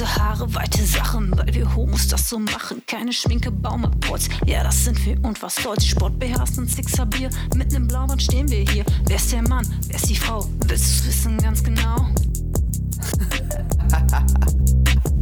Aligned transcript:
Kurze 0.00 0.16
Haare, 0.16 0.54
weite 0.54 0.82
Sachen, 0.82 1.36
weil 1.36 1.54
wir 1.54 1.76
Homos 1.76 2.08
das 2.08 2.30
so 2.30 2.38
machen. 2.38 2.82
Keine 2.86 3.12
Schminke, 3.12 3.50
Baumapolz, 3.50 4.30
ja, 4.46 4.62
das 4.64 4.84
sind 4.84 5.04
wir 5.04 5.22
und 5.22 5.42
was 5.42 5.56
soll's. 5.56 5.84
Sport 5.84 6.18
beherrscht 6.18 6.56
und 6.56 6.70
Sixer 6.70 7.04
Bier, 7.04 7.28
mitten 7.54 7.74
im 7.74 7.86
Blaubad 7.86 8.22
stehen 8.22 8.48
wir 8.48 8.60
hier. 8.60 8.82
Wer 9.04 9.16
ist 9.16 9.30
der 9.30 9.42
Mann, 9.42 9.66
wer 9.88 9.96
ist 9.96 10.08
die 10.08 10.16
Frau? 10.16 10.48
Willst 10.66 11.00
du's 11.00 11.06
wissen 11.06 11.36
ganz 11.36 11.62
genau? 11.62 12.08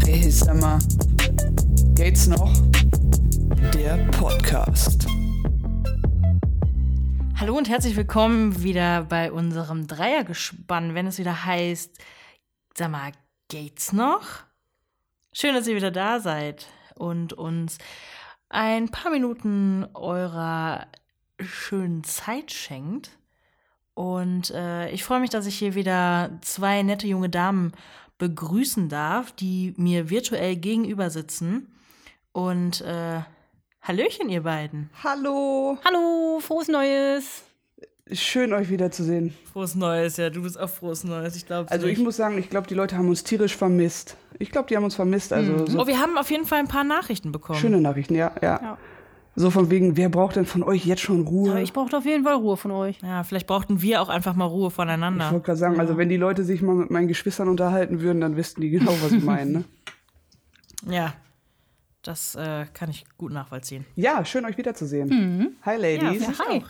Hey, 0.04 0.30
sag 0.30 0.60
mal, 0.60 0.78
geht's 1.96 2.28
noch? 2.28 2.54
Der 3.74 3.96
Podcast. 4.12 5.08
Hallo 7.34 7.58
und 7.58 7.68
herzlich 7.68 7.96
willkommen 7.96 8.62
wieder 8.62 9.02
bei 9.02 9.32
unserem 9.32 9.88
Dreiergespann, 9.88 10.94
wenn 10.94 11.08
es 11.08 11.18
wieder 11.18 11.44
heißt, 11.44 11.98
sag 12.76 12.92
mal, 12.92 13.10
geht's 13.48 13.92
noch? 13.92 14.47
Schön, 15.32 15.54
dass 15.54 15.66
ihr 15.66 15.76
wieder 15.76 15.90
da 15.90 16.20
seid 16.20 16.66
und 16.94 17.32
uns 17.32 17.78
ein 18.48 18.88
paar 18.88 19.10
Minuten 19.10 19.86
eurer 19.94 20.86
schönen 21.38 22.02
Zeit 22.02 22.50
schenkt. 22.50 23.10
Und 23.94 24.50
äh, 24.50 24.90
ich 24.90 25.04
freue 25.04 25.20
mich, 25.20 25.30
dass 25.30 25.46
ich 25.46 25.58
hier 25.58 25.74
wieder 25.74 26.38
zwei 26.40 26.82
nette 26.82 27.06
junge 27.06 27.28
Damen 27.28 27.72
begrüßen 28.16 28.88
darf, 28.88 29.32
die 29.32 29.74
mir 29.76 30.10
virtuell 30.10 30.56
gegenüber 30.56 31.10
sitzen. 31.10 31.72
Und 32.32 32.80
äh, 32.80 33.20
Hallöchen, 33.82 34.28
ihr 34.28 34.42
beiden. 34.42 34.90
Hallo, 35.02 35.78
Hallo, 35.84 36.40
frohes 36.40 36.68
Neues. 36.68 37.47
Schön 38.12 38.52
euch 38.52 38.70
wiederzusehen. 38.70 39.34
Frohes 39.52 39.74
Neues, 39.74 40.16
ja, 40.16 40.30
du 40.30 40.42
bist 40.42 40.58
auch 40.58 40.68
frohes 40.70 41.04
Neues, 41.04 41.36
ich 41.36 41.46
glaube. 41.46 41.70
Also 41.70 41.86
ich 41.86 41.98
muss 41.98 42.16
sagen, 42.16 42.38
ich 42.38 42.50
glaube, 42.50 42.66
die 42.66 42.74
Leute 42.74 42.96
haben 42.96 43.08
uns 43.08 43.24
tierisch 43.24 43.56
vermisst. 43.56 44.16
Ich 44.38 44.50
glaube, 44.50 44.68
die 44.68 44.76
haben 44.76 44.84
uns 44.84 44.94
vermisst. 44.94 45.32
Also 45.32 45.66
so 45.66 45.80
Oh, 45.80 45.86
wir 45.86 45.98
haben 46.00 46.16
auf 46.18 46.30
jeden 46.30 46.44
Fall 46.44 46.58
ein 46.60 46.68
paar 46.68 46.84
Nachrichten 46.84 47.32
bekommen. 47.32 47.58
schöne 47.58 47.80
Nachrichten, 47.80 48.14
ja, 48.14 48.32
ja, 48.42 48.60
Ja. 48.62 48.78
So 49.36 49.50
von 49.50 49.70
wegen, 49.70 49.96
wer 49.96 50.08
braucht 50.08 50.34
denn 50.34 50.46
von 50.46 50.64
euch 50.64 50.84
jetzt 50.84 51.00
schon 51.02 51.20
Ruhe? 51.20 51.50
Ja, 51.50 51.58
ich 51.58 51.72
brauche 51.72 51.96
auf 51.96 52.04
jeden 52.04 52.24
Fall 52.24 52.34
Ruhe 52.34 52.56
von 52.56 52.72
euch. 52.72 52.98
Ja, 53.02 53.22
vielleicht 53.22 53.46
brauchten 53.46 53.80
wir 53.82 54.02
auch 54.02 54.08
einfach 54.08 54.34
mal 54.34 54.46
Ruhe 54.46 54.66
Ich 54.68 54.74
voneinander. 54.74 55.30
wollte 55.30 55.46
gerade 55.46 55.58
sagen, 55.58 55.78
also 55.78 55.96
wenn 55.96 56.08
die 56.08 56.16
Leute 56.16 56.42
sich 56.42 56.60
mal 56.60 56.74
mit 56.74 56.90
meinen 56.90 57.06
Geschwistern 57.06 57.48
unterhalten 57.48 58.00
würden, 58.00 58.20
dann 58.20 58.36
wüssten 58.36 58.62
die 58.62 58.70
genau, 58.70 58.90
was 59.00 59.12
ich 59.12 59.22
meine. 59.22 59.50
Ne? 59.50 59.64
Ja, 60.88 61.14
das 62.02 62.34
äh, 62.36 62.66
kann 62.72 62.90
ich 62.90 63.04
gut 63.16 63.32
nachvollziehen. 63.32 63.84
Ja, 63.96 64.24
schön 64.24 64.44
euch 64.44 64.56
wiederzusehen. 64.58 65.56
Hi 65.62 65.76
Ladies. 65.76 66.22
Ja, 66.22 66.32
Hi. 66.48 66.58
Auch. 66.62 66.68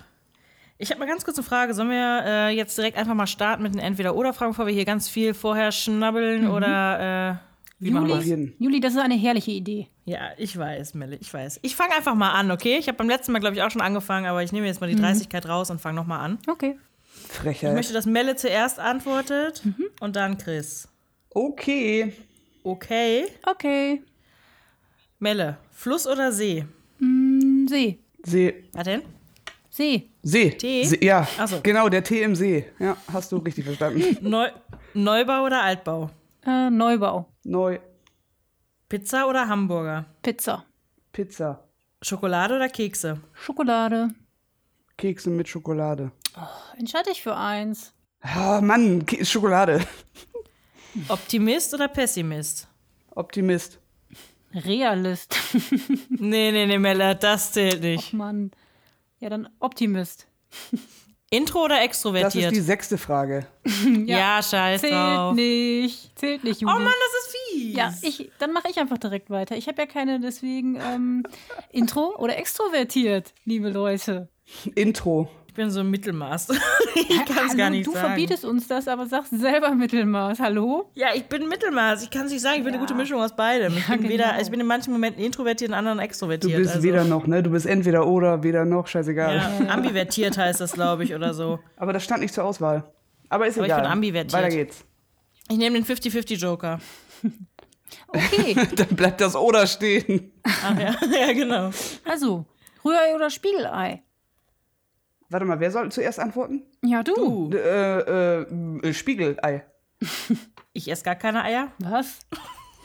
Ich 0.78 0.90
habe 0.90 1.00
mal 1.00 1.06
ganz 1.08 1.24
kurz 1.24 1.36
eine 1.36 1.44
Frage. 1.44 1.74
Sollen 1.74 1.90
wir 1.90 2.22
äh, 2.24 2.56
jetzt 2.56 2.78
direkt 2.78 2.96
einfach 2.96 3.14
mal 3.14 3.26
starten 3.26 3.62
mit 3.64 3.74
den 3.74 3.80
Entweder-Oder-Fragen, 3.80 4.52
bevor 4.52 4.66
wir 4.66 4.72
hier 4.72 4.84
ganz 4.84 5.08
viel 5.08 5.34
vorher 5.34 5.72
schnabbeln 5.72 6.48
oder 6.48 7.40
äh, 7.40 7.48
wie 7.80 7.90
machen 7.90 8.08
das? 8.08 8.24
jeden. 8.24 8.54
Juli, 8.58 8.80
das 8.80 8.94
ist 8.94 8.98
eine 9.00 9.14
herrliche 9.14 9.50
Idee. 9.52 9.88
Ja, 10.04 10.30
ich 10.36 10.56
weiß, 10.56 10.94
Melle, 10.94 11.16
ich 11.16 11.32
weiß. 11.32 11.60
Ich 11.62 11.76
fange 11.76 11.94
einfach 11.94 12.14
mal 12.14 12.32
an, 12.32 12.50
okay? 12.50 12.76
Ich 12.78 12.88
habe 12.88 12.98
beim 12.98 13.08
letzten 13.08 13.32
Mal, 13.32 13.38
glaube 13.38 13.54
ich, 13.54 13.62
auch 13.62 13.70
schon 13.70 13.82
angefangen, 13.82 14.26
aber 14.26 14.42
ich 14.42 14.52
nehme 14.52 14.66
jetzt 14.66 14.80
mal 14.80 14.88
die 14.88 14.96
Dreistigkeit 14.96 15.46
raus 15.46 15.70
und 15.70 15.80
fange 15.80 15.96
nochmal 15.96 16.20
an. 16.20 16.38
Okay. 16.48 16.76
Ich 17.24 17.32
Frechheit. 17.36 17.74
möchte, 17.74 17.92
dass 17.92 18.06
Melle 18.06 18.36
zuerst 18.36 18.78
antwortet 18.78 19.62
und 20.00 20.16
dann 20.16 20.38
Chris. 20.38 20.88
Okay. 21.30 22.12
Okay. 22.64 23.26
Okay. 23.46 24.02
Melle, 25.18 25.58
Fluss 25.72 26.06
oder 26.06 26.32
See? 26.32 26.64
Hm, 26.98 27.66
See. 27.68 27.98
See. 28.24 28.64
Was 28.72 28.84
denn? 28.84 29.02
See. 29.78 30.10
See. 30.24 30.50
Tee? 30.50 30.84
See. 30.84 31.04
Ja, 31.04 31.24
so. 31.46 31.60
genau, 31.62 31.88
der 31.88 32.02
Tee 32.02 32.22
im 32.22 32.34
See. 32.34 32.66
Ja, 32.80 32.96
hast 33.12 33.30
du 33.30 33.36
richtig 33.36 33.64
verstanden. 33.64 34.16
Neu 34.28 34.48
Neubau 34.92 35.44
oder 35.44 35.62
Altbau? 35.62 36.10
Äh, 36.44 36.68
Neubau. 36.68 37.26
Neu. 37.44 37.78
Pizza 38.88 39.28
oder 39.28 39.46
Hamburger? 39.46 40.06
Pizza. 40.20 40.64
Pizza. 41.12 41.62
Schokolade 42.02 42.56
oder 42.56 42.68
Kekse? 42.68 43.20
Schokolade. 43.34 44.08
Kekse 44.96 45.30
mit 45.30 45.46
Schokolade. 45.46 46.10
Entscheide 46.76 47.10
ich 47.12 47.22
für 47.22 47.36
eins. 47.36 47.92
Ah, 48.20 48.60
Mann, 48.60 49.06
Ke 49.06 49.24
Schokolade. 49.24 49.86
Optimist 51.08 51.72
oder 51.72 51.86
Pessimist? 51.86 52.66
Optimist. 53.14 53.78
Realist. 54.52 55.36
Nee, 56.10 56.50
nee, 56.50 56.66
nee, 56.66 56.78
Melle, 56.78 57.14
das 57.14 57.52
zählt 57.52 57.80
nicht. 57.80 58.12
Mann. 58.12 58.50
Ja, 59.20 59.28
dann 59.30 59.48
Optimist. 59.60 60.26
Intro 61.30 61.64
oder 61.64 61.74
Das 61.74 61.80
ist 61.80 61.84
extrovertiert? 61.86 62.52
die 62.52 62.60
sechste 62.60 62.96
Frage. 62.96 63.46
ja, 64.06 64.42
scheiß 64.42 64.80
Zählt 64.80 64.92
drauf. 64.94 65.34
nicht. 65.34 66.18
Zählt 66.18 66.42
nicht, 66.44 66.60
Juli. 66.62 66.72
Oh 66.74 66.78
Mann, 66.78 66.86
das 66.86 67.26
ist 67.26 67.36
fies. 67.52 67.76
Ja, 67.76 67.94
ich, 68.00 68.30
dann 68.38 68.52
mache 68.52 68.68
ich 68.70 68.78
einfach 68.78 68.96
direkt 68.96 69.28
weiter. 69.28 69.54
Ich 69.56 69.68
habe 69.68 69.82
ja 69.82 69.86
keine, 69.86 70.20
deswegen 70.20 70.76
ähm, 70.80 71.24
Intro 71.70 72.14
oder 72.16 72.38
extrovertiert, 72.38 73.34
liebe 73.44 73.68
Leute. 73.68 74.28
Intro. 74.74 75.28
Ich 75.58 75.64
bin 75.64 75.72
so 75.72 75.80
ein 75.80 75.90
Mittelmaß. 75.90 76.50
ich 76.94 77.24
kann 77.26 77.48
es 77.48 77.56
gar 77.56 77.68
nicht 77.68 77.84
du 77.84 77.92
sagen. 77.92 78.06
verbietest 78.06 78.44
uns 78.44 78.68
das, 78.68 78.86
aber 78.86 79.06
sagst 79.06 79.36
selber 79.36 79.74
Mittelmaß. 79.74 80.38
Hallo? 80.38 80.88
Ja, 80.94 81.08
ich 81.12 81.24
bin 81.24 81.48
Mittelmaß. 81.48 82.04
Ich 82.04 82.10
kann 82.10 82.26
es 82.26 82.32
nicht 82.32 82.42
sagen. 82.42 82.58
Ich 82.58 82.62
bin 82.62 82.68
eine 82.68 82.76
Ja. 82.76 82.80
gute 82.86 82.94
Mischung 82.94 83.20
aus 83.20 83.34
beidem. 83.34 83.76
Ich 83.76 83.84
bin, 83.88 83.96
genau. 83.96 84.08
weder, 84.08 84.32
also 84.34 84.44
ich 84.44 84.50
bin 84.52 84.60
in 84.60 84.66
manchen 84.68 84.92
Momenten 84.92 85.20
introvertiert, 85.20 85.70
in 85.70 85.74
anderen 85.74 85.98
Du 85.98 86.04
extrovertiert. 86.04 86.56
bist 86.58 86.74
also, 86.76 86.84
weder 86.84 87.02
noch, 87.02 87.26
ne? 87.26 87.42
Du 87.42 87.50
bist 87.50 87.66
entweder 87.66 88.06
oder, 88.06 88.44
weder 88.44 88.64
noch, 88.64 88.86
scheißegal. 88.86 89.34
Ja, 89.34 89.68
ambivertiert 89.74 90.38
heißt 90.38 90.60
das, 90.60 90.74
glaube 90.74 91.02
ich, 91.02 91.12
oder 91.12 91.34
so. 91.34 91.58
Aber 91.76 91.92
das 91.92 92.04
stand 92.04 92.20
nicht 92.22 92.34
zur 92.34 92.44
Auswahl. 92.44 92.84
Aber 93.28 93.48
ist 93.48 93.58
Aber 93.58 93.66
ich 93.66 93.72
egal. 93.72 93.82
bin 93.82 93.90
ambivertiert. 93.90 94.32
Weiter 94.34 94.54
geht's. 94.54 94.84
Ich 95.50 95.56
nehme 95.58 95.74
den 95.76 95.84
50-50-Joker. 95.84 96.78
Okay, 98.06 98.54
Dann 98.76 98.94
bleibt 98.94 99.20
das 99.20 99.34
oder 99.34 99.66
stehen. 99.66 100.30
Ach 100.44 100.78
ja, 100.78 100.94
ja, 101.26 101.32
genau. 101.32 101.70
also 102.04 102.46
Rührei 102.84 103.16
oder 103.16 103.28
Spiegelei? 103.28 104.04
Warte 105.30 105.44
mal, 105.44 105.60
wer 105.60 105.70
soll 105.70 105.90
zuerst 105.92 106.18
antworten? 106.18 106.62
Ja, 106.82 107.02
du. 107.02 107.48
Du, 107.50 107.56
Äh, 107.58 108.42
äh, 108.42 108.92
Spiegelei. 108.94 109.64
ich 110.72 110.90
esse 110.90 111.04
gar 111.04 111.16
keine 111.16 111.42
Eier. 111.44 111.70
Was? 111.78 112.20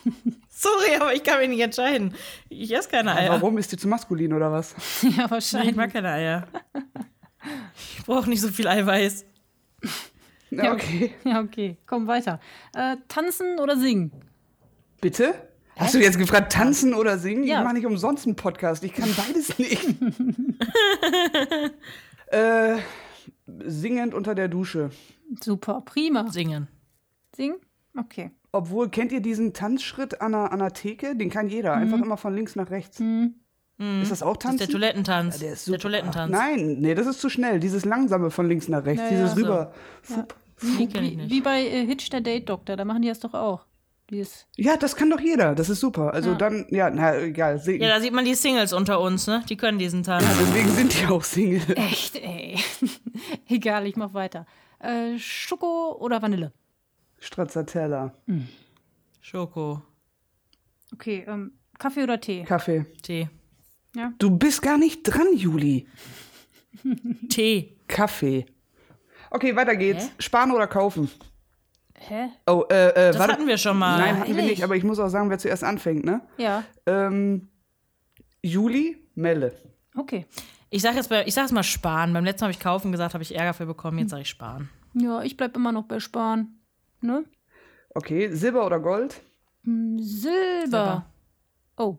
Sorry, 0.50 0.96
aber 1.00 1.14
ich 1.14 1.24
kann 1.24 1.40
mich 1.40 1.50
nicht 1.50 1.62
entscheiden. 1.62 2.14
Ich 2.50 2.74
esse 2.76 2.90
keine 2.90 3.16
Eier. 3.16 3.32
Warum? 3.32 3.58
Ist 3.58 3.72
die 3.72 3.78
zu 3.78 3.88
maskulin 3.88 4.34
oder 4.34 4.52
was? 4.52 4.76
Ja, 5.04 5.10
Nein, 5.10 5.26
ich 5.26 5.32
wahrscheinlich. 5.32 5.76
mag 5.76 5.94
keine 5.94 6.10
Eier. 6.12 6.48
Ich 7.98 8.06
brauche 8.06 8.30
nicht 8.30 8.42
so 8.42 8.50
viel 8.50 8.68
Eiweiß. 8.68 9.26
Ja, 10.50 10.72
okay. 10.74 11.14
Ja, 11.24 11.42
okay. 11.42 11.78
Komm 11.86 12.08
weiter. 12.08 12.40
Äh, 12.76 12.98
tanzen 13.08 13.60
oder 13.60 13.78
singen? 13.78 14.12
Bitte? 15.02 15.34
Hast 15.76 15.96
du 15.96 16.00
jetzt 16.00 16.18
gefragt, 16.20 16.52
tanzen 16.54 16.94
oder 16.94 17.18
singen? 17.18 17.44
Ja. 17.46 17.58
Ich 17.60 17.64
mache 17.64 17.74
nicht 17.74 17.86
umsonst 17.86 18.26
einen 18.28 18.36
Podcast. 18.36 18.84
Ich 18.84 18.94
kann 18.94 19.10
beides 19.18 19.58
nicht. 19.58 19.84
Äh, 22.34 22.78
singend 23.66 24.14
unter 24.14 24.36
der 24.36 24.48
Dusche. 24.48 24.90
Super, 25.42 25.82
prima. 25.82 26.30
Singen. 26.32 26.68
Singen? 27.36 27.58
Okay. 27.98 28.32
Obwohl, 28.52 28.90
kennt 28.90 29.12
ihr 29.12 29.22
diesen 29.22 29.54
Tanzschritt 29.54 30.22
an 30.22 30.32
der, 30.34 30.52
an 30.52 30.60
der 30.60 30.74
Theke? 30.74 31.16
Den 31.16 31.30
kann 31.30 31.48
jeder. 31.48 31.74
Einfach 31.74 32.00
immer 32.00 32.18
von 32.18 32.36
links 32.36 32.56
nach 32.56 32.70
rechts. 32.70 33.00
Ist 34.02 34.12
das 34.12 34.22
auch 34.22 34.38
Das 34.38 34.44
Tanzen? 34.44 34.60
ist 34.62 34.68
der 34.68 34.80
Toilettentanz. 34.80 35.40
Der 35.40 35.54
ist 35.54 35.68
der. 35.68 35.80
Toilettentanz. 35.80 36.32
Nein, 36.32 36.78
nee, 36.80 36.94
das 36.94 37.08
ist 37.08 37.20
zu 37.20 37.30
schnell. 37.30 37.60
Dieses 37.60 37.84
langsame 37.86 38.30
von 38.30 38.48
links 38.48 38.68
nach 38.68 38.86
rechts. 38.86 39.02
Ja, 39.04 39.10
Dieses 39.10 39.32
ja. 39.32 39.36
rüber. 39.36 39.74
Die 40.62 40.88
kenn 40.88 41.04
ich 41.04 41.12
Wie, 41.12 41.16
nicht. 41.18 41.32
wie 41.32 41.42
bei 41.42 41.62
äh, 41.66 41.86
Hitch 41.86 42.10
der 42.10 42.22
Date 42.22 42.48
Doktor, 42.48 42.76
da 42.78 42.86
machen 42.86 43.02
die 43.02 43.08
das 43.10 43.20
doch 43.20 43.34
auch. 43.34 43.66
Dieses, 44.14 44.46
Ja, 44.56 44.78
das 44.78 44.96
kann 44.96 45.10
doch 45.10 45.20
jeder. 45.20 45.56
Das 45.56 45.70
ist 45.70 45.80
super. 45.80 46.14
Also 46.14 46.32
Ja. 46.32 46.36
dann, 46.36 46.66
ja, 46.70 46.90
na 46.90 47.18
egal. 47.20 47.58
Singen. 47.60 47.82
Ja, 47.82 47.90
da 47.90 48.00
sieht 48.00 48.14
man 48.14 48.24
die 48.26 48.36
Singles 48.36 48.72
unter 48.74 49.00
uns, 49.02 49.28
ne? 49.28 49.44
Die 49.50 49.58
können 49.58 49.80
diesen 49.80 50.04
Tanz. 50.04 50.24
Deswegen 50.40 50.70
sind 50.70 50.94
die 51.02 51.06
auch 51.08 51.24
Single. 51.24 51.62
echt, 51.78 52.16
ey. 52.16 52.58
Egal, 53.50 53.88
ich 53.88 53.96
mach 53.96 54.14
weiter. 54.14 54.46
Äh, 54.80 55.18
Schoko 55.18 55.98
oder 56.00 56.22
Vanille? 56.22 56.52
Stracciatella. 57.20 58.14
Schoko, 59.22 59.82
Okay, 60.94 61.26
ähm, 61.28 61.54
Kaffee 61.80 62.04
oder 62.04 62.20
Tee? 62.22 62.44
Kaffee. 62.44 62.86
Tee. 63.02 63.30
Du 64.20 64.30
bist 64.38 64.62
gar 64.62 64.78
nicht 64.78 65.02
dran, 65.04 65.28
Juli. 65.36 65.88
Tee. 67.30 67.78
Kaffee. 67.88 68.46
Okay, 69.32 69.56
weiter 69.56 69.76
geht's. 69.76 70.06
Hä? 70.06 70.12
Sparen 70.20 70.52
oder 70.52 70.68
kaufen? 70.68 71.10
Hä? 72.08 72.30
Oh, 72.48 72.64
äh, 72.70 72.90
äh, 72.90 72.94
Das 73.12 73.20
warte. 73.20 73.34
hatten 73.34 73.48
wir 73.48 73.58
schon 73.58 73.78
mal. 73.78 73.98
Nein, 74.00 74.20
hatten 74.20 74.30
wir 74.30 74.36
Ehrlich? 74.38 74.52
nicht, 74.58 74.64
aber 74.64 74.76
ich 74.76 74.84
muss 74.84 75.00
auch 75.00 75.08
sagen, 75.10 75.30
wer 75.30 75.38
zuerst 75.38 75.64
anfängt, 75.64 76.04
ne? 76.06 76.22
Ja, 76.38 76.64
Ähm, 76.86 77.50
Juli, 78.42 78.98
Melle. 79.16 79.54
okay. 79.96 80.26
Ich 80.70 80.82
sag 80.82 80.96
jetzt 80.96 81.10
bei, 81.10 81.26
ich 81.28 81.34
sag 81.34 81.44
jetzt 81.44 81.52
mal 81.52 81.62
sparen. 81.64 82.14
Beim 82.14 82.26
letzten 82.26 82.42
Mal 82.44 82.48
habe 82.48 82.58
ich 82.58 82.60
kaufen 82.60 82.92
gesagt, 82.92 83.14
habe 83.14 83.22
ich 83.24 83.36
Ärger 83.36 83.54
für 83.54 83.66
bekommen. 83.68 84.00
Jetzt 84.00 84.10
sage 84.10 84.24
ich 84.24 84.30
sparen. 84.30 84.70
Ja, 84.96 85.22
ich 85.22 85.38
bleib 85.38 85.56
immer 85.56 85.72
noch 85.72 85.84
bei 85.84 86.00
Sparen. 86.00 86.60
Ne? 87.02 87.26
Okay, 87.94 88.30
Silber 88.34 88.66
oder 88.66 88.80
Gold? 88.80 89.22
Silber. 89.64 90.00
Silber. 90.02 91.06
Oh, 91.78 91.98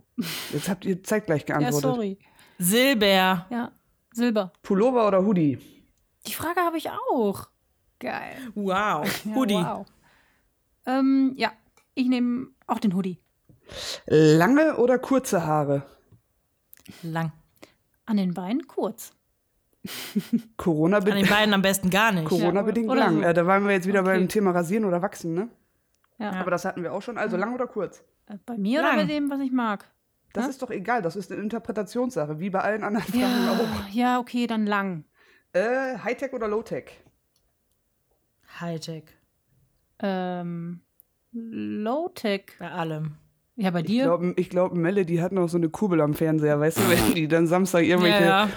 Jetzt 0.52 0.68
habt 0.68 0.84
ihr 0.84 1.02
zeitgleich 1.02 1.42
ja, 1.48 1.58
geantwortet. 1.58 1.80
sorry. 1.82 2.18
Silber. 2.58 3.46
Ja, 3.50 3.72
Silber. 4.12 4.52
Pullover 4.62 5.06
oder 5.08 5.24
Hoodie? 5.24 5.58
Die 6.26 6.32
Frage 6.34 6.60
habe 6.60 6.76
ich 6.78 6.88
auch. 6.90 7.48
Geil. 8.04 8.36
Wow. 8.54 9.24
Ja, 9.24 9.34
Hoodie. 9.34 9.54
Wow. 9.54 9.86
Ähm, 10.86 11.32
ja, 11.36 11.52
Ich 11.94 12.06
nehme 12.08 12.48
auch 12.66 12.78
den 12.78 12.94
Hoodie. 12.94 13.18
Lange 14.06 14.76
oder 14.76 14.98
kurze 14.98 15.46
Haare? 15.46 15.82
Lang. 17.02 17.32
An 18.06 18.16
den 18.18 18.34
Beinen 18.34 18.66
kurz. 18.66 19.12
Corona 20.56 20.98
An 20.98 21.04
den 21.04 21.26
beiden 21.26 21.54
am 21.54 21.62
besten 21.62 21.90
gar 21.90 22.12
nicht. 22.12 22.26
Corona-bedingt 22.28 22.88
oder 22.90 23.00
lang. 23.00 23.14
so. 23.16 23.22
Äh, 23.22 23.34
da 23.34 23.46
waren 23.46 23.64
wir 23.64 23.72
jetzt 23.72 23.86
wieder 23.86 24.00
Okay. 24.00 24.10
beim 24.18 24.28
Thema 24.28 24.50
Rasieren 24.50 24.84
oder 24.84 25.00
Wachsen, 25.02 25.34
ne? 25.34 25.48
Ja. 26.18 26.32
Aber 26.32 26.50
das 26.50 26.64
hatten 26.64 26.82
wir 26.82 26.92
auch 26.92 27.02
schon. 27.02 27.18
Also 27.18 27.36
lang 27.36 27.54
oder 27.54 27.66
kurz? 27.66 28.04
Äh, 28.26 28.36
Bei 28.46 28.56
mir 28.56 28.80
Lang. 28.82 28.94
oder 28.94 29.02
bei 29.06 29.12
dem, 29.12 29.30
was 29.30 29.40
ich 29.40 29.50
mag? 29.52 29.90
Das 30.32 30.44
Ja? 30.44 30.50
ist 30.50 30.62
doch 30.62 30.70
egal. 30.70 31.02
Das 31.02 31.16
ist 31.16 31.30
eine 31.32 31.40
Interpretationssache, 31.40 32.38
wie 32.40 32.50
bei 32.50 32.60
allen 32.60 32.82
anderen 32.84 33.06
Fragen 33.06 33.48
auch. 33.48 33.88
Ja, 33.90 34.14
ja, 34.14 34.18
okay, 34.18 34.46
dann 34.46 34.66
lang. 34.66 35.04
Äh, 35.52 35.98
Hightech 35.98 36.32
oder 36.32 36.48
Lowtech? 36.48 37.03
Hightech. 38.60 39.04
Ähm, 40.00 40.80
Low-Tech. 41.32 42.42
Bei 42.58 42.70
allem. 42.70 43.16
Ja, 43.56 43.70
bei 43.70 43.80
Ich 43.80 43.86
dir? 43.86 44.04
glaube, 44.04 44.34
ich 44.36 44.50
glaub, 44.50 44.74
Melle, 44.74 45.04
die 45.06 45.22
hat 45.22 45.30
noch 45.32 45.48
so 45.48 45.56
eine 45.58 45.68
Kurbel 45.68 46.00
am 46.00 46.14
Fernseher, 46.14 46.58
weißt 46.58 46.78
du, 46.78 46.82
wenn 46.88 47.14
die 47.14 47.28
dann 47.28 47.46
Samstag 47.46 47.84
irgendwelche, 47.84 48.24
Ja, 48.24 48.46
ja. 48.46 48.48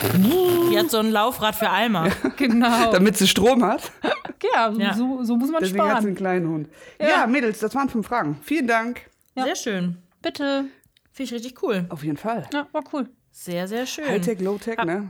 Die 0.72 0.78
hat 0.78 0.90
so 0.90 0.98
ein 0.98 1.12
Laufrad 1.12 1.56
für 1.56 1.70
Eimer. 1.70 2.10
genau. 2.38 2.92
damit 2.92 3.16
sie 3.18 3.28
Strom 3.28 3.64
hat. 3.64 3.92
ja, 4.54 4.72
so, 4.74 4.80
Ja. 4.80 4.94
So, 4.96 5.24
so 5.24 5.36
muss 5.36 5.52
man 5.52 5.62
Deswegen 5.62 5.82
hat 5.84 5.88
sie 5.88 5.92
sparen. 5.94 6.06
einen 6.08 6.16
kleinen 6.16 6.48
Hund. 6.50 6.70
Ja. 7.00 7.28
Mädels, 7.28 7.60
das 7.60 7.76
waren 7.76 7.90
fünf 7.90 8.08
Fragen. 8.08 8.38
Vielen 8.42 8.68
Dank. 8.68 9.02
Ja. 9.36 9.44
Sehr 9.44 9.56
schön. 9.56 9.98
Bitte. 10.22 10.66
Finde 11.12 11.24
ich 11.30 11.34
richtig 11.34 11.64
cool. 11.64 11.86
Auf 11.90 12.04
jeden 12.04 12.18
Fall. 12.18 12.48
Ja, 12.54 12.68
war 12.72 12.84
cool. 12.94 13.08
Sehr, 13.32 13.68
sehr 13.68 13.86
schön. 13.86 14.08
Hightech, 14.08 14.40
Lowtech, 14.42 14.84
ne? 14.84 15.10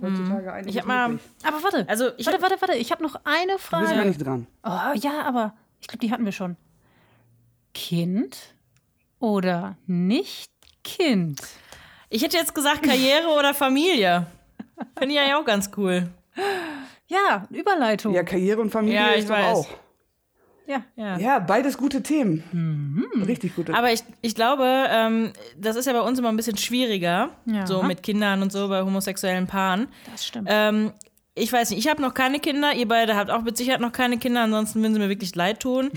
Heutzutage 0.00 0.52
einiges 0.52 0.74
Ich 0.74 0.80
hab 0.80 0.86
mal- 0.86 1.08
möglich. 1.08 1.28
Aber 1.44 1.62
warte. 1.62 1.88
Also, 1.88 2.10
ich 2.16 2.26
warte, 2.26 2.40
warte, 2.42 2.56
warte. 2.60 2.74
Ich 2.76 2.90
habe 2.92 3.02
noch 3.02 3.16
eine 3.24 3.52
Du 3.52 3.56
bist 3.58 3.70
gar 3.70 3.86
Frage. 3.86 4.04
nicht 4.08 4.24
dran. 4.24 4.46
Oh, 4.64 4.92
ja, 4.94 5.22
aber 5.24 5.54
ich 5.80 5.88
glaube, 5.88 5.98
die 6.06 6.10
hatten 6.12 6.24
wir 6.24 6.32
schon. 6.32 6.56
Kind 7.74 8.54
oder 9.20 9.76
nicht 9.86 10.50
Kind? 10.84 11.40
Ich 12.08 12.22
hätte 12.22 12.36
jetzt 12.36 12.54
gesagt 12.54 12.82
Karriere 12.82 13.28
oder 13.38 13.52
Familie. 13.54 14.26
Finde 14.98 15.14
ich 15.14 15.20
ja 15.28 15.38
auch 15.38 15.44
ganz 15.44 15.70
cool. 15.76 16.08
Ja, 17.06 17.46
Überleitung. 17.50 18.14
Ja, 18.14 18.22
Karriere 18.22 18.60
und 18.60 18.70
Familie 18.70 18.96
Ja, 18.96 19.12
ich 19.12 19.20
ist 19.24 19.28
weiß. 19.28 19.56
auch. 19.58 19.68
Ja. 20.68 20.82
Ja. 20.96 21.18
Ja, 21.18 21.38
beides 21.38 21.78
gute 21.78 22.02
Themen. 22.02 22.44
Mhm. 22.52 23.22
Richtig 23.22 23.56
gute 23.56 23.74
Aber 23.74 23.90
ich, 23.92 24.00
ich 24.20 24.34
glaube, 24.34 24.64
ähm, 24.90 25.32
das 25.58 25.76
ist 25.76 25.86
ja 25.86 25.94
bei 25.94 26.02
uns 26.02 26.18
immer 26.18 26.28
ein 26.28 26.36
bisschen 26.36 26.58
schwieriger, 26.58 27.30
Ja. 27.46 27.66
so 27.66 27.82
mit 27.82 28.02
Kindern 28.02 28.42
und 28.42 28.52
so 28.52 28.68
bei 28.68 28.82
homosexuellen 28.82 29.46
Paaren. 29.46 29.88
Das 30.12 30.26
stimmt. 30.26 30.46
Ähm, 30.50 30.92
ich 31.34 31.52
weiß 31.52 31.70
nicht, 31.70 31.78
ich 31.78 31.88
habe 31.88 32.02
noch 32.02 32.14
keine 32.14 32.38
Kinder, 32.40 32.74
ihr 32.74 32.86
beide 32.86 33.14
habt 33.16 33.30
auch 33.30 33.42
mit 33.42 33.56
Sicherheit 33.56 33.80
noch 33.80 33.92
keine 33.92 34.18
Kinder, 34.18 34.42
ansonsten 34.42 34.80
würden 34.82 34.92
sie 34.94 34.98
mir 35.00 35.08
wirklich 35.08 35.34
leid 35.36 35.60
tun. 35.60 35.90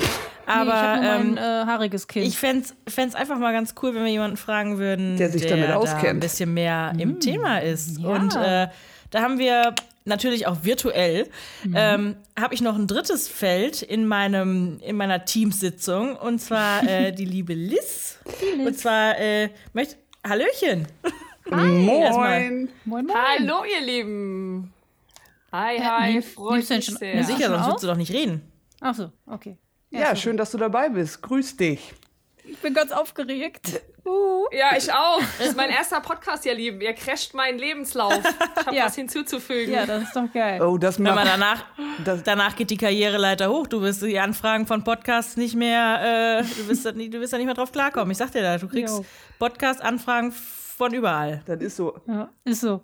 Aber 0.46 0.98
nee, 1.02 1.06
ich 1.08 1.12
ähm, 1.22 1.34
mein 1.34 1.38
äh, 1.38 1.42
haariges 1.66 2.08
Kind. 2.08 2.28
ich 2.28 2.38
fände 2.38 2.64
es 2.86 3.16
einfach 3.16 3.40
mal 3.40 3.52
ganz 3.52 3.74
cool, 3.82 3.94
wenn 3.96 4.04
wir 4.06 4.12
jemanden 4.12 4.38
fragen 4.38 4.78
würden, 4.78 5.18
Der 5.18 5.30
sich 5.32 5.46
damit 5.48 5.66
da 5.68 5.74
ein 5.74 5.78
auskennt. 5.78 6.20
bisschen 6.22 6.54
mehr 6.54 6.94
im 6.98 7.20
Thema 7.20 7.58
ist. 7.58 7.98
Ja. 8.00 8.08
Und 8.10 8.36
äh, 8.36 8.68
da 9.10 9.22
haben 9.22 9.38
wir 9.40 9.74
natürlich 10.06 10.48
auch 10.48 10.64
virtuell, 10.64 11.30
ähm, 11.76 12.16
habe 12.40 12.54
ich 12.54 12.62
noch 12.62 12.76
ein 12.76 12.88
drittes 12.88 13.28
Feld 13.28 13.82
in, 13.82 14.06
meinem, 14.08 14.80
in 14.82 14.96
meiner 14.96 15.26
Teamsitzung 15.26 16.16
und 16.16 16.40
zwar 16.40 16.84
äh, 16.88 17.12
die 17.16 17.26
liebe 17.26 17.54
Liz. 17.54 18.18
Und 18.66 18.78
zwar, 18.78 19.18
äh, 19.20 19.50
möchte, 19.74 19.96
Hallöchen. 20.28 20.88
Moin. 21.50 21.86
moin, 21.86 22.70
moin. 22.86 23.08
Hallo, 23.14 23.64
ihr 23.66 23.86
Lieben. 23.86 24.72
Hi, 25.52 25.78
Ja, 25.78 26.00
hi, 26.02 26.14
lieb- 26.14 26.24
freut 26.26 26.70
mich 26.70 26.86
schon- 26.86 26.96
sehr. 26.98 27.10
Ja, 27.16 27.22
Ja. 27.22 27.24
sicher, 27.24 27.50
sonst 27.50 27.66
würdest 27.68 27.84
du 27.84 27.88
doch 27.88 27.98
nicht 27.98 28.14
reden. 28.14 28.42
Ach 28.80 28.96
so, 28.96 29.12
okay. 29.26 29.58
Ja, 29.90 30.16
schön, 30.16 30.38
dass 30.38 30.52
du 30.52 30.58
dabei 30.58 30.88
bist. 30.90 31.22
Grüß 31.22 31.58
dich. 31.58 31.94
Ich 32.46 32.58
bin 32.60 32.74
ganz 32.74 32.92
aufgeregt. 32.92 33.82
Ja, 34.52 34.76
ich 34.78 34.92
auch. 34.92 35.22
Das 35.38 35.48
ist 35.50 35.58
mein 35.58 35.70
erster 35.70 36.02
Podcast, 36.02 36.46
ihr 36.46 36.54
Lieben. 36.56 36.82
Ihr 36.82 36.94
crasht 36.94 37.34
meinen 37.34 37.58
Lebenslauf. 37.60 38.14
Ich 38.60 38.66
habe 38.66 38.76
Ja. 38.76 38.86
was 38.86 38.96
hinzuzufügen. 38.96 39.74
Ja, 39.74 39.86
das 39.86 40.04
ist 40.04 40.16
doch 40.16 40.32
geil. 40.34 40.62
Oh, 40.62 40.78
das 40.78 41.00
macht. 41.00 41.26
danach, 41.26 41.64
Das, 42.04 42.24
danach 42.24 42.56
geht 42.56 42.70
die 42.70 42.78
Karriereleiter 42.78 43.50
hoch. 43.50 43.68
Du 43.68 43.82
wirst 43.82 44.02
die 44.02 44.20
Anfragen 44.20 44.68
von 44.68 44.84
Podcasts 44.84 45.38
nicht 45.38 45.56
mehr, 45.56 46.42
äh, 46.42 46.44
du, 46.44 46.68
wirst 46.70 46.86
da 46.86 46.92
nicht, 46.92 47.14
du 47.14 47.20
wirst 47.22 47.32
da 47.34 47.38
nicht 47.38 47.46
mehr 47.46 47.56
drauf 47.56 47.72
klarkommen. 47.72 48.12
Ich 48.12 48.18
sag 48.18 48.32
dir 48.32 48.42
das, 48.42 48.62
du 48.62 48.68
kriegst. 48.68 49.02
Podcast-Anfragen 49.40 50.32
von 50.32 50.94
überall. 50.94 51.42
das 51.46 51.62
ist 51.62 51.76
so. 51.78 51.96
Ja, 52.08 52.30
ist 52.44 52.62
so. 52.62 52.82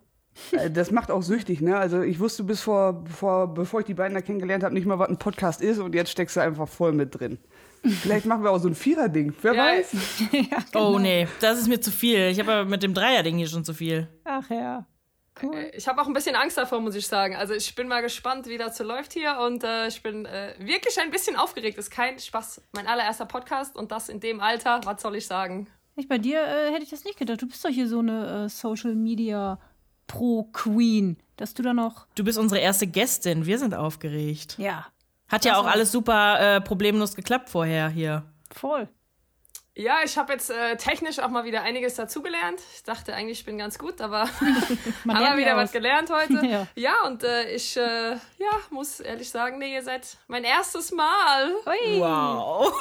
Äh, 0.51 0.69
Das 0.69 0.91
macht 0.91 1.09
auch 1.09 1.23
süchtig, 1.23 1.61
ne? 1.61 1.77
Also 1.77 2.01
ich 2.01 2.19
wusste 2.19 2.43
bis 2.43 2.61
vor, 2.61 3.03
vor 3.13 3.53
bevor 3.53 3.79
ich 3.79 3.85
die 3.87 3.93
beiden 3.95 4.13
da 4.13 4.21
kennengelernt 4.21 4.63
habe, 4.63 4.73
nicht 4.73 4.85
mal, 4.85 4.99
was 4.99 5.09
ein 5.09 5.17
Podcast 5.17 5.61
ist 5.61 5.79
und 5.79 5.95
jetzt 5.95 6.11
steckst 6.11 6.35
du 6.35 6.41
einfach 6.41 6.67
voll 6.67 6.91
mit 6.93 7.19
drin. 7.19 7.39
Vielleicht 7.89 8.25
machen 8.25 8.43
wir 8.43 8.51
auch 8.51 8.59
so 8.59 8.67
ein 8.67 8.75
Vierer-Ding. 8.75 9.33
Wer 9.41 9.53
Ja, 9.53 9.63
weiß? 9.63 9.95
Oh 10.75 10.99
nee, 10.99 11.27
das 11.41 11.59
ist 11.59 11.67
mir 11.67 11.79
zu 11.81 11.91
viel. 11.91 12.27
Ich 12.29 12.39
habe 12.39 12.51
aber 12.53 12.65
mit 12.69 12.83
dem 12.83 12.93
Dreier-Ding 12.93 13.37
hier 13.37 13.47
schon 13.47 13.63
zu 13.65 13.73
viel. 13.73 14.07
Ach 14.23 14.49
ja. 14.49 14.85
Cool. 15.41 15.69
Ich 15.73 15.87
habe 15.87 16.01
auch 16.01 16.07
ein 16.07 16.13
bisschen 16.13 16.35
Angst 16.35 16.57
davor, 16.57 16.81
muss 16.81 16.95
ich 16.95 17.05
sagen. 17.07 17.35
Also 17.35 17.53
ich 17.53 17.75
bin 17.75 17.87
mal 17.87 18.01
gespannt, 18.01 18.47
wie 18.47 18.57
das 18.57 18.75
so 18.77 18.83
läuft 18.83 19.13
hier 19.13 19.37
und 19.39 19.63
äh, 19.63 19.87
ich 19.87 20.01
bin 20.01 20.25
äh, 20.25 20.55
wirklich 20.57 20.99
ein 20.99 21.11
bisschen 21.11 21.35
aufgeregt. 21.35 21.77
Ist 21.77 21.91
kein 21.91 22.17
Spaß. 22.17 22.61
Mein 22.73 22.87
allererster 22.87 23.25
Podcast 23.27 23.75
und 23.75 23.91
das 23.91 24.09
in 24.09 24.19
dem 24.19 24.41
Alter. 24.41 24.81
Was 24.85 25.01
soll 25.01 25.15
ich 25.15 25.27
sagen? 25.27 25.67
Ich, 25.95 26.07
bei 26.07 26.17
dir 26.17 26.41
äh, 26.41 26.71
hätte 26.71 26.83
ich 26.83 26.89
das 26.89 27.03
nicht 27.03 27.19
gedacht. 27.19 27.41
Du 27.41 27.47
bist 27.47 27.63
doch 27.63 27.69
hier 27.69 27.87
so 27.87 27.99
eine 27.99 28.45
äh, 28.45 28.49
Social 28.49 28.95
Media 28.95 29.59
Pro 30.07 30.43
Queen, 30.53 31.17
dass 31.35 31.53
du 31.53 31.61
da 31.61 31.73
noch. 31.73 32.07
Du 32.15 32.23
bist 32.23 32.39
unsere 32.39 32.59
erste 32.61 32.87
Gästin. 32.87 33.45
Wir 33.45 33.59
sind 33.59 33.75
aufgeregt. 33.75 34.55
Ja, 34.57 34.87
Hat 35.29 35.45
ja 35.45 35.57
auch 35.57 35.65
alles 35.65 35.91
super 35.91 36.55
äh, 36.57 36.61
problemlos 36.61 37.15
geklappt 37.15 37.49
vorher 37.49 37.89
hier. 37.89 38.23
voll. 38.51 38.87
Ja, 39.79 39.97
ich 40.03 40.17
habe 40.17 40.33
jetzt 40.33 40.49
äh, 40.49 40.75
technisch 40.75 41.19
auch 41.19 41.27
mal 41.29 41.43
wieder 41.43 41.61
einiges 41.61 41.93
dazugelernt. 41.93 42.59
Ich 42.73 42.81
dachte 42.81 43.13
eigentlich, 43.13 43.41
ich 43.41 43.45
bin 43.45 43.59
ganz 43.59 43.77
gut, 43.77 44.01
aber 44.01 44.27
Man 45.03 45.17
haben 45.17 45.33
wir 45.35 45.37
wieder 45.37 45.49
ja 45.51 45.55
was 45.57 45.65
aus. 45.69 45.71
gelernt 45.71 46.09
heute. 46.09 46.43
Ja. 46.47 46.65
ja. 46.73 46.93
und 47.05 47.23
äh, 47.23 47.51
ich 47.53 47.77
äh, 47.77 48.13
ja, 48.13 48.49
muss 48.71 48.99
ehrlich 48.99 49.29
sagen, 49.29 49.59
nee, 49.59 49.75
ihr 49.75 49.83
seid 49.83 50.17
mein 50.27 50.43
erstes 50.45 50.91
Mal. 50.91 51.51
Ui. 51.67 51.99
Wow. 51.99 52.73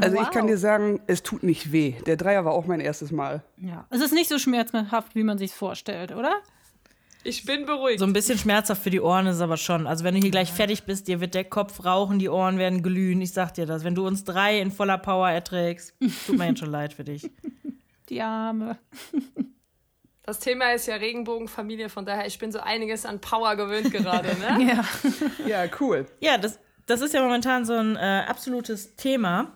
Also 0.00 0.16
ich 0.16 0.22
Wow. 0.22 0.30
kann 0.30 0.46
dir 0.46 0.56
sagen, 0.56 1.02
es 1.06 1.22
tut 1.22 1.42
nicht 1.42 1.70
weh. 1.70 1.96
Der 2.06 2.16
Dreier 2.16 2.46
war 2.46 2.52
auch 2.54 2.64
mein 2.64 2.80
erstes 2.80 3.10
Mal. 3.10 3.42
Ja. 3.58 3.84
Es 3.90 4.00
ist 4.00 4.14
nicht 4.14 4.30
so 4.30 4.38
schmerzhaft, 4.38 5.14
wie 5.14 5.24
man 5.24 5.36
sich 5.36 5.52
vorstellt, 5.52 6.12
oder? 6.12 6.36
Ich 7.24 7.44
bin 7.44 7.66
beruhigt. 7.66 8.00
So 8.00 8.06
ein 8.06 8.12
bisschen 8.12 8.38
schmerzhaft 8.38 8.82
für 8.82 8.90
die 8.90 9.00
Ohren 9.00 9.26
ist 9.26 9.36
es 9.36 9.40
aber 9.40 9.56
schon. 9.56 9.86
Also 9.86 10.04
wenn 10.04 10.14
du 10.14 10.20
hier 10.20 10.30
gleich 10.30 10.52
fertig 10.52 10.84
bist, 10.84 11.08
dir 11.08 11.20
wird 11.20 11.34
der 11.34 11.44
Kopf 11.44 11.84
rauchen, 11.84 12.18
die 12.18 12.28
Ohren 12.28 12.58
werden 12.58 12.82
glühen. 12.82 13.20
Ich 13.20 13.32
sag 13.32 13.54
dir 13.54 13.66
das. 13.66 13.84
Wenn 13.84 13.94
du 13.94 14.06
uns 14.06 14.24
drei 14.24 14.58
in 14.60 14.70
voller 14.72 14.98
Power 14.98 15.28
erträgst, 15.28 15.94
tut 16.26 16.38
mir 16.38 16.48
jetzt 16.48 16.60
schon 16.60 16.70
leid 16.70 16.92
für 16.92 17.04
dich. 17.04 17.30
Die 18.08 18.20
Arme. 18.20 18.76
Das 20.24 20.38
Thema 20.38 20.72
ist 20.72 20.86
ja 20.86 20.96
Regenbogenfamilie, 20.96 21.88
von 21.88 22.04
daher 22.04 22.26
ich 22.26 22.38
bin 22.38 22.52
so 22.52 22.60
einiges 22.60 23.06
an 23.06 23.20
Power 23.20 23.56
gewöhnt 23.56 23.90
gerade. 23.90 24.28
Ne? 24.38 24.66
Ja. 25.46 25.64
Ja, 25.64 25.70
cool. 25.80 26.06
Ja, 26.20 26.36
das, 26.36 26.58
das 26.86 27.00
ist 27.00 27.14
ja 27.14 27.22
momentan 27.22 27.64
so 27.64 27.72
ein 27.74 27.96
äh, 27.96 28.24
absolutes 28.26 28.96
Thema, 28.96 29.52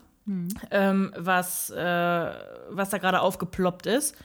ähm, 0.70 1.12
was, 1.16 1.70
äh, 1.70 1.76
was 2.70 2.90
da 2.90 2.98
gerade 2.98 3.20
aufgeploppt 3.20 3.86
ist. 3.86 4.16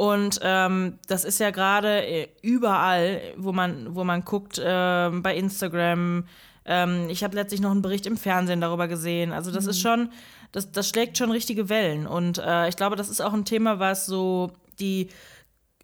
Und 0.00 0.40
ähm, 0.42 0.98
das 1.08 1.24
ist 1.24 1.40
ja 1.40 1.50
gerade 1.50 2.02
äh, 2.06 2.28
überall, 2.40 3.20
wo 3.36 3.52
man, 3.52 3.94
wo 3.94 4.02
man 4.02 4.24
guckt, 4.24 4.58
ähm, 4.58 5.22
bei 5.22 5.36
Instagram. 5.36 6.24
Ähm, 6.64 7.10
ich 7.10 7.22
habe 7.22 7.34
letztlich 7.34 7.60
noch 7.60 7.70
einen 7.70 7.82
Bericht 7.82 8.06
im 8.06 8.16
Fernsehen 8.16 8.62
darüber 8.62 8.88
gesehen. 8.88 9.30
Also 9.30 9.50
das 9.50 9.66
ist 9.66 9.78
schon, 9.78 10.10
das, 10.52 10.72
das 10.72 10.88
schlägt 10.88 11.18
schon 11.18 11.30
richtige 11.30 11.68
Wellen. 11.68 12.06
Und 12.06 12.38
äh, 12.38 12.66
ich 12.70 12.76
glaube, 12.76 12.96
das 12.96 13.10
ist 13.10 13.20
auch 13.20 13.34
ein 13.34 13.44
Thema, 13.44 13.78
was 13.78 14.06
so 14.06 14.52
die 14.78 15.10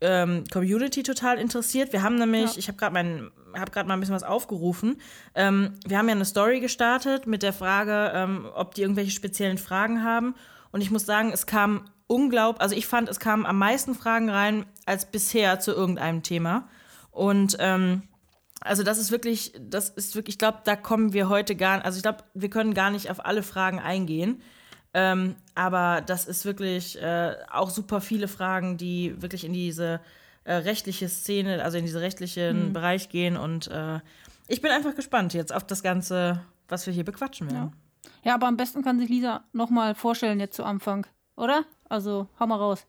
ähm, 0.00 0.44
Community 0.50 1.02
total 1.02 1.36
interessiert. 1.36 1.92
Wir 1.92 2.02
haben 2.02 2.14
nämlich, 2.14 2.56
ich 2.56 2.68
habe 2.68 2.78
gerade 2.78 2.94
mein, 2.94 3.30
habe 3.54 3.70
gerade 3.70 3.86
mal 3.86 3.98
ein 3.98 4.00
bisschen 4.00 4.14
was 4.14 4.22
aufgerufen. 4.22 4.98
Ähm, 5.34 5.74
wir 5.86 5.98
haben 5.98 6.08
ja 6.08 6.14
eine 6.14 6.24
Story 6.24 6.60
gestartet 6.60 7.26
mit 7.26 7.42
der 7.42 7.52
Frage, 7.52 8.12
ähm, 8.14 8.46
ob 8.54 8.74
die 8.74 8.80
irgendwelche 8.80 9.10
speziellen 9.10 9.58
Fragen 9.58 10.02
haben. 10.02 10.34
Und 10.72 10.80
ich 10.80 10.90
muss 10.90 11.04
sagen, 11.04 11.32
es 11.34 11.46
kam 11.46 11.84
unglaublich, 12.06 12.60
also 12.60 12.74
ich 12.74 12.86
fand, 12.86 13.08
es 13.08 13.20
kamen 13.20 13.46
am 13.46 13.58
meisten 13.58 13.94
Fragen 13.94 14.30
rein 14.30 14.66
als 14.84 15.06
bisher 15.06 15.60
zu 15.60 15.72
irgendeinem 15.72 16.22
Thema. 16.22 16.68
Und 17.10 17.56
ähm, 17.60 18.02
also 18.60 18.82
das 18.82 18.98
ist 18.98 19.10
wirklich, 19.10 19.52
das 19.58 19.90
ist 19.90 20.14
wirklich, 20.14 20.34
ich 20.34 20.38
glaube, 20.38 20.58
da 20.64 20.76
kommen 20.76 21.12
wir 21.12 21.28
heute 21.28 21.56
gar, 21.56 21.84
also 21.84 21.96
ich 21.96 22.02
glaube, 22.02 22.24
wir 22.34 22.50
können 22.50 22.74
gar 22.74 22.90
nicht 22.90 23.10
auf 23.10 23.24
alle 23.24 23.42
Fragen 23.42 23.78
eingehen. 23.78 24.42
Ähm, 24.94 25.36
aber 25.54 26.00
das 26.00 26.26
ist 26.26 26.44
wirklich 26.44 27.00
äh, 27.02 27.34
auch 27.50 27.70
super 27.70 28.00
viele 28.00 28.28
Fragen, 28.28 28.76
die 28.78 29.20
wirklich 29.20 29.44
in 29.44 29.52
diese 29.52 30.00
äh, 30.44 30.54
rechtliche 30.54 31.08
Szene, 31.08 31.62
also 31.62 31.76
in 31.76 31.84
diesen 31.84 32.00
rechtlichen 32.00 32.72
Bereich 32.72 33.08
gehen. 33.10 33.36
Und 33.36 33.68
äh, 33.68 34.00
ich 34.48 34.62
bin 34.62 34.70
einfach 34.70 34.94
gespannt 34.94 35.34
jetzt 35.34 35.52
auf 35.52 35.66
das 35.66 35.82
Ganze, 35.82 36.40
was 36.68 36.86
wir 36.86 36.94
hier 36.94 37.04
bequatschen 37.04 37.50
werden. 37.50 37.72
Ja, 38.24 38.34
aber 38.34 38.46
am 38.46 38.56
besten 38.56 38.82
kann 38.82 38.98
sich 38.98 39.08
Lisa 39.08 39.44
nochmal 39.52 39.94
vorstellen 39.94 40.40
jetzt 40.40 40.56
zu 40.56 40.64
Anfang, 40.64 41.06
oder? 41.36 41.64
Also, 41.88 42.28
hau 42.38 42.46
mal 42.46 42.56
raus. 42.56 42.86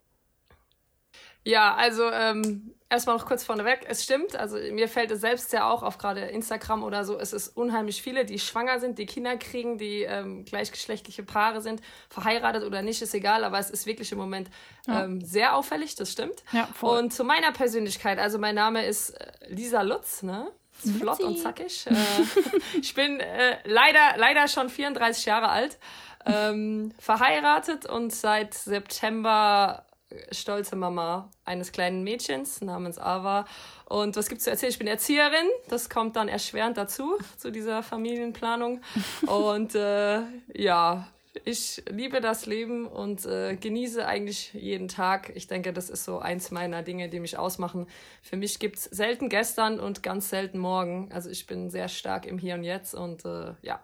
Ja, 1.44 1.76
also 1.76 2.12
ähm, 2.12 2.74
erstmal 2.90 3.16
noch 3.16 3.26
kurz 3.26 3.44
vorneweg, 3.44 3.86
es 3.88 4.04
stimmt, 4.04 4.36
also 4.36 4.58
mir 4.58 4.88
fällt 4.88 5.12
es 5.12 5.22
selbst 5.22 5.52
ja 5.54 5.70
auch 5.70 5.84
auf 5.84 5.98
gerade 5.98 6.22
Instagram 6.22 6.84
oder 6.84 7.06
so, 7.06 7.18
es 7.18 7.34
ist 7.34 7.56
unheimlich 7.56 8.02
viele, 8.02 8.26
die 8.26 8.40
schwanger 8.40 8.80
sind, 8.80 8.98
die 8.98 9.06
Kinder 9.06 9.38
kriegen, 9.38 9.78
die 9.78 10.04
ähm, 10.04 10.46
gleichgeschlechtliche 10.46 11.24
Paare 11.24 11.62
sind, 11.62 11.82
verheiratet 12.10 12.64
oder 12.64 12.82
nicht, 12.82 13.02
ist 13.02 13.14
egal, 13.14 13.44
aber 13.44 13.60
es 13.60 13.70
ist 13.70 13.86
wirklich 13.86 14.12
im 14.12 14.18
Moment 14.18 14.50
ähm, 14.88 15.22
sehr 15.22 15.56
auffällig, 15.56 15.96
das 15.96 16.12
stimmt. 16.12 16.44
Ja, 16.52 16.68
voll. 16.74 17.00
Und 17.00 17.14
zu 17.14 17.24
meiner 17.24 17.52
Persönlichkeit, 17.52 18.20
also 18.20 18.40
mein 18.40 18.56
Name 18.56 18.86
ist 18.86 19.12
äh, 19.12 19.32
Lisa 19.48 19.82
Lutz, 19.82 20.24
ne? 20.24 20.52
Ist 20.84 20.98
Flott 20.98 21.20
und 21.22 21.40
zackig. 21.40 21.88
Äh, 21.88 21.96
ich 22.82 22.94
bin 22.94 23.20
äh, 23.20 23.58
leider, 23.64 24.18
leider 24.18 24.48
schon 24.48 24.70
34 24.70 25.26
Jahre 25.26 25.50
alt, 25.50 25.80
ähm, 26.28 26.94
verheiratet 27.00 27.86
und 27.86 28.14
seit 28.14 28.54
September 28.54 29.86
stolze 30.32 30.76
Mama 30.76 31.30
eines 31.44 31.72
kleinen 31.72 32.04
Mädchens 32.04 32.62
namens 32.62 32.98
Ava. 32.98 33.46
Und 33.86 34.16
was 34.16 34.30
gibt's 34.30 34.46
zu 34.46 34.52
erzählen? 34.52 34.72
Ich 34.72 34.80
bin 34.80 34.88
Erzieherin. 34.88 35.48
Das 35.70 35.90
kommt 35.90 36.16
dann 36.16 36.28
erschwerend 36.28 36.78
dazu, 36.78 37.18
zu 37.38 37.52
dieser 37.52 37.84
Familienplanung. 37.84 38.82
Und 39.26 39.76
äh, 39.76 40.22
ja, 40.54 41.08
ich 41.46 41.84
liebe 41.90 42.22
das 42.22 42.46
Leben 42.46 42.88
und 42.88 43.26
äh, 43.26 43.56
genieße 43.56 44.06
eigentlich 44.06 44.54
jeden 44.54 44.88
Tag. 44.88 45.32
Ich 45.36 45.48
denke, 45.48 45.74
das 45.74 45.90
ist 45.90 46.04
so 46.04 46.20
eins 46.20 46.52
meiner 46.52 46.84
Dinge, 46.84 47.10
die 47.10 47.20
mich 47.20 47.38
ausmachen. 47.38 47.88
Für 48.22 48.38
mich 48.38 48.60
gibt's 48.60 48.86
selten 48.86 49.30
gestern 49.30 49.80
und 49.80 50.04
ganz 50.04 50.30
selten 50.30 50.58
morgen. 50.58 51.10
Also 51.12 51.30
ich 51.30 51.46
bin 51.48 51.70
sehr 51.70 51.90
stark 51.90 52.26
im 52.26 52.38
Hier 52.38 52.56
und 52.56 52.64
Jetzt 52.64 52.96
und 52.96 53.26
äh, 53.26 53.54
ja, 53.62 53.84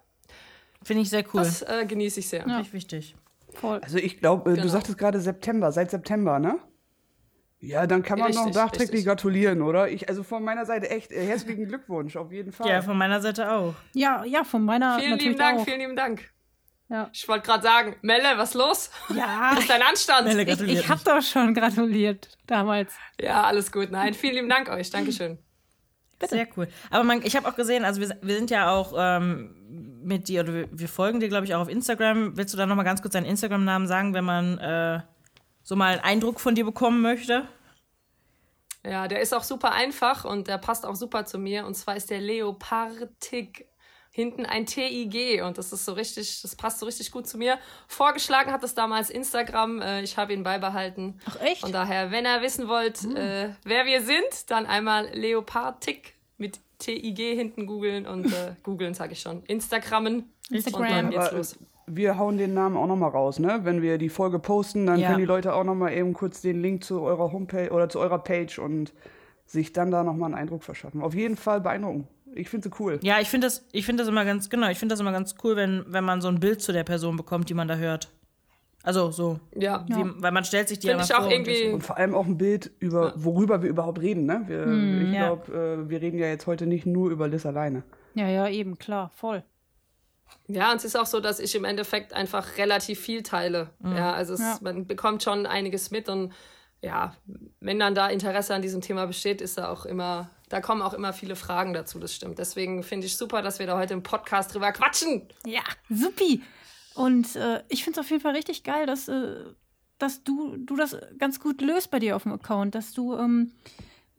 Finde 0.84 1.02
ich 1.04 1.10
sehr 1.10 1.24
cool. 1.34 1.42
das 1.42 1.62
äh, 1.62 1.86
genieße 1.88 2.20
ich 2.20 2.30
sehr. 2.30 2.44
Finde 2.44 2.62
ich 2.62 2.74
wichtig. 2.74 3.16
Voll. 3.54 3.80
Also 3.84 3.98
ich 3.98 4.20
glaube, 4.20 4.52
Genau. 4.52 4.64
du 4.64 4.70
sagtest 4.70 4.98
gerade 4.98 5.20
September, 5.20 5.72
seit 5.72 5.92
September, 5.92 6.40
ne? 6.40 6.58
Ja, 7.60 7.88
dann 7.88 8.04
kann 8.04 8.20
man 8.20 8.32
noch 8.32 8.42
Richtig, 8.48 8.56
nachträglich 8.56 8.90
richtig. 8.90 9.06
gratulieren, 9.06 9.62
oder? 9.62 9.88
Ich, 9.90 10.10
also 10.10 10.24
von 10.24 10.44
meiner 10.44 10.66
Seite 10.66 10.90
echt 10.90 11.12
äh, 11.14 11.26
herzlichen 11.26 11.66
Glückwunsch, 11.68 12.18
auf 12.18 12.32
jeden 12.32 12.52
Fall. 12.52 12.68
Ja, 12.68 12.82
von 12.82 12.98
meiner 12.98 13.22
Seite 13.22 13.50
auch. 13.52 13.74
Ja, 13.94 14.26
ja, 14.26 14.44
von 14.44 14.66
meiner 14.66 14.98
Vielen 15.00 15.12
natürlich 15.12 15.28
lieben 15.30 15.40
Dank, 15.40 15.60
auch. 15.60 15.64
vielen 15.66 15.80
lieben 15.80 15.96
Dank. 15.96 16.30
Ja. 16.90 17.10
Ich 17.14 17.26
wollte 17.30 17.46
gerade 17.46 17.64
sagen, 17.64 17.96
Melle, 18.02 18.38
was 18.38 18.54
los? 18.54 18.92
Ja, 19.16 19.52
Was 19.54 19.60
ist 19.62 19.70
dein 19.70 19.82
Anstand? 19.82 20.28
Melle 20.28 20.42
ich, 20.42 20.48
gratuliert. 20.50 20.80
ich 20.84 20.90
hab 20.90 21.02
doch 21.06 21.22
schon 21.22 21.54
gratuliert 21.54 22.38
damals. 22.48 22.94
Ja, 23.22 23.44
alles 23.44 23.72
gut. 23.72 23.92
Nein, 23.92 24.14
vielen 24.14 24.34
lieben 24.36 24.50
Dank 24.50 24.68
euch. 24.70 24.90
Dankeschön. 24.90 25.38
Sehr 26.22 26.48
cool. 26.56 26.68
Aber 26.90 27.04
man, 27.04 27.22
ich 27.24 27.36
habe 27.36 27.48
auch 27.48 27.56
gesehen, 27.56 27.84
also 27.84 28.00
wir, 28.00 28.18
wir 28.22 28.36
sind 28.36 28.50
ja 28.50 28.72
auch 28.72 28.94
ähm, 28.96 29.56
mit 30.04 30.28
dir, 30.28 30.42
oder 30.42 30.54
wir, 30.54 30.68
wir 30.72 30.88
folgen 30.88 31.20
dir, 31.20 31.30
glaube 31.30 31.46
ich, 31.46 31.54
auch 31.54 31.62
auf 31.62 31.70
Instagram. 31.70 32.38
Willst 32.38 32.54
du 32.54 32.58
da 32.58 32.66
nochmal 32.66 32.86
ganz 32.86 33.02
kurz 33.02 33.14
deinen 33.14 33.26
Instagram-Namen 33.26 33.88
sagen, 33.88 34.14
wenn 34.14 34.24
man 34.24 34.58
äh, 34.60 35.02
so 35.64 35.76
mal 35.76 35.94
einen 35.94 36.02
Eindruck 36.02 36.40
von 36.40 36.56
dir 36.56 36.66
bekommen 36.66 37.02
möchte? 37.02 37.48
Ja, 38.86 39.08
der 39.08 39.22
ist 39.22 39.34
auch 39.34 39.44
super 39.44 39.72
einfach 39.72 40.26
und 40.26 40.48
der 40.48 40.58
passt 40.58 40.86
auch 40.86 40.96
super 40.96 41.26
zu 41.26 41.38
mir. 41.40 41.66
Und 41.66 41.76
zwar 41.76 41.96
ist 41.96 42.10
der 42.10 42.20
Leopardig. 42.20 43.66
Hinten 44.16 44.46
ein 44.46 44.68
TIG 44.68 45.42
und 45.44 45.58
das 45.58 45.74
ist 45.74 45.86
so 45.86 45.94
richtig, 45.94 46.44
das 46.44 46.56
passt 46.56 46.78
so 46.78 46.86
richtig 46.86 47.10
gut 47.12 47.26
zu 47.26 47.40
mir. 47.40 47.58
Vorgeschlagen 47.88 48.52
hat 48.52 48.64
es 48.64 48.76
damals 48.76 49.10
Instagram, 49.10 49.82
äh, 49.82 50.04
ich 50.04 50.18
habe 50.18 50.34
ihn 50.34 50.44
beibehalten. 50.44 51.20
Ach 51.26 51.42
echt? 51.42 51.62
Von 51.62 51.72
daher, 51.72 52.12
wenn 52.12 52.24
ihr 52.28 52.44
wissen 52.44 52.68
wollt, 52.68 53.04
äh, 53.16 53.50
wer 53.64 53.86
wir 53.88 54.04
sind, 54.04 54.52
dann 54.52 54.68
einmal 54.68 55.08
Leopardig 55.14 56.14
mit 56.38 56.60
TIG 56.78 57.18
hinten 57.18 57.66
googeln 57.66 58.06
und 58.06 58.26
äh, 58.28 58.54
googeln, 58.64 58.94
sage 58.94 59.14
ich 59.14 59.20
schon. 59.20 59.42
Instagrammen. 59.48 60.32
Instagram. 60.52 60.82
Und 60.84 60.90
dann 60.92 61.10
geht's 61.10 61.32
los. 61.32 61.60
Wir 61.88 62.18
hauen 62.20 62.38
den 62.38 62.54
Namen 62.54 62.78
auch 62.78 62.86
nochmal 62.88 63.10
raus, 63.10 63.40
ne? 63.40 63.62
Wenn 63.64 63.82
wir 63.82 63.98
die 63.98 64.10
Folge 64.10 64.38
posten, 64.38 64.86
dann 64.86 65.00
Ja. 65.00 65.08
können 65.08 65.20
die 65.20 65.26
Leute 65.26 65.56
auch 65.56 65.64
nochmal 65.64 65.92
eben 65.94 66.14
kurz 66.14 66.40
den 66.40 66.62
Link 66.62 66.84
zu 66.84 67.02
eurer 67.02 67.32
Homepage 67.32 67.72
oder 67.72 67.90
zu 67.90 68.00
eurer 68.00 68.20
Page 68.20 68.60
und 68.60 68.94
sich 69.48 69.74
dann 69.74 69.90
da 69.90 70.04
nochmal 70.04 70.28
einen 70.28 70.36
Eindruck 70.40 70.64
verschaffen. 70.64 71.02
Auf 71.02 71.16
jeden 71.16 71.36
Fall 71.36 71.60
beeindruckend. 71.62 72.08
Ich 72.36 72.50
finde 72.50 72.70
sie 72.70 72.76
cool. 72.82 73.00
Ja, 73.04 73.20
ich 73.20 73.30
finde 73.30 73.48
das, 73.48 73.66
ich 73.72 73.86
finde 73.86 74.04
das 74.04 74.10
immer 74.10 74.26
ganz, 74.26 74.50
genau, 74.50 74.70
ich 74.70 74.80
finde 74.80 74.94
das 74.94 75.00
immer 75.00 75.12
ganz 75.12 75.36
cool, 75.44 75.56
wenn, 75.56 75.84
wenn 75.88 76.04
man 76.04 76.22
so 76.22 76.28
ein 76.28 76.40
Bild 76.40 76.62
zu 76.62 76.72
der 76.72 76.84
Person 76.84 77.18
bekommt, 77.18 77.50
die 77.50 77.54
man 77.54 77.68
da 77.68 77.76
hört. 77.76 78.10
Also 78.86 79.12
so, 79.12 79.40
Ja, 79.56 79.86
wie, 79.88 80.04
weil 80.22 80.32
man 80.34 80.44
stellt 80.44 80.68
sich 80.68 80.78
die 80.80 80.88
Finde 80.88 80.96
immer 81.04 81.06
ich 81.06 81.14
auch 81.14 81.20
vor. 81.20 81.28
und 81.28 81.32
irgendwie- 81.32 81.52
ist 81.54 81.74
Und 81.74 81.82
vor 81.84 81.98
allem 81.98 82.14
auch 82.14 82.26
ein 82.26 82.38
Bild 82.38 82.72
über, 82.80 83.14
worüber 83.16 83.62
wir 83.62 83.70
überhaupt 83.70 84.02
reden, 84.02 84.26
ne? 84.26 84.44
Wir, 84.48 85.08
ich 85.08 85.14
Ja. 85.14 85.28
glaube, 85.28 85.54
äh, 85.86 85.90
wir 85.90 86.02
reden 86.02 86.18
ja 86.20 86.28
jetzt 86.28 86.48
heute 86.48 86.66
nicht 86.66 86.86
nur 86.86 87.10
über 87.10 87.28
Liz 87.30 87.46
alleine. 87.46 87.84
Ja, 88.14 88.28
ja, 88.28 88.48
eben, 88.50 88.78
klar, 88.78 89.10
voll. 89.16 89.44
Ja, 90.48 90.72
und 90.72 90.78
es 90.78 90.86
ist 90.86 90.98
auch 90.98 91.06
so, 91.06 91.20
dass 91.22 91.40
ich 91.40 91.56
im 91.56 91.64
Endeffekt 91.64 92.14
einfach 92.14 92.58
relativ 92.58 93.00
viel 93.00 93.24
teile. 93.24 93.70
Ja, 93.84 94.12
also 94.14 94.34
es, 94.34 94.40
Ja. 94.42 94.58
man 94.62 94.86
bekommt 94.86 95.24
schon 95.24 95.46
einiges 95.46 95.90
mit 95.92 96.10
und 96.10 96.34
ja, 96.82 97.16
wenn 97.62 97.80
dann 97.80 97.96
da 97.96 98.08
Interesse 98.10 98.54
an 98.54 98.62
diesem 98.62 98.82
Thema 98.82 99.06
besteht, 99.06 99.40
ist 99.42 99.58
da 99.58 99.70
auch 99.70 99.86
immer, 99.86 100.30
da 100.54 100.62
kommen 100.62 100.84
auch 100.84 100.94
immer 100.94 101.14
viele 101.14 101.36
Fragen 101.36 101.74
dazu, 101.74 101.98
das 101.98 102.14
stimmt. 102.14 102.38
Deswegen 102.38 102.84
finde 102.84 103.08
ich 103.08 103.18
super, 103.18 103.42
dass 103.42 103.58
wir 103.58 103.66
da 103.66 103.76
heute 103.76 103.96
im 103.96 104.04
Podcast 104.04 104.54
drüber 104.54 104.72
quatschen. 104.72 105.28
Ja, 105.48 105.64
supi. 105.90 106.44
Und 106.94 107.36
äh, 107.36 107.64
ich 107.70 107.84
finde 107.84 108.00
es 108.00 108.06
auf 108.06 108.12
jeden 108.12 108.22
Fall 108.22 108.36
richtig 108.36 108.64
geil, 108.64 108.86
dass, 108.86 109.08
äh, 109.08 109.46
dass 109.98 110.24
du, 110.24 110.56
du 110.58 110.76
das 110.76 110.96
ganz 111.18 111.40
gut 111.40 111.60
löst 111.62 111.90
bei 111.90 111.98
dir 111.98 112.16
auf 112.16 112.22
dem 112.22 112.34
Account, 112.34 112.76
dass 112.76 112.94
du 112.94 113.18
ähm, 113.18 113.52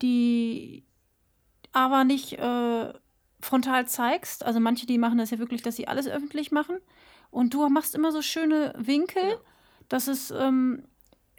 die 0.03 0.85
aber 1.71 2.03
nicht 2.03 2.33
äh, 2.33 2.93
frontal 3.41 3.87
zeigst. 3.87 4.45
Also 4.45 4.59
manche, 4.59 4.87
die 4.87 4.99
machen 4.99 5.19
das 5.19 5.31
ja 5.31 5.39
wirklich, 5.39 5.63
dass 5.63 5.77
sie 5.77 5.87
alles 5.87 6.09
öffentlich 6.09 6.51
machen. 6.51 6.79
Und 7.31 7.55
du 7.55 7.69
machst 7.69 7.95
immer 7.95 8.11
so 8.11 8.23
schöne 8.23 8.75
Winkel, 8.77 9.39
dass 9.89 10.09
es 10.09 10.33
ähm, 10.33 10.83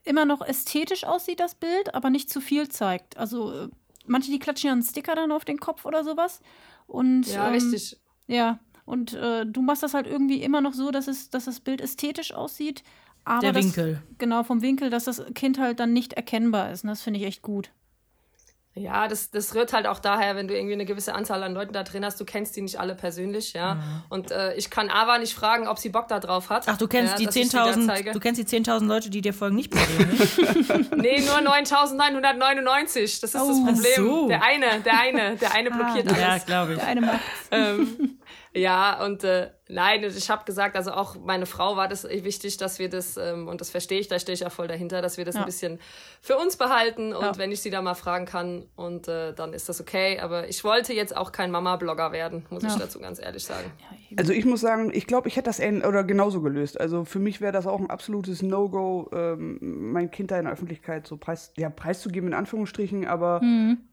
immer 0.06 0.24
noch 0.24 0.42
ästhetisch 0.42 1.04
aussieht, 1.04 1.42
das 1.42 1.56
Bild, 1.56 1.94
aber 1.94 2.10
nicht 2.10 2.30
zu 2.30 2.40
viel 2.40 2.70
zeigt. 2.70 3.18
Also 3.18 3.52
äh, 3.52 3.70
manche, 4.08 4.32
die 4.32 4.40
klatschen 4.40 4.68
ja 4.68 4.74
einen 4.74 4.84
Sticker 4.84 5.16
dann 5.16 5.32
auf 5.32 5.46
den 5.46 5.60
Kopf 5.60 5.86
oder 5.86 6.04
sowas. 6.04 6.42
Und, 6.88 7.28
Ja, 7.28 7.48
ähm, 7.48 7.54
richtig. 7.54 7.98
ja, 8.28 8.60
und 8.86 9.14
äh, 9.14 9.46
du 9.46 9.62
machst 9.62 9.84
das 9.84 9.94
halt 9.94 10.08
irgendwie 10.08 10.42
immer 10.44 10.62
noch 10.62 10.74
so, 10.74 10.92
dass, 10.92 11.08
es, 11.08 11.30
dass 11.30 11.46
das 11.46 11.60
Bild 11.60 11.82
ästhetisch 11.82 12.34
aussieht. 12.34 12.84
Aber 13.24 13.40
Der 13.42 13.54
das, 13.54 13.66
Winkel. 13.66 14.04
Genau, 14.20 14.44
vom 14.44 14.62
Winkel, 14.62 14.92
dass 14.92 15.06
das 15.06 15.24
Kind 15.34 15.58
halt 15.60 15.80
dann 15.80 15.94
nicht 15.94 16.14
erkennbar 16.14 16.72
ist. 16.72 16.84
Und 16.84 16.90
das 16.90 17.02
finde 17.02 17.20
ich 17.20 17.26
echt 17.26 17.42
gut. 17.42 17.72
Ja, 18.78 19.08
das, 19.08 19.32
das 19.32 19.56
rührt 19.56 19.72
halt 19.72 19.88
auch 19.88 20.00
daher, 20.00 20.36
wenn 20.36 20.50
du 20.50 20.54
irgendwie 20.54 20.74
eine 20.74 20.84
gewisse 20.84 21.14
Anzahl 21.16 21.42
an 21.44 21.54
Leuten 21.54 21.72
da 21.72 21.84
drin 21.84 22.04
hast, 22.04 22.20
du 22.20 22.26
kennst 22.26 22.58
die 22.58 22.62
nicht 22.62 22.78
alle 22.78 22.94
persönlich, 22.94 23.54
ja. 23.54 23.78
Und 24.10 24.32
äh, 24.32 24.54
ich 24.56 24.70
kann 24.70 24.90
Ava 24.90 25.18
nicht 25.18 25.34
fragen, 25.34 25.70
ob 25.70 25.80
sie 25.80 25.88
Bock 25.88 26.10
da 26.10 26.20
drauf 26.20 26.50
hat. 26.50 26.66
Ach, 26.68 26.78
du 26.78 26.86
kennst 26.90 27.14
ja, 27.14 27.18
die 27.20 27.26
dass 27.28 27.36
ich 27.38 27.50
da 27.52 27.66
10.000, 27.68 27.86
zeige. 27.88 28.12
du 28.12 28.20
kennst 28.20 28.42
die 28.42 28.46
10.000 28.64 28.86
Leute, 28.86 29.10
die 29.10 29.22
dir 29.22 29.34
folgen, 29.34 29.56
nicht 29.56 29.72
persönlich. 29.72 30.38
Nee, 30.98 31.22
nur 31.22 31.40
9999. 31.42 33.20
Das 33.22 33.34
ist 33.34 33.42
Oh. 33.42 33.48
das 33.48 33.60
Problem. 33.82 34.06
So. 34.06 34.28
Der 34.28 34.44
eine, 34.44 34.82
der 34.82 35.00
eine, 35.00 35.36
der 35.38 35.54
eine 35.54 35.72
blockiert 35.72 36.08
alles. 36.08 36.20
ja, 36.20 36.38
glaube 36.40 36.74
ich. 36.74 36.80
Der 36.80 36.88
eine 36.88 37.02
macht. 37.02 37.20
ähm, 37.52 38.20
ja, 38.54 39.04
und 39.06 39.24
äh, 39.24 39.52
nein, 39.68 40.04
ich 40.04 40.30
habe 40.30 40.46
gesagt, 40.46 40.76
also 40.76 40.92
auch 40.92 41.16
meine 41.24 41.46
Frau 41.46 41.76
war 41.76 41.88
das 41.88 42.04
wichtig, 42.04 42.58
dass 42.58 42.78
wir 42.80 42.90
das, 42.90 43.18
ähm, 43.18 43.48
und 43.48 43.62
das 43.62 43.70
verstehe 43.70 44.00
ich, 44.00 44.08
da 44.08 44.20
stehe 44.20 44.34
ich 44.34 44.46
auch 44.46 44.52
voll 44.52 44.68
dahinter, 44.68 45.02
dass 45.02 45.18
wir 45.18 45.26
das 45.26 45.36
Ja. 45.36 45.42
ein 45.42 45.46
bisschen 45.46 45.80
für 46.22 46.38
uns 46.38 46.58
behalten 46.58 47.14
und 47.14 47.24
Ja. 47.24 47.38
wenn 47.38 47.52
ich 47.52 47.62
sie 47.62 47.70
da 47.70 47.82
mal 47.82 47.96
fragen 47.96 48.26
kann 48.26 48.66
und 48.76 49.08
äh, 49.08 49.34
dann 49.34 49.54
ist 49.54 49.68
das 49.70 49.82
okay. 49.82 50.20
Aber 50.20 50.48
ich 50.48 50.64
wollte 50.64 50.94
jetzt 50.94 51.16
auch 51.18 51.32
kein 51.32 51.52
Mama-Blogger 51.52 52.12
werden, 52.12 52.46
muss 52.50 52.64
ich 52.64 52.70
Ja. 52.74 52.80
dazu 52.80 53.00
ganz 53.00 53.20
ehrlich 53.20 53.44
sagen. 53.44 53.72
Also 54.18 54.34
ich 54.34 54.46
muss 54.46 54.62
sagen, 54.62 54.92
ich 54.94 55.08
glaube, 55.08 55.28
ich 55.28 55.36
hätte 55.36 55.50
das 55.50 55.60
ähn- 55.60 55.84
oder 55.86 56.04
genauso 56.04 56.42
gelöst. 56.42 56.80
Also 56.80 57.04
für 57.06 57.20
mich 57.20 57.42
wäre 57.42 57.52
das 57.52 57.66
auch 57.68 57.80
ein 57.80 57.90
absolutes 57.90 58.42
No-Go, 58.42 59.10
ähm, 59.14 59.58
mein 59.92 60.12
Kind 60.12 60.32
da 60.32 60.38
in 60.38 60.46
der 60.46 60.54
Öffentlichkeit 60.54 61.08
so 61.08 61.18
preis, 61.18 61.52
ja, 61.58 61.70
preiszugeben, 61.70 62.30
in 62.30 62.34
Anführungsstrichen, 62.36 63.06
aber 63.08 63.42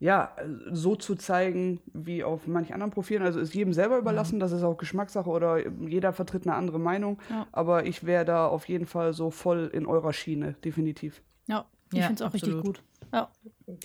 ja, 0.00 0.36
so 0.70 0.96
zu 0.96 1.14
zeigen 1.14 1.80
wie 1.92 2.22
auf 2.24 2.46
manch 2.46 2.72
anderen 2.74 2.90
Profilen. 2.92 3.22
Also 3.22 3.40
ist 3.40 3.54
jedem 3.54 3.72
selber 3.72 3.98
überlassen, 3.98 4.38
das 4.38 4.52
ist 4.52 4.62
auch 4.62 4.76
Geschmackssache 4.76 5.28
oder 5.30 5.61
jeder 5.80 6.12
vertritt 6.12 6.46
eine 6.46 6.56
andere 6.56 6.78
Meinung. 6.78 7.20
Ja. 7.30 7.46
Aber 7.52 7.86
ich 7.86 8.04
wäre 8.04 8.24
da 8.24 8.46
auf 8.46 8.68
jeden 8.68 8.86
Fall 8.86 9.12
so 9.12 9.30
voll 9.30 9.70
in 9.72 9.86
eurer 9.86 10.12
Schiene, 10.12 10.54
definitiv. 10.64 11.22
Ja, 11.46 11.66
ich 11.92 11.98
Ja, 11.98 12.06
finde 12.06 12.22
es 12.24 12.28
auch 12.28 12.34
richtig 12.34 12.54
absolut. 12.54 12.78
gut. 12.78 12.84
Ja. 13.12 13.30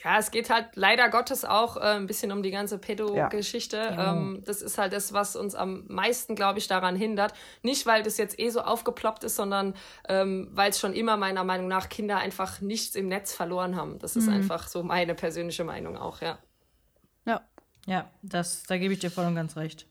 Ja, 0.03 0.17
es 0.19 0.31
geht 0.31 0.49
halt 0.49 0.69
leider 0.75 1.09
Gottes 1.09 1.43
auch 1.43 1.75
äh, 1.77 1.81
ein 1.81 2.07
bisschen 2.07 2.31
um 2.31 2.43
die 2.43 2.51
ganze 2.51 2.77
Pedo-Geschichte. 2.77 3.95
Ähm, 3.97 4.41
das 4.45 4.61
ist 4.61 4.77
halt 4.77 4.93
das, 4.93 5.11
was 5.11 5.35
uns 5.35 5.53
am 5.55 5.83
meisten, 5.87 6.35
glaube 6.35 6.59
ich, 6.59 6.67
daran 6.67 6.95
hindert. 6.95 7.33
Nicht, 7.61 7.85
weil 7.85 8.03
das 8.03 8.17
jetzt 8.17 8.39
eh 8.39 8.49
so 8.49 8.61
aufgeploppt 8.61 9.23
ist, 9.25 9.35
sondern 9.35 9.73
ähm, 10.07 10.49
weil 10.51 10.69
es 10.69 10.79
schon 10.79 10.93
immer 10.93 11.17
meiner 11.17 11.43
Meinung 11.43 11.67
nach 11.67 11.89
Kinder 11.89 12.17
einfach 12.17 12.61
nichts 12.61 12.95
im 12.95 13.07
Netz 13.09 13.33
verloren 13.33 13.75
haben. 13.75 13.99
Das 13.99 14.15
ist 14.15 14.29
einfach 14.29 14.67
so 14.67 14.83
meine 14.83 15.13
persönliche 15.15 15.63
Meinung 15.65 15.97
auch, 15.97 16.21
ja. 16.21 16.37
Ja. 17.25 17.41
Ja, 17.85 18.09
das, 18.21 18.63
da 18.63 18.77
gebe 18.77 18.93
ich 18.93 18.99
dir 18.99 19.11
voll 19.11 19.25
und 19.25 19.35
ganz 19.35 19.55
recht. 19.57 19.87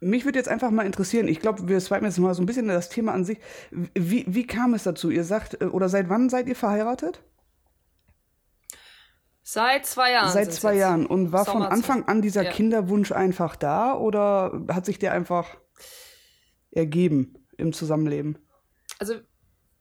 Mich 0.00 0.24
würde 0.24 0.38
jetzt 0.38 0.48
einfach 0.48 0.70
mal 0.70 0.84
interessieren, 0.84 1.26
ich 1.26 1.40
glaube, 1.40 1.68
wir 1.68 1.80
swipen 1.80 2.04
jetzt 2.04 2.18
mal 2.18 2.34
so 2.34 2.42
ein 2.42 2.46
bisschen 2.46 2.68
das 2.68 2.90
Thema 2.90 3.12
an 3.12 3.24
sich. 3.24 3.38
Wie, 3.70 4.24
wie 4.28 4.46
kam 4.46 4.74
es 4.74 4.82
dazu? 4.82 5.10
Ihr 5.10 5.24
sagt, 5.24 5.60
äh, 5.60 5.66
oder 5.66 5.88
seit 5.88 6.08
wann 6.08 6.28
seid 6.28 6.48
ihr 6.48 6.56
verheiratet? 6.56 7.22
Seit 9.42 9.86
zwei 9.86 10.10
Jahren. 10.10 10.32
Seit 10.32 10.52
zwei. 10.52 10.74
Jahren. 10.74 11.06
Und 11.06 11.30
war 11.30 11.44
von 11.44 11.54
Sommer 11.62 11.70
Anfang 11.70 12.04
an 12.08 12.20
dieser 12.20 12.42
Ja. 12.42 12.50
Kinderwunsch 12.50 13.12
einfach 13.12 13.54
da 13.54 13.94
oder 13.94 14.64
hat 14.68 14.84
sich 14.84 14.98
der 14.98 15.12
einfach 15.12 15.56
ergeben 16.72 17.46
im 17.56 17.72
Zusammenleben? 17.72 18.38
Also 18.98 19.14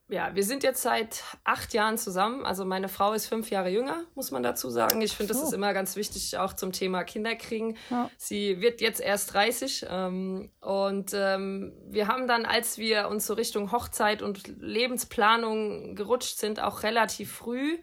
ja, 0.07 0.35
wir 0.35 0.43
sind 0.43 0.61
jetzt 0.61 0.83
seit 0.83 1.23
acht 1.43 1.73
Jahren 1.73 1.97
zusammen. 1.97 2.45
Also 2.45 2.63
meine 2.63 2.89
Frau 2.89 3.13
ist 3.13 3.25
fünf 3.25 3.49
Jahre 3.49 3.69
jünger, 3.69 4.03
muss 4.13 4.29
man 4.29 4.43
dazu 4.43 4.69
sagen. 4.69 5.01
Ich 5.01 5.15
finde, 5.15 5.33
das 5.33 5.41
ist 5.41 5.51
immer 5.51 5.73
ganz 5.73 5.95
wichtig, 5.95 6.37
auch 6.37 6.53
zum 6.53 6.71
Thema 6.71 7.03
Kinderkriegen. 7.03 7.75
Ja. 7.89 8.11
Sie 8.15 8.61
wird 8.61 8.81
jetzt 8.81 9.01
erst 9.01 9.33
30. 9.33 9.87
Ähm, 9.89 10.51
und 10.61 11.11
ähm, 11.15 11.73
wir 11.87 12.07
haben 12.07 12.27
dann, 12.27 12.45
als 12.45 12.77
wir 12.77 13.07
uns 13.07 13.25
so 13.25 13.33
Richtung 13.33 13.71
Hochzeit 13.71 14.21
und 14.21 14.47
Lebensplanung 14.59 15.95
gerutscht 15.95 16.37
sind, 16.37 16.61
auch 16.61 16.83
relativ 16.83 17.31
früh 17.31 17.79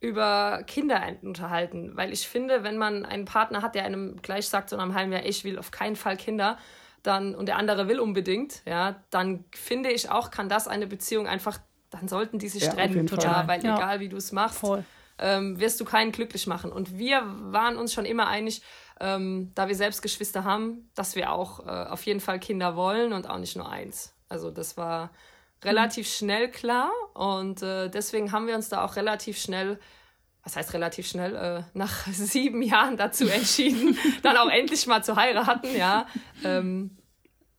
über 0.00 0.64
Kinder 0.66 1.02
unterhalten. 1.22 1.96
Weil 1.96 2.12
ich 2.12 2.28
finde, 2.28 2.62
wenn 2.62 2.76
man 2.76 3.06
einen 3.06 3.24
Partner 3.24 3.62
hat, 3.62 3.74
der 3.74 3.84
einem 3.84 4.20
gleich 4.20 4.48
sagt, 4.48 4.68
so 4.68 4.76
nach 4.76 4.84
einem 4.84 4.94
halben 4.94 5.12
Jahr, 5.12 5.24
ich 5.24 5.44
will 5.44 5.58
auf 5.58 5.70
keinen 5.70 5.96
Fall 5.96 6.18
Kinder, 6.18 6.58
dann 7.04 7.34
und 7.34 7.46
der 7.46 7.56
andere 7.56 7.86
will 7.86 8.00
unbedingt, 8.00 8.62
ja, 8.66 8.96
dann 9.10 9.44
finde 9.54 9.90
ich 9.90 10.10
auch, 10.10 10.30
kann 10.30 10.48
das 10.48 10.66
eine 10.66 10.86
Beziehung 10.86 11.28
einfach, 11.28 11.58
dann 11.90 12.08
sollten 12.08 12.38
die 12.38 12.48
sich 12.48 12.64
ja, 12.64 12.72
trennen, 12.72 13.06
total, 13.06 13.46
weil 13.46 13.62
ja. 13.62 13.76
egal 13.76 14.00
wie 14.00 14.08
du 14.08 14.16
es 14.16 14.32
machst, 14.32 14.64
ähm, 15.18 15.60
wirst 15.60 15.80
du 15.80 15.84
keinen 15.84 16.10
glücklich 16.10 16.46
machen. 16.46 16.72
Und 16.72 16.98
wir 16.98 17.22
waren 17.24 17.76
uns 17.76 17.92
schon 17.92 18.04
immer 18.04 18.26
einig, 18.26 18.62
ähm, 19.00 19.52
da 19.54 19.68
wir 19.68 19.76
selbst 19.76 20.02
Geschwister 20.02 20.44
haben, 20.44 20.90
dass 20.94 21.14
wir 21.14 21.30
auch 21.30 21.66
äh, 21.66 21.70
auf 21.70 22.04
jeden 22.04 22.20
Fall 22.20 22.40
Kinder 22.40 22.74
wollen 22.74 23.12
und 23.12 23.28
auch 23.28 23.38
nicht 23.38 23.54
nur 23.54 23.70
eins. 23.70 24.14
Also 24.28 24.50
das 24.50 24.76
war 24.76 25.10
relativ 25.62 26.06
mhm. 26.06 26.10
schnell 26.10 26.50
klar 26.50 26.90
und 27.12 27.62
äh, 27.62 27.88
deswegen 27.90 28.32
haben 28.32 28.46
wir 28.46 28.54
uns 28.54 28.70
da 28.70 28.84
auch 28.84 28.96
relativ 28.96 29.38
schnell 29.38 29.78
was 30.44 30.56
heißt 30.56 30.74
relativ 30.74 31.06
schnell, 31.06 31.34
äh, 31.34 31.62
nach 31.72 32.06
sieben 32.12 32.62
Jahren 32.62 32.96
dazu 32.96 33.26
entschieden, 33.26 33.96
dann 34.22 34.36
auch 34.36 34.50
endlich 34.50 34.86
mal 34.86 35.02
zu 35.02 35.16
heiraten, 35.16 35.68
ja. 35.76 36.06
Ähm, 36.44 36.96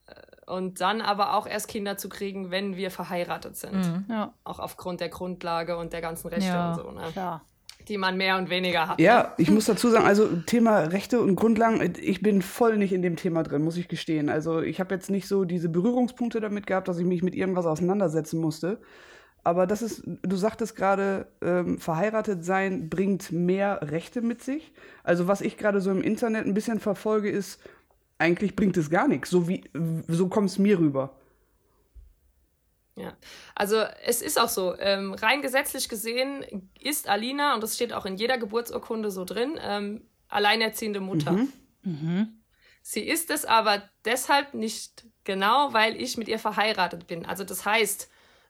äh, 0.05 0.51
und 0.51 0.79
dann 0.81 1.01
aber 1.01 1.35
auch 1.35 1.47
erst 1.47 1.67
Kinder 1.67 1.97
zu 1.97 2.07
kriegen, 2.07 2.51
wenn 2.51 2.75
wir 2.75 2.91
verheiratet 2.91 3.57
sind. 3.57 3.75
Mhm. 3.75 4.05
Ja. 4.09 4.33
Auch 4.43 4.59
aufgrund 4.59 5.01
der 5.01 5.09
Grundlage 5.09 5.77
und 5.77 5.93
der 5.93 6.01
ganzen 6.01 6.27
Rechte 6.27 6.45
ja, 6.45 6.69
und 6.69 6.75
so, 6.75 6.91
ne? 6.91 7.01
Klar. 7.11 7.43
Die 7.87 7.97
man 7.97 8.17
mehr 8.17 8.37
und 8.37 8.49
weniger 8.49 8.87
hat. 8.87 8.99
Ja, 8.99 9.35
ich 9.37 9.51
muss 9.51 9.65
dazu 9.65 9.89
sagen, 9.89 10.05
also 10.05 10.27
Thema 10.47 10.79
Rechte 10.79 11.21
und 11.21 11.35
Grundlagen, 11.35 11.93
ich 12.01 12.21
bin 12.21 12.41
voll 12.41 12.77
nicht 12.77 12.91
in 12.93 13.03
dem 13.03 13.15
Thema 13.15 13.43
drin, 13.43 13.63
muss 13.63 13.77
ich 13.77 13.87
gestehen. 13.87 14.29
Also 14.29 14.61
ich 14.61 14.79
habe 14.79 14.95
jetzt 14.95 15.11
nicht 15.11 15.27
so 15.27 15.45
diese 15.45 15.69
Berührungspunkte 15.69 16.39
damit 16.39 16.65
gehabt, 16.65 16.87
dass 16.87 16.97
ich 16.97 17.05
mich 17.05 17.21
mit 17.21 17.35
irgendwas 17.35 17.67
auseinandersetzen 17.67 18.41
musste. 18.41 18.79
Aber 19.45 19.67
das 19.67 19.83
ist, 19.83 20.01
du 20.05 20.35
sagtest 20.35 20.75
gerade, 20.75 21.27
ähm, 21.41 21.77
verheiratet 21.79 22.43
sein 22.43 22.89
bringt 22.89 23.31
mehr 23.31 23.79
Rechte 23.83 24.21
mit 24.21 24.43
sich. 24.43 24.73
Also 25.03 25.27
was 25.27 25.41
ich 25.41 25.55
gerade 25.55 25.81
so 25.81 25.91
im 25.91 26.01
Internet 26.01 26.47
ein 26.47 26.55
bisschen 26.55 26.79
verfolge, 26.79 27.29
ist, 27.29 27.61
eigentlich 28.17 28.55
bringt 28.55 28.75
es 28.75 28.89
gar 28.89 29.07
nichts. 29.07 29.29
So, 29.29 29.47
so 30.07 30.29
kommt 30.29 30.49
es 30.49 30.57
mir 30.57 30.79
rüber. 30.79 31.15
Ja, 32.95 33.15
also 33.53 33.83
es 34.03 34.23
ist 34.23 34.39
auch 34.39 34.49
so, 34.49 34.75
ähm, 34.79 35.13
rein 35.13 35.43
gesetzlich 35.43 35.89
gesehen 35.89 36.71
ist 36.81 37.07
Alina, 37.07 37.53
und 37.53 37.61
das 37.61 37.75
steht 37.75 37.93
auch 37.93 38.07
in 38.07 38.15
jeder 38.15 38.39
Geburtsurkunde 38.39 39.11
so 39.11 39.25
drin, 39.25 39.59
ähm, 39.61 40.07
alleinerziehende 40.27 41.01
Mutter. 41.01 41.33
Mhm. 41.33 41.53
Mhm. 41.83 42.41
Sie 42.81 43.01
ist 43.07 43.29
es 43.29 43.45
aber 43.45 43.83
deshalb 44.05 44.55
nicht 44.55 45.05
genau, 45.23 45.71
weil 45.71 46.01
ich 46.01 46.17
mit 46.17 46.27
ihr 46.27 46.39
verheiratet 46.39 47.05
bin. 47.05 47.27
Also 47.27 47.43
das 47.43 47.63
heißt, 47.63 48.09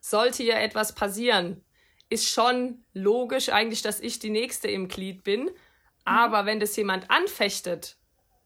sollte 0.10 0.44
ja 0.44 0.60
etwas 0.60 0.94
passieren, 0.94 1.64
ist 2.10 2.30
schon 2.30 2.84
logisch 2.94 3.50
eigentlich, 3.50 3.82
dass 3.82 4.00
ich 4.00 4.20
die 4.20 4.30
Nächste 4.30 4.68
im 4.68 4.88
Glied 4.88 5.24
bin. 5.24 5.50
Aber 6.04 6.46
wenn 6.46 6.60
das 6.60 6.76
jemand 6.76 7.10
anfechtet, 7.10 7.98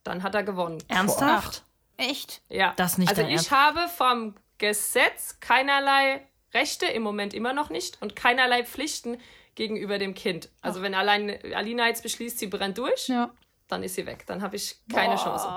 dann 0.03 0.23
hat 0.23 0.35
er 0.35 0.43
gewonnen. 0.43 0.81
Ernsthaft? 0.87 1.65
Boah. 1.97 2.05
Echt? 2.05 2.41
Ja. 2.47 2.73
Das 2.77 2.97
nicht 2.97 3.09
also 3.09 3.23
ich 3.23 3.29
Ernst. 3.29 3.51
habe 3.51 3.89
vom 3.89 4.35
Gesetz 4.57 5.41
keinerlei 5.41 6.25
Rechte, 6.53 6.85
im 6.85 7.03
Moment 7.03 7.33
immer 7.33 7.51
noch 7.51 7.69
nicht, 7.69 8.01
und 8.01 8.15
keinerlei 8.15 8.63
Pflichten 8.63 9.17
gegenüber 9.55 9.97
dem 9.97 10.13
Kind. 10.13 10.49
Also 10.61 10.81
wenn 10.81 10.95
allein 10.95 11.37
Alina 11.53 11.87
jetzt 11.87 12.03
beschließt, 12.03 12.39
sie 12.39 12.47
brennt 12.47 12.77
durch, 12.77 13.09
ja. 13.09 13.31
dann 13.67 13.83
ist 13.83 13.95
sie 13.95 14.05
weg. 14.05 14.23
Dann 14.25 14.41
habe 14.41 14.55
ich 14.55 14.79
keine 14.91 15.15
Boah. 15.15 15.23
Chance. 15.23 15.47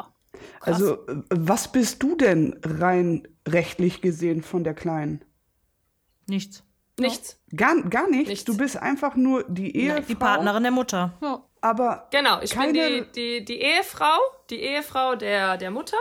Krass. 0.58 0.74
Also 0.74 1.06
was 1.30 1.70
bist 1.70 2.02
du 2.02 2.16
denn 2.16 2.58
rein 2.64 3.28
rechtlich 3.46 4.00
gesehen 4.00 4.42
von 4.42 4.64
der 4.64 4.74
Kleinen? 4.74 5.24
Nichts. 6.26 6.64
Nichts. 6.98 7.40
Gar, 7.54 7.82
gar 7.82 8.08
nichts? 8.08 8.28
nichts. 8.28 8.44
Du 8.44 8.56
bist 8.56 8.76
einfach 8.76 9.16
nur 9.16 9.44
die 9.48 9.74
Ehefrau. 9.76 9.94
Nein, 9.94 10.04
die 10.08 10.14
Partnerin 10.14 10.62
der 10.62 10.72
Mutter. 10.72 11.12
Ja. 11.22 11.44
Aber. 11.60 12.08
Genau, 12.10 12.40
ich 12.42 12.50
keine... 12.50 12.72
bin 12.72 13.06
die, 13.14 13.40
die, 13.40 13.44
die 13.44 13.60
Ehefrau, 13.60 14.18
die 14.50 14.60
Ehefrau 14.60 15.14
der, 15.14 15.56
der 15.56 15.70
Mutter, 15.70 15.96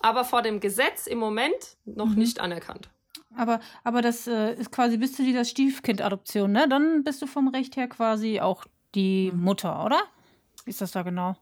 aber 0.00 0.24
vor 0.24 0.42
dem 0.42 0.60
Gesetz 0.60 1.06
im 1.06 1.18
Moment 1.18 1.76
noch 1.84 2.10
mhm. 2.10 2.16
nicht 2.16 2.40
anerkannt. 2.40 2.90
Aber, 3.36 3.60
aber 3.84 4.02
das 4.02 4.26
äh, 4.26 4.54
ist 4.54 4.70
quasi 4.70 4.96
bis 4.96 5.14
zu 5.14 5.22
dieser 5.22 5.44
Stiefkindadoption, 5.44 6.50
ne? 6.50 6.68
Dann 6.68 7.04
bist 7.04 7.22
du 7.22 7.26
vom 7.26 7.48
Recht 7.48 7.76
her 7.76 7.88
quasi 7.88 8.40
auch 8.40 8.64
die 8.94 9.30
mhm. 9.32 9.42
Mutter, 9.42 9.84
oder? 9.84 10.00
Wie 10.64 10.70
ist 10.70 10.80
das 10.80 10.92
da 10.92 11.02
genau? 11.02 11.36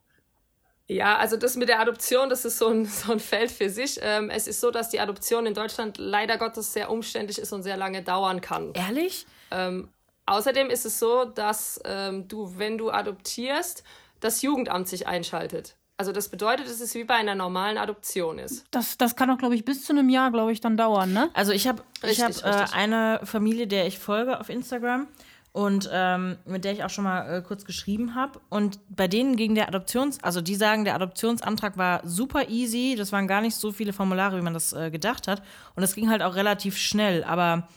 Ja, 0.88 1.16
also 1.16 1.36
das 1.36 1.56
mit 1.56 1.68
der 1.68 1.80
Adoption, 1.80 2.28
das 2.28 2.44
ist 2.44 2.58
so 2.58 2.68
ein, 2.68 2.84
so 2.86 3.12
ein 3.12 3.20
Feld 3.20 3.50
für 3.50 3.70
sich. 3.70 3.98
Ähm, 4.02 4.30
es 4.30 4.46
ist 4.46 4.60
so, 4.60 4.70
dass 4.70 4.88
die 4.88 5.00
Adoption 5.00 5.46
in 5.46 5.54
Deutschland 5.54 5.98
leider 5.98 6.38
Gottes 6.38 6.72
sehr 6.72 6.90
umständlich 6.90 7.38
ist 7.38 7.52
und 7.52 7.62
sehr 7.62 7.76
lange 7.76 8.02
dauern 8.02 8.40
kann. 8.40 8.72
Ehrlich? 8.74 9.26
Ähm, 9.50 9.88
außerdem 10.26 10.70
ist 10.70 10.86
es 10.86 10.98
so, 10.98 11.24
dass 11.24 11.80
ähm, 11.84 12.28
du, 12.28 12.58
wenn 12.58 12.78
du 12.78 12.90
adoptierst, 12.90 13.82
das 14.20 14.42
Jugendamt 14.42 14.88
sich 14.88 15.06
einschaltet. 15.06 15.76
Also 15.98 16.12
das 16.12 16.28
bedeutet, 16.28 16.66
dass 16.66 16.80
es 16.80 16.94
wie 16.94 17.04
bei 17.04 17.14
einer 17.14 17.34
normalen 17.34 17.78
Adoption 17.78 18.38
ist. 18.38 18.66
Das, 18.70 18.98
das 18.98 19.16
kann 19.16 19.30
auch, 19.30 19.38
glaube 19.38 19.54
ich, 19.54 19.64
bis 19.64 19.84
zu 19.84 19.94
einem 19.94 20.10
Jahr, 20.10 20.30
glaube 20.30 20.52
ich, 20.52 20.60
dann 20.60 20.76
dauern, 20.76 21.12
ne? 21.14 21.30
Also 21.32 21.52
ich 21.52 21.66
habe 21.66 21.82
ich 22.02 22.20
hab, 22.20 22.32
äh, 22.44 22.66
eine 22.74 23.20
Familie, 23.24 23.66
der 23.66 23.86
ich 23.86 23.98
folge 23.98 24.38
auf 24.38 24.50
Instagram 24.50 25.08
und 25.56 25.88
ähm, 25.90 26.36
mit 26.44 26.64
der 26.64 26.72
ich 26.72 26.84
auch 26.84 26.90
schon 26.90 27.04
mal 27.04 27.38
äh, 27.38 27.40
kurz 27.40 27.64
geschrieben 27.64 28.14
habe. 28.14 28.38
Und 28.50 28.78
bei 28.94 29.08
denen 29.08 29.36
ging 29.36 29.54
der 29.54 29.68
Adoptions-, 29.68 30.22
also 30.22 30.42
die 30.42 30.54
sagen, 30.54 30.84
der 30.84 30.94
Adoptionsantrag 30.94 31.78
war 31.78 32.02
super 32.04 32.50
easy. 32.50 32.94
Das 32.94 33.10
waren 33.10 33.26
gar 33.26 33.40
nicht 33.40 33.56
so 33.56 33.72
viele 33.72 33.94
Formulare, 33.94 34.36
wie 34.36 34.42
man 34.42 34.52
das 34.52 34.74
äh, 34.74 34.90
gedacht 34.90 35.28
hat. 35.28 35.42
Und 35.74 35.82
es 35.82 35.94
ging 35.94 36.10
halt 36.10 36.20
auch 36.20 36.34
relativ 36.34 36.76
schnell. 36.76 37.24
Aber 37.24 37.68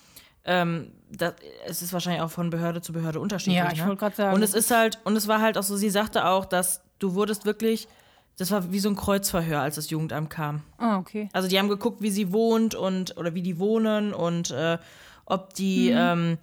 ähm, 0.43 0.91
das, 1.09 1.35
es 1.67 1.81
ist 1.81 1.93
wahrscheinlich 1.93 2.21
auch 2.21 2.31
von 2.31 2.49
Behörde 2.49 2.81
zu 2.81 2.91
Behörde 2.91 3.21
unterschiedlich. 3.21 3.63
Ja, 3.63 3.71
ich 3.71 3.79
ne? 3.79 3.87
wollte 3.87 3.99
gerade 4.01 4.15
sagen. 4.17 4.35
Und 4.35 4.43
es 4.43 4.53
ist 4.53 4.71
halt, 4.71 4.99
und 5.05 5.15
es 5.15 5.29
war 5.29 5.39
halt 5.39 5.57
auch 5.57 5.63
so, 5.63 5.77
sie 5.77 5.89
sagte 5.89 6.25
auch, 6.25 6.43
dass 6.43 6.81
du 6.99 7.13
wurdest 7.13 7.45
wirklich, 7.45 7.87
das 8.35 8.51
war 8.51 8.73
wie 8.73 8.79
so 8.79 8.89
ein 8.89 8.97
Kreuzverhör, 8.97 9.61
als 9.61 9.75
das 9.75 9.89
Jugendamt 9.89 10.29
kam. 10.29 10.63
Ah, 10.79 10.97
okay. 10.97 11.29
Also 11.31 11.47
die 11.47 11.57
haben 11.57 11.69
geguckt, 11.69 12.01
wie 12.01 12.11
sie 12.11 12.33
wohnt 12.33 12.75
und 12.75 13.15
oder 13.15 13.35
wie 13.35 13.41
die 13.41 13.57
wohnen 13.57 14.13
und 14.13 14.51
äh, 14.51 14.77
ob 15.23 15.53
die 15.53 15.91
mhm. 15.91 15.97
ähm, 15.97 16.33
äh, 16.33 16.37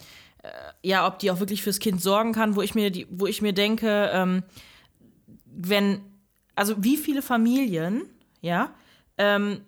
ja, 0.83 1.07
ob 1.07 1.19
die 1.19 1.31
auch 1.31 1.41
wirklich 1.41 1.63
fürs 1.63 1.79
Kind 1.79 2.01
sorgen 2.01 2.33
kann, 2.33 2.57
wo 2.57 2.63
ich 2.63 2.75
mir, 2.75 2.91
die, 2.91 3.07
wo 3.11 3.27
ich 3.27 3.43
mir 3.43 3.53
denke, 3.53 4.11
ähm, 4.13 4.43
wenn, 5.47 6.01
also 6.55 6.83
wie 6.83 6.97
viele 6.97 7.23
Familien, 7.23 8.03
ja, 8.41 8.75
ähm, 9.19 9.63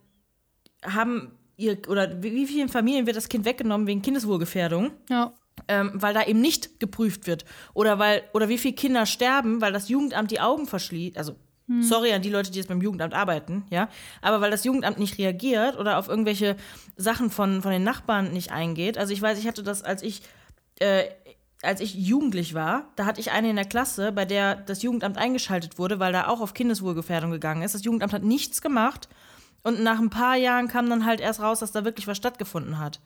haben 0.85 1.33
ihr, 1.57 1.79
oder 1.89 2.23
wie 2.23 2.47
vielen 2.47 2.69
Familien 2.69 3.07
wird 3.07 3.17
das 3.17 3.29
Kind 3.29 3.45
weggenommen 3.45 3.87
wegen 3.87 4.03
Kindeswohlgefährdung? 4.03 4.93
Ja. 5.09 5.33
Ähm, 5.67 5.91
weil 5.95 6.15
da 6.15 6.25
eben 6.25 6.41
nicht 6.41 6.79
geprüft 6.79 7.27
wird. 7.27 7.45
Oder 7.75 7.99
weil, 7.99 8.23
oder 8.33 8.49
wie 8.49 8.59
viele 8.59 8.75
Kinder 8.75 9.07
sterben, 9.07 9.61
weil 9.61 9.73
das 9.73 9.89
Jugendamt 9.89 10.31
die 10.31 10.41
Augen 10.41 10.67
verschließt, 10.67 11.19
also 11.19 11.35
hm. 11.69 11.83
Sorry 11.83 12.13
an 12.13 12.23
die 12.23 12.31
Leute, 12.31 12.51
die 12.51 12.59
jetzt 12.59 12.69
beim 12.69 12.81
Jugendamt 12.81 13.13
arbeiten, 13.13 13.65
ja. 13.71 13.89
Aber 14.23 14.41
weil 14.41 14.51
das 14.51 14.65
Jugendamt 14.65 14.99
nicht 14.99 15.19
reagiert 15.19 15.79
oder 15.79 15.99
auf 15.99 16.09
irgendwelche 16.09 16.57
Sachen 16.97 17.31
von, 17.31 17.61
von 17.61 17.71
den 17.71 17.85
Nachbarn 17.85 18.33
nicht 18.33 18.51
eingeht. 18.51 18.97
Also 18.97 19.13
ich 19.13 19.21
weiß, 19.21 19.39
ich 19.39 19.47
hatte 19.47 19.63
das, 19.63 19.83
als 19.83 20.03
ich 20.03 20.23
äh, 20.81 21.11
als 21.63 21.81
ich 21.81 21.95
jugendlich 21.95 22.55
war, 22.55 22.89
da 22.97 23.05
hatte 23.05 23.21
ich 23.21 23.33
eine 23.33 23.51
in 23.51 23.57
der 23.57 23.65
Klasse, 23.65 24.13
bei 24.13 24.25
der 24.25 24.55
das 24.55 24.83
Jugendamt 24.83 25.19
eingeschaltet 25.19 25.79
wurde, 25.79 25.99
weil 25.99 26.13
da 26.13 26.29
auch 26.29 26.41
auf 26.41 26.55
Kindeswohlgefährdung 26.55 27.31
gegangen 27.31 27.63
ist. 27.63 27.75
Das 27.75 27.85
Jugendamt 27.85 28.13
hat 28.13 28.23
nichts 28.23 28.61
gemacht 28.61 29.09
und 29.63 29.83
nach 29.83 29.99
ein 29.99 30.11
paar 30.11 30.37
Jahren 30.37 30.69
kam 30.69 30.89
dann 30.89 31.05
halt 31.05 31.21
erst 31.21 31.41
raus, 31.41 31.61
dass 31.61 31.73
da 31.73 31.85
wirklich 31.85 32.07
was 32.07 32.17
stattgefunden 32.17 32.79
hat. 32.79 33.01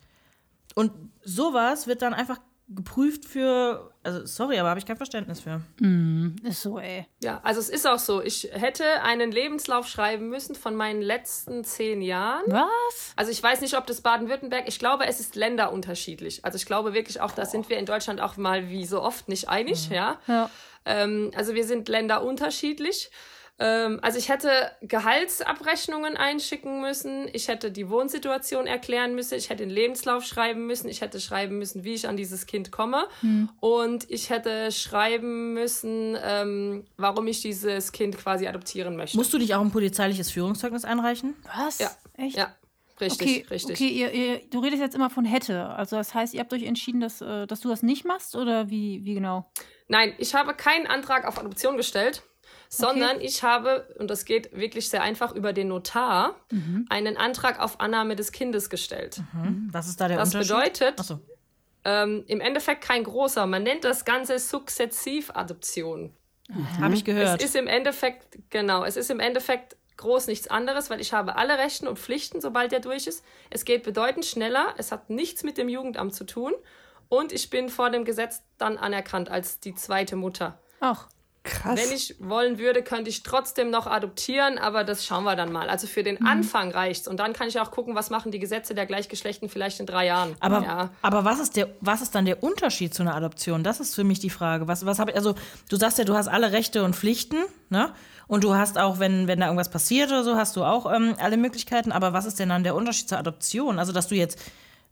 Und 0.75 0.93
sowas 1.23 1.87
wird 1.87 2.03
dann 2.03 2.15
einfach 2.15 2.41
geprüft 2.69 3.25
für, 3.25 3.92
also 4.05 4.27
sorry, 4.27 4.59
aber 4.59 4.69
habe 4.71 4.81
ich 4.81 4.87
kein 4.87 4.97
Verständnis 4.97 5.41
für. 5.41 5.61
Mm, 5.79 6.35
ist 6.43 6.63
so, 6.63 6.79
ey. 6.79 7.07
Ja, 7.23 7.41
also 7.45 7.61
es 7.61 7.69
ist 7.69 7.87
auch 7.87 7.99
so. 7.99 8.21
Ich 8.21 8.49
hätte 8.53 8.85
einen 9.03 9.31
Lebenslauf 9.31 9.87
schreiben 9.89 10.29
müssen 10.29 10.55
von 10.55 10.75
meinen 10.75 11.03
letzten 11.03 11.63
zehn 11.63 12.03
Jahren. 12.03 12.43
Was? 12.47 13.13
Also 13.17 13.31
ich 13.31 13.43
weiß 13.43 13.61
nicht, 13.61 13.77
ob 13.77 13.87
das 13.87 14.01
Baden-Württemberg, 14.01 14.65
ich 14.67 14.79
glaube, 14.79 15.07
es 15.07 15.21
ist 15.21 15.37
länderunterschiedlich. 15.37 16.45
Also 16.45 16.57
ich 16.57 16.67
glaube 16.67 16.95
wirklich 16.95 17.21
auch, 17.21 17.31
da 17.31 17.47
sind 17.47 17.69
wir 17.69 17.79
in 17.79 17.87
Deutschland 17.87 18.21
auch 18.21 18.37
mal 18.37 18.69
wie 18.69 18.87
so 18.87 19.01
oft 19.03 19.29
nicht 19.29 19.49
einig, 19.49 19.89
mhm. 19.89 19.95
ja. 19.95 20.19
ja. 20.27 20.51
Ähm, 20.85 21.31
also 21.37 21.55
wir 21.55 21.65
sind 21.65 21.89
länderunterschiedlich. 21.89 23.11
Ähm, 23.59 24.01
also 24.03 24.19
ich 24.19 24.29
hätte 24.29 24.51
Gehaltsabrechnungen 24.83 26.17
einschicken 26.17 26.81
müssen, 26.81 27.29
ich 27.33 27.49
hätte 27.49 27.71
die 27.71 27.89
Wohnsituation 27.89 28.67
erklären 28.67 29.15
müssen, 29.15 29.37
ich 29.37 29.51
hätte 29.51 29.65
den 29.65 29.71
Lebenslauf 29.71 30.25
schreiben 30.25 30.67
müssen, 30.67 30.89
ich 30.89 31.01
hätte 31.01 31.21
schreiben 31.21 31.59
müssen, 31.59 31.85
wie 31.85 31.95
ich 31.95 32.09
an 32.09 32.17
dieses 32.17 32.47
Kind 32.47 32.73
komme 32.73 33.07
hm. 33.21 33.51
und 33.61 34.11
ich 34.11 34.31
hätte 34.31 34.73
schreiben 34.73 35.55
müssen, 35.55 36.17
ähm, 36.23 36.85
warum 36.97 37.27
ich 37.27 37.43
dieses 37.43 37.93
Kind 37.93 38.19
quasi 38.19 38.47
adoptieren 38.47 38.97
möchte. 38.97 39.17
Musst 39.17 39.33
du 39.33 39.39
dich 39.39 39.55
auch 39.55 39.61
ein 39.61 39.71
polizeiliches 39.71 40.31
Führungszeugnis 40.31 40.85
einreichen? 40.85 41.35
Was? 41.57 41.79
Ja. 41.79 41.91
Echt? 42.17 42.37
Ja. 42.37 42.55
Richtig, 43.01 43.43
okay, 43.43 43.47
richtig. 43.51 43.77
Okay, 43.77 43.89
ihr, 43.89 44.13
ihr, 44.13 44.41
du 44.51 44.61
redest 44.61 44.81
jetzt 44.81 44.95
immer 44.95 45.11
von 45.11 45.25
hätte. 45.25 45.67
Also 45.71 45.97
das 45.97 46.15
heißt, 46.15 46.35
ihr 46.35 46.41
habt 46.41 46.53
euch 46.53 46.63
entschieden, 46.63 47.01
dass, 47.01 47.21
äh, 47.21 47.47
dass 47.47 47.61
du 47.61 47.69
das 47.69 47.83
nicht 47.83 48.05
machst 48.05 48.37
oder 48.37 48.71
wie, 48.71 49.05
wie 49.05 49.15
genau? 49.15 49.51
Nein, 49.89 50.15
ich 50.19 50.35
habe 50.35 50.55
keinen 50.55 50.87
Antrag 50.87 51.27
auf 51.27 51.39
Adoption 51.39 51.77
gestellt, 51.77 52.23
sondern 52.75 53.17
okay. 53.17 53.27
ich 53.27 53.43
habe, 53.43 53.87
und 53.99 54.09
das 54.09 54.25
geht 54.25 54.57
wirklich 54.57 54.89
sehr 54.89 55.03
einfach 55.03 55.35
über 55.35 55.53
den 55.53 55.69
Notar, 55.69 56.37
mhm. 56.51 56.87
einen 56.89 57.19
Antrag 57.19 57.61
auf 57.61 57.81
Annahme 57.81 58.17
des 58.17 58.33
Kindes 58.33 58.71
gestellt. 58.71 59.21
Mhm. 59.35 59.69
Was 59.71 59.89
ist 59.89 60.01
da 60.01 60.09
der 60.09 60.17
das 60.17 60.35
Unterschied? 60.35 60.81
Das 60.81 60.97
bedeutet, 60.97 61.05
so. 61.05 61.21
ähm, 61.85 62.25
im 62.29 62.41
Endeffekt 62.41 62.83
kein 62.83 63.05
großer, 63.05 63.47
man 63.47 63.63
nennt 63.63 63.85
das 63.85 64.07
Ganze 64.07 64.39
Sukzessivadoption. 64.39 66.15
Mhm. 66.49 66.79
Habe 66.81 66.95
ich 66.95 67.05
gehört. 67.05 67.41
Es 67.41 67.49
ist 67.49 67.57
im 67.57 67.67
Endeffekt, 67.67 68.39
genau, 68.49 68.85
es 68.85 68.97
ist 68.97 69.11
im 69.11 69.21
Endeffekt 69.21 69.77
groß 69.99 70.27
nichts 70.29 70.49
anderes, 70.49 70.89
weil 70.89 71.03
ich 71.03 71.13
habe 71.13 71.37
alle 71.37 71.59
Rechten 71.59 71.87
und 71.87 71.99
Pflichten, 71.99 72.41
sobald 72.41 72.73
der 72.73 72.81
durch 72.81 73.07
ist. 73.07 73.23
Es 73.51 73.67
geht 73.67 73.83
bedeutend 73.83 74.25
schneller, 74.25 74.75
es 74.79 74.93
hat 74.93 75.11
nichts 75.11 75.43
mit 75.43 75.59
dem 75.59 75.69
Jugendamt 75.69 76.15
zu 76.15 76.25
tun 76.25 76.55
und 77.11 77.33
ich 77.33 77.51
bin 77.51 77.69
vor 77.69 77.91
dem 77.91 78.07
Gesetz 78.07 78.43
dann 78.57 78.79
anerkannt 78.79 79.31
als 79.31 79.61
die 79.61 79.75
zweite 79.75 80.17
Mutter. 80.17 80.59
Ach. 80.81 81.09
Krass. 81.45 81.81
Wenn 81.81 81.97
ich 81.97 82.15
wollen 82.21 82.59
würde, 82.59 82.83
könnte 82.83 83.11
ich 83.11 83.25
trotzdem 83.25 83.71
noch 83.71 83.89
adoptieren, 83.89 84.59
aber 84.59 84.85
das 84.85 85.05
schauen 85.05 85.25
wir 85.25 85.35
dann 85.35 85.51
mal. 85.51 85.69
Also 85.69 85.89
für 85.89 86.05
den 86.05 86.19
mhm. 86.21 86.27
Anfang 86.27 86.71
reicht's. 86.71 87.09
Und 87.09 87.19
dann 87.19 87.33
kann 87.33 87.49
ich 87.49 87.59
auch 87.59 87.73
gucken, 87.73 87.97
was 87.97 88.11
machen 88.11 88.31
die 88.31 88.39
Gesetze 88.39 88.77
der 88.77 88.87
Gleichgeschlechten 88.87 89.49
vielleicht 89.49 89.81
in 89.81 89.87
drei 89.87 90.07
Jahren. 90.07 90.37
Aber, 90.39 90.63
ja. 90.63 90.91
aber 91.03 91.25
was, 91.25 91.41
ist 91.41 91.57
der, 91.57 91.69
was 91.81 92.01
ist 92.01 92.15
dann 92.15 92.27
der 92.27 92.45
Unterschied 92.45 92.95
zu 92.95 93.03
einer 93.03 93.17
Adoption? 93.17 93.65
Das 93.65 93.81
ist 93.81 93.97
für 93.97 94.05
mich 94.05 94.21
die 94.21 94.31
Frage. 94.31 94.69
Was, 94.69 94.87
was 94.87 95.01
ich, 95.01 95.17
also 95.17 95.35
du 95.69 95.77
sagst 95.77 95.99
ja, 95.99 96.05
du 96.05 96.15
hast 96.15 96.29
alle 96.29 96.53
Rechte 96.53 96.85
und 96.85 96.95
Pflichten, 96.95 97.39
ne? 97.71 97.93
Und 98.29 98.45
du 98.45 98.55
hast 98.55 98.79
auch, 98.79 99.01
wenn, 99.01 99.27
wenn 99.27 99.41
da 99.41 99.47
irgendwas 99.47 99.69
passiert 99.69 100.11
oder 100.11 100.23
so, 100.23 100.37
hast 100.37 100.55
du 100.55 100.63
auch 100.63 100.91
ähm, 100.91 101.17
alle 101.19 101.37
Möglichkeiten. 101.37 101.91
Aber 101.91 102.13
was 102.13 102.25
ist 102.25 102.39
denn 102.39 102.51
dann 102.51 102.63
der 102.63 102.77
Unterschied 102.77 103.09
zur 103.09 103.19
Adoption? 103.19 103.81
Also, 103.81 103.93
dass 103.93 104.07
du 104.07 104.15
jetzt, 104.15 104.39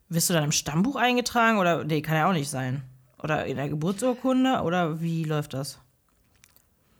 wirst 0.09 0.29
du 0.29 0.35
dann 0.35 0.45
im 0.45 0.53
Stammbuch 0.53 0.97
eingetragen 0.97 1.59
oder, 1.59 1.85
nee, 1.85 2.03
kann 2.03 2.17
ja 2.17 2.29
auch 2.29 2.35
nicht 2.35 2.51
sein. 2.51 2.83
Oder 3.23 3.47
in 3.47 3.57
der 3.57 3.69
Geburtsurkunde 3.69 4.63
oder 4.63 5.01
wie 5.01 5.25
läuft 5.25 5.55
das? 5.55 5.79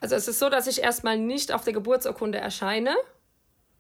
Also 0.01 0.17
es 0.17 0.29
ist 0.29 0.39
so, 0.39 0.49
dass 0.49 0.67
ich 0.67 0.83
erstmal 0.83 1.19
nicht 1.19 1.53
auf 1.53 1.65
der 1.65 1.75
Geburtsurkunde 1.75 2.39
erscheine, 2.39 2.97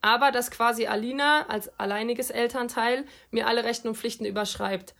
aber 0.02 0.30
dass 0.30 0.50
quasi 0.50 0.86
Alina 0.86 1.46
als 1.48 1.78
alleiniges 1.78 2.30
Elternteil 2.30 3.04
mir 3.30 3.46
alle 3.46 3.64
Rechten 3.64 3.88
und 3.88 3.96
Pflichten 3.96 4.24
überschreibt. 4.24 4.94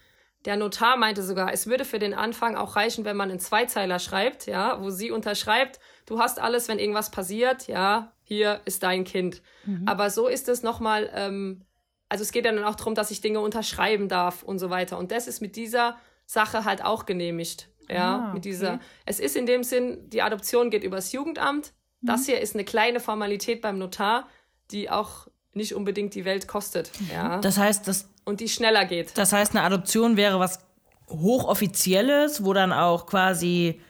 Der 0.46 0.56
Notar 0.56 0.96
meinte 0.96 1.22
sogar, 1.22 1.52
es 1.52 1.66
würde 1.66 1.84
für 1.84 1.98
den 1.98 2.14
Anfang 2.14 2.56
auch 2.56 2.74
reichen, 2.76 3.04
wenn 3.04 3.16
man 3.16 3.30
einen 3.30 3.40
Zweizeiler 3.40 3.98
schreibt, 3.98 4.46
ja, 4.46 4.80
wo 4.82 4.88
sie 4.88 5.10
unterschreibt, 5.10 5.80
du 6.06 6.18
hast 6.18 6.40
alles, 6.40 6.68
wenn 6.68 6.78
irgendwas 6.78 7.10
passiert, 7.10 7.66
ja, 7.66 8.12
hier 8.22 8.60
ist 8.64 8.82
dein 8.82 9.04
Kind. 9.04 9.42
Mhm. 9.66 9.86
Aber 9.86 10.08
so 10.08 10.28
ist 10.28 10.48
es 10.48 10.62
nochmal, 10.62 11.10
ähm, 11.14 11.66
also 12.08 12.22
es 12.22 12.32
geht 12.32 12.46
ja 12.46 12.52
dann 12.52 12.64
auch 12.64 12.74
darum, 12.74 12.94
dass 12.94 13.10
ich 13.10 13.20
Dinge 13.20 13.40
unterschreiben 13.40 14.08
darf 14.08 14.42
und 14.42 14.58
so 14.58 14.70
weiter. 14.70 14.96
Und 14.96 15.12
das 15.12 15.28
ist 15.28 15.42
mit 15.42 15.56
dieser 15.56 15.98
Sache 16.24 16.64
halt 16.64 16.82
auch 16.82 17.04
genehmigt. 17.04 17.68
Ja, 17.92 18.16
ah, 18.16 18.24
okay. 18.24 18.34
mit 18.34 18.44
dieser. 18.44 18.80
Es 19.06 19.20
ist 19.20 19.36
in 19.36 19.46
dem 19.46 19.64
Sinn, 19.64 20.08
die 20.10 20.22
Adoption 20.22 20.70
geht 20.70 20.84
übers 20.84 21.12
Jugendamt. 21.12 21.72
Mhm. 22.00 22.06
Das 22.06 22.26
hier 22.26 22.40
ist 22.40 22.54
eine 22.54 22.64
kleine 22.64 23.00
Formalität 23.00 23.60
beim 23.62 23.78
Notar, 23.78 24.28
die 24.70 24.90
auch 24.90 25.28
nicht 25.52 25.74
unbedingt 25.74 26.14
die 26.14 26.24
Welt 26.24 26.46
kostet. 26.46 26.90
Mhm. 27.00 27.10
Ja. 27.12 27.38
Das 27.38 27.58
heißt, 27.58 27.88
das. 27.88 28.08
Und 28.24 28.40
die 28.40 28.48
schneller 28.48 28.84
geht. 28.84 29.16
Das 29.18 29.32
heißt, 29.32 29.56
eine 29.56 29.64
Adoption 29.64 30.16
wäre 30.16 30.38
was 30.38 30.60
Hochoffizielles, 31.08 32.44
wo 32.44 32.52
dann 32.52 32.72
auch 32.72 33.06
quasi, 33.06 33.80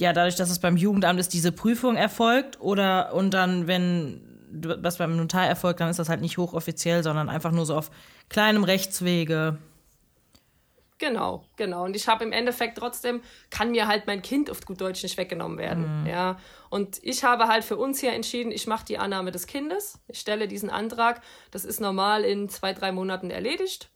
ja, 0.00 0.12
dadurch, 0.12 0.34
dass 0.34 0.50
es 0.50 0.58
beim 0.58 0.76
Jugendamt 0.76 1.20
ist, 1.20 1.32
diese 1.32 1.52
Prüfung 1.52 1.96
erfolgt. 1.96 2.60
Oder 2.60 3.14
und 3.14 3.32
dann, 3.32 3.66
wenn 3.68 4.20
was 4.52 4.98
beim 4.98 5.16
Notar 5.16 5.46
erfolgt, 5.46 5.80
dann 5.80 5.88
ist 5.88 5.98
das 5.98 6.08
halt 6.08 6.20
nicht 6.20 6.38
hochoffiziell, 6.38 7.02
sondern 7.02 7.28
einfach 7.28 7.52
nur 7.52 7.64
so 7.66 7.76
auf 7.76 7.90
kleinem 8.28 8.64
Rechtswege. 8.64 9.58
Genau, 11.02 11.44
genau. 11.56 11.84
Und 11.84 11.96
ich 11.96 12.06
habe 12.06 12.22
im 12.22 12.30
Endeffekt 12.30 12.78
trotzdem, 12.78 13.22
kann 13.50 13.72
mir 13.72 13.88
halt 13.88 14.06
mein 14.06 14.22
Kind 14.22 14.48
auf 14.52 14.64
gut 14.64 14.80
Deutsch 14.80 15.02
nicht 15.02 15.18
weggenommen 15.18 15.58
werden. 15.58 16.02
Mhm. 16.02 16.06
Ja. 16.06 16.38
Und 16.70 17.00
ich 17.02 17.24
habe 17.24 17.48
halt 17.48 17.64
für 17.64 17.76
uns 17.76 17.98
hier 17.98 18.12
entschieden, 18.12 18.52
ich 18.52 18.68
mache 18.68 18.84
die 18.84 18.98
Annahme 18.98 19.32
des 19.32 19.48
Kindes. 19.48 19.98
Ich 20.06 20.20
stelle 20.20 20.46
diesen 20.46 20.70
Antrag. 20.70 21.20
Das 21.50 21.64
ist 21.64 21.80
normal 21.80 22.22
in 22.22 22.48
zwei, 22.48 22.72
drei 22.72 22.92
Monaten 22.92 23.32
erledigt. 23.32 23.90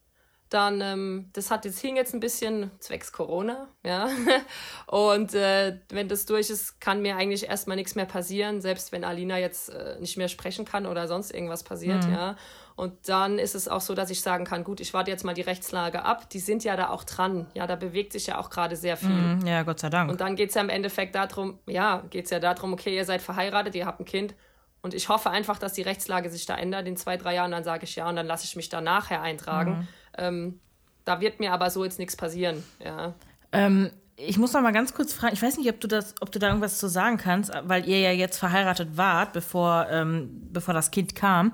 Dann, 0.50 0.80
ähm, 0.80 1.30
das 1.32 1.52
hat 1.52 1.64
jetzt 1.64 1.78
hing 1.78 1.94
jetzt 1.94 2.12
ein 2.12 2.18
bisschen 2.18 2.72
zwecks 2.80 3.12
Corona, 3.12 3.68
ja. 3.84 4.08
Und 4.88 5.32
äh, 5.34 5.78
wenn 5.90 6.08
das 6.08 6.26
durch 6.26 6.50
ist, 6.50 6.80
kann 6.80 7.02
mir 7.02 7.16
eigentlich 7.16 7.48
erstmal 7.48 7.76
nichts 7.76 7.94
mehr 7.94 8.06
passieren, 8.06 8.60
selbst 8.60 8.90
wenn 8.90 9.04
Alina 9.04 9.38
jetzt 9.38 9.68
äh, 9.68 9.96
nicht 10.00 10.16
mehr 10.16 10.28
sprechen 10.28 10.64
kann 10.64 10.86
oder 10.86 11.06
sonst 11.06 11.32
irgendwas 11.32 11.62
passiert, 11.62 12.04
mhm. 12.04 12.12
ja. 12.12 12.36
Und 12.76 13.08
dann 13.08 13.38
ist 13.38 13.54
es 13.54 13.68
auch 13.68 13.80
so, 13.80 13.94
dass 13.94 14.10
ich 14.10 14.20
sagen 14.20 14.44
kann, 14.44 14.62
gut, 14.62 14.80
ich 14.80 14.92
warte 14.92 15.10
jetzt 15.10 15.24
mal 15.24 15.32
die 15.32 15.40
Rechtslage 15.40 16.04
ab. 16.04 16.28
Die 16.28 16.38
sind 16.38 16.62
ja 16.62 16.76
da 16.76 16.90
auch 16.90 17.04
dran. 17.04 17.46
Ja, 17.54 17.66
da 17.66 17.74
bewegt 17.74 18.12
sich 18.12 18.26
ja 18.26 18.38
auch 18.38 18.50
gerade 18.50 18.76
sehr 18.76 18.98
viel. 18.98 19.08
Mm, 19.08 19.46
ja, 19.46 19.62
Gott 19.62 19.80
sei 19.80 19.88
Dank. 19.88 20.10
Und 20.10 20.20
dann 20.20 20.36
geht 20.36 20.50
es 20.50 20.56
ja 20.56 20.60
im 20.60 20.68
Endeffekt 20.68 21.14
darum, 21.14 21.58
ja, 21.66 22.02
geht 22.10 22.26
es 22.26 22.30
ja 22.30 22.38
darum, 22.38 22.74
okay, 22.74 22.94
ihr 22.94 23.06
seid 23.06 23.22
verheiratet, 23.22 23.74
ihr 23.74 23.86
habt 23.86 24.00
ein 24.00 24.04
Kind. 24.04 24.34
Und 24.82 24.92
ich 24.92 25.08
hoffe 25.08 25.30
einfach, 25.30 25.58
dass 25.58 25.72
die 25.72 25.82
Rechtslage 25.82 26.28
sich 26.28 26.44
da 26.44 26.54
ändert 26.54 26.86
in 26.86 26.98
zwei, 26.98 27.16
drei 27.16 27.34
Jahren. 27.34 27.50
Dann 27.50 27.64
sage 27.64 27.84
ich 27.84 27.96
ja 27.96 28.10
und 28.10 28.16
dann 28.16 28.26
lasse 28.26 28.44
ich 28.44 28.56
mich 28.56 28.68
da 28.68 28.82
nachher 28.82 29.22
eintragen. 29.22 29.70
Mhm. 29.70 29.88
Ähm, 30.18 30.60
da 31.06 31.20
wird 31.22 31.40
mir 31.40 31.52
aber 31.52 31.70
so 31.70 31.82
jetzt 31.82 31.98
nichts 31.98 32.14
passieren. 32.14 32.62
Ja. 32.84 33.14
Ähm, 33.52 33.90
ich 34.16 34.38
muss 34.38 34.52
noch 34.52 34.62
mal 34.62 34.72
ganz 34.72 34.94
kurz 34.94 35.12
fragen, 35.12 35.34
ich 35.34 35.42
weiß 35.42 35.58
nicht, 35.58 35.68
ob 35.70 35.80
du, 35.80 35.88
das, 35.88 36.14
ob 36.20 36.32
du 36.32 36.38
da 36.38 36.48
irgendwas 36.48 36.78
zu 36.78 36.88
sagen 36.88 37.16
kannst, 37.18 37.52
weil 37.64 37.86
ihr 37.88 38.00
ja 38.00 38.12
jetzt 38.12 38.38
verheiratet 38.38 38.96
wart, 38.96 39.32
bevor, 39.32 39.86
ähm, 39.90 40.48
bevor 40.52 40.74
das 40.74 40.90
Kind 40.90 41.14
kam. 41.14 41.52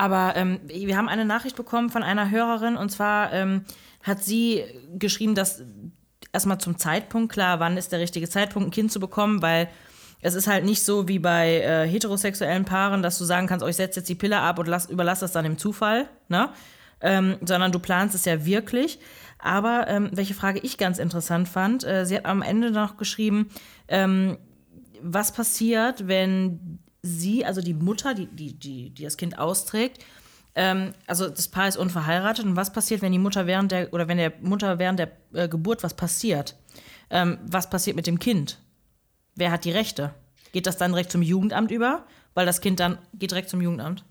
Aber 0.00 0.34
ähm, 0.34 0.60
wir 0.66 0.96
haben 0.96 1.10
eine 1.10 1.26
Nachricht 1.26 1.56
bekommen 1.56 1.90
von 1.90 2.02
einer 2.02 2.30
Hörerin 2.30 2.78
und 2.78 2.88
zwar 2.88 3.34
ähm, 3.34 3.66
hat 4.02 4.24
sie 4.24 4.64
geschrieben, 4.94 5.34
dass 5.34 5.62
erstmal 6.32 6.56
zum 6.56 6.78
Zeitpunkt 6.78 7.30
klar, 7.30 7.60
wann 7.60 7.76
ist 7.76 7.92
der 7.92 8.00
richtige 8.00 8.26
Zeitpunkt, 8.26 8.68
ein 8.68 8.70
Kind 8.70 8.90
zu 8.90 8.98
bekommen, 8.98 9.42
weil 9.42 9.68
es 10.22 10.34
ist 10.34 10.46
halt 10.46 10.64
nicht 10.64 10.82
so 10.82 11.06
wie 11.06 11.18
bei 11.18 11.60
äh, 11.60 11.86
heterosexuellen 11.86 12.64
Paaren, 12.64 13.02
dass 13.02 13.18
du 13.18 13.26
sagen 13.26 13.46
kannst, 13.46 13.62
oh, 13.62 13.68
ich 13.68 13.76
setze 13.76 14.00
jetzt 14.00 14.08
die 14.08 14.14
Pille 14.14 14.38
ab 14.38 14.58
und 14.58 14.68
lass, 14.68 14.88
überlass 14.88 15.20
das 15.20 15.32
dann 15.32 15.44
dem 15.44 15.58
Zufall, 15.58 16.08
ne? 16.28 16.48
Ähm, 17.02 17.36
sondern 17.44 17.70
du 17.70 17.78
planst 17.78 18.14
es 18.14 18.24
ja 18.24 18.46
wirklich. 18.46 19.00
Aber 19.38 19.86
ähm, 19.86 20.08
welche 20.14 20.32
Frage 20.32 20.60
ich 20.60 20.78
ganz 20.78 20.98
interessant 20.98 21.46
fand, 21.46 21.84
äh, 21.84 22.06
sie 22.06 22.16
hat 22.16 22.24
am 22.24 22.40
Ende 22.40 22.70
noch 22.70 22.96
geschrieben, 22.96 23.50
ähm, 23.88 24.38
was 25.02 25.32
passiert, 25.32 26.08
wenn 26.08 26.78
sie, 27.02 27.44
also 27.44 27.60
die 27.60 27.74
Mutter, 27.74 28.14
die, 28.14 28.26
die, 28.26 28.52
die, 28.54 28.90
die 28.90 29.04
das 29.04 29.16
Kind 29.16 29.38
austrägt, 29.38 30.04
ähm, 30.54 30.92
also 31.06 31.28
das 31.28 31.48
Paar 31.48 31.68
ist 31.68 31.76
unverheiratet 31.76 32.44
und 32.44 32.56
was 32.56 32.72
passiert, 32.72 33.02
wenn 33.02 33.12
die 33.12 33.18
Mutter 33.18 33.46
während 33.46 33.72
der 33.72 33.92
oder 33.92 34.08
wenn 34.08 34.18
der 34.18 34.32
Mutter 34.40 34.78
während 34.78 34.98
der 34.98 35.12
äh, 35.32 35.48
Geburt 35.48 35.82
was 35.82 35.94
passiert? 35.94 36.56
Ähm, 37.08 37.38
was 37.46 37.70
passiert 37.70 37.96
mit 37.96 38.06
dem 38.06 38.18
Kind? 38.18 38.58
Wer 39.34 39.52
hat 39.52 39.64
die 39.64 39.70
Rechte? 39.70 40.14
Geht 40.52 40.66
das 40.66 40.76
dann 40.76 40.92
direkt 40.92 41.12
zum 41.12 41.22
Jugendamt 41.22 41.70
über? 41.70 42.04
Weil 42.34 42.46
das 42.46 42.60
Kind 42.60 42.80
dann 42.80 42.98
geht 43.14 43.30
direkt 43.30 43.48
zum 43.48 43.60
Jugendamt? 43.60 44.04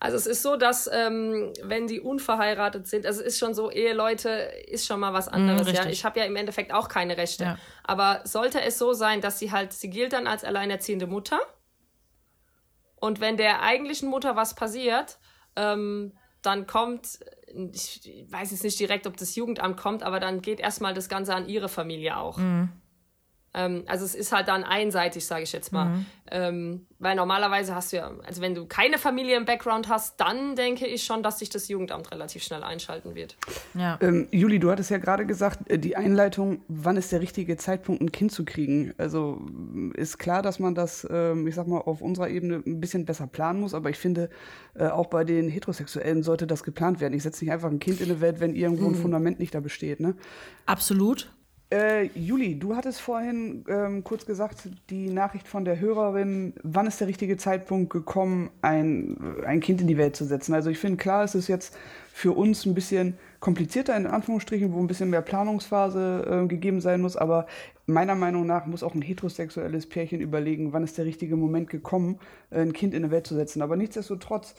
Also 0.00 0.16
es 0.16 0.26
ist 0.26 0.42
so, 0.42 0.56
dass 0.56 0.88
ähm, 0.92 1.52
wenn 1.62 1.86
die 1.86 2.00
unverheiratet 2.00 2.86
sind, 2.86 3.06
also 3.06 3.20
es 3.20 3.28
ist 3.28 3.38
schon 3.38 3.54
so, 3.54 3.70
Eheleute 3.70 4.28
ist 4.28 4.86
schon 4.86 5.00
mal 5.00 5.12
was 5.12 5.26
mhm, 5.26 5.34
anderes. 5.34 5.72
Mm, 5.72 5.74
ja, 5.74 5.86
ich 5.86 6.04
habe 6.04 6.20
ja 6.20 6.26
im 6.26 6.36
Endeffekt 6.36 6.72
auch 6.72 6.88
keine 6.88 7.16
Rechte. 7.16 7.44
Ja. 7.44 7.58
Aber 7.84 8.20
sollte 8.24 8.60
es 8.60 8.78
so 8.78 8.92
sein, 8.92 9.20
dass 9.20 9.38
sie 9.38 9.50
halt, 9.50 9.72
sie 9.72 9.90
gilt 9.90 10.12
dann 10.12 10.26
als 10.26 10.44
alleinerziehende 10.44 11.06
Mutter 11.06 11.40
und 13.04 13.20
wenn 13.20 13.36
der 13.36 13.60
eigentlichen 13.60 14.08
Mutter 14.08 14.34
was 14.34 14.54
passiert, 14.54 15.18
ähm, 15.56 16.12
dann 16.40 16.66
kommt, 16.66 17.20
ich 17.72 18.24
weiß 18.30 18.50
jetzt 18.50 18.64
nicht 18.64 18.80
direkt, 18.80 19.06
ob 19.06 19.18
das 19.18 19.36
Jugendamt 19.36 19.76
kommt, 19.76 20.02
aber 20.02 20.20
dann 20.20 20.40
geht 20.40 20.58
erstmal 20.58 20.94
das 20.94 21.10
Ganze 21.10 21.34
an 21.34 21.46
ihre 21.46 21.68
Familie 21.68 22.16
auch. 22.16 22.38
Mhm. 22.38 22.70
Ähm, 23.54 23.84
also 23.86 24.04
es 24.04 24.14
ist 24.14 24.32
halt 24.32 24.48
dann 24.48 24.64
einseitig, 24.64 25.24
sage 25.24 25.44
ich 25.44 25.52
jetzt 25.52 25.72
mal. 25.72 25.86
Mhm. 25.86 26.06
Ähm, 26.30 26.86
weil 26.98 27.16
normalerweise 27.16 27.74
hast 27.74 27.92
du 27.92 27.98
ja, 27.98 28.10
also 28.26 28.40
wenn 28.40 28.54
du 28.54 28.66
keine 28.66 28.98
Familie 28.98 29.36
im 29.36 29.44
Background 29.44 29.88
hast, 29.88 30.20
dann 30.20 30.56
denke 30.56 30.86
ich 30.86 31.04
schon, 31.04 31.22
dass 31.22 31.38
sich 31.38 31.50
das 31.50 31.68
Jugendamt 31.68 32.10
relativ 32.10 32.42
schnell 32.42 32.64
einschalten 32.64 33.14
wird. 33.14 33.36
Ja. 33.74 33.98
Ähm, 34.00 34.26
Juli, 34.30 34.58
du 34.58 34.70
hattest 34.70 34.90
ja 34.90 34.98
gerade 34.98 35.26
gesagt, 35.26 35.70
äh, 35.70 35.78
die 35.78 35.96
Einleitung, 35.96 36.62
wann 36.66 36.96
ist 36.96 37.12
der 37.12 37.20
richtige 37.20 37.56
Zeitpunkt, 37.56 38.02
ein 38.02 38.10
Kind 38.10 38.32
zu 38.32 38.44
kriegen? 38.44 38.94
Also 38.98 39.40
ist 39.94 40.18
klar, 40.18 40.42
dass 40.42 40.58
man 40.58 40.74
das, 40.74 41.06
ähm, 41.10 41.46
ich 41.46 41.54
sag 41.54 41.68
mal, 41.68 41.78
auf 41.78 42.00
unserer 42.00 42.28
Ebene 42.28 42.62
ein 42.66 42.80
bisschen 42.80 43.04
besser 43.04 43.26
planen 43.26 43.60
muss, 43.60 43.74
aber 43.74 43.90
ich 43.90 43.98
finde, 43.98 44.30
äh, 44.74 44.88
auch 44.88 45.06
bei 45.06 45.24
den 45.24 45.48
Heterosexuellen 45.48 46.22
sollte 46.22 46.46
das 46.46 46.64
geplant 46.64 47.00
werden. 47.00 47.14
Ich 47.14 47.22
setze 47.22 47.44
nicht 47.44 47.52
einfach 47.52 47.70
ein 47.70 47.78
Kind 47.78 48.00
in 48.00 48.08
die 48.08 48.20
Welt, 48.20 48.40
wenn 48.40 48.54
irgendwo 48.54 48.86
ein 48.86 48.92
mhm. 48.92 49.02
Fundament 49.02 49.38
nicht 49.38 49.54
da 49.54 49.60
besteht. 49.60 50.00
Ne? 50.00 50.14
Absolut. 50.66 51.30
Äh, 51.74 52.04
Juli, 52.14 52.56
du 52.56 52.76
hattest 52.76 53.00
vorhin 53.00 53.64
ähm, 53.68 54.04
kurz 54.04 54.24
gesagt, 54.24 54.68
die 54.90 55.10
Nachricht 55.10 55.48
von 55.48 55.64
der 55.64 55.80
Hörerin, 55.80 56.54
wann 56.62 56.86
ist 56.86 57.00
der 57.00 57.08
richtige 57.08 57.36
Zeitpunkt 57.36 57.90
gekommen, 57.90 58.50
ein, 58.62 59.16
ein 59.44 59.58
Kind 59.58 59.80
in 59.80 59.88
die 59.88 59.98
Welt 59.98 60.14
zu 60.14 60.24
setzen? 60.24 60.54
Also 60.54 60.70
ich 60.70 60.78
finde, 60.78 60.98
klar, 60.98 61.24
es 61.24 61.34
ist 61.34 61.48
jetzt 61.48 61.76
für 62.12 62.30
uns 62.30 62.64
ein 62.64 62.74
bisschen 62.74 63.14
komplizierter, 63.40 63.96
in 63.96 64.06
Anführungsstrichen, 64.06 64.72
wo 64.72 64.78
ein 64.78 64.86
bisschen 64.86 65.10
mehr 65.10 65.20
Planungsphase 65.20 66.44
äh, 66.44 66.46
gegeben 66.46 66.80
sein 66.80 67.00
muss, 67.00 67.16
aber 67.16 67.48
meiner 67.86 68.14
Meinung 68.14 68.46
nach 68.46 68.66
muss 68.66 68.84
auch 68.84 68.94
ein 68.94 69.02
heterosexuelles 69.02 69.88
Pärchen 69.88 70.20
überlegen, 70.20 70.72
wann 70.72 70.84
ist 70.84 70.96
der 70.96 71.06
richtige 71.06 71.34
Moment 71.34 71.70
gekommen, 71.70 72.20
ein 72.52 72.72
Kind 72.72 72.94
in 72.94 73.02
die 73.02 73.10
Welt 73.10 73.26
zu 73.26 73.34
setzen. 73.34 73.62
Aber 73.62 73.74
nichtsdestotrotz, 73.74 74.54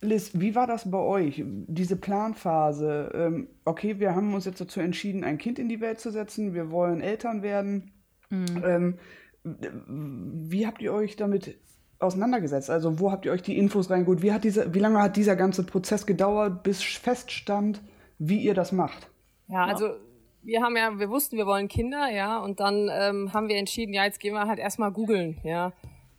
Liz, 0.00 0.32
wie 0.34 0.54
war 0.54 0.66
das 0.66 0.90
bei 0.90 0.98
euch? 0.98 1.42
Diese 1.44 1.96
Planphase. 1.96 3.10
Ähm, 3.14 3.48
okay, 3.64 3.98
wir 3.98 4.14
haben 4.14 4.34
uns 4.34 4.44
jetzt 4.44 4.60
dazu 4.60 4.80
entschieden, 4.80 5.24
ein 5.24 5.38
Kind 5.38 5.58
in 5.58 5.68
die 5.68 5.80
Welt 5.80 6.00
zu 6.00 6.10
setzen. 6.10 6.54
Wir 6.54 6.70
wollen 6.70 7.00
Eltern 7.00 7.42
werden. 7.42 7.92
Mhm. 8.30 8.64
Ähm, 8.64 8.98
wie 9.42 10.66
habt 10.66 10.82
ihr 10.82 10.92
euch 10.92 11.16
damit 11.16 11.58
auseinandergesetzt? 11.98 12.68
Also, 12.68 12.98
wo 13.00 13.10
habt 13.10 13.24
ihr 13.24 13.32
euch 13.32 13.42
die 13.42 13.56
Infos 13.56 13.90
reingeholt? 13.90 14.22
Wie, 14.22 14.32
hat 14.32 14.44
diese, 14.44 14.74
wie 14.74 14.80
lange 14.80 15.00
hat 15.00 15.16
dieser 15.16 15.36
ganze 15.36 15.64
Prozess 15.64 16.04
gedauert, 16.04 16.62
bis 16.62 16.82
feststand, 16.82 17.80
wie 18.18 18.42
ihr 18.42 18.54
das 18.54 18.72
macht? 18.72 19.08
Ja, 19.48 19.64
also 19.64 19.94
wir 20.42 20.62
haben 20.62 20.76
ja, 20.76 20.98
wir 20.98 21.08
wussten, 21.08 21.36
wir 21.36 21.46
wollen 21.46 21.68
Kinder, 21.68 22.10
ja, 22.10 22.38
und 22.38 22.60
dann 22.60 22.88
ähm, 22.92 23.32
haben 23.32 23.48
wir 23.48 23.56
entschieden, 23.56 23.92
ja, 23.92 24.04
jetzt 24.04 24.20
gehen 24.20 24.34
wir 24.34 24.46
halt 24.46 24.58
erstmal 24.58 24.92
googeln, 24.92 25.38
ja. 25.42 25.72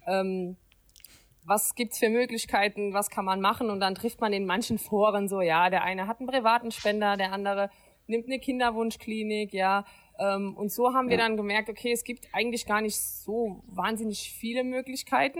Ähm, 0.05 0.55
was 1.47 1.75
gibt's 1.75 1.97
für 1.97 2.09
Möglichkeiten, 2.09 2.93
was 2.93 3.09
kann 3.09 3.23
man 3.23 3.39
machen 3.39 3.69
und 3.69 3.79
dann 3.79 3.95
trifft 3.95 4.19
man 4.19 4.33
in 4.33 4.45
manchen 4.45 4.77
Foren 4.77 5.29
so, 5.29 5.41
ja, 5.41 5.69
der 5.69 5.83
eine 5.83 6.07
hat 6.07 6.19
einen 6.19 6.27
privaten 6.27 6.71
Spender, 6.71 7.15
der 7.15 7.31
andere 7.31 7.69
nimmt 8.07 8.27
eine 8.27 8.39
Kinderwunschklinik, 8.39 9.53
ja, 9.53 9.85
ähm, 10.19 10.55
und 10.55 10.71
so 10.71 10.93
haben 10.93 11.09
wir 11.09 11.17
dann 11.17 11.37
gemerkt, 11.37 11.69
okay, 11.69 11.91
es 11.91 12.03
gibt 12.03 12.27
eigentlich 12.33 12.65
gar 12.65 12.81
nicht 12.81 12.97
so 12.97 13.61
wahnsinnig 13.67 14.33
viele 14.33 14.63
Möglichkeiten. 14.63 15.39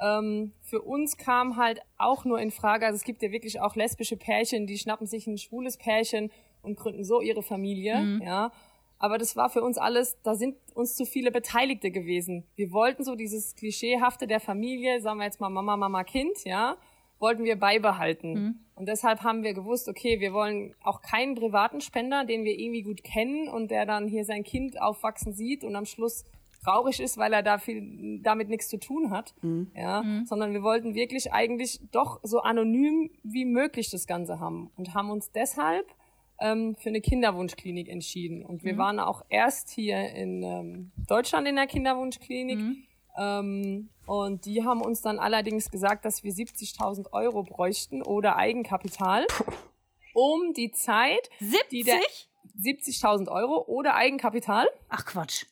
Ähm, 0.00 0.52
für 0.62 0.82
uns 0.82 1.16
kam 1.16 1.56
halt 1.56 1.80
auch 1.98 2.24
nur 2.24 2.40
in 2.40 2.50
Frage, 2.50 2.86
also 2.86 2.96
es 2.96 3.04
gibt 3.04 3.22
ja 3.22 3.30
wirklich 3.32 3.60
auch 3.60 3.76
lesbische 3.76 4.16
Pärchen, 4.16 4.66
die 4.66 4.78
schnappen 4.78 5.06
sich 5.06 5.26
ein 5.26 5.38
schwules 5.38 5.76
Pärchen 5.76 6.30
und 6.62 6.76
gründen 6.76 7.04
so 7.04 7.20
ihre 7.20 7.42
Familie, 7.42 7.98
mhm. 7.98 8.22
ja. 8.22 8.52
Aber 8.98 9.18
das 9.18 9.36
war 9.36 9.48
für 9.48 9.62
uns 9.62 9.78
alles, 9.78 10.20
da 10.22 10.34
sind 10.34 10.56
uns 10.74 10.96
zu 10.96 11.04
viele 11.04 11.30
Beteiligte 11.30 11.90
gewesen. 11.90 12.44
Wir 12.56 12.72
wollten 12.72 13.04
so 13.04 13.14
dieses 13.14 13.54
Klischeehafte 13.54 14.26
der 14.26 14.40
Familie, 14.40 15.00
sagen 15.00 15.18
wir 15.18 15.24
jetzt 15.24 15.40
mal 15.40 15.50
Mama, 15.50 15.76
Mama, 15.76 16.02
Kind, 16.04 16.44
ja, 16.44 16.76
wollten 17.20 17.44
wir 17.44 17.56
beibehalten. 17.56 18.32
Mhm. 18.32 18.54
Und 18.74 18.88
deshalb 18.88 19.22
haben 19.22 19.42
wir 19.42 19.54
gewusst, 19.54 19.88
okay, 19.88 20.20
wir 20.20 20.32
wollen 20.32 20.74
auch 20.82 21.02
keinen 21.02 21.34
privaten 21.34 21.80
Spender, 21.80 22.24
den 22.24 22.44
wir 22.44 22.58
irgendwie 22.58 22.82
gut 22.82 23.02
kennen 23.02 23.48
und 23.48 23.70
der 23.70 23.86
dann 23.86 24.08
hier 24.08 24.24
sein 24.24 24.44
Kind 24.44 24.80
aufwachsen 24.80 25.32
sieht 25.32 25.64
und 25.64 25.74
am 25.74 25.84
Schluss 25.84 26.24
traurig 26.64 27.00
ist, 27.00 27.18
weil 27.18 27.32
er 27.32 27.42
da 27.42 27.58
viel, 27.58 28.20
damit 28.22 28.48
nichts 28.48 28.68
zu 28.68 28.78
tun 28.78 29.10
hat, 29.10 29.34
mhm. 29.42 29.70
ja, 29.74 30.02
mhm. 30.02 30.26
sondern 30.26 30.52
wir 30.52 30.62
wollten 30.62 30.94
wirklich 30.94 31.32
eigentlich 31.32 31.80
doch 31.92 32.20
so 32.22 32.40
anonym 32.40 33.10
wie 33.22 33.44
möglich 33.44 33.90
das 33.90 34.06
Ganze 34.06 34.40
haben 34.40 34.70
und 34.76 34.94
haben 34.94 35.10
uns 35.10 35.30
deshalb 35.32 35.86
ähm, 36.40 36.76
für 36.76 36.88
eine 36.88 37.00
Kinderwunschklinik 37.00 37.88
entschieden. 37.88 38.44
Und 38.44 38.64
wir 38.64 38.74
mhm. 38.74 38.78
waren 38.78 39.00
auch 39.00 39.24
erst 39.28 39.70
hier 39.70 40.10
in 40.10 40.42
ähm, 40.42 40.92
Deutschland 41.06 41.46
in 41.48 41.56
der 41.56 41.66
Kinderwunschklinik. 41.66 42.58
Mhm. 42.58 42.84
Ähm, 43.18 43.88
und 44.06 44.46
die 44.46 44.64
haben 44.64 44.80
uns 44.80 45.02
dann 45.02 45.18
allerdings 45.18 45.70
gesagt, 45.70 46.04
dass 46.04 46.22
wir 46.22 46.32
70.000 46.32 47.12
Euro 47.12 47.42
bräuchten 47.42 48.02
oder 48.02 48.36
Eigenkapital, 48.36 49.26
um 50.14 50.54
die 50.54 50.70
Zeit, 50.70 51.28
70? 51.40 52.28
70.000 52.58 53.28
Euro 53.28 53.64
oder 53.66 53.94
Eigenkapital. 53.94 54.66
Ach 54.88 55.04
Quatsch. 55.04 55.46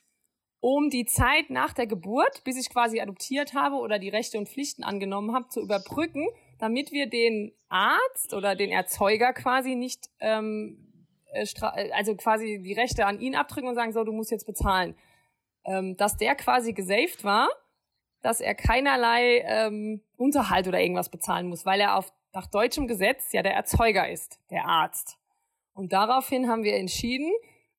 Um 0.60 0.90
die 0.90 1.04
Zeit 1.04 1.50
nach 1.50 1.72
der 1.72 1.86
Geburt, 1.86 2.42
bis 2.44 2.56
ich 2.56 2.70
quasi 2.70 3.00
adoptiert 3.00 3.54
habe 3.54 3.76
oder 3.76 3.98
die 3.98 4.08
Rechte 4.08 4.38
und 4.38 4.48
Pflichten 4.48 4.82
angenommen 4.82 5.34
habe, 5.34 5.48
zu 5.48 5.60
überbrücken, 5.60 6.26
damit 6.58 6.92
wir 6.92 7.08
den 7.08 7.52
Arzt 7.68 8.34
oder 8.34 8.54
den 8.54 8.70
Erzeuger 8.70 9.32
quasi 9.32 9.74
nicht, 9.74 10.08
ähm, 10.20 10.78
äh, 11.32 11.46
also 11.92 12.14
quasi 12.16 12.60
die 12.62 12.72
Rechte 12.72 13.06
an 13.06 13.20
ihn 13.20 13.34
abdrücken 13.34 13.68
und 13.68 13.74
sagen, 13.74 13.92
so, 13.92 14.04
du 14.04 14.12
musst 14.12 14.30
jetzt 14.30 14.46
bezahlen. 14.46 14.94
Ähm, 15.64 15.96
dass 15.96 16.16
der 16.16 16.36
quasi 16.36 16.72
gesaved 16.72 17.24
war, 17.24 17.48
dass 18.22 18.40
er 18.40 18.54
keinerlei 18.54 19.44
ähm, 19.46 20.00
Unterhalt 20.16 20.68
oder 20.68 20.80
irgendwas 20.80 21.10
bezahlen 21.10 21.48
muss, 21.48 21.66
weil 21.66 21.80
er 21.80 21.96
auf, 21.96 22.12
nach 22.32 22.46
deutschem 22.46 22.86
Gesetz 22.86 23.32
ja 23.32 23.42
der 23.42 23.54
Erzeuger 23.54 24.08
ist, 24.08 24.40
der 24.50 24.64
Arzt. 24.64 25.18
Und 25.74 25.92
daraufhin 25.92 26.48
haben 26.48 26.62
wir 26.62 26.76
entschieden, 26.76 27.30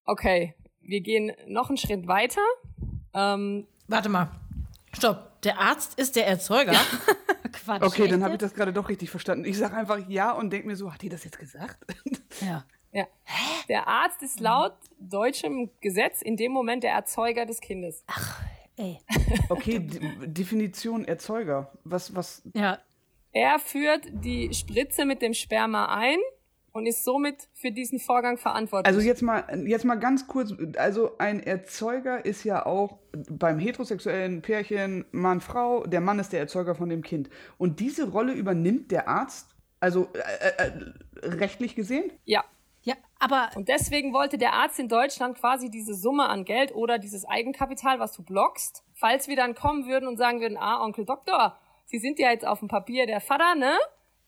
okay, 0.05 0.53
wir 0.81 1.01
gehen 1.01 1.31
noch 1.47 1.69
einen 1.69 1.77
Schritt 1.77 2.07
weiter. 2.07 2.41
Ähm, 3.13 3.67
Warte 3.87 4.09
mal. 4.09 4.31
Stopp. 4.93 5.41
Der 5.41 5.59
Arzt 5.59 5.99
ist 5.99 6.15
der 6.15 6.27
Erzeuger? 6.27 6.73
Quatsch. 7.67 7.83
Okay, 7.83 8.07
dann 8.07 8.23
habe 8.23 8.33
ich 8.33 8.39
das 8.39 8.53
gerade 8.53 8.73
doch 8.73 8.89
richtig 8.89 9.09
verstanden. 9.09 9.45
Ich 9.45 9.57
sage 9.57 9.75
einfach 9.75 9.99
ja 10.07 10.31
und 10.31 10.51
denke 10.51 10.67
mir 10.67 10.75
so, 10.75 10.93
hat 10.93 11.01
die 11.01 11.09
das 11.09 11.23
jetzt 11.23 11.39
gesagt? 11.39 11.77
Ja. 12.41 12.65
ja. 12.91 13.07
Der 13.67 13.87
Arzt 13.87 14.21
ist 14.21 14.39
laut 14.39 14.75
deutschem 14.99 15.71
Gesetz 15.81 16.21
in 16.21 16.37
dem 16.37 16.51
Moment 16.51 16.83
der 16.83 16.91
Erzeuger 16.91 17.47
des 17.47 17.61
Kindes. 17.61 18.03
Ach, 18.05 18.43
ey. 18.75 18.99
Okay, 19.49 19.79
Definition 19.79 21.03
Erzeuger. 21.05 21.71
Was, 21.83 22.15
was? 22.15 22.43
Ja. 22.53 22.77
Er 23.31 23.57
führt 23.57 24.05
die 24.11 24.53
Spritze 24.53 25.05
mit 25.05 25.23
dem 25.23 25.33
Sperma 25.33 25.95
ein 25.95 26.19
und 26.71 26.85
ist 26.85 27.03
somit 27.03 27.47
für 27.53 27.71
diesen 27.71 27.99
Vorgang 27.99 28.37
verantwortlich. 28.37 28.87
Also 28.87 29.05
jetzt 29.05 29.21
mal, 29.21 29.43
jetzt 29.65 29.85
mal 29.85 29.95
ganz 29.95 30.27
kurz, 30.27 30.53
also 30.77 31.17
ein 31.17 31.41
Erzeuger 31.41 32.23
ist 32.23 32.43
ja 32.43 32.65
auch 32.65 32.99
beim 33.29 33.59
heterosexuellen 33.59 34.41
Pärchen 34.41 35.05
Mann, 35.11 35.41
Frau, 35.41 35.85
der 35.85 36.01
Mann 36.01 36.19
ist 36.19 36.33
der 36.33 36.39
Erzeuger 36.39 36.75
von 36.75 36.89
dem 36.89 37.01
Kind. 37.01 37.29
Und 37.57 37.79
diese 37.79 38.09
Rolle 38.09 38.33
übernimmt 38.33 38.91
der 38.91 39.07
Arzt, 39.07 39.55
also 39.79 40.07
äh, 40.13 40.63
äh, 40.65 40.71
rechtlich 41.27 41.75
gesehen? 41.75 42.11
Ja. 42.25 42.43
Ja, 42.83 42.95
aber. 43.19 43.49
Und 43.55 43.67
deswegen 43.67 44.13
wollte 44.13 44.37
der 44.37 44.53
Arzt 44.53 44.79
in 44.79 44.87
Deutschland 44.87 45.37
quasi 45.37 45.69
diese 45.69 45.93
Summe 45.93 46.29
an 46.29 46.45
Geld 46.45 46.73
oder 46.73 46.99
dieses 46.99 47.25
Eigenkapital, 47.25 47.99
was 47.99 48.13
du 48.13 48.23
blockst, 48.23 48.85
falls 48.93 49.27
wir 49.27 49.35
dann 49.35 49.55
kommen 49.55 49.87
würden 49.87 50.07
und 50.07 50.15
sagen 50.15 50.39
würden, 50.39 50.55
ah, 50.57 50.81
Onkel 50.81 51.03
Doktor, 51.03 51.57
Sie 51.89 51.99
sind 51.99 52.19
ja 52.19 52.31
jetzt 52.31 52.45
auf 52.45 52.59
dem 52.59 52.67
Papier 52.67 53.05
der 53.05 53.21
Vater, 53.21 53.55
ne? 53.55 53.73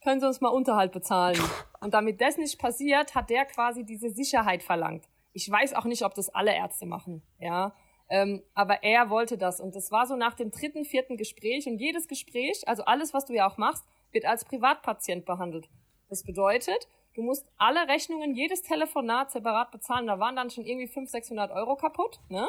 Können 0.03 0.19
Sie 0.19 0.27
uns 0.27 0.41
mal 0.41 0.49
Unterhalt 0.49 0.91
bezahlen? 0.91 1.39
Und 1.81 1.93
damit 1.93 2.21
das 2.21 2.37
nicht 2.37 2.59
passiert, 2.59 3.15
hat 3.15 3.29
der 3.29 3.45
quasi 3.45 3.83
diese 3.85 4.09
Sicherheit 4.09 4.63
verlangt. 4.63 5.05
Ich 5.33 5.49
weiß 5.49 5.73
auch 5.73 5.85
nicht, 5.85 6.03
ob 6.03 6.13
das 6.15 6.29
alle 6.29 6.53
Ärzte 6.53 6.85
machen, 6.85 7.21
ja. 7.39 7.73
Ähm, 8.09 8.41
aber 8.55 8.83
er 8.83 9.09
wollte 9.09 9.37
das. 9.37 9.59
Und 9.59 9.75
das 9.75 9.91
war 9.91 10.07
so 10.07 10.15
nach 10.15 10.33
dem 10.33 10.49
dritten, 10.51 10.83
vierten 10.83 11.15
Gespräch. 11.15 11.67
Und 11.67 11.77
jedes 11.79 12.07
Gespräch, 12.07 12.67
also 12.67 12.83
alles, 12.83 13.13
was 13.13 13.25
du 13.25 13.33
ja 13.33 13.47
auch 13.47 13.57
machst, 13.57 13.85
wird 14.11 14.25
als 14.25 14.45
Privatpatient 14.45 15.25
behandelt. 15.25 15.69
Das 16.09 16.23
bedeutet, 16.23 16.87
du 17.13 17.21
musst 17.21 17.45
alle 17.57 17.87
Rechnungen, 17.87 18.33
jedes 18.33 18.63
Telefonat 18.63 19.29
separat 19.29 19.69
bezahlen. 19.71 20.07
Da 20.07 20.19
waren 20.19 20.35
dann 20.35 20.49
schon 20.49 20.65
irgendwie 20.65 20.87
500, 20.87 21.11
600 21.11 21.51
Euro 21.51 21.75
kaputt, 21.75 22.19
ne? 22.29 22.47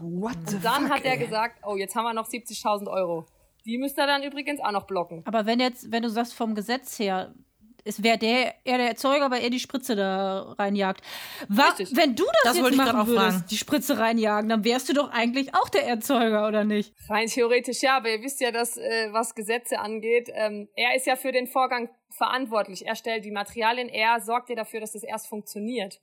What 0.00 0.36
the 0.46 0.56
Und 0.56 0.64
dann 0.64 0.86
fuck, 0.86 0.96
hat 0.96 1.04
er 1.04 1.12
ey. 1.12 1.18
gesagt, 1.18 1.60
oh, 1.66 1.76
jetzt 1.76 1.94
haben 1.94 2.04
wir 2.04 2.14
noch 2.14 2.26
70.000 2.28 2.90
Euro. 2.90 3.26
Die 3.66 3.78
müsst 3.78 3.98
ihr 3.98 4.06
dann 4.06 4.22
übrigens 4.22 4.60
auch 4.60 4.72
noch 4.72 4.86
blocken. 4.86 5.22
Aber 5.26 5.44
wenn 5.44 5.60
jetzt, 5.60 5.90
wenn 5.90 6.02
du 6.02 6.08
sagst 6.08 6.34
vom 6.34 6.54
Gesetz 6.54 6.98
her, 6.98 7.34
es 7.86 8.02
wäre 8.02 8.18
der 8.18 8.54
eher 8.64 8.78
der 8.78 8.88
Erzeuger, 8.88 9.30
weil 9.30 9.42
er 9.42 9.50
die 9.50 9.60
Spritze 9.60 9.94
da 9.94 10.54
reinjagt. 10.58 11.02
Wa 11.48 11.68
Richtig. 11.68 11.96
wenn 11.96 12.16
du 12.16 12.24
das, 12.42 12.56
Das 12.56 12.56
jetzt 12.56 12.76
machen 12.76 13.06
würdest, 13.06 13.36
fragen. 13.36 13.44
die 13.48 13.56
Spritze 13.56 13.98
reinjagen, 13.98 14.48
dann 14.48 14.64
wärst 14.64 14.88
du 14.88 14.92
doch 14.92 15.10
eigentlich 15.12 15.54
auch 15.54 15.68
der 15.68 15.86
Erzeuger, 15.86 16.48
oder 16.48 16.64
nicht? 16.64 16.92
Rein 17.08 17.28
theoretisch 17.28 17.82
ja, 17.82 17.98
aber 17.98 18.10
ihr 18.10 18.22
wisst 18.22 18.40
ja, 18.40 18.50
dass 18.50 18.76
äh, 18.76 19.08
was 19.12 19.34
Gesetze 19.34 19.78
angeht, 19.78 20.30
ähm, 20.34 20.68
er 20.74 20.96
ist 20.96 21.06
ja 21.06 21.14
für 21.14 21.30
den 21.30 21.46
Vorgang 21.46 21.88
verantwortlich. 22.10 22.86
Er 22.86 22.96
stellt 22.96 23.24
die 23.24 23.30
Materialien, 23.30 23.88
er 23.88 24.20
sorgt 24.20 24.48
ja 24.48 24.56
dafür, 24.56 24.80
dass 24.80 24.92
das 24.92 25.04
erst 25.04 25.28
funktioniert. 25.28 26.00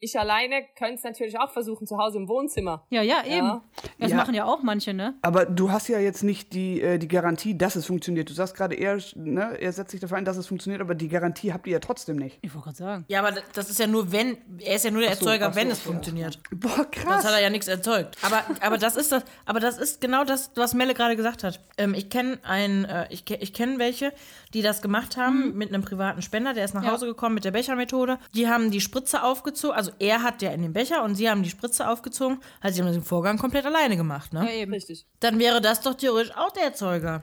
Ich 0.00 0.18
alleine 0.18 0.62
könnte 0.76 0.94
es 0.94 1.02
natürlich 1.02 1.38
auch 1.40 1.50
versuchen, 1.50 1.86
zu 1.86 1.98
Hause 1.98 2.18
im 2.18 2.28
Wohnzimmer. 2.28 2.84
Ja, 2.90 3.02
ja, 3.02 3.24
eben. 3.24 3.46
Ja. 3.46 3.62
Das 3.98 4.10
Ja. 4.12 4.16
machen 4.16 4.32
ja 4.32 4.44
auch 4.44 4.62
manche, 4.62 4.94
ne? 4.94 5.14
Aber 5.22 5.44
du 5.44 5.72
hast 5.72 5.88
ja 5.88 5.98
jetzt 5.98 6.22
nicht 6.22 6.52
die, 6.52 6.80
äh, 6.80 6.98
die 6.98 7.08
Garantie, 7.08 7.58
dass 7.58 7.74
es 7.74 7.86
funktioniert. 7.86 8.30
Du 8.30 8.32
sagst 8.34 8.54
gerade, 8.54 8.76
er, 8.76 8.98
ne, 9.16 9.56
er 9.60 9.72
setzt 9.72 9.90
sich 9.90 10.00
dafür 10.00 10.16
ein, 10.16 10.24
dass 10.24 10.36
es 10.36 10.46
funktioniert, 10.46 10.80
aber 10.80 10.94
die 10.94 11.08
Garantie 11.08 11.52
habt 11.52 11.66
ihr 11.66 11.72
ja 11.72 11.78
trotzdem 11.80 12.16
nicht. 12.16 12.38
Ich 12.42 12.54
wollte 12.54 12.66
gerade 12.66 12.76
sagen. 12.76 13.04
Ja, 13.08 13.20
aber 13.26 13.40
das 13.54 13.70
ist 13.70 13.80
ja 13.80 13.88
nur, 13.88 14.12
wenn, 14.12 14.38
er 14.60 14.76
ist 14.76 14.84
ja 14.84 14.92
nur 14.92 15.02
der 15.02 15.16
so, 15.16 15.26
Erzeuger, 15.26 15.50
so, 15.52 15.56
wenn 15.58 15.68
es 15.70 15.80
okay, 15.80 15.88
funktioniert. 15.88 16.38
Boah, 16.52 16.70
Sonst 16.76 16.90
krass. 16.92 17.24
hat 17.24 17.32
er 17.32 17.40
ja 17.40 17.50
nichts 17.50 17.66
erzeugt. 17.66 18.16
Aber, 18.22 18.44
aber 18.60 18.78
das 18.78 18.94
ist 18.96 19.10
das, 19.10 19.24
aber 19.46 19.58
das 19.58 19.78
ist 19.78 20.00
genau 20.00 20.22
das, 20.22 20.52
was 20.54 20.74
Melle 20.74 20.94
gerade 20.94 21.16
gesagt 21.16 21.42
hat. 21.42 21.60
Ähm, 21.76 21.94
ich 21.94 22.08
kenne 22.08 22.38
ein, 22.44 22.84
äh, 22.84 23.06
ich, 23.10 23.28
ich 23.28 23.52
kenne 23.52 23.80
welche, 23.80 24.12
die 24.54 24.62
das 24.62 24.82
gemacht 24.82 25.16
haben 25.16 25.56
mit 25.56 25.68
einem 25.68 25.82
privaten 25.82 26.22
Spender, 26.22 26.54
der 26.54 26.64
ist 26.64 26.74
nach 26.74 26.84
Ja. 26.84 26.92
Hause 26.92 27.06
gekommen 27.06 27.34
mit 27.34 27.44
der 27.44 27.50
Bechermethode. 27.50 28.18
Die 28.34 28.48
haben 28.48 28.70
die 28.70 28.80
Spritze 28.80 29.22
aufgezogen, 29.22 29.76
also 29.76 29.92
er 29.98 30.22
hat 30.22 30.42
ja 30.42 30.50
in 30.50 30.62
den 30.62 30.72
Becher 30.72 31.02
und 31.02 31.14
sie 31.14 31.28
haben 31.28 31.42
die 31.42 31.50
Spritze 31.50 31.88
aufgezogen, 31.88 32.40
also 32.60 32.76
sie 32.76 32.82
haben 32.82 32.92
den 32.92 33.02
Vorgang 33.02 33.38
komplett 33.38 33.66
alleine 33.66 33.96
gemacht, 33.96 34.32
ne? 34.32 34.44
Ja, 34.46 34.52
eben. 34.52 34.72
Richtig. 34.72 35.06
Dann 35.20 35.38
wäre 35.38 35.60
das 35.60 35.80
doch 35.80 35.94
theoretisch 35.94 36.36
auch 36.36 36.52
der 36.52 36.64
Erzeuger. 36.64 37.22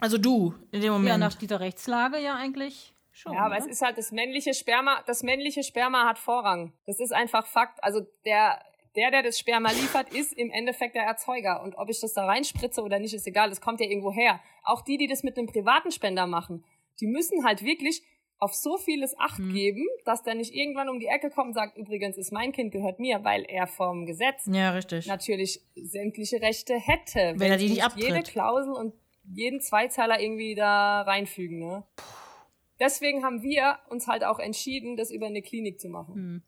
Also 0.00 0.18
du, 0.18 0.54
in 0.70 0.80
dem 0.80 0.92
Moment. 0.92 1.08
Ja, 1.08 1.18
nach 1.18 1.34
dieser 1.34 1.60
Rechtslage 1.60 2.18
ja 2.18 2.36
eigentlich 2.36 2.94
schon. 3.12 3.32
Ja, 3.32 3.40
aber 3.40 3.56
ne? 3.56 3.60
es 3.60 3.66
ist 3.66 3.82
halt 3.82 3.98
das 3.98 4.12
männliche 4.12 4.54
Sperma, 4.54 5.02
das 5.06 5.22
männliche 5.22 5.62
Sperma 5.62 6.06
hat 6.06 6.18
Vorrang. 6.18 6.72
Das 6.86 7.00
ist 7.00 7.12
einfach 7.12 7.46
Fakt. 7.46 7.82
Also 7.82 8.00
der, 8.24 8.60
der, 8.96 9.10
der 9.10 9.22
das 9.22 9.38
Sperma 9.38 9.70
liefert, 9.70 10.12
ist 10.12 10.32
im 10.32 10.50
Endeffekt 10.50 10.94
der 10.94 11.04
Erzeuger. 11.04 11.62
Und 11.62 11.76
ob 11.76 11.88
ich 11.88 12.00
das 12.00 12.14
da 12.14 12.26
reinspritze 12.26 12.82
oder 12.82 12.98
nicht, 12.98 13.14
ist 13.14 13.26
egal. 13.26 13.48
Das 13.48 13.60
kommt 13.60 13.80
ja 13.80 13.86
irgendwo 13.86 14.12
her. 14.12 14.40
Auch 14.64 14.82
die, 14.82 14.96
die 14.96 15.06
das 15.06 15.22
mit 15.22 15.38
einem 15.38 15.46
privaten 15.46 15.90
Spender 15.90 16.26
machen, 16.26 16.64
die 17.00 17.06
müssen 17.06 17.44
halt 17.44 17.62
wirklich 17.62 18.02
auf 18.40 18.54
so 18.54 18.76
vieles 18.76 19.18
Acht 19.18 19.40
Mhm. 19.40 19.52
geben, 19.52 19.86
dass 20.04 20.22
der 20.22 20.34
nicht 20.34 20.54
irgendwann 20.54 20.88
um 20.88 21.00
die 21.00 21.06
Ecke 21.06 21.28
kommt 21.30 21.48
und 21.48 21.54
sagt, 21.54 21.76
übrigens 21.76 22.16
ist 22.16 22.32
mein 22.32 22.52
Kind 22.52 22.70
gehört 22.70 23.00
mir, 23.00 23.24
weil 23.24 23.44
er 23.48 23.66
vom 23.66 24.06
Gesetz 24.06 24.48
ja, 24.50 24.70
richtig. 24.70 25.06
natürlich 25.06 25.60
sämtliche 25.74 26.40
Rechte 26.40 26.74
hätte. 26.78 27.34
Wenn 27.36 27.50
er 27.50 27.56
die 27.56 27.68
nicht 27.68 27.82
jede 27.96 28.14
abtritt. 28.14 28.28
Klausel 28.28 28.72
und 28.72 28.94
jeden 29.34 29.60
Zweizeiler 29.60 30.20
irgendwie 30.20 30.54
da 30.54 31.02
reinfügen, 31.02 31.58
ne? 31.58 31.84
deswegen 32.80 33.24
haben 33.24 33.42
wir 33.42 33.78
uns 33.90 34.06
halt 34.06 34.24
auch 34.24 34.38
entschieden, 34.38 34.96
das 34.96 35.10
über 35.10 35.26
eine 35.26 35.42
Klinik 35.42 35.80
zu 35.80 35.88
machen. 35.88 36.14
Hm. 36.14 36.42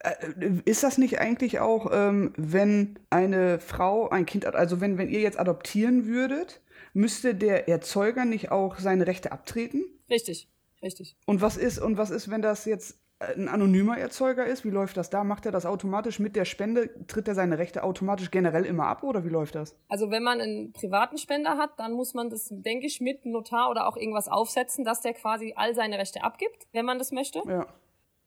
Äh, 0.00 0.60
Ist 0.64 0.82
das 0.82 0.98
nicht 0.98 1.20
eigentlich 1.20 1.60
auch, 1.60 1.90
ähm, 1.92 2.32
wenn 2.36 2.98
eine 3.10 3.60
Frau 3.60 4.08
ein 4.08 4.26
Kind, 4.26 4.46
hat, 4.46 4.54
also 4.54 4.80
wenn, 4.80 4.98
wenn 4.98 5.08
ihr 5.08 5.20
jetzt 5.20 5.38
adoptieren 5.38 6.06
würdet, 6.06 6.60
müsste 6.92 7.34
der 7.34 7.68
Erzeuger 7.68 8.24
nicht 8.24 8.50
auch 8.50 8.78
seine 8.78 9.06
Rechte 9.06 9.32
abtreten? 9.32 9.84
Richtig, 10.08 10.48
richtig. 10.82 11.16
Und 11.26 11.40
was 11.40 11.56
ist, 11.56 11.78
und 11.78 11.98
was 11.98 12.10
ist, 12.10 12.30
wenn 12.30 12.42
das 12.42 12.64
jetzt 12.64 12.98
ein 13.20 13.48
anonymer 13.48 13.98
Erzeuger 13.98 14.46
ist? 14.46 14.64
Wie 14.64 14.70
läuft 14.70 14.96
das 14.96 15.10
da? 15.10 15.24
Macht 15.24 15.44
er 15.44 15.52
das 15.52 15.66
automatisch 15.66 16.18
mit 16.18 16.36
der 16.36 16.46
Spende? 16.46 16.88
Tritt 17.06 17.28
er 17.28 17.34
seine 17.34 17.58
Rechte 17.58 17.82
automatisch 17.84 18.30
generell 18.30 18.64
immer 18.64 18.86
ab 18.86 19.02
oder 19.02 19.24
wie 19.24 19.28
läuft 19.28 19.54
das? 19.54 19.76
Also 19.88 20.10
wenn 20.10 20.22
man 20.22 20.40
einen 20.40 20.72
privaten 20.72 21.18
Spender 21.18 21.58
hat, 21.58 21.78
dann 21.78 21.92
muss 21.92 22.14
man 22.14 22.30
das, 22.30 22.48
denke 22.50 22.86
ich, 22.86 23.00
mit 23.00 23.26
Notar 23.26 23.70
oder 23.70 23.86
auch 23.86 23.96
irgendwas 23.96 24.28
aufsetzen, 24.28 24.84
dass 24.84 25.02
der 25.02 25.12
quasi 25.12 25.52
all 25.54 25.74
seine 25.74 25.98
Rechte 25.98 26.24
abgibt, 26.24 26.66
wenn 26.72 26.86
man 26.86 26.98
das 26.98 27.12
möchte. 27.12 27.42
Ja. 27.46 27.66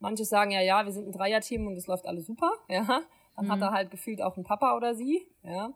Manche 0.03 0.25
sagen 0.25 0.51
ja, 0.51 0.59
ja, 0.59 0.83
wir 0.83 0.91
sind 0.91 1.07
ein 1.07 1.11
Dreierteam 1.13 1.65
und 1.65 1.77
es 1.77 1.87
läuft 1.87 2.05
alles 2.05 2.25
super, 2.25 2.51
ja. 2.67 3.03
Dann 3.37 3.49
hat 3.49 3.61
er 3.61 3.71
halt 3.71 3.89
gefühlt 3.89 4.21
auch 4.21 4.35
einen 4.35 4.43
Papa 4.43 4.75
oder 4.75 4.95
sie, 4.95 5.25
ja. 5.43 5.73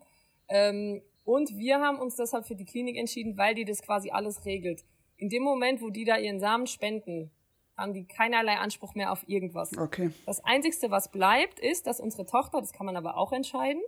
Ähm, 0.50 1.02
und 1.24 1.58
wir 1.58 1.80
haben 1.80 1.98
uns 1.98 2.18
deshalb 2.18 2.46
für 2.46 2.56
die 2.56 2.66
Klinik 2.66 2.98
entschieden, 2.98 3.38
weil 3.38 3.56
die 3.56 3.64
das 3.64 3.82
quasi 3.82 4.12
alles 4.12 4.44
regelt. 4.44 4.84
In 5.16 5.30
dem 5.30 5.44
Moment, 5.44 5.82
wo 5.82 5.92
die 5.92 6.04
da 6.04 6.18
ihren 6.18 6.42
Samen 6.42 6.68
spenden, 6.68 7.32
haben 7.78 7.94
die 7.94 8.06
keinerlei 8.06 8.58
Anspruch 8.58 8.96
mehr 8.96 9.14
auf 9.14 9.24
irgendwas. 9.30 9.78
Okay. 9.78 10.12
Das 10.26 10.44
Einzigste, 10.44 10.92
was 10.92 11.10
bleibt, 11.10 11.62
ist, 11.62 11.88
dass 11.88 12.02
unsere 12.02 12.26
Tochter, 12.26 12.60
das 12.60 12.74
kann 12.74 12.86
man 12.86 12.98
aber 12.98 13.16
auch 13.16 13.32
entscheiden, 13.32 13.82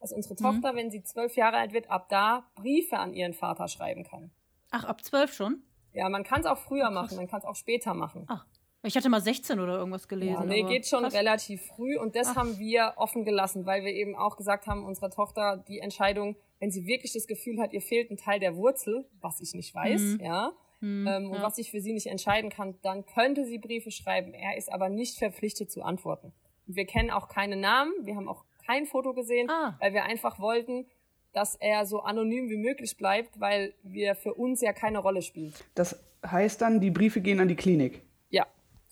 dass 0.00 0.10
unsere 0.10 0.36
Tochter, 0.36 0.74
wenn 0.74 0.90
sie 0.90 1.02
zwölf 1.02 1.36
Jahre 1.36 1.58
alt 1.58 1.74
wird, 1.74 1.90
ab 1.90 2.08
da 2.08 2.50
Briefe 2.54 2.98
an 2.98 3.12
ihren 3.12 3.34
Vater 3.34 3.68
schreiben 3.68 4.04
kann. 4.04 4.30
Ach, 4.70 4.84
ab 4.84 5.04
zwölf 5.04 5.34
schon? 5.34 5.62
Ja, 5.92 6.08
man 6.08 6.24
kann 6.24 6.40
es 6.40 6.46
auch 6.46 6.56
früher 6.56 6.90
machen, 6.90 7.16
man 7.16 7.26
kann 7.26 7.40
es 7.40 7.44
auch 7.44 7.56
später 7.56 7.92
machen. 7.92 8.24
Ach, 8.28 8.46
ich 8.84 8.96
hatte 8.96 9.08
mal 9.08 9.20
16 9.20 9.60
oder 9.60 9.78
irgendwas 9.78 10.08
gelesen. 10.08 10.34
Ja, 10.34 10.44
nee, 10.44 10.62
aber 10.62 10.70
geht 10.70 10.86
schon 10.86 11.02
krass. 11.02 11.14
relativ 11.14 11.62
früh 11.66 11.96
und 11.98 12.16
das 12.16 12.34
haben 12.34 12.58
wir 12.58 12.94
offen 12.96 13.24
gelassen, 13.24 13.64
weil 13.66 13.84
wir 13.84 13.92
eben 13.92 14.16
auch 14.16 14.36
gesagt 14.36 14.66
haben, 14.66 14.84
unserer 14.84 15.10
Tochter 15.10 15.62
die 15.68 15.78
Entscheidung, 15.78 16.36
wenn 16.58 16.70
sie 16.70 16.86
wirklich 16.86 17.12
das 17.12 17.26
Gefühl 17.26 17.60
hat, 17.60 17.72
ihr 17.72 17.80
fehlt 17.80 18.10
ein 18.10 18.16
Teil 18.16 18.40
der 18.40 18.56
Wurzel, 18.56 19.06
was 19.20 19.40
ich 19.40 19.54
nicht 19.54 19.74
weiß, 19.74 20.18
ja, 20.20 20.52
ähm, 20.82 21.06
und 21.30 21.34
ja. 21.34 21.42
was 21.42 21.58
ich 21.58 21.70
für 21.70 21.80
sie 21.80 21.92
nicht 21.92 22.08
entscheiden 22.08 22.50
kann, 22.50 22.74
dann 22.82 23.06
könnte 23.06 23.44
sie 23.44 23.58
Briefe 23.58 23.92
schreiben. 23.92 24.34
Er 24.34 24.56
ist 24.56 24.72
aber 24.72 24.88
nicht 24.88 25.16
verpflichtet 25.18 25.70
zu 25.70 25.82
antworten. 25.82 26.32
Und 26.66 26.76
wir 26.76 26.86
kennen 26.86 27.10
auch 27.10 27.28
keine 27.28 27.56
Namen, 27.56 27.92
wir 28.02 28.16
haben 28.16 28.28
auch 28.28 28.44
kein 28.66 28.86
Foto 28.86 29.12
gesehen, 29.14 29.48
Ah. 29.48 29.76
weil 29.80 29.94
wir 29.94 30.04
einfach 30.04 30.40
wollten, 30.40 30.86
dass 31.32 31.54
er 31.56 31.86
so 31.86 32.00
anonym 32.00 32.48
wie 32.48 32.56
möglich 32.56 32.96
bleibt, 32.96 33.38
weil 33.40 33.74
wir 33.82 34.14
für 34.14 34.34
uns 34.34 34.60
ja 34.60 34.72
keine 34.72 34.98
Rolle 34.98 35.22
spielen. 35.22 35.52
Das 35.74 35.98
heißt 36.26 36.60
dann, 36.60 36.80
die 36.80 36.90
Briefe 36.90 37.20
gehen 37.20 37.40
an 37.40 37.48
die 37.48 37.56
Klinik. 37.56 38.02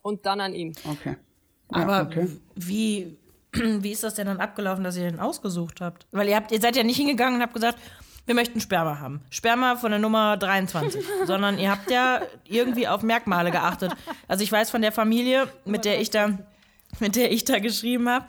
Und 0.03 0.27
dann 0.27 0.41
an 0.41 0.55
ihn. 0.55 0.75
Okay. 0.85 1.17
Ja, 1.73 1.83
Aber 1.83 2.03
okay. 2.03 2.29
wie, 2.55 3.19
wie 3.53 3.91
ist 3.91 4.03
das 4.03 4.15
denn 4.15 4.27
dann 4.27 4.41
abgelaufen, 4.41 4.85
dass 4.85 4.97
ihr 4.97 5.11
den 5.11 5.21
ausgesucht 5.21 5.81
habt? 5.81 6.07
Weil 6.11 6.29
ihr 6.29 6.37
habt, 6.37 6.53
ihr 6.53 6.61
seid 6.61 6.77
ja 6.77 6.83
nicht 6.83 6.97
hingegangen 6.97 7.37
und 7.37 7.43
habt 7.43 7.55
gesagt, 7.55 7.79
wir 8.27 8.35
möchten 8.35 8.61
Sperma 8.61 9.01
haben. 9.01 9.23
Sperma 9.31 9.77
von 9.77 9.91
der 9.91 9.99
Nummer 9.99 10.37
23. 10.37 11.05
sondern 11.25 11.59
ihr 11.59 11.71
habt 11.71 11.91
ja 11.91 12.23
irgendwie 12.45 12.87
auf 12.87 13.03
Merkmale 13.03 13.51
geachtet. 13.51 13.93
Also 14.29 14.45
ich 14.45 14.53
weiß 14.53 14.71
von 14.71 14.83
der 14.83 14.93
Familie, 14.93 15.49
mit 15.65 15.85
der 15.85 16.01
ich 16.01 16.11
da, 16.11 16.39
mit 17.01 17.17
der 17.17 17.33
ich 17.33 17.45
da 17.45 17.59
geschrieben 17.59 18.09
habe, 18.09 18.27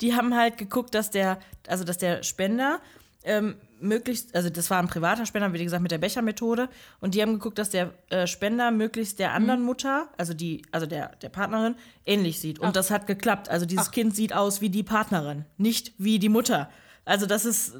die 0.00 0.14
haben 0.14 0.34
halt 0.34 0.58
geguckt, 0.58 0.94
dass 0.94 1.10
der, 1.10 1.38
also 1.68 1.84
dass 1.84 1.98
der 1.98 2.22
Spender 2.22 2.80
ähm, 3.24 3.56
möglichst, 3.82 4.34
also 4.34 4.48
das 4.48 4.70
war 4.70 4.78
ein 4.78 4.88
privater 4.88 5.26
Spender, 5.26 5.52
wie 5.52 5.62
gesagt, 5.62 5.82
mit 5.82 5.90
der 5.90 5.98
Bechermethode. 5.98 6.68
Und 7.00 7.14
die 7.14 7.22
haben 7.22 7.34
geguckt, 7.34 7.58
dass 7.58 7.70
der 7.70 7.92
äh, 8.10 8.26
Spender 8.26 8.70
möglichst 8.70 9.18
der 9.18 9.32
anderen 9.32 9.62
Mutter, 9.62 10.08
also 10.16 10.34
die, 10.34 10.62
also 10.70 10.86
der, 10.86 11.16
der 11.16 11.28
Partnerin, 11.28 11.74
ähnlich 12.06 12.40
sieht. 12.40 12.58
Und 12.58 12.76
das 12.76 12.90
hat 12.90 13.06
geklappt. 13.06 13.48
Also 13.48 13.66
dieses 13.66 13.90
Kind 13.90 14.14
sieht 14.14 14.32
aus 14.32 14.60
wie 14.60 14.70
die 14.70 14.82
Partnerin, 14.82 15.44
nicht 15.58 15.92
wie 15.98 16.18
die 16.18 16.28
Mutter. 16.28 16.70
Also 17.04 17.26
das 17.26 17.44
ist, 17.44 17.74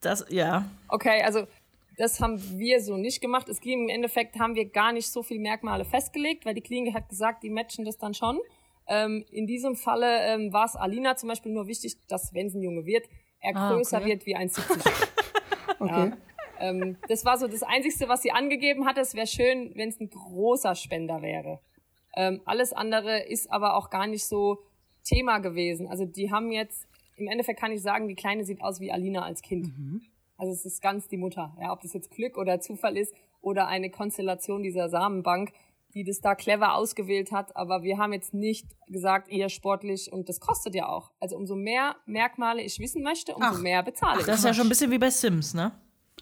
das, 0.00 0.26
ja. 0.28 0.64
Okay, 0.88 1.22
also 1.22 1.46
das 1.96 2.20
haben 2.20 2.40
wir 2.58 2.82
so 2.82 2.96
nicht 2.96 3.20
gemacht. 3.20 3.48
Es 3.48 3.60
ging 3.60 3.84
im 3.84 3.88
Endeffekt, 3.88 4.38
haben 4.38 4.54
wir 4.54 4.66
gar 4.68 4.92
nicht 4.92 5.08
so 5.08 5.22
viele 5.22 5.40
Merkmale 5.40 5.84
festgelegt, 5.84 6.44
weil 6.44 6.54
die 6.54 6.60
Klinik 6.60 6.94
hat 6.94 7.08
gesagt, 7.08 7.42
die 7.42 7.50
matchen 7.50 7.84
das 7.84 7.96
dann 7.96 8.12
schon. 8.14 8.38
Ähm, 8.88 9.24
in 9.32 9.46
diesem 9.46 9.74
Falle 9.76 10.20
ähm, 10.26 10.52
war 10.52 10.66
es 10.66 10.76
Alina 10.76 11.16
zum 11.16 11.28
Beispiel 11.28 11.52
nur 11.52 11.66
wichtig, 11.66 11.96
dass 12.06 12.32
wenn 12.34 12.46
es 12.46 12.54
ein 12.54 12.62
Junge 12.62 12.84
wird, 12.84 13.06
er 13.40 13.56
Ah, 13.56 13.72
größer 13.74 13.98
okay. 13.98 14.06
wird 14.06 14.26
wie 14.26 14.36
1,70. 14.36 15.05
Okay. 15.78 16.12
ähm, 16.60 16.96
das 17.08 17.24
war 17.24 17.38
so 17.38 17.46
das 17.46 17.62
Einzige, 17.62 18.08
was 18.08 18.22
sie 18.22 18.32
angegeben 18.32 18.86
hatte. 18.86 19.00
Es 19.00 19.14
wäre 19.14 19.26
schön, 19.26 19.72
wenn 19.74 19.88
es 19.88 20.00
ein 20.00 20.10
großer 20.10 20.74
Spender 20.74 21.22
wäre. 21.22 21.60
Ähm, 22.16 22.40
alles 22.44 22.72
andere 22.72 23.20
ist 23.20 23.50
aber 23.50 23.76
auch 23.76 23.90
gar 23.90 24.06
nicht 24.06 24.24
so 24.24 24.58
Thema 25.04 25.38
gewesen. 25.38 25.86
Also 25.86 26.04
die 26.04 26.32
haben 26.32 26.50
jetzt, 26.50 26.86
im 27.16 27.28
Endeffekt 27.28 27.60
kann 27.60 27.72
ich 27.72 27.82
sagen, 27.82 28.08
die 28.08 28.14
Kleine 28.14 28.44
sieht 28.44 28.62
aus 28.62 28.80
wie 28.80 28.90
Alina 28.90 29.22
als 29.22 29.42
Kind. 29.42 29.66
Also 30.38 30.52
es 30.52 30.64
ist 30.64 30.82
ganz 30.82 31.08
die 31.08 31.16
Mutter. 31.16 31.56
Ja, 31.60 31.72
ob 31.72 31.80
das 31.80 31.92
jetzt 31.92 32.10
Glück 32.10 32.36
oder 32.36 32.60
Zufall 32.60 32.96
ist 32.96 33.14
oder 33.40 33.68
eine 33.68 33.90
Konstellation 33.90 34.62
dieser 34.62 34.88
Samenbank, 34.88 35.52
die 35.96 36.04
das 36.04 36.20
da 36.20 36.34
clever 36.34 36.74
ausgewählt 36.74 37.32
hat. 37.32 37.56
Aber 37.56 37.82
wir 37.82 37.96
haben 37.96 38.12
jetzt 38.12 38.34
nicht 38.34 38.66
gesagt, 38.86 39.28
eher 39.30 39.48
sportlich 39.48 40.12
und 40.12 40.28
das 40.28 40.40
kostet 40.40 40.74
ja 40.74 40.88
auch. 40.88 41.10
Also 41.18 41.36
umso 41.36 41.56
mehr 41.56 41.96
Merkmale 42.04 42.62
ich 42.62 42.78
wissen 42.78 43.02
möchte, 43.02 43.34
umso 43.34 43.48
Ach. 43.48 43.58
mehr 43.60 43.82
bezahle 43.82 44.20
ich. 44.20 44.26
Das 44.26 44.38
ist 44.38 44.44
ja 44.44 44.54
schon 44.54 44.66
ein 44.66 44.68
bisschen 44.68 44.90
wie 44.90 44.98
bei 44.98 45.10
Sims, 45.10 45.54
ne? 45.54 45.72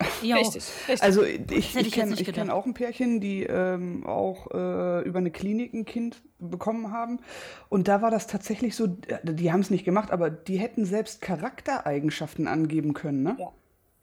Ja, 0.22 0.36
Richtig, 0.36 0.64
richtig. 0.88 1.02
Also 1.02 1.22
ich, 1.22 1.76
ich, 1.76 1.92
kenne 1.92 2.16
kenn 2.16 2.50
auch 2.50 2.66
ein 2.66 2.74
Pärchen, 2.74 3.20
die 3.20 3.44
ähm, 3.44 4.04
auch 4.06 4.50
äh, 4.52 5.02
über 5.02 5.18
eine 5.18 5.30
Klinik 5.30 5.72
ein 5.72 5.84
Kind 5.84 6.22
bekommen 6.38 6.90
haben. 6.90 7.20
Und 7.68 7.86
da 7.86 8.02
war 8.02 8.10
das 8.10 8.26
tatsächlich 8.26 8.74
so, 8.74 8.86
die 8.88 9.52
haben 9.52 9.60
es 9.60 9.70
nicht 9.70 9.84
gemacht, 9.84 10.10
aber 10.10 10.30
die 10.30 10.56
hätten 10.56 10.84
selbst 10.84 11.20
Charaktereigenschaften 11.20 12.48
angeben 12.48 12.94
können. 12.94 13.22
Ne? 13.22 13.36
ja. 13.38 13.52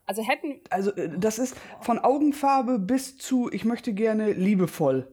Also 0.05 0.23
hätten, 0.23 0.59
Also 0.69 0.91
äh, 0.91 1.09
das 1.17 1.39
ist 1.39 1.55
von 1.79 1.99
Augenfarbe 1.99 2.79
bis 2.79 3.17
zu, 3.17 3.49
ich 3.51 3.65
möchte 3.65 3.93
gerne 3.93 4.33
liebevoll. 4.33 5.07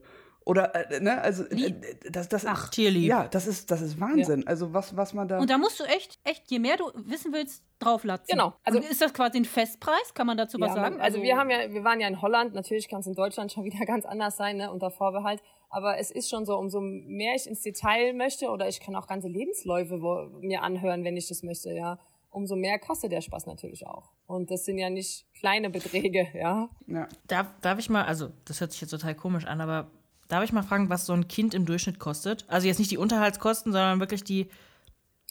Oder, 0.49 0.75
äh, 0.75 1.01
ne, 1.01 1.21
also 1.21 1.45
äh, 1.45 1.75
das, 2.11 2.29
das 2.31 2.47
Ach, 2.47 2.65
ist, 2.65 2.73
tierlieb. 2.73 3.07
Ja, 3.07 3.29
das 3.29 3.47
ist, 3.47 3.71
das 3.71 3.83
ist 3.83 4.01
Wahnsinn. 4.01 4.47
Also 4.47 4.73
was, 4.73 4.97
was 4.97 5.13
man 5.13 5.29
da. 5.29 5.39
Und 5.39 5.51
da 5.51 5.59
musst 5.59 5.79
du 5.79 5.85
echt, 5.85 6.19
echt, 6.25 6.51
je 6.51 6.59
mehr 6.59 6.79
du 6.79 6.85
wissen 6.95 7.35
willst, 7.35 7.63
drauflatzen. 7.81 8.33
Genau. 8.33 8.55
Also- 8.65 8.79
Also 8.79 8.91
ist 8.91 9.01
das 9.03 9.13
quasi 9.13 9.37
ein 9.39 9.45
Festpreis? 9.45 10.15
Kann 10.15 10.27
man 10.27 10.39
dazu 10.39 10.59
was 10.59 10.69
Ja, 10.71 10.75
sagen? 10.77 10.95
man- 10.97 11.03
also 11.03 11.21
wir 11.23 11.37
haben 11.37 11.51
ja, 11.51 11.71
wir 11.71 11.85
waren 11.85 12.01
ja 12.01 12.09
in 12.09 12.23
Holland, 12.23 12.55
natürlich 12.55 12.89
kann 12.89 13.01
es 13.01 13.07
in 13.07 13.15
Deutschland 13.15 13.53
schon 13.53 13.65
wieder 13.71 13.85
ganz 13.85 14.07
anders 14.07 14.39
sein, 14.39 14.57
ne, 14.57 14.73
unter 14.73 14.91
Vorbehalt. 14.91 15.43
Aber 15.69 15.99
es 15.99 16.11
ist 16.11 16.31
schon 16.31 16.47
so, 16.47 16.57
umso 16.57 16.81
mehr 16.81 17.35
ich 17.37 17.47
ins 17.47 17.61
Detail 17.61 18.15
möchte, 18.15 18.49
oder 18.49 18.69
ich 18.69 18.81
kann 18.81 18.97
auch 18.97 19.07
ganze 19.07 19.29
Lebensläufe 19.29 20.01
wo, 20.01 20.31
mir 20.41 20.63
anhören, 20.63 21.05
wenn 21.05 21.19
ich 21.19 21.29
das 21.29 21.43
möchte, 21.43 21.73
ja, 21.75 21.99
umso 22.31 22.57
mehr 22.57 22.79
kostet 22.79 23.13
der 23.13 23.21
Spaß 23.21 23.45
natürlich 23.45 23.87
auch. 23.87 24.13
Und 24.27 24.51
das 24.51 24.65
sind 24.65 24.79
ja 24.79 24.89
nicht 24.89 25.27
kleine 25.39 25.69
Beträge, 25.69 26.27
ja. 26.35 26.71
ja. 26.87 27.07
Darf, 27.27 27.49
darf 27.61 27.79
ich 27.79 27.91
mal, 27.91 28.05
also 28.07 28.31
das 28.47 28.63
hört 28.63 28.73
sich 28.73 28.81
jetzt 28.81 28.91
total 28.93 29.15
komisch 29.15 29.45
an, 29.45 29.61
aber 29.61 29.91
darf 30.29 30.45
ich 30.45 30.53
mal 30.53 30.63
fragen, 30.63 30.89
was 30.91 31.07
so 31.07 31.13
ein 31.13 31.29
Kind 31.29 31.55
im 31.55 31.67
Durchschnitt 31.67 31.99
kostet? 31.99 32.45
Also 32.49 32.67
jetzt 32.67 32.79
nicht 32.79 32.91
die 32.91 32.99
Unterhaltskosten, 32.99 33.73
sondern 33.73 34.01
wirklich 34.01 34.25
die. 34.25 34.49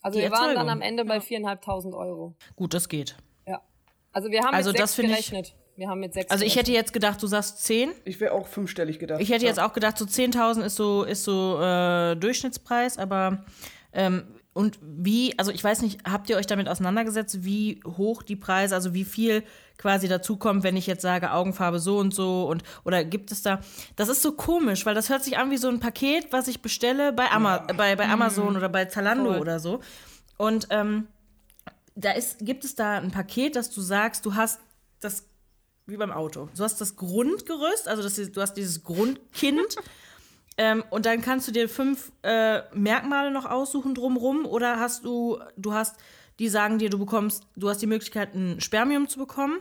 Also 0.02 0.20
Die 0.20 0.24
wir 0.26 0.32
waren 0.32 0.42
dann 0.42 0.50
Erzeugung. 0.58 0.70
am 0.72 0.82
Ende 0.82 1.06
bei 1.06 1.18
4.500 1.20 1.94
Euro. 1.98 2.36
Gut, 2.56 2.74
das 2.74 2.88
geht. 2.90 3.16
Ja. 3.48 3.62
Also 4.12 4.30
wir 4.30 4.44
haben 4.44 4.54
Also 4.54 4.72
mit 4.72 4.80
das 4.80 4.92
sechs 4.96 4.96
finde 4.96 5.20
ich- 5.20 5.30
gerechnet. 5.30 5.56
Wir 5.76 5.90
haben 5.90 6.00
mit 6.00 6.12
sechs 6.14 6.32
Also 6.32 6.44
ich 6.44 6.54
hätte 6.56 6.66
gerechnet. 6.72 6.86
jetzt 6.88 6.94
gedacht, 6.94 7.22
du 7.22 7.28
sagst 7.28 7.64
10. 7.64 7.92
Ich 8.04 8.20
wäre 8.20 8.32
auch 8.34 8.48
fünfstellig 8.48 8.98
gedacht. 8.98 9.22
Ich 9.22 9.30
hätte 9.30 9.44
ja. 9.46 9.50
jetzt 9.50 9.60
auch 9.60 9.74
gedacht, 9.74 9.96
so 9.98 10.06
10.000 10.06 10.64
ist 10.64 10.76
so, 10.76 11.04
ist 11.04 11.24
so 11.24 11.62
äh, 11.62 12.16
Durchschnittspreis, 12.16 12.98
aber 12.98 13.46
ähm, 13.94 14.24
und 14.54 14.80
wie, 14.82 15.38
also 15.38 15.52
ich 15.52 15.64
weiß 15.64 15.84
nicht, 15.84 16.00
habt 16.04 16.32
ihr 16.32 16.38
euch 16.38 16.48
damit 16.48 16.68
auseinandergesetzt, 16.68 17.44
wie 17.44 17.80
hoch 17.86 18.24
die 18.24 18.36
Preise, 18.36 18.74
also 18.74 18.96
wie 18.96 19.04
viel 19.06 19.44
quasi 19.78 20.08
dazukommt, 20.08 20.64
wenn 20.64 20.76
ich 20.76 20.88
jetzt 20.88 21.02
sage, 21.02 21.32
Augenfarbe 21.32 21.80
so 21.80 21.98
und 21.98 22.14
so 22.14 22.48
und 22.48 22.64
oder 22.84 23.04
gibt 23.04 23.32
es 23.32 23.42
da, 23.42 23.60
das 23.96 24.10
ist 24.10 24.22
so 24.22 24.32
komisch, 24.32 24.86
weil 24.86 24.96
das 24.96 25.10
hört 25.10 25.24
sich 25.24 25.38
an 25.38 25.52
wie 25.52 25.58
so 25.58 25.68
ein 25.70 25.80
Paket, 25.80 26.32
was 26.32 26.48
ich 26.48 26.62
bestelle 26.62 27.14
bei, 27.14 27.30
Ama 27.30 27.60
bei, 27.76 27.96
bei 27.96 28.08
Amazon 28.08 28.58
oder 28.58 28.70
bei 28.70 28.86
Zalando 28.86 29.32
Voll. 29.32 29.40
oder 29.40 29.60
so. 29.60 29.82
Und 30.38 30.68
ähm, 30.70 31.08
da 31.96 32.12
ist, 32.12 32.40
gibt 32.40 32.64
es 32.64 32.76
da 32.76 32.98
ein 32.98 33.12
Paket, 33.12 33.56
dass 33.56 33.70
du 33.70 33.82
sagst, 33.82 34.26
du 34.26 34.36
hast 34.36 34.60
das 35.00 35.26
wie 35.88 35.98
beim 35.98 36.12
Auto. 36.12 36.50
Du 36.56 36.64
hast 36.64 36.80
das 36.82 36.96
Grundgerüst, 36.96 37.88
also 37.88 38.04
das, 38.04 38.16
du 38.16 38.42
hast 38.42 38.54
dieses 38.54 38.84
Grundkind. 38.84 39.78
ähm, 40.58 40.84
und 40.90 41.06
dann 41.06 41.22
kannst 41.22 41.48
du 41.48 41.52
dir 41.52 41.70
fünf 41.70 42.12
äh, 42.24 42.62
Merkmale 42.76 43.32
noch 43.32 43.46
aussuchen 43.46 43.96
drumrum 43.96 44.46
oder 44.46 44.80
hast 44.80 45.06
du, 45.06 45.40
du 45.56 45.74
hast, 45.74 45.96
die 46.40 46.50
sagen 46.50 46.78
dir, 46.78 46.90
du 46.90 47.00
bekommst, 47.00 47.48
du 47.56 47.70
hast 47.70 47.82
die 47.82 47.88
Möglichkeit, 47.88 48.36
ein 48.36 48.62
Spermium 48.62 49.08
zu 49.08 49.20
bekommen. 49.20 49.60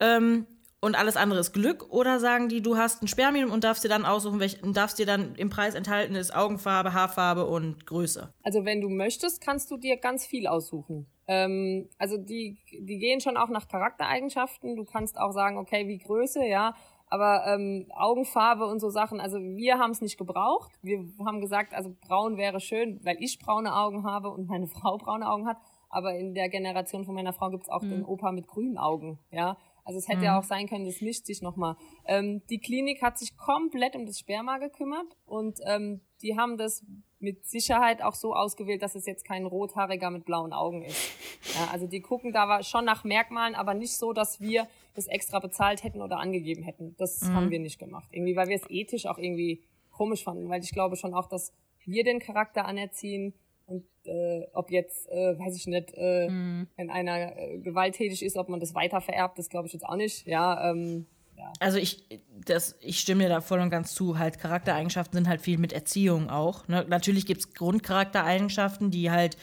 Ähm, 0.00 0.46
und 0.82 0.98
alles 0.98 1.18
andere 1.18 1.40
ist 1.40 1.52
Glück 1.52 1.90
oder 1.90 2.18
sagen 2.20 2.48
die, 2.48 2.62
du 2.62 2.78
hast 2.78 3.02
ein 3.02 3.08
Spermium 3.08 3.50
und 3.50 3.64
darfst 3.64 3.84
dir 3.84 3.88
dann 3.88 4.06
aussuchen, 4.06 4.40
welchen 4.40 4.72
darfst 4.72 4.98
dir 4.98 5.04
dann 5.04 5.34
im 5.34 5.50
Preis 5.50 5.74
enthalten 5.74 6.14
ist 6.14 6.34
Augenfarbe, 6.34 6.94
Haarfarbe 6.94 7.46
und 7.46 7.86
Größe. 7.86 8.32
Also 8.42 8.64
wenn 8.64 8.80
du 8.80 8.88
möchtest, 8.88 9.42
kannst 9.42 9.70
du 9.70 9.76
dir 9.76 9.98
ganz 9.98 10.24
viel 10.24 10.46
aussuchen. 10.46 11.06
Ähm, 11.26 11.90
also 11.98 12.16
die, 12.16 12.58
die 12.72 12.98
gehen 12.98 13.20
schon 13.20 13.36
auch 13.36 13.50
nach 13.50 13.68
Charaktereigenschaften. 13.68 14.74
Du 14.74 14.84
kannst 14.84 15.18
auch 15.18 15.32
sagen, 15.32 15.58
okay, 15.58 15.86
wie 15.86 15.98
Größe, 15.98 16.46
ja. 16.46 16.74
Aber 17.08 17.44
ähm, 17.46 17.86
Augenfarbe 17.94 18.64
und 18.66 18.80
so 18.80 18.88
Sachen, 18.88 19.20
also 19.20 19.38
wir 19.38 19.78
haben 19.78 19.90
es 19.90 20.00
nicht 20.00 20.16
gebraucht. 20.16 20.72
Wir 20.80 21.04
haben 21.26 21.40
gesagt, 21.40 21.74
also 21.74 21.94
braun 22.00 22.38
wäre 22.38 22.60
schön, 22.60 23.00
weil 23.04 23.16
ich 23.20 23.38
braune 23.38 23.76
Augen 23.76 24.04
habe 24.04 24.30
und 24.30 24.48
meine 24.48 24.66
Frau 24.68 24.96
braune 24.96 25.28
Augen 25.28 25.46
hat. 25.46 25.58
Aber 25.90 26.14
in 26.14 26.34
der 26.34 26.48
Generation 26.48 27.04
von 27.04 27.14
meiner 27.14 27.32
Frau 27.32 27.50
gibt's 27.50 27.68
auch 27.68 27.82
mhm. 27.82 27.90
den 27.90 28.04
Opa 28.04 28.32
mit 28.32 28.46
grünen 28.46 28.78
Augen. 28.78 29.18
Ja, 29.30 29.58
also 29.84 29.98
es 29.98 30.08
hätte 30.08 30.24
ja 30.24 30.32
mhm. 30.32 30.38
auch 30.38 30.44
sein 30.44 30.68
können, 30.68 30.84
das 30.84 31.00
mischt 31.00 31.26
sich 31.26 31.42
nochmal. 31.42 31.76
Ähm, 32.06 32.42
die 32.48 32.58
Klinik 32.58 33.02
hat 33.02 33.18
sich 33.18 33.36
komplett 33.36 33.96
um 33.96 34.06
das 34.06 34.18
Sperma 34.20 34.58
gekümmert 34.58 35.16
und 35.26 35.58
ähm, 35.66 36.00
die 36.22 36.38
haben 36.38 36.56
das 36.56 36.84
mit 37.18 37.44
Sicherheit 37.46 38.02
auch 38.02 38.14
so 38.14 38.34
ausgewählt, 38.34 38.82
dass 38.82 38.94
es 38.94 39.04
jetzt 39.04 39.24
kein 39.24 39.44
Rothaariger 39.44 40.10
mit 40.10 40.24
blauen 40.24 40.52
Augen 40.52 40.82
ist. 40.82 41.10
Ja, 41.54 41.68
also 41.72 41.86
die 41.86 42.00
gucken 42.00 42.32
da 42.32 42.62
schon 42.62 42.84
nach 42.84 43.04
Merkmalen, 43.04 43.54
aber 43.54 43.74
nicht 43.74 43.96
so, 43.96 44.12
dass 44.12 44.40
wir 44.40 44.68
das 44.94 45.06
extra 45.06 45.38
bezahlt 45.38 45.82
hätten 45.82 46.02
oder 46.02 46.18
angegeben 46.18 46.62
hätten. 46.62 46.94
Das 46.96 47.22
mhm. 47.22 47.34
haben 47.34 47.50
wir 47.50 47.58
nicht 47.58 47.78
gemacht. 47.78 48.08
Irgendwie, 48.12 48.36
weil 48.36 48.48
wir 48.48 48.56
es 48.56 48.68
ethisch 48.68 49.06
auch 49.06 49.18
irgendwie 49.18 49.62
komisch 49.90 50.24
fanden, 50.24 50.48
weil 50.48 50.62
ich 50.62 50.72
glaube 50.72 50.96
schon 50.96 51.14
auch, 51.14 51.28
dass 51.28 51.52
wir 51.84 52.04
den 52.04 52.20
Charakter 52.20 52.64
anerziehen 52.64 53.34
und 53.70 53.84
äh, 54.04 54.46
ob 54.52 54.70
jetzt, 54.70 55.08
äh, 55.10 55.38
weiß 55.38 55.56
ich 55.56 55.66
nicht, 55.66 55.92
äh, 55.94 56.28
mhm. 56.28 56.66
wenn 56.76 56.90
einer 56.90 57.36
äh, 57.36 57.58
gewalttätig 57.58 58.22
ist, 58.24 58.36
ob 58.36 58.48
man 58.48 58.60
das 58.60 58.74
weiter 58.74 59.00
vererbt, 59.00 59.38
das 59.38 59.48
glaube 59.48 59.68
ich 59.68 59.72
jetzt 59.72 59.84
auch 59.84 59.96
nicht. 59.96 60.26
Ja, 60.26 60.70
ähm, 60.70 61.06
ja. 61.36 61.52
Also 61.60 61.78
ich, 61.78 62.04
das, 62.44 62.76
ich 62.80 62.98
stimme 62.98 63.22
dir 63.22 63.28
da 63.28 63.40
voll 63.40 63.60
und 63.60 63.70
ganz 63.70 63.94
zu. 63.94 64.18
Halt 64.18 64.38
Charaktereigenschaften 64.38 65.16
sind 65.16 65.28
halt 65.28 65.40
viel 65.40 65.58
mit 65.58 65.72
Erziehung 65.72 66.28
auch. 66.28 66.66
Ne? 66.68 66.84
Natürlich 66.88 67.26
gibt 67.26 67.40
es 67.40 67.54
Grundcharaktereigenschaften, 67.54 68.90
die 68.90 69.10
halt 69.10 69.36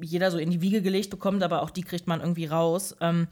jeder 0.00 0.30
so 0.30 0.38
in 0.38 0.50
die 0.50 0.60
Wiege 0.60 0.82
gelegt 0.82 1.10
bekommt, 1.10 1.42
aber 1.42 1.62
auch 1.62 1.70
die 1.70 1.82
kriegt 1.82 2.06
man 2.06 2.20
irgendwie 2.20 2.46
raus. 2.46 2.96
Ähm, 3.00 3.28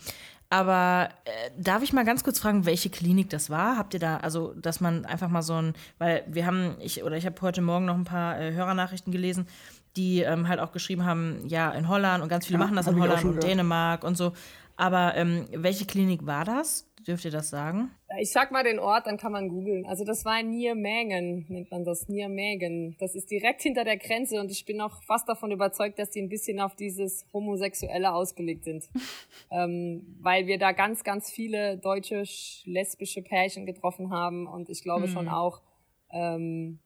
aber 0.48 1.08
äh, 1.24 1.50
darf 1.60 1.82
ich 1.82 1.92
mal 1.92 2.04
ganz 2.04 2.22
kurz 2.22 2.38
fragen, 2.38 2.66
welche 2.66 2.88
Klinik 2.88 3.30
das 3.30 3.50
war? 3.50 3.76
Habt 3.76 3.94
ihr 3.94 4.00
da, 4.00 4.18
also, 4.18 4.54
dass 4.54 4.80
man 4.80 5.04
einfach 5.04 5.28
mal 5.28 5.42
so 5.42 5.54
ein, 5.54 5.74
weil 5.98 6.24
wir 6.28 6.46
haben, 6.46 6.76
ich 6.80 7.02
oder 7.02 7.16
ich 7.16 7.26
habe 7.26 7.40
heute 7.42 7.62
Morgen 7.62 7.86
noch 7.86 7.96
ein 7.96 8.04
paar 8.04 8.40
äh, 8.40 8.52
Hörernachrichten 8.52 9.12
gelesen, 9.12 9.48
die 9.96 10.20
ähm, 10.20 10.48
halt 10.48 10.60
auch 10.60 10.72
geschrieben 10.72 11.04
haben, 11.04 11.42
ja, 11.46 11.70
in 11.72 11.88
Holland 11.88 12.22
und 12.22 12.28
ganz 12.28 12.46
viele 12.46 12.58
ja, 12.58 12.64
machen 12.64 12.76
das 12.76 12.86
in 12.86 13.00
Holland 13.00 13.24
und 13.24 13.42
Dänemark 13.42 14.04
und 14.04 14.16
so. 14.16 14.32
Aber 14.76 15.14
ähm, 15.16 15.46
welche 15.52 15.86
Klinik 15.86 16.26
war 16.26 16.44
das? 16.44 16.86
Dürft 17.06 17.24
ihr 17.24 17.30
das 17.30 17.50
sagen? 17.50 17.90
Ich 18.20 18.32
sag 18.32 18.50
mal 18.50 18.64
den 18.64 18.80
Ort, 18.80 19.06
dann 19.06 19.16
kann 19.16 19.30
man 19.30 19.48
googeln. 19.48 19.86
Also 19.86 20.04
das 20.04 20.24
war 20.24 20.40
in 20.40 20.50
Niermägen, 20.50 21.46
nennt 21.48 21.70
man 21.70 21.84
das, 21.84 22.08
Niermägen. 22.08 22.96
Das 22.98 23.14
ist 23.14 23.30
direkt 23.30 23.62
hinter 23.62 23.84
der 23.84 23.96
Grenze 23.96 24.40
und 24.40 24.50
ich 24.50 24.66
bin 24.66 24.80
auch 24.80 25.02
fast 25.04 25.28
davon 25.28 25.52
überzeugt, 25.52 26.00
dass 26.00 26.10
die 26.10 26.20
ein 26.20 26.28
bisschen 26.28 26.60
auf 26.60 26.74
dieses 26.74 27.24
Homosexuelle 27.32 28.12
ausgelegt 28.12 28.64
sind. 28.64 28.88
ähm, 29.52 30.16
weil 30.20 30.48
wir 30.48 30.58
da 30.58 30.72
ganz, 30.72 31.04
ganz 31.04 31.30
viele 31.30 31.78
deutsche 31.78 32.24
lesbische 32.64 33.22
Pärchen 33.22 33.66
getroffen 33.66 34.10
haben 34.10 34.48
und 34.48 34.68
ich 34.68 34.82
glaube 34.82 35.06
mhm. 35.06 35.12
schon 35.12 35.28
auch, 35.28 35.62
ähm, 36.10 36.80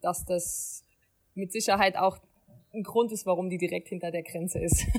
dass 0.00 0.24
das 0.24 0.84
mit 1.34 1.52
Sicherheit 1.52 1.96
auch 1.96 2.18
ein 2.74 2.82
Grund 2.82 3.12
ist, 3.12 3.26
warum 3.26 3.50
die 3.50 3.58
direkt 3.58 3.88
hinter 3.88 4.10
der 4.10 4.22
Grenze 4.22 4.58
ist. 4.58 4.86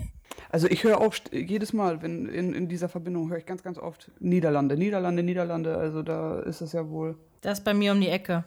Also 0.50 0.68
ich 0.68 0.84
höre 0.84 1.02
auch 1.02 1.16
jedes 1.32 1.74
Mal, 1.74 2.04
wenn 2.04 2.28
in, 2.28 2.54
in 2.54 2.68
dieser 2.68 2.88
Verbindung 2.88 3.30
höre 3.30 3.40
ich 3.40 3.46
ganz, 3.46 3.64
ganz 3.64 3.80
oft 3.80 4.12
Niederlande, 4.20 4.78
Niederlande, 4.78 5.24
Niederlande. 5.24 5.76
Also 5.78 6.04
da 6.04 6.40
ist 6.42 6.62
es 6.62 6.74
ja 6.74 6.88
wohl. 6.90 7.18
Das 7.42 7.60
ist 7.60 7.66
bei 7.66 7.74
mir 7.74 7.92
um 7.92 8.00
die 8.00 8.10
Ecke. 8.10 8.44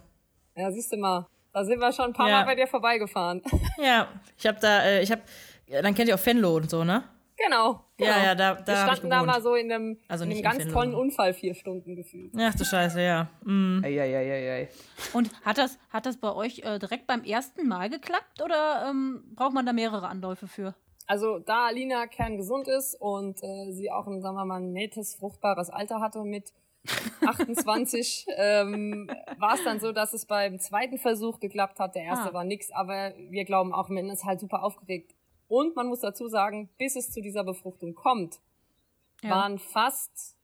Ja, 0.57 0.71
siehst 0.71 0.93
du 0.93 0.99
mal. 0.99 1.27
Da 1.53 1.65
sind 1.65 1.81
wir 1.81 1.93
schon 1.93 2.07
ein 2.07 2.13
paar 2.13 2.29
ja. 2.29 2.41
Mal 2.41 2.47
bei 2.47 2.55
dir 2.55 2.67
vorbeigefahren. 2.67 3.43
Ja, 3.83 4.09
ich 4.39 4.47
habe 4.47 4.59
da, 4.61 4.85
äh, 4.85 5.03
ich 5.03 5.11
habe, 5.11 5.23
dann 5.69 5.95
kennt 5.95 6.09
ihr 6.09 6.15
auch 6.15 6.21
Fenlo 6.21 6.57
und 6.57 6.71
so, 6.71 6.85
ne? 6.85 7.03
Genau. 7.37 7.85
genau. 7.97 8.11
Ja, 8.11 8.25
ja, 8.25 8.35
da, 8.35 8.55
da 8.55 8.67
Wir 8.67 8.77
standen 8.77 9.11
da 9.11 9.23
mal 9.23 9.43
so 9.43 9.55
in 9.55 9.71
einem, 9.71 9.99
also 10.09 10.25
in 10.25 10.33
einem 10.33 10.43
ganz 10.43 10.65
in 10.65 10.71
tollen 10.71 10.95
Unfall 10.95 11.35
vier 11.35 11.55
Stunden 11.55 11.95
gefühlt. 11.95 12.33
Ach 12.39 12.55
du 12.55 12.65
Scheiße, 12.65 13.03
ja. 13.03 13.29
Mm. 13.45 13.83
Ei, 13.85 14.01
ei, 14.01 14.17
ei, 14.17 14.53
ei. 14.53 14.69
Und 15.13 15.31
hat 15.45 15.59
das, 15.59 15.79
hat 15.91 16.07
das 16.07 16.17
bei 16.17 16.33
euch 16.33 16.61
äh, 16.61 16.79
direkt 16.79 17.07
beim 17.07 17.25
ersten 17.25 17.69
Mal 17.69 17.91
geklappt 17.91 18.41
oder 18.43 18.89
ähm, 18.89 19.23
braucht 19.35 19.53
man 19.53 19.67
da 19.67 19.73
mehrere 19.73 20.09
Anläufe 20.09 20.49
für? 20.49 20.75
Also 21.07 21.39
da 21.39 21.67
Alina 21.67 22.07
kerngesund 22.07 22.69
ist 22.69 23.01
und 23.01 23.43
äh, 23.43 23.71
sie 23.71 23.91
auch 23.91 24.07
ein, 24.07 24.21
sagen 24.23 24.37
wir 24.37 24.45
mal, 24.45 24.61
nettes, 24.61 25.15
fruchtbares 25.15 25.71
Alter 25.71 26.01
hatte 26.01 26.23
mit 26.23 26.53
28, 27.27 28.27
ähm, 28.37 29.11
war 29.39 29.55
es 29.55 29.65
dann 29.65 29.81
so, 29.81 29.93
dass 29.93 30.13
es 30.13 30.27
beim 30.27 30.59
zweiten 30.59 30.99
Versuch 30.99 31.41
geklappt 31.41 31.81
hat. 31.81 31.95
Der 31.95 32.05
erste 32.05 32.31
ah. 32.31 32.33
war 32.33 32.45
nix, 32.45 32.71
aber 32.71 33.13
wir 33.29 33.45
glauben 33.45 33.73
auch, 33.73 33.89
man 33.89 34.09
ist 34.09 34.25
halt 34.25 34.41
super 34.41 34.63
aufgeregt. 34.63 35.16
Und 35.49 35.77
man 35.77 35.87
muss 35.87 36.01
dazu 36.01 36.29
sagen, 36.29 36.69
bis 36.79 36.97
es 36.97 37.13
zu 37.13 37.21
dieser 37.21 37.45
Befruchtung 37.45 37.95
kommt, 37.95 38.41
ja. 39.23 39.31
waren 39.31 39.59
fast 39.59 40.37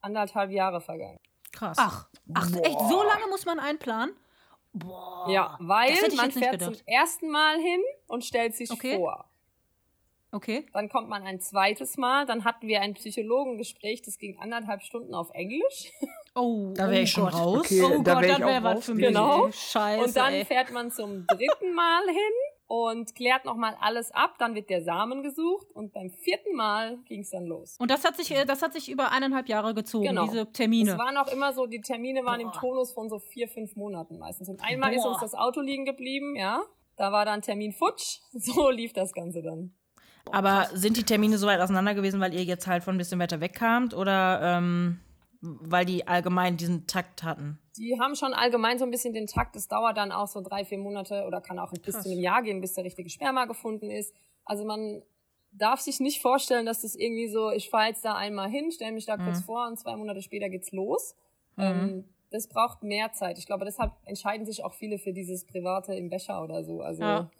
anderthalb 0.00 0.50
Jahre 0.50 0.80
vergangen. 0.80 1.20
Krass. 1.52 1.76
Ach, 1.80 2.08
ach 2.34 2.50
echt, 2.62 2.80
so 2.88 3.02
lange 3.02 3.26
muss 3.28 3.46
man 3.46 3.60
einplanen? 3.60 4.14
Boah. 4.72 5.30
Ja, 5.30 5.56
weil 5.60 5.94
man 6.16 6.32
fährt 6.32 6.60
zum 6.60 6.74
ersten 6.84 7.30
Mal 7.30 7.58
hin 7.60 7.80
und 8.08 8.24
stellt 8.24 8.56
sich 8.56 8.70
okay. 8.72 8.96
vor. 8.96 9.30
Okay. 10.32 10.66
Dann 10.72 10.88
kommt 10.88 11.08
man 11.08 11.22
ein 11.22 11.40
zweites 11.40 11.96
Mal. 11.96 12.26
Dann 12.26 12.44
hatten 12.44 12.66
wir 12.66 12.80
ein 12.80 12.94
Psychologengespräch, 12.94 14.02
das 14.02 14.18
ging 14.18 14.36
anderthalb 14.40 14.82
Stunden 14.82 15.14
auf 15.14 15.30
Englisch. 15.32 15.92
Oh, 16.36 16.72
da 16.74 16.90
wäre 16.90 17.02
ich 17.02 17.12
schon 17.12 17.30
Gott. 17.30 17.34
raus. 17.34 17.58
Okay, 17.60 17.82
oh 17.84 18.02
da 18.02 18.14
Gott, 18.14 18.28
dann 18.28 18.42
wäre 18.42 18.64
was 18.64 18.86
für 18.86 18.94
mich. 18.96 19.06
Genau. 19.06 19.52
Scheiße, 19.52 20.04
und 20.04 20.16
dann 20.16 20.32
ey. 20.32 20.44
fährt 20.44 20.72
man 20.72 20.90
zum 20.90 21.24
dritten 21.28 21.72
Mal 21.74 22.08
hin 22.08 22.16
und 22.74 23.14
klärt 23.14 23.44
nochmal 23.44 23.76
alles 23.80 24.10
ab. 24.10 24.36
Dann 24.38 24.54
wird 24.54 24.70
der 24.70 24.82
Samen 24.82 25.22
gesucht 25.22 25.70
und 25.72 25.92
beim 25.92 26.10
vierten 26.10 26.56
Mal 26.56 26.98
ging 27.06 27.20
es 27.20 27.30
dann 27.30 27.44
los. 27.44 27.76
Und 27.78 27.90
das 27.90 28.04
hat 28.04 28.16
sich, 28.16 28.30
äh, 28.30 28.44
das 28.44 28.62
hat 28.62 28.72
sich 28.72 28.90
über 28.90 29.12
eineinhalb 29.12 29.48
Jahre 29.48 29.74
gezogen, 29.74 30.08
genau. 30.08 30.24
diese 30.24 30.50
Termine. 30.52 30.92
Es 30.92 30.98
waren 30.98 31.16
auch 31.16 31.28
immer 31.28 31.52
so, 31.52 31.66
die 31.66 31.80
Termine 31.80 32.24
waren 32.24 32.40
Boah. 32.40 32.46
im 32.46 32.52
Tonus 32.52 32.92
von 32.92 33.08
so 33.08 33.18
vier, 33.18 33.48
fünf 33.48 33.76
Monaten 33.76 34.18
meistens. 34.18 34.48
Und 34.48 34.60
einmal 34.62 34.90
Boah. 34.90 34.98
ist 34.98 35.06
uns 35.06 35.20
das 35.20 35.34
Auto 35.34 35.60
liegen 35.60 35.84
geblieben, 35.84 36.36
ja. 36.36 36.62
Da 36.96 37.10
war 37.12 37.24
dann 37.24 37.42
Termin 37.42 37.72
futsch. 37.72 38.20
So 38.32 38.70
lief 38.70 38.92
das 38.92 39.12
Ganze 39.12 39.42
dann. 39.42 39.74
Aber 40.30 40.68
sind 40.72 40.96
die 40.96 41.04
Termine 41.04 41.38
so 41.38 41.46
weit 41.46 41.60
auseinander 41.60 41.94
gewesen, 41.94 42.20
weil 42.20 42.32
ihr 42.32 42.44
jetzt 42.44 42.66
halt 42.66 42.82
von 42.82 42.94
ein 42.94 42.98
bisschen 42.98 43.20
weiter 43.20 43.40
weg 43.40 43.54
kamt 43.54 43.94
oder 43.94 44.40
ähm, 44.42 45.00
weil 45.44 45.84
die 45.84 46.06
allgemein 46.06 46.56
diesen 46.56 46.86
Takt 46.86 47.22
hatten? 47.22 47.58
Die 47.76 47.98
haben 48.00 48.14
schon 48.14 48.32
allgemein 48.32 48.78
so 48.78 48.84
ein 48.84 48.90
bisschen 48.90 49.12
den 49.12 49.26
Takt. 49.26 49.56
Es 49.56 49.68
dauert 49.68 49.96
dann 49.96 50.12
auch 50.12 50.28
so 50.28 50.40
drei, 50.40 50.64
vier 50.64 50.78
Monate 50.78 51.24
oder 51.26 51.40
kann 51.40 51.58
auch 51.58 51.72
bis 51.72 52.00
zu 52.00 52.10
einem 52.10 52.20
Jahr 52.20 52.42
gehen, 52.42 52.60
bis 52.60 52.74
der 52.74 52.84
richtige 52.84 53.10
Sperma 53.10 53.44
gefunden 53.44 53.90
ist. 53.90 54.14
Also 54.44 54.64
man 54.64 55.02
darf 55.52 55.80
sich 55.80 56.00
nicht 56.00 56.22
vorstellen, 56.22 56.66
dass 56.66 56.82
das 56.82 56.94
irgendwie 56.94 57.28
so, 57.28 57.50
ich 57.50 57.70
fahre 57.70 57.88
jetzt 57.88 58.04
da 58.04 58.14
einmal 58.14 58.48
hin, 58.48 58.70
stelle 58.72 58.92
mich 58.92 59.06
da 59.06 59.16
mhm. 59.16 59.24
kurz 59.24 59.40
vor 59.42 59.66
und 59.66 59.78
zwei 59.78 59.96
Monate 59.96 60.22
später 60.22 60.48
geht's 60.48 60.72
los. 60.72 61.14
Mhm. 61.56 61.62
Ähm, 61.62 62.04
das 62.30 62.48
braucht 62.48 62.82
mehr 62.82 63.12
Zeit. 63.12 63.38
Ich 63.38 63.46
glaube, 63.46 63.64
deshalb 63.64 63.92
entscheiden 64.04 64.46
sich 64.46 64.64
auch 64.64 64.74
viele 64.74 64.98
für 64.98 65.12
dieses 65.12 65.44
Private 65.44 65.94
im 65.94 66.10
Becher 66.10 66.42
oder 66.42 66.64
so. 66.64 66.80
Also 66.80 67.02
ja. 67.02 67.30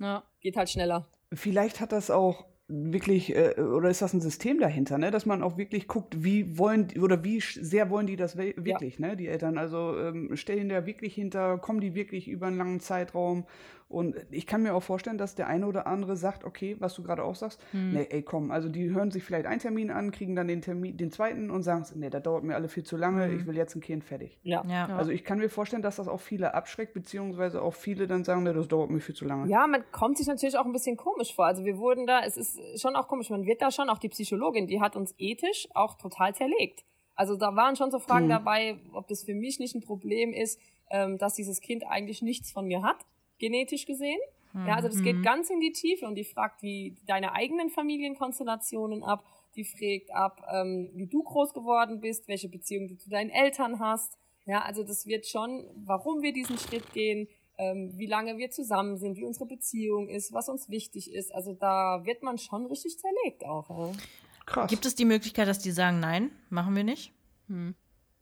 Ja. 0.00 0.24
geht 0.40 0.56
halt 0.56 0.70
schneller. 0.70 1.06
Vielleicht 1.32 1.80
hat 1.80 1.92
das 1.92 2.10
auch 2.10 2.44
wirklich, 2.70 3.34
äh, 3.34 3.60
oder 3.60 3.90
ist 3.90 4.00
das 4.00 4.14
ein 4.14 4.20
System 4.20 4.58
dahinter, 4.60 4.96
ne? 4.96 5.10
Dass 5.10 5.26
man 5.26 5.42
auch 5.42 5.56
wirklich 5.56 5.88
guckt, 5.88 6.22
wie 6.22 6.56
wollen 6.56 6.88
oder 7.00 7.22
wie 7.24 7.40
sehr 7.40 7.90
wollen 7.90 8.06
die 8.06 8.16
das 8.16 8.36
wirklich, 8.36 8.98
ja. 8.98 9.08
ne? 9.08 9.16
Die 9.16 9.28
Eltern. 9.28 9.58
Also 9.58 9.98
ähm, 9.98 10.36
stellen 10.36 10.68
da 10.68 10.86
wirklich 10.86 11.14
hinter, 11.14 11.58
kommen 11.58 11.80
die 11.80 11.94
wirklich 11.94 12.28
über 12.28 12.46
einen 12.46 12.56
langen 12.58 12.80
Zeitraum 12.80 13.44
und 13.90 14.14
ich 14.30 14.46
kann 14.46 14.62
mir 14.62 14.72
auch 14.72 14.84
vorstellen, 14.84 15.18
dass 15.18 15.34
der 15.34 15.48
eine 15.48 15.66
oder 15.66 15.88
andere 15.88 16.16
sagt, 16.16 16.44
okay, 16.44 16.76
was 16.78 16.94
du 16.94 17.02
gerade 17.02 17.24
auch 17.24 17.34
sagst, 17.34 17.60
hm. 17.72 17.94
nee, 17.94 18.06
ey, 18.08 18.22
komm, 18.22 18.52
also 18.52 18.68
die 18.68 18.88
hören 18.90 19.10
sich 19.10 19.24
vielleicht 19.24 19.46
einen 19.46 19.58
Termin 19.58 19.90
an, 19.90 20.12
kriegen 20.12 20.36
dann 20.36 20.46
den 20.46 20.62
Termin, 20.62 20.96
den 20.96 21.10
zweiten 21.10 21.50
und 21.50 21.64
sagen, 21.64 21.84
nee, 21.96 22.08
das 22.08 22.22
dauert 22.22 22.44
mir 22.44 22.54
alle 22.54 22.68
viel 22.68 22.84
zu 22.84 22.96
lange, 22.96 23.24
hm. 23.24 23.36
ich 23.36 23.46
will 23.46 23.56
jetzt 23.56 23.74
ein 23.74 23.80
Kind 23.80 24.04
fertig. 24.04 24.38
Ja. 24.44 24.64
ja. 24.68 24.86
Also 24.96 25.10
ich 25.10 25.24
kann 25.24 25.38
mir 25.38 25.48
vorstellen, 25.48 25.82
dass 25.82 25.96
das 25.96 26.06
auch 26.06 26.20
viele 26.20 26.54
abschreckt, 26.54 26.94
beziehungsweise 26.94 27.62
auch 27.62 27.74
viele 27.74 28.06
dann 28.06 28.22
sagen, 28.22 28.44
nee, 28.44 28.52
das 28.52 28.68
dauert 28.68 28.90
mir 28.90 29.00
viel 29.00 29.16
zu 29.16 29.24
lange. 29.24 29.50
Ja, 29.50 29.66
man 29.66 29.82
kommt 29.90 30.18
sich 30.18 30.28
natürlich 30.28 30.56
auch 30.56 30.66
ein 30.66 30.72
bisschen 30.72 30.96
komisch 30.96 31.34
vor. 31.34 31.46
Also 31.46 31.64
wir 31.64 31.76
wurden 31.76 32.06
da, 32.06 32.20
es 32.20 32.36
ist 32.36 32.80
schon 32.80 32.94
auch 32.94 33.08
komisch, 33.08 33.28
man 33.30 33.44
wird 33.44 33.60
da 33.60 33.72
schon, 33.72 33.90
auch 33.90 33.98
die 33.98 34.08
Psychologin, 34.08 34.68
die 34.68 34.80
hat 34.80 34.94
uns 34.94 35.16
ethisch 35.18 35.66
auch 35.74 35.96
total 35.96 36.32
zerlegt. 36.32 36.84
Also 37.16 37.34
da 37.34 37.56
waren 37.56 37.74
schon 37.74 37.90
so 37.90 37.98
Fragen 37.98 38.26
hm. 38.26 38.30
dabei, 38.30 38.78
ob 38.92 39.08
das 39.08 39.24
für 39.24 39.34
mich 39.34 39.58
nicht 39.58 39.74
ein 39.74 39.82
Problem 39.82 40.32
ist, 40.32 40.60
ähm, 40.92 41.18
dass 41.18 41.34
dieses 41.34 41.60
Kind 41.60 41.82
eigentlich 41.88 42.22
nichts 42.22 42.52
von 42.52 42.68
mir 42.68 42.84
hat 42.84 43.04
genetisch 43.40 43.86
gesehen. 43.86 44.20
Ja, 44.52 44.74
also 44.74 44.88
das 44.88 45.02
geht 45.02 45.16
mhm. 45.16 45.22
ganz 45.22 45.48
in 45.48 45.60
die 45.60 45.72
Tiefe 45.72 46.06
und 46.06 46.16
die 46.16 46.24
fragt 46.24 46.62
wie 46.62 46.96
deine 47.06 47.32
eigenen 47.34 47.70
Familienkonstellationen 47.70 49.04
ab, 49.04 49.24
die 49.54 49.64
fragt 49.64 50.12
ab, 50.12 50.44
ähm, 50.52 50.90
wie 50.94 51.06
du 51.06 51.22
groß 51.22 51.54
geworden 51.54 52.00
bist, 52.00 52.26
welche 52.26 52.48
Beziehung 52.48 52.88
du 52.88 52.96
zu 52.96 53.08
deinen 53.10 53.30
Eltern 53.30 53.78
hast. 53.78 54.18
Ja, 54.46 54.62
also 54.62 54.82
das 54.82 55.06
wird 55.06 55.26
schon, 55.26 55.66
warum 55.84 56.22
wir 56.22 56.32
diesen 56.32 56.58
Schritt 56.58 56.92
gehen, 56.92 57.28
ähm, 57.58 57.92
wie 57.96 58.06
lange 58.06 58.38
wir 58.38 58.50
zusammen 58.50 58.96
sind, 58.96 59.16
wie 59.16 59.24
unsere 59.24 59.46
Beziehung 59.46 60.08
ist, 60.08 60.32
was 60.32 60.48
uns 60.48 60.68
wichtig 60.68 61.12
ist. 61.12 61.32
Also 61.32 61.52
da 61.52 62.02
wird 62.04 62.22
man 62.22 62.38
schon 62.38 62.66
richtig 62.66 62.98
zerlegt 62.98 63.44
auch. 63.44 63.68
Ja. 63.70 63.92
Krass. 64.46 64.70
Gibt 64.70 64.84
es 64.84 64.96
die 64.96 65.04
Möglichkeit, 65.04 65.46
dass 65.46 65.60
die 65.60 65.70
sagen, 65.70 66.00
nein, 66.00 66.32
machen 66.48 66.74
wir 66.74 66.82
nicht? 66.82 67.12
Hm. 67.46 67.74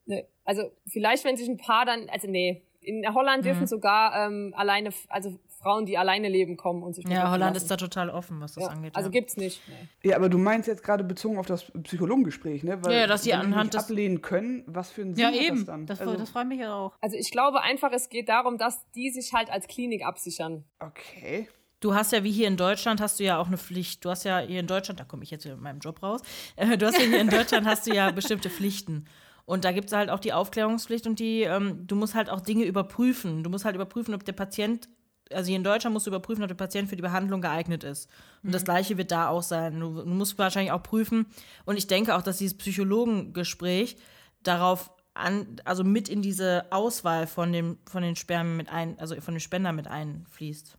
Nee. 0.05 0.27
Also 0.45 0.73
vielleicht, 0.87 1.25
wenn 1.25 1.37
sich 1.37 1.49
ein 1.49 1.57
Paar 1.57 1.87
dann, 1.87 2.09
also 2.11 2.29
nee, 2.29 2.63
in 2.81 3.05
Holland 3.15 3.45
dürfen 3.45 3.63
mhm. 3.63 3.67
sogar 3.67 4.27
ähm, 4.27 4.55
alleine, 4.57 4.91
also 5.09 5.39
Frauen, 5.61 5.87
die 5.87 5.99
alleine 5.99 6.29
leben, 6.29 6.57
kommen 6.57 6.83
und 6.83 6.95
sich 6.95 7.05
Ja, 7.09 7.31
Holland 7.31 7.57
ist 7.57 7.69
da 7.71 7.77
total 7.77 8.11
offen, 8.11 8.41
was 8.41 8.55
das 8.55 8.65
ja, 8.65 8.71
angeht. 8.71 8.95
Also 8.95 9.09
ja. 9.09 9.13
gibt's 9.13 9.37
nicht. 9.37 9.61
Nee. 9.69 10.11
Ja, 10.11 10.17
aber 10.17 10.29
du 10.29 10.39
meinst 10.39 10.69
jetzt 10.69 10.85
gerade 10.85 11.03
bezogen 11.03 11.39
auf 11.39 11.47
das 11.47 11.65
Psychologengespräch, 11.83 12.63
ne? 12.63 12.83
Weil 12.85 12.93
Ja, 13.01 13.07
dass 13.07 13.25
sie 13.25 13.35
anhand 13.35 13.73
nicht 13.73 13.75
des- 13.75 13.85
ablehnen 13.85 14.23
können, 14.23 14.63
was 14.67 14.91
für 14.91 15.03
ein 15.03 15.15
Sinn 15.15 15.23
Ja, 15.25 15.29
hat 15.31 15.37
eben. 15.37 15.57
das 15.57 15.67
dann? 15.67 15.87
Das, 15.87 16.01
also, 16.01 16.17
das 16.17 16.31
freut 16.31 16.47
mich 16.47 16.61
ja 16.61 16.75
auch. 16.75 16.93
Also 17.01 17.17
ich 17.17 17.31
glaube 17.33 17.61
einfach, 17.63 17.91
es 17.93 18.09
geht 18.09 18.29
darum, 18.29 18.57
dass 18.59 18.89
die 18.93 19.11
sich 19.11 19.33
halt 19.33 19.51
als 19.51 19.67
Klinik 19.67 20.05
absichern. 20.07 20.65
okay. 20.79 21.49
Du 21.81 21.95
hast 21.95 22.11
ja 22.11 22.25
wie 22.25 22.33
hier 22.33 22.49
in 22.49 22.57
Deutschland 22.57 23.01
hast 23.01 23.21
du 23.21 23.25
ja 23.25 23.39
auch 23.39 23.47
eine 23.47 23.57
Pflicht. 23.57 24.05
Du 24.05 24.11
hast 24.11 24.25
ja 24.25 24.41
hier 24.41 24.59
in 24.59 24.67
Deutschland, 24.67 24.99
da 24.99 25.05
komme 25.05 25.23
ich 25.23 25.31
jetzt 25.31 25.45
wieder 25.45 25.55
mit 25.55 25.63
meinem 25.63 25.79
Job 25.79 26.03
raus. 26.03 26.23
Äh, 26.57 26.77
Du 26.77 26.87
hast 26.87 26.99
ja 26.99 27.05
hier 27.05 27.21
in 27.21 27.29
Deutschland 27.29 27.69
hast 27.69 27.87
du 27.87 27.95
ja 27.95 28.11
bestimmte 28.11 28.51
Pflichten. 28.51 29.07
Und 29.49 29.65
da 29.65 29.73
gibt 29.73 29.87
es 29.87 29.95
halt 29.95 30.11
auch 30.11 30.21
die 30.21 30.35
Aufklärungspflicht 30.35 31.07
und 31.07 31.19
die, 31.21 31.41
ähm, 31.41 31.87
du 31.87 31.97
musst 31.97 32.15
halt 32.15 32.29
auch 32.29 32.43
Dinge 32.43 32.65
überprüfen. 32.65 33.43
Du 33.43 33.49
musst 33.49 33.65
halt 33.65 33.77
überprüfen, 33.77 34.13
ob 34.13 34.23
der 34.23 34.35
Patient, 34.35 34.91
also 35.33 35.49
hier 35.49 35.57
in 35.57 35.65
Deutschland 35.65 35.95
musst 35.95 36.07
du 36.07 36.11
überprüfen, 36.11 36.43
ob 36.43 36.49
der 36.49 36.55
Patient 36.55 36.87
für 36.87 36.97
die 36.97 37.03
Behandlung 37.03 37.41
geeignet 37.41 37.83
ist. 37.83 38.11
Und 38.43 38.53
das 38.53 38.65
gleiche 38.65 38.99
wird 38.99 39.11
da 39.11 39.31
auch 39.31 39.43
sein. 39.43 39.81
Du, 39.81 40.03
du 40.03 40.05
musst 40.05 40.37
wahrscheinlich 40.37 40.73
auch 40.73 40.83
prüfen. 40.83 41.25
Und 41.65 41.79
ich 41.79 41.87
denke 41.87 42.15
auch, 42.15 42.21
dass 42.21 42.37
dieses 42.37 42.59
Psychologengespräch 42.59 43.97
darauf 44.43 44.91
an, 45.15 45.57
also 45.65 45.83
mit 45.83 46.11
in 46.11 46.21
diese 46.21 46.67
Auswahl 46.71 47.27
von 47.27 47.51
dem, 47.51 47.79
von 47.89 48.03
den 48.03 48.17
Spermien 48.17 48.59
mit 48.59 48.69
ein, 48.69 48.99
also 48.99 49.19
von 49.19 49.33
den 49.33 49.41
Spender 49.41 49.73
mit 49.73 49.89
einfließt. 49.89 50.77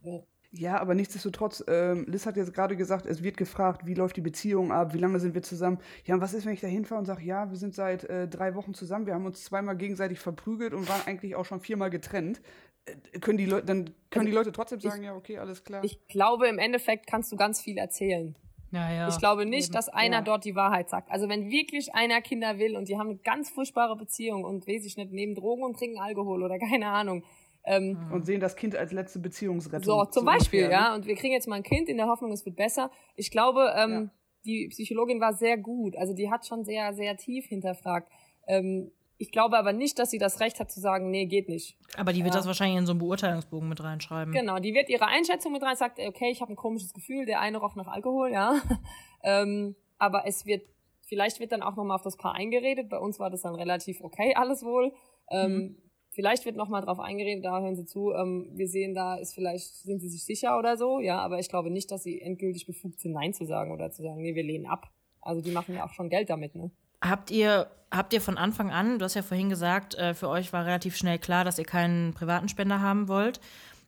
Ja, 0.51 0.79
aber 0.79 0.95
nichtsdestotrotz, 0.95 1.63
ähm, 1.67 2.05
Liz 2.07 2.25
hat 2.25 2.35
jetzt 2.35 2.53
gerade 2.53 2.75
gesagt, 2.75 3.05
es 3.05 3.21
wird 3.21 3.37
gefragt, 3.37 3.85
wie 3.85 3.93
läuft 3.93 4.17
die 4.17 4.21
Beziehung 4.21 4.71
ab, 4.71 4.95
wie 4.95 4.97
lange 4.97 5.19
sind 5.19 5.35
wir 5.35 5.43
zusammen. 5.43 5.77
Ja, 6.05 6.15
und 6.15 6.21
was 6.21 6.33
ist, 6.33 6.45
wenn 6.45 6.53
ich 6.53 6.61
da 6.61 6.67
hinfahre 6.67 6.99
und 6.99 7.05
sage, 7.05 7.23
ja, 7.23 7.51
wir 7.51 7.57
sind 7.57 7.75
seit 7.75 8.05
äh, 8.05 8.27
drei 8.27 8.55
Wochen 8.55 8.73
zusammen, 8.73 9.05
wir 9.05 9.13
haben 9.13 9.25
uns 9.25 9.43
zweimal 9.43 9.77
gegenseitig 9.77 10.19
verprügelt 10.19 10.73
und 10.73 10.89
waren 10.89 11.01
eigentlich 11.05 11.35
auch 11.35 11.45
schon 11.45 11.59
viermal 11.59 11.91
getrennt. 11.91 12.41
Äh, 12.85 13.19
können 13.19 13.37
die 13.37 13.45
Leute, 13.45 13.67
dann 13.67 13.91
können 14.09 14.25
die 14.25 14.31
Leute 14.31 14.51
trotzdem 14.51 14.79
sagen, 14.79 15.03
ja, 15.03 15.13
okay, 15.15 15.37
alles 15.37 15.63
klar. 15.63 15.83
Ich 15.83 16.07
glaube, 16.07 16.47
im 16.47 16.57
Endeffekt 16.57 17.05
kannst 17.05 17.31
du 17.31 17.35
ganz 17.35 17.61
viel 17.61 17.77
erzählen. 17.77 18.35
Ja, 18.71 18.91
ja. 18.91 19.07
Ich 19.07 19.17
glaube 19.17 19.45
nicht, 19.45 19.69
Eben. 19.69 19.73
dass 19.73 19.89
einer 19.89 20.17
Ja. 20.17 20.21
dort 20.21 20.45
die 20.45 20.55
Wahrheit 20.55 20.89
sagt. 20.89 21.11
Also 21.11 21.27
wenn 21.29 21.49
wirklich 21.49 21.93
einer 21.93 22.21
Kinder 22.21 22.59
will 22.59 22.75
und 22.75 22.87
die 22.87 22.97
haben 22.97 23.09
eine 23.09 23.17
ganz 23.17 23.49
furchtbare 23.49 23.95
Beziehung 23.95 24.43
und 24.43 24.67
weiß 24.67 24.85
ich 24.85 24.95
nicht, 24.97 25.11
nehmen 25.11 25.35
Drogen 25.35 25.63
und 25.63 25.77
trinken 25.77 25.99
Alkohol 25.99 26.43
oder 26.43 26.57
keine 26.59 26.87
Ahnung. 26.87 27.23
Ähm, 27.69 28.09
und 28.11 28.25
sehen 28.25 28.39
das 28.39 28.55
Kind 28.55 28.75
als 28.75 28.91
letzte 28.91 29.19
Beziehungsrettung. 29.19 29.83
So, 29.83 30.03
zum 30.05 30.21
so 30.21 30.25
Beispiel, 30.25 30.63
ungefähr, 30.63 30.87
ja. 30.87 30.95
Und 30.95 31.05
wir 31.05 31.15
kriegen 31.15 31.33
jetzt 31.33 31.47
mal 31.47 31.57
ein 31.57 31.63
Kind 31.63 31.87
in 31.87 31.97
der 31.97 32.07
Hoffnung, 32.07 32.31
es 32.31 32.43
wird 32.43 32.55
besser. 32.55 32.89
Ich 33.15 33.29
glaube, 33.29 33.71
ähm, 33.77 34.09
die 34.43 34.69
Psychologin 34.69 35.21
war 35.21 35.33
sehr 35.33 35.57
gut. 35.57 35.95
Also 35.95 36.13
die 36.15 36.31
hat 36.31 36.47
schon 36.47 36.63
sehr, 36.65 36.93
sehr 36.93 37.15
tief 37.15 37.45
hinterfragt. 37.45 38.11
Ähm, 38.47 38.91
ich 39.19 39.31
glaube 39.31 39.57
aber 39.57 39.71
nicht, 39.71 39.99
dass 39.99 40.09
sie 40.09 40.17
das 40.17 40.39
Recht 40.39 40.59
hat 40.59 40.71
zu 40.71 40.79
sagen, 40.79 41.11
nee, 41.11 41.25
geht 41.25 41.47
nicht. 41.47 41.77
Aber 41.95 42.11
die 42.11 42.23
wird 42.23 42.33
Ja. 42.33 42.39
das 42.39 42.47
wahrscheinlich 42.47 42.79
in 42.79 42.85
so 42.85 42.93
einen 42.93 42.99
Beurteilungsbogen 42.99 43.69
mit 43.69 43.83
reinschreiben. 43.83 44.33
Genau, 44.33 44.57
die 44.57 44.73
wird 44.73 44.89
ihre 44.89 45.05
Einschätzung 45.05 45.51
mit 45.51 45.61
rein, 45.61 45.75
sagt, 45.75 45.99
okay, 45.99 46.31
ich 46.31 46.41
habe 46.41 46.53
ein 46.53 46.55
komisches 46.55 46.93
Gefühl, 46.93 47.25
der 47.25 47.39
eine 47.41 47.57
roch 47.59 47.75
nach 47.75 47.87
Alkohol, 47.87 48.31
ja. 48.31 48.59
ähm, 49.23 49.75
aber 49.97 50.25
es 50.25 50.45
wird, 50.45 50.63
vielleicht 51.05 51.39
wird 51.39 51.51
dann 51.51 51.61
auch 51.61 51.75
nochmal 51.75 51.95
auf 51.95 52.01
das 52.01 52.15
Paar 52.17 52.33
eingeredet. 52.33 52.89
Bei 52.89 52.97
uns 52.97 53.19
war 53.19 53.29
das 53.29 53.41
dann 53.41 53.55
relativ 53.55 54.01
okay, 54.01 54.33
alles 54.35 54.63
wohl. 54.63 54.93
Ähm, 55.29 55.77
Vielleicht 56.19 56.43
wird 56.43 56.57
nochmal 56.57 56.81
drauf 56.81 56.99
eingeredet, 56.99 57.45
da 57.45 57.61
hören 57.61 57.77
Sie 57.77 57.85
zu, 57.85 58.11
ähm, 58.11 58.49
wir 58.51 58.67
sehen 58.67 58.93
da, 58.93 59.15
ist 59.15 59.33
vielleicht, 59.33 59.73
sind 59.73 60.01
Sie 60.01 60.09
sich 60.09 60.25
sicher 60.25 60.59
oder 60.59 60.75
so, 60.75 60.99
ja, 60.99 61.17
aber 61.19 61.39
ich 61.39 61.47
glaube 61.47 61.71
nicht, 61.71 61.89
dass 61.91 62.03
Sie 62.03 62.19
endgültig 62.19 62.65
befugt 62.65 62.99
sind, 62.99 63.13
Nein 63.13 63.33
zu 63.33 63.45
sagen 63.45 63.71
oder 63.71 63.89
zu 63.89 64.03
sagen, 64.03 64.21
nee, 64.21 64.35
wir 64.35 64.43
lehnen 64.43 64.65
ab. 64.65 64.91
Also 65.21 65.39
die 65.39 65.51
machen 65.51 65.75
ja 65.75 65.85
auch 65.85 65.93
schon 65.93 66.09
Geld 66.09 66.29
damit, 66.29 66.55
ne? 66.55 66.71
Habt 66.99 67.31
ihr, 67.31 67.71
habt 67.89 68.11
ihr 68.11 68.19
von 68.19 68.37
Anfang 68.37 68.69
an, 68.69 68.99
du 68.99 69.05
hast 69.05 69.13
ja 69.13 69.21
vorhin 69.21 69.47
gesagt, 69.47 69.95
äh, 69.95 70.13
für 70.13 70.27
euch 70.27 70.51
war 70.51 70.65
relativ 70.65 70.97
schnell 70.97 71.19
klar, 71.19 71.45
dass 71.45 71.57
ihr 71.57 71.63
keinen 71.63 72.13
privaten 72.13 72.49
Spender 72.49 72.81
haben 72.81 73.07
wollt. 73.07 73.39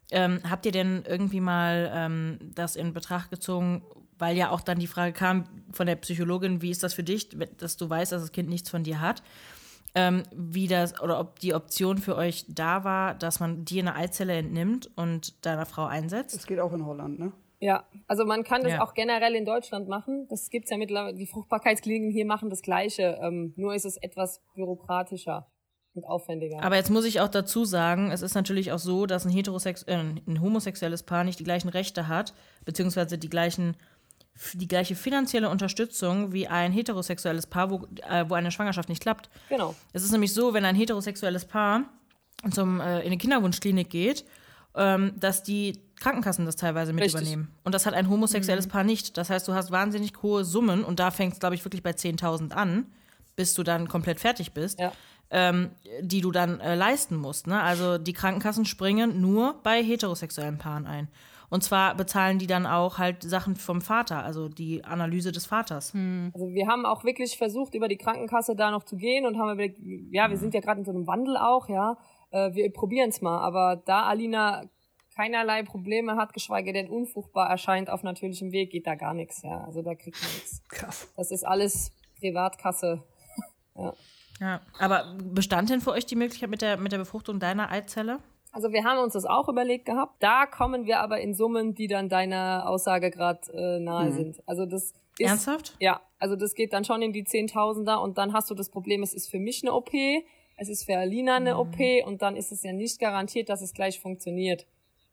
Ähm, 0.10 0.40
habt 0.50 0.66
ihr 0.66 0.72
denn 0.72 1.04
irgendwie 1.06 1.42
mal 1.42 1.92
ähm, 1.94 2.40
das 2.56 2.78
in 2.78 2.94
Betracht 2.94 3.30
gezogen, 3.30 3.84
weil 4.18 4.38
ja 4.38 4.52
auch 4.52 4.62
dann 4.62 4.80
die 4.80 4.88
Frage 4.88 5.12
kam 5.12 5.50
von 5.74 5.86
der 5.86 5.98
Psychologin, 5.98 6.62
wie 6.62 6.72
ist 6.72 6.82
das 6.82 6.94
für 6.94 7.04
dich, 7.04 7.28
dass 7.58 7.76
du 7.76 7.90
weißt, 7.90 8.14
dass 8.14 8.22
das 8.22 8.32
Kind 8.32 8.48
nichts 8.48 8.70
von 8.70 8.84
dir 8.84 9.02
hat? 9.02 9.22
Ähm, 9.94 10.24
wie 10.34 10.68
das 10.68 11.02
oder 11.02 11.20
ob 11.20 11.40
die 11.40 11.54
Option 11.54 11.98
für 11.98 12.16
euch 12.16 12.46
da 12.48 12.84
war, 12.86 13.14
dass 13.14 13.40
man 13.42 13.66
dir 13.66 13.82
eine 13.82 13.96
Eizelle 13.96 14.34
entnimmt 14.38 14.90
und 14.96 15.46
deiner 15.46 15.66
Frau 15.66 15.86
einsetzt? 15.86 16.34
Das 16.34 16.48
geht 16.48 16.60
auch 16.60 16.72
in 16.72 16.86
Holland, 16.86 17.20
ne? 17.20 17.34
Ja, 17.60 17.84
also 18.08 18.26
man 18.26 18.44
kann 18.44 18.64
das 18.64 18.72
Ja. 18.74 18.82
auch 18.82 18.94
generell 18.94 19.36
in 19.36 19.46
Deutschland 19.46 19.88
machen. 19.88 20.28
Das 20.30 20.50
gibt's 20.50 20.72
ja 20.72 20.78
mittlerweile, 20.78 21.16
die 21.16 21.28
Fruchtbarkeitskliniken 21.28 22.10
hier 22.10 22.26
machen 22.26 22.50
das 22.50 22.62
Gleiche, 22.62 23.20
ähm, 23.22 23.54
nur 23.56 23.76
ist 23.76 23.86
es 23.86 23.98
etwas 23.98 24.42
bürokratischer 24.56 25.48
und 25.94 26.06
aufwendiger. 26.06 26.64
Aber 26.64 26.78
jetzt 26.78 26.90
muss 26.90 27.06
ich 27.06 27.20
auch 27.20 27.28
dazu 27.28 27.66
sagen, 27.66 28.12
es 28.12 28.22
ist 28.22 28.34
natürlich 28.34 28.72
auch 28.72 28.80
so, 28.80 29.06
dass 29.06 29.26
ein, 29.26 29.32
heterosex 29.32 29.84
äh, 29.84 29.96
ein 29.96 30.42
homosexuelles 30.42 31.04
Paar 31.04 31.24
nicht 31.24 31.38
die 31.40 31.44
gleichen 31.44 31.70
Rechte 31.70 32.08
hat, 32.08 32.34
beziehungsweise 32.66 33.18
die 33.18 33.30
gleichen 33.30 33.76
die 34.54 34.68
gleiche 34.68 34.96
finanzielle 34.96 35.50
Unterstützung 35.50 36.34
wie 36.34 36.48
ein 36.48 36.72
heterosexuelles 36.72 37.48
Paar, 37.48 37.70
wo, 37.70 37.88
äh, 38.10 38.26
wo 38.28 38.34
eine 38.34 38.52
Schwangerschaft 38.52 38.90
nicht 38.90 39.02
klappt. 39.02 39.30
genau. 39.50 39.76
Es 39.94 40.04
ist 40.04 40.12
nämlich 40.12 40.34
so, 40.34 40.54
wenn 40.54 40.66
ein 40.66 40.76
heterosexuelles 40.76 41.46
Paar 41.46 41.84
zum, 42.52 42.80
äh, 42.80 43.02
in 43.02 43.08
eine 43.08 43.18
Kinderwunschklinik 43.18 43.90
geht, 43.90 44.26
ähm, 44.76 45.14
dass 45.20 45.44
die 45.44 45.80
Krankenkassen 46.00 46.46
das 46.46 46.56
teilweise 46.56 46.94
mit 46.94 47.04
Richtig. 47.04 47.22
übernehmen. 47.22 47.54
Und 47.64 47.76
das 47.76 47.86
hat 47.86 47.94
ein 47.94 48.10
homosexuelles 48.10 48.68
Paar 48.68 48.84
nicht. 48.84 49.18
Das 49.18 49.30
heißt, 49.30 49.48
du 49.48 49.54
hast 49.54 49.70
wahnsinnig 49.70 50.14
hohe 50.24 50.44
Summen 50.46 50.84
und 50.84 51.00
da 51.00 51.12
fängt 51.12 51.34
es, 51.34 51.40
glaube 51.40 51.54
ich, 51.56 51.64
wirklich 51.64 51.84
bei 51.84 51.92
10.000 51.92 52.54
an, 52.54 52.88
bis 53.36 53.54
du 53.54 53.62
dann 53.64 53.88
komplett 53.88 54.20
fertig 54.20 54.54
bist, 54.54 54.80
Ja. 54.80 54.92
ähm, 55.30 55.70
die 56.02 56.22
du 56.22 56.32
dann 56.32 56.60
äh, 56.62 56.74
leisten 56.74 57.16
musst. 57.16 57.46
Ne? 57.48 57.62
Also 57.62 57.98
die 58.00 58.14
Krankenkassen 58.14 58.66
springen 58.66 59.22
nur 59.22 59.60
bei 59.62 59.84
heterosexuellen 59.84 60.58
Paaren 60.58 60.88
ein. 60.88 61.10
Und 61.52 61.66
zwar 61.66 61.96
bezahlen 61.96 62.40
die 62.40 62.48
dann 62.48 62.66
auch 62.66 62.98
halt 62.98 63.24
Sachen 63.24 63.58
vom 63.58 63.82
Vater, 63.82 64.24
also 64.24 64.48
die 64.48 64.86
Analyse 64.86 65.34
des 65.34 65.46
Vaters. 65.46 65.94
Also 66.34 66.48
wir 66.48 66.66
haben 66.66 66.86
auch 66.86 67.04
wirklich 67.04 67.38
versucht, 67.38 67.76
über 67.76 67.90
die 67.90 67.98
Krankenkasse 67.98 68.56
da 68.56 68.72
noch 68.72 68.86
zu 68.86 68.96
gehen 68.96 69.26
und 69.26 69.38
haben 69.38 69.52
überlegt, 69.52 69.78
ja, 70.12 70.30
wir 70.30 70.38
sind 70.38 70.54
ja 70.54 70.62
gerade 70.62 70.80
in 70.80 70.86
so 70.86 70.92
einem 70.92 71.08
Wandel 71.08 71.36
auch, 71.36 71.68
ja, 71.68 71.98
äh, 72.32 72.54
wir 72.54 72.72
probieren 72.72 73.10
es 73.10 73.22
mal. 73.22 73.42
Aber 73.42 73.76
da 73.86 74.04
Alina 74.04 74.64
keinerlei 75.14 75.64
Probleme 75.64 76.16
hat, 76.16 76.32
geschweige 76.32 76.72
denn 76.72 76.88
unfruchtbar 76.88 77.50
erscheint 77.50 77.90
auf 77.90 78.02
natürlichem 78.02 78.54
Weg, 78.54 78.72
geht 78.72 78.88
da 78.88 78.96
gar 78.96 79.14
nichts, 79.14 79.42
ja. 79.44 79.66
Also 79.66 79.82
da 79.82 79.94
kriegt 79.94 80.22
man 80.22 80.32
nichts. 80.32 80.64
Krass. 80.70 81.12
Das 81.18 81.32
ist 81.32 81.46
alles 81.46 81.92
Privatkasse. 82.18 83.04
Ja. 84.40 84.62
Aber 84.80 85.18
bestand 85.22 85.70
denn 85.70 85.82
für 85.82 85.92
euch 85.92 86.06
die 86.06 86.16
Möglichkeit 86.16 86.50
mit 86.50 86.62
der, 86.62 86.78
mit 86.78 86.94
der 86.94 86.98
Befruchtung 86.98 87.40
deiner 87.42 87.70
Eizelle? 87.70 88.20
Also 88.52 88.72
wir 88.74 88.84
haben 88.84 89.00
uns 89.00 89.14
das 89.14 89.26
auch 89.26 89.48
überlegt 89.48 89.86
gehabt. 89.86 90.22
Da 90.22 90.46
kommen 90.46 90.86
wir 90.86 91.00
aber 91.00 91.22
in 91.22 91.34
Summen, 91.34 91.74
die 91.74 91.88
dann 91.88 92.10
deiner 92.10 92.68
Aussage 92.68 93.10
gerade 93.10 93.40
äh, 93.54 93.80
nahe 93.80 94.12
sind. 94.12 94.42
Also 94.46 94.66
das 94.66 94.94
ist 95.18 95.30
Ernsthaft? 95.30 95.76
Ja, 95.80 96.02
also 96.20 96.36
das 96.36 96.54
geht 96.54 96.74
dann 96.74 96.84
schon 96.84 97.02
in 97.02 97.14
die 97.14 97.24
Zehntausender 97.24 98.02
und 98.02 98.18
dann 98.18 98.34
hast 98.34 98.50
du 98.50 98.56
das 98.56 98.70
Problem, 98.70 99.04
es 99.04 99.14
ist 99.14 99.30
für 99.30 99.40
mich 99.40 99.64
eine 99.64 99.74
OP, 99.74 99.92
es 100.58 100.70
ist 100.70 100.84
für 100.86 100.98
Alina 100.98 101.36
eine 101.38 101.58
OP 101.58 101.78
und 102.06 102.22
dann 102.22 102.36
ist 102.36 102.52
es 102.52 102.64
ja 102.64 102.74
nicht 102.74 103.00
garantiert, 103.00 103.50
dass 103.50 103.62
es 103.62 103.74
gleich 103.74 104.00
funktioniert. 104.00 104.68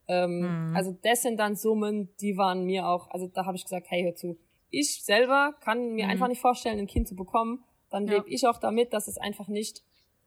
Ähm, 0.09 0.73
Also 0.75 0.97
das 1.03 1.23
sind 1.23 1.39
dann 1.39 1.55
Summen, 1.57 2.09
die 2.21 2.37
waren 2.37 2.65
mir 2.65 2.87
auch, 2.89 3.09
also 3.11 3.27
da 3.29 3.45
habe 3.47 3.57
ich 3.57 3.65
gesagt, 3.65 3.87
hey, 3.91 4.03
hör 4.05 4.15
zu, 4.15 4.39
ich 4.71 5.03
selber 5.05 5.55
kann 5.61 5.93
mir 5.95 6.09
einfach 6.09 6.29
nicht 6.29 6.41
vorstellen, 6.41 6.79
ein 6.79 6.87
Kind 6.87 7.09
zu 7.09 7.15
bekommen. 7.15 7.65
Dann 7.91 8.07
Ja. 8.07 8.15
lebe 8.17 8.29
ich 8.29 8.47
auch 8.47 8.59
damit, 8.59 8.93
dass 8.93 9.09
es 9.09 9.17
einfach 9.17 9.49
nicht 9.49 9.83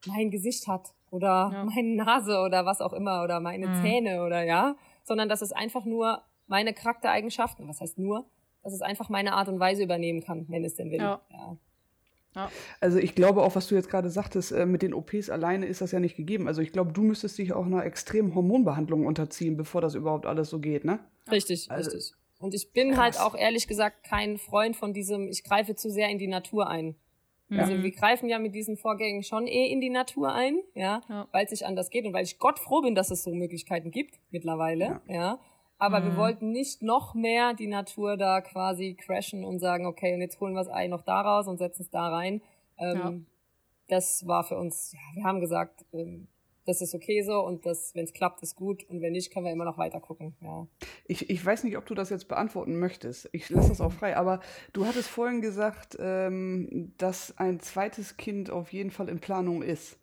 mein 0.07 0.31
Gesicht 0.31 0.67
hat 0.67 0.93
oder 1.11 1.51
Ja. 1.53 1.63
meine 1.65 1.95
Nase 1.95 2.39
oder 2.39 2.65
was 2.65 2.81
auch 2.81 2.93
immer 2.93 3.23
oder 3.23 3.39
meine 3.39 3.81
Zähne 3.81 4.23
oder 4.23 4.43
ja, 4.43 4.75
sondern 5.03 5.29
dass 5.29 5.41
es 5.43 5.51
einfach 5.51 5.85
nur 5.85 6.23
meine 6.47 6.73
Charaktereigenschaften, 6.73 7.67
was 7.67 7.79
heißt 7.81 7.99
nur, 7.99 8.25
dass 8.63 8.73
es 8.73 8.81
einfach 8.81 9.09
meine 9.09 9.33
Art 9.33 9.47
und 9.47 9.59
Weise 9.59 9.83
übernehmen 9.83 10.21
kann, 10.23 10.45
wenn 10.49 10.63
es 10.65 10.75
denn 10.75 10.89
will. 10.91 10.99
Ja. 10.99 11.21
Ja. 12.33 12.49
Also 12.79 12.97
ich 12.97 13.13
glaube 13.13 13.43
auch, 13.43 13.55
was 13.55 13.67
du 13.67 13.75
jetzt 13.75 13.89
gerade 13.89 14.09
sagtest, 14.09 14.53
äh, 14.53 14.65
mit 14.65 14.81
den 14.81 14.93
OPs 14.93 15.29
alleine 15.29 15.65
ist 15.65 15.81
das 15.81 15.91
ja 15.91 15.99
nicht 15.99 16.15
gegeben. 16.15 16.47
Also 16.47 16.61
ich 16.61 16.71
glaube, 16.71 16.93
du 16.93 17.01
müsstest 17.01 17.37
dich 17.37 17.51
auch 17.51 17.65
einer 17.65 17.83
extremen 17.85 18.33
Hormonbehandlung 18.35 19.05
unterziehen, 19.05 19.57
bevor 19.57 19.81
das 19.81 19.95
überhaupt 19.95 20.25
alles 20.25 20.49
so 20.49 20.59
geht, 20.59 20.85
ne? 20.85 20.99
Richtig, 21.29 21.69
Also- 21.69 21.91
richtig. 21.91 22.13
Und 22.39 22.53
ich 22.55 22.71
bin 22.71 22.97
halt 22.97 23.19
auch 23.19 23.35
ehrlich 23.35 23.67
gesagt 23.67 24.03
kein 24.03 24.37
Freund 24.37 24.75
von 24.77 24.93
diesem, 24.93 25.27
ich 25.27 25.43
greife 25.43 25.75
zu 25.75 25.89
sehr 25.91 26.09
in 26.09 26.17
die 26.17 26.27
Natur 26.27 26.67
ein. 26.69 26.95
Also 27.59 27.83
wir 27.83 27.91
greifen 27.91 28.29
ja 28.29 28.39
mit 28.39 28.55
diesen 28.55 28.77
Vorgängen 28.77 29.23
schon 29.23 29.45
eh 29.47 29.67
in 29.71 29.81
die 29.81 29.89
Natur 29.89 30.33
ein, 30.33 30.59
ja, 30.73 31.01
Ja. 31.09 31.27
weil 31.31 31.45
es 31.45 31.51
nicht 31.51 31.65
anders 31.65 31.89
geht 31.89 32.05
und 32.05 32.13
weil 32.13 32.23
ich 32.23 32.39
Gott 32.39 32.59
froh 32.59 32.81
bin, 32.81 32.95
dass 32.95 33.11
es 33.11 33.23
so 33.23 33.31
Möglichkeiten 33.33 33.91
gibt 33.91 34.19
mittlerweile, 34.31 35.01
ja. 35.07 35.39
Aber 35.77 36.03
wir 36.03 36.15
wollten 36.15 36.51
nicht 36.51 36.83
noch 36.83 37.15
mehr 37.15 37.55
die 37.55 37.65
Natur 37.67 38.15
da 38.15 38.41
quasi 38.41 38.93
crashen 38.93 39.43
und 39.43 39.57
sagen, 39.59 39.87
okay, 39.87 40.13
und 40.13 40.21
jetzt 40.21 40.39
holen 40.39 40.53
wir 40.53 40.59
das 40.63 40.69
Ei 40.71 40.87
noch 40.87 41.01
da 41.01 41.21
raus 41.21 41.47
und 41.47 41.57
setzen 41.57 41.81
es 41.81 41.89
da 41.89 42.09
rein. 42.09 42.41
Ähm, 42.77 43.25
Das 43.87 44.25
war 44.25 44.43
für 44.45 44.57
uns, 44.57 44.93
ja, 44.93 44.99
wir 45.15 45.23
haben 45.25 45.41
gesagt, 45.41 45.83
ähm, 45.91 46.27
das 46.65 46.81
ist 46.81 46.93
okay 46.93 47.23
so 47.23 47.39
und 47.39 47.65
das, 47.65 47.95
wenn 47.95 48.03
es 48.03 48.13
klappt, 48.13 48.43
ist 48.43 48.55
gut 48.55 48.83
und 48.89 49.01
wenn 49.01 49.13
nicht, 49.13 49.33
können 49.33 49.45
wir 49.45 49.51
immer 49.51 49.65
noch 49.65 49.77
weiter 49.77 49.99
gucken, 49.99 50.35
ja. 50.41 50.67
Ich, 51.05 51.29
ich 51.29 51.45
weiß 51.45 51.63
nicht, 51.63 51.77
ob 51.77 51.85
du 51.85 51.95
das 51.95 52.09
jetzt 52.09 52.27
beantworten 52.27 52.79
möchtest. 52.79 53.29
Ich 53.31 53.49
lasse 53.49 53.69
das 53.69 53.81
auch 53.81 53.91
frei. 53.91 54.15
Aber 54.15 54.39
du 54.73 54.85
hattest 54.85 55.09
vorhin 55.09 55.41
gesagt, 55.41 55.97
ähm, 55.99 56.93
dass 56.97 57.37
ein 57.37 57.59
zweites 57.59 58.17
Kind 58.17 58.49
auf 58.49 58.71
jeden 58.71 58.91
Fall 58.91 59.09
in 59.09 59.19
Planung 59.19 59.61
ist. 59.61 59.97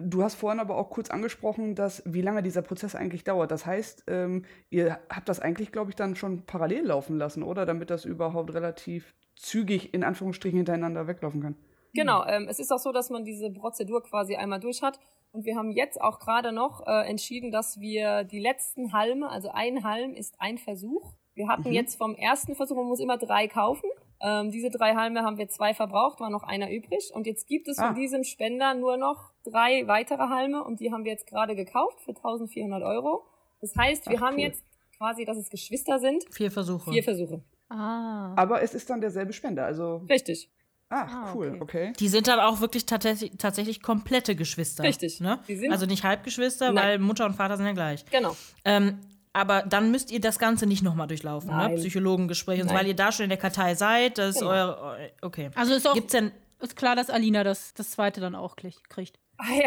du 0.00 0.22
hast 0.22 0.34
vorhin 0.34 0.60
aber 0.60 0.76
auch 0.76 0.90
kurz 0.90 1.10
angesprochen, 1.10 1.74
dass 1.74 2.02
wie 2.06 2.22
lange 2.22 2.42
dieser 2.42 2.62
Prozess 2.62 2.94
eigentlich 2.94 3.24
dauert. 3.24 3.50
Das 3.50 3.66
heißt, 3.66 4.04
ähm, 4.06 4.44
ihr 4.70 4.98
habt 5.08 5.28
das 5.28 5.40
eigentlich, 5.40 5.72
glaube 5.72 5.90
ich, 5.90 5.96
dann 5.96 6.16
schon 6.16 6.42
parallel 6.46 6.86
laufen 6.86 7.18
lassen, 7.18 7.42
oder? 7.42 7.66
Damit 7.66 7.90
das 7.90 8.04
überhaupt 8.04 8.54
relativ 8.54 9.14
zügig 9.34 9.92
in 9.92 10.02
Anführungsstrichen 10.04 10.56
hintereinander 10.56 11.06
weglaufen 11.06 11.42
kann. 11.42 11.56
Genau, 11.96 12.26
ähm, 12.26 12.46
es 12.48 12.58
ist 12.58 12.70
auch 12.72 12.78
so, 12.78 12.92
dass 12.92 13.08
man 13.08 13.24
diese 13.24 13.50
Prozedur 13.50 14.02
quasi 14.02 14.36
einmal 14.36 14.60
durch 14.60 14.82
hat. 14.82 15.00
Und 15.36 15.44
wir 15.44 15.54
haben 15.54 15.70
jetzt 15.70 16.00
auch 16.00 16.18
gerade 16.18 16.50
noch 16.50 16.86
äh, 16.86 17.06
entschieden, 17.06 17.50
dass 17.50 17.78
wir 17.78 18.24
die 18.24 18.38
letzten 18.38 18.94
Halme, 18.94 19.28
also 19.28 19.50
ein 19.50 19.84
Halm 19.84 20.14
ist 20.14 20.34
ein 20.38 20.56
Versuch. 20.56 21.12
Wir 21.34 21.46
hatten 21.46 21.68
mhm. 21.68 21.74
jetzt 21.74 21.98
vom 21.98 22.14
ersten 22.14 22.54
Versuch, 22.54 22.74
man 22.74 22.86
muss 22.86 23.00
immer 23.00 23.18
drei 23.18 23.46
kaufen. 23.46 23.90
Ähm, 24.22 24.50
diese 24.50 24.70
drei 24.70 24.94
Halme 24.94 25.24
haben 25.24 25.36
wir 25.36 25.46
zwei 25.48 25.74
verbraucht, 25.74 26.20
war 26.20 26.30
noch 26.30 26.42
einer 26.42 26.72
übrig. 26.72 27.10
Und 27.12 27.26
jetzt 27.26 27.48
gibt 27.48 27.68
es 27.68 27.76
ah. 27.78 27.88
von 27.88 27.96
diesem 27.96 28.24
Spender 28.24 28.72
nur 28.72 28.96
noch 28.96 29.34
drei 29.44 29.86
weitere 29.86 30.30
Halme 30.30 30.64
und 30.64 30.80
die 30.80 30.90
haben 30.90 31.04
wir 31.04 31.12
jetzt 31.12 31.26
gerade 31.26 31.54
gekauft 31.54 32.00
für 32.00 32.12
1400 32.12 32.82
Euro. 32.82 33.26
Das 33.60 33.76
heißt, 33.76 34.08
wir 34.08 34.16
Ach, 34.16 34.22
haben 34.22 34.36
cool. 34.36 34.44
jetzt 34.44 34.64
quasi, 34.96 35.26
dass 35.26 35.36
es 35.36 35.50
Geschwister 35.50 35.98
sind. 35.98 36.24
Vier 36.30 36.50
Versuche. 36.50 36.90
Vier 36.90 37.02
Versuche. 37.02 37.42
Ah. 37.68 38.32
Aber 38.36 38.62
es 38.62 38.72
ist 38.72 38.88
dann 38.88 39.02
derselbe 39.02 39.34
Spender, 39.34 39.66
also. 39.66 39.96
Richtig. 40.08 40.48
Ach, 40.88 41.12
ah, 41.12 41.32
cool, 41.34 41.58
okay. 41.60 41.62
okay. 41.62 41.92
Die 41.98 42.08
sind 42.08 42.28
dann 42.28 42.38
auch 42.38 42.60
wirklich 42.60 42.86
tatsächlich, 42.86 43.32
tatsächlich 43.38 43.82
komplette 43.82 44.36
Geschwister. 44.36 44.84
Richtig. 44.84 45.20
Ne? 45.20 45.40
also 45.70 45.86
nicht 45.86 46.04
Halbgeschwister, 46.04 46.72
Nein. 46.72 46.84
weil 46.84 46.98
Mutter 46.98 47.26
und 47.26 47.34
Vater 47.34 47.56
sind 47.56 47.66
ja 47.66 47.72
gleich. 47.72 48.04
Genau. 48.06 48.36
Ähm, 48.64 49.00
aber 49.32 49.62
dann 49.62 49.90
müsst 49.90 50.10
ihr 50.10 50.20
das 50.20 50.38
Ganze 50.38 50.66
nicht 50.66 50.82
nochmal 50.82 51.08
durchlaufen, 51.08 51.54
ne? 51.54 51.74
Psychologengespräche 51.74 52.62
und 52.62 52.68
so, 52.68 52.74
weil 52.74 52.86
ihr 52.86 52.96
da 52.96 53.12
schon 53.12 53.24
in 53.24 53.28
der 53.28 53.38
Kartei 53.38 53.74
seid. 53.74 54.16
Das 54.16 54.38
genau. 54.38 54.50
ist 54.50 54.56
euer. 54.56 54.98
Okay. 55.20 55.50
Also 55.54 55.74
ist 55.74 55.86
auch 55.86 55.92
Gibt's 55.92 56.12
denn, 56.12 56.32
ist 56.60 56.74
klar, 56.74 56.96
dass 56.96 57.10
Alina 57.10 57.44
das, 57.44 57.74
das 57.74 57.90
zweite 57.90 58.22
dann 58.22 58.34
auch 58.34 58.56
kriegt. 58.56 59.18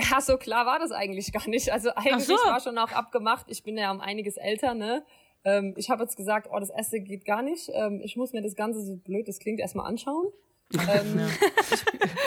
Ja, 0.09 0.21
so 0.21 0.37
klar 0.37 0.65
war 0.65 0.79
das 0.79 0.91
eigentlich 0.91 1.31
gar 1.31 1.47
nicht. 1.47 1.71
Also 1.71 1.91
eigentlich 1.95 2.25
so. 2.25 2.33
war 2.33 2.59
schon 2.61 2.77
auch 2.79 2.91
abgemacht. 2.91 3.45
Ich 3.49 3.61
bin 3.61 3.77
ja 3.77 3.91
um 3.91 4.01
einiges 4.01 4.37
älter, 4.37 4.73
ne? 4.73 5.03
Ähm, 5.43 5.75
ich 5.77 5.89
habe 5.89 6.01
jetzt 6.03 6.17
gesagt, 6.17 6.49
oh, 6.51 6.59
das 6.59 6.69
erste 6.69 6.99
geht 6.99 7.25
gar 7.25 7.43
nicht. 7.43 7.69
Ähm, 7.73 8.01
ich 8.03 8.15
muss 8.15 8.33
mir 8.33 8.41
das 8.41 8.55
Ganze, 8.55 8.81
so 8.83 8.95
blöd 8.95 9.27
das 9.27 9.37
klingt, 9.37 9.59
erstmal 9.59 9.85
anschauen. 9.85 10.27
Ähm, 10.73 11.29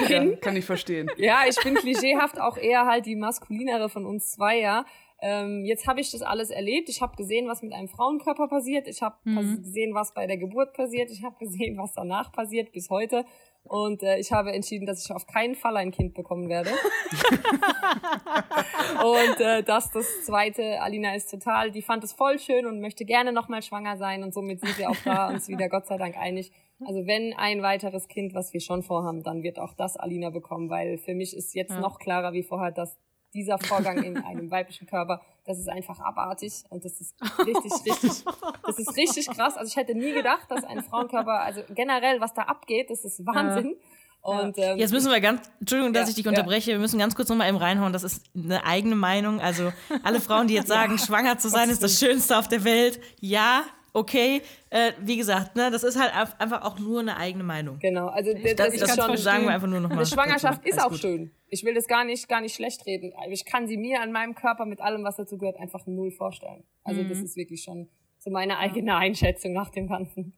bin, 0.07 0.31
ja, 0.31 0.37
kann 0.41 0.57
ich 0.57 0.65
verstehen. 0.65 1.11
Ja, 1.17 1.43
ich 1.49 1.57
bin 1.63 1.75
klischeehaft 1.75 2.41
auch 2.41 2.57
eher 2.57 2.87
halt 2.87 3.07
die 3.07 3.17
maskulinere 3.17 3.89
von 3.89 4.07
uns 4.07 4.33
zwei, 4.33 4.59
ja. 4.59 4.85
Ähm, 5.25 5.65
jetzt 5.65 5.87
habe 5.87 6.01
ich 6.01 6.11
das 6.11 6.23
alles 6.23 6.51
erlebt. 6.51 6.89
Ich 6.89 7.01
habe 7.01 7.15
gesehen, 7.15 7.47
was 7.47 7.63
mit 7.63 7.73
einem 7.73 7.89
Frauenkörper 7.89 8.49
passiert. 8.49 8.89
Ich 8.89 9.03
habe 9.03 9.15
mhm. 9.23 9.63
gesehen, 9.63 9.95
was 9.95 10.15
bei 10.15 10.27
der 10.27 10.37
Geburt 10.37 10.73
passiert. 10.73 11.13
Ich 11.13 11.23
habe 11.23 11.37
gesehen, 11.39 11.79
was 11.79 11.95
danach 11.95 12.33
passiert 12.33 12.73
bis 12.73 12.91
heute. 12.91 13.25
Und 13.63 14.03
äh, 14.03 14.19
ich 14.19 14.33
habe 14.33 14.53
entschieden, 14.53 14.85
dass 14.85 15.05
ich 15.05 15.13
auf 15.13 15.29
keinen 15.29 15.55
Fall 15.55 15.77
ein 15.77 15.93
Kind 15.93 16.15
bekommen 16.15 16.49
werde. 16.49 16.71
und 19.05 19.41
äh, 19.41 19.63
dass 19.63 19.93
das 19.93 20.25
zweite, 20.25 20.81
Alina 20.81 21.15
ist 21.15 21.31
total, 21.31 21.71
die 21.71 21.83
fand 21.83 22.03
es 22.03 22.13
voll 22.13 22.41
schön 22.41 22.67
und 22.67 22.81
möchte 22.81 23.05
gerne 23.05 23.33
nochmal 23.33 23.63
schwanger 23.63 23.97
sein. 23.97 24.25
Und 24.25 24.35
somit 24.35 24.61
sind 24.61 24.77
wir 24.77 24.91
auch 24.91 24.97
da 25.05 25.29
uns 25.29 25.47
wieder 25.47 25.69
Gott 25.69 25.87
sei 25.87 25.99
Dank 25.99 26.19
einig. 26.19 26.51
Also 26.87 27.07
wenn 27.07 27.35
ein 27.35 27.63
weiteres 27.63 28.09
Kind, 28.09 28.35
was 28.35 28.53
wir 28.53 28.61
schon 28.61 28.83
vorhaben, 28.83 29.23
dann 29.23 29.43
wird 29.43 29.59
auch 29.59 29.75
das 29.75 29.97
Alina 29.97 30.31
bekommen, 30.31 30.71
weil 30.71 30.99
für 30.99 31.15
mich 31.15 31.37
ist 31.37 31.55
jetzt 31.55 31.71
ja. 31.71 31.81
noch 31.81 31.99
klarer 31.99 32.33
wie 32.33 32.43
vorher, 32.43 32.71
dass 32.71 32.97
dieser 33.35 33.59
Vorgang 33.59 34.03
in 34.03 34.17
einem 34.25 34.51
weiblichen 34.51 34.87
Körper, 34.87 35.23
das 35.45 35.59
ist 35.59 35.69
einfach 35.69 36.01
abartig 36.01 36.65
und 36.71 36.85
das 36.85 37.01
ist 37.01 37.15
richtig, 37.47 37.73
richtig, 37.87 38.25
das 38.67 38.79
ist 38.79 38.97
richtig 38.97 39.27
krass. 39.29 39.57
Also 39.57 39.69
ich 39.69 39.77
hätte 39.77 39.95
nie 39.95 40.13
gedacht, 40.13 40.51
dass 40.51 40.65
ein 40.65 40.83
Frauenkörper, 40.83 41.41
also 41.41 41.63
generell, 41.75 42.21
was 42.21 42.35
da 42.35 42.43
abgeht, 42.43 42.91
das 42.91 43.05
ist 43.05 43.25
Wahnsinn. 43.27 43.77
Und, 44.23 44.57
ähm, 44.57 44.79
Jetzt 44.79 44.93
müssen 44.93 45.11
wir 45.11 45.21
ganz, 45.21 45.51
Entschuldigung, 45.59 45.93
dass 45.93 46.05
ja, 46.05 46.11
ich 46.11 46.15
dich 46.15 46.29
unterbreche, 46.29 46.71
ja. 46.71 46.77
wir 46.77 46.81
müssen 46.81 46.97
ganz 46.97 47.17
kurz 47.17 47.29
nochmal 47.29 47.49
eben 47.49 47.57
reinhauen, 47.57 47.93
das 47.93 48.05
ist 48.05 48.25
eine 48.37 48.65
eigene 48.65 48.95
Meinung. 48.95 49.41
Also 49.41 49.73
alle 50.05 50.21
Frauen, 50.21 50.47
die 50.47 50.55
jetzt 50.55 50.69
sagen, 50.69 50.97
ja, 50.97 51.05
schwanger 51.05 51.39
zu 51.39 51.49
sein 51.49 51.71
ist 51.71 51.83
das 51.83 51.99
Schönste 51.99 52.39
auf 52.39 52.47
der 52.47 52.63
Welt, 52.63 53.01
ja, 53.19 53.65
okay. 53.93 54.43
Äh, 54.71 54.93
wie 55.01 55.17
gesagt, 55.17 55.57
ne, 55.57 55.71
das 55.71 55.83
ist 55.85 55.99
halt 55.99 56.13
einfach 56.39 56.63
auch 56.63 56.79
nur 56.79 57.01
eine 57.01 57.17
eigene 57.17 57.45
Meinung. 57.45 57.79
Genau, 57.79 58.09
also 58.09 58.33
das, 58.33 58.57
das, 58.57 58.77
das 58.77 58.97
schon 58.97 59.17
sagen 59.17 59.45
wir 59.45 59.51
einfach 59.51 59.69
nur 59.69 59.81
nochmal. 59.81 59.99
Eine 59.99 60.07
Schwangerschaft 60.07 60.67
ist 60.67 60.83
auch 60.83 60.91
gut. 60.91 61.01
schön. 61.01 61.31
Ich 61.49 61.65
will 61.65 61.75
das 61.75 61.87
gar 61.87 62.05
nicht, 62.05 62.29
gar 62.29 62.41
nicht 62.41 62.55
schlecht 62.55 62.87
reden. 62.87 63.13
Ich 63.31 63.45
kann 63.45 63.67
sie 63.67 63.77
mir 63.77 64.01
an 64.01 64.13
meinem 64.13 64.35
Körper 64.35 64.65
mit 64.65 64.81
allem, 64.81 65.05
was 65.05 65.17
dazu 65.17 65.39
gehört, 65.39 65.59
einfach 65.59 65.87
null 65.87 66.11
vorstellen. 66.11 66.65
Also 66.85 67.03
mhm. 67.03 67.09
das 67.09 67.19
ist 67.19 67.37
wirklich 67.37 67.63
schon 67.63 67.89
so 68.19 68.31
meine 68.31 68.59
eigene 68.59 68.97
Einschätzung 68.97 69.53
nach 69.53 69.71
dem 69.71 69.89
Ganzen. 69.89 70.35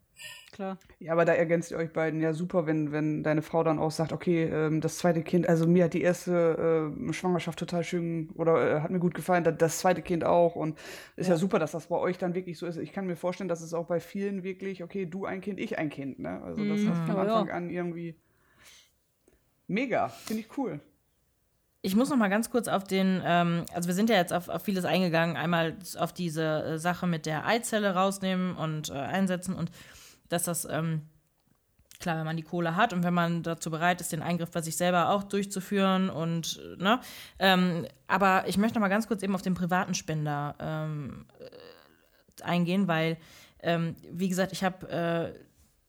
Klar. 0.52 0.78
Ja, 1.00 1.12
aber 1.12 1.24
da 1.24 1.32
ergänzt 1.32 1.72
ihr 1.72 1.76
euch 1.76 1.92
beiden 1.92 2.20
ja 2.20 2.32
super, 2.32 2.64
wenn, 2.66 2.92
wenn 2.92 3.24
deine 3.24 3.42
Frau 3.42 3.64
dann 3.64 3.80
auch 3.80 3.90
sagt, 3.90 4.12
okay, 4.12 4.44
ähm, 4.44 4.80
das 4.80 4.98
zweite 4.98 5.22
Kind, 5.22 5.48
also 5.48 5.66
mir 5.66 5.84
hat 5.84 5.94
die 5.94 6.02
erste 6.02 6.92
äh, 7.08 7.12
Schwangerschaft 7.12 7.58
total 7.58 7.82
schön 7.82 8.30
oder 8.36 8.76
äh, 8.76 8.80
hat 8.80 8.90
mir 8.92 9.00
gut 9.00 9.14
gefallen, 9.14 9.42
das, 9.42 9.56
das 9.58 9.78
zweite 9.78 10.00
Kind 10.00 10.22
auch 10.22 10.54
und 10.54 10.78
ist 11.16 11.26
ja. 11.26 11.34
ja. 11.34 11.38
super, 11.38 11.58
dass 11.58 11.72
das 11.72 11.88
bei 11.88 11.96
euch 11.96 12.18
dann 12.18 12.36
wirklich 12.36 12.56
so 12.56 12.66
ist. 12.66 12.76
Ich 12.76 12.92
kann 12.92 13.06
mir 13.06 13.16
vorstellen, 13.16 13.48
dass 13.48 13.62
es 13.62 13.74
auch 13.74 13.86
bei 13.86 13.98
vielen 13.98 14.44
wirklich, 14.44 14.84
okay, 14.84 15.06
du 15.06 15.24
ein 15.24 15.40
Kind, 15.40 15.58
ich 15.58 15.76
ein 15.76 15.90
Kind, 15.90 16.20
ne? 16.20 16.40
Also 16.42 16.64
das 16.64 16.80
mhm. 16.80 16.90
hast 16.90 17.06
von 17.06 17.16
Anfang 17.16 17.50
an 17.50 17.70
irgendwie 17.70 18.14
mega, 19.66 20.08
finde 20.08 20.42
ich 20.42 20.56
cool. 20.56 20.80
Ich 21.82 21.96
muss 21.96 22.08
noch 22.08 22.16
mal 22.16 22.30
ganz 22.30 22.48
kurz 22.50 22.68
auf 22.68 22.84
den, 22.84 23.20
ähm, 23.26 23.64
also 23.74 23.88
wir 23.88 23.94
sind 23.94 24.08
ja 24.08 24.16
jetzt 24.16 24.32
auf, 24.32 24.48
auf 24.48 24.62
vieles 24.62 24.84
eingegangen, 24.84 25.36
einmal 25.36 25.76
auf 25.98 26.12
diese 26.12 26.62
äh, 26.62 26.78
Sache 26.78 27.06
mit 27.08 27.26
der 27.26 27.44
Eizelle 27.44 27.94
rausnehmen 27.94 28.56
und 28.56 28.90
äh, 28.90 28.94
einsetzen 28.94 29.54
und 29.54 29.70
dass 30.28 30.44
das, 30.44 30.66
ähm, 30.70 31.02
klar, 32.00 32.18
wenn 32.18 32.24
man 32.24 32.36
die 32.36 32.42
Kohle 32.42 32.76
hat 32.76 32.92
und 32.92 33.02
wenn 33.04 33.14
man 33.14 33.42
dazu 33.42 33.70
bereit 33.70 34.00
ist, 34.00 34.12
den 34.12 34.22
Eingriff 34.22 34.50
bei 34.50 34.60
sich 34.60 34.76
selber 34.76 35.10
auch 35.10 35.22
durchzuführen 35.22 36.10
und, 36.10 36.60
ne, 36.78 37.00
ähm, 37.38 37.86
aber 38.06 38.46
ich 38.48 38.58
möchte 38.58 38.78
noch 38.78 38.82
mal 38.82 38.88
ganz 38.88 39.08
kurz 39.08 39.22
eben 39.22 39.34
auf 39.34 39.42
den 39.42 39.54
privaten 39.54 39.94
Spender 39.94 40.54
ähm, 40.58 41.26
äh, 41.38 42.42
eingehen, 42.42 42.88
weil, 42.88 43.16
ähm, 43.60 43.96
wie 44.10 44.28
gesagt, 44.28 44.52
ich 44.52 44.64
habe 44.64 44.88
äh, 44.88 45.38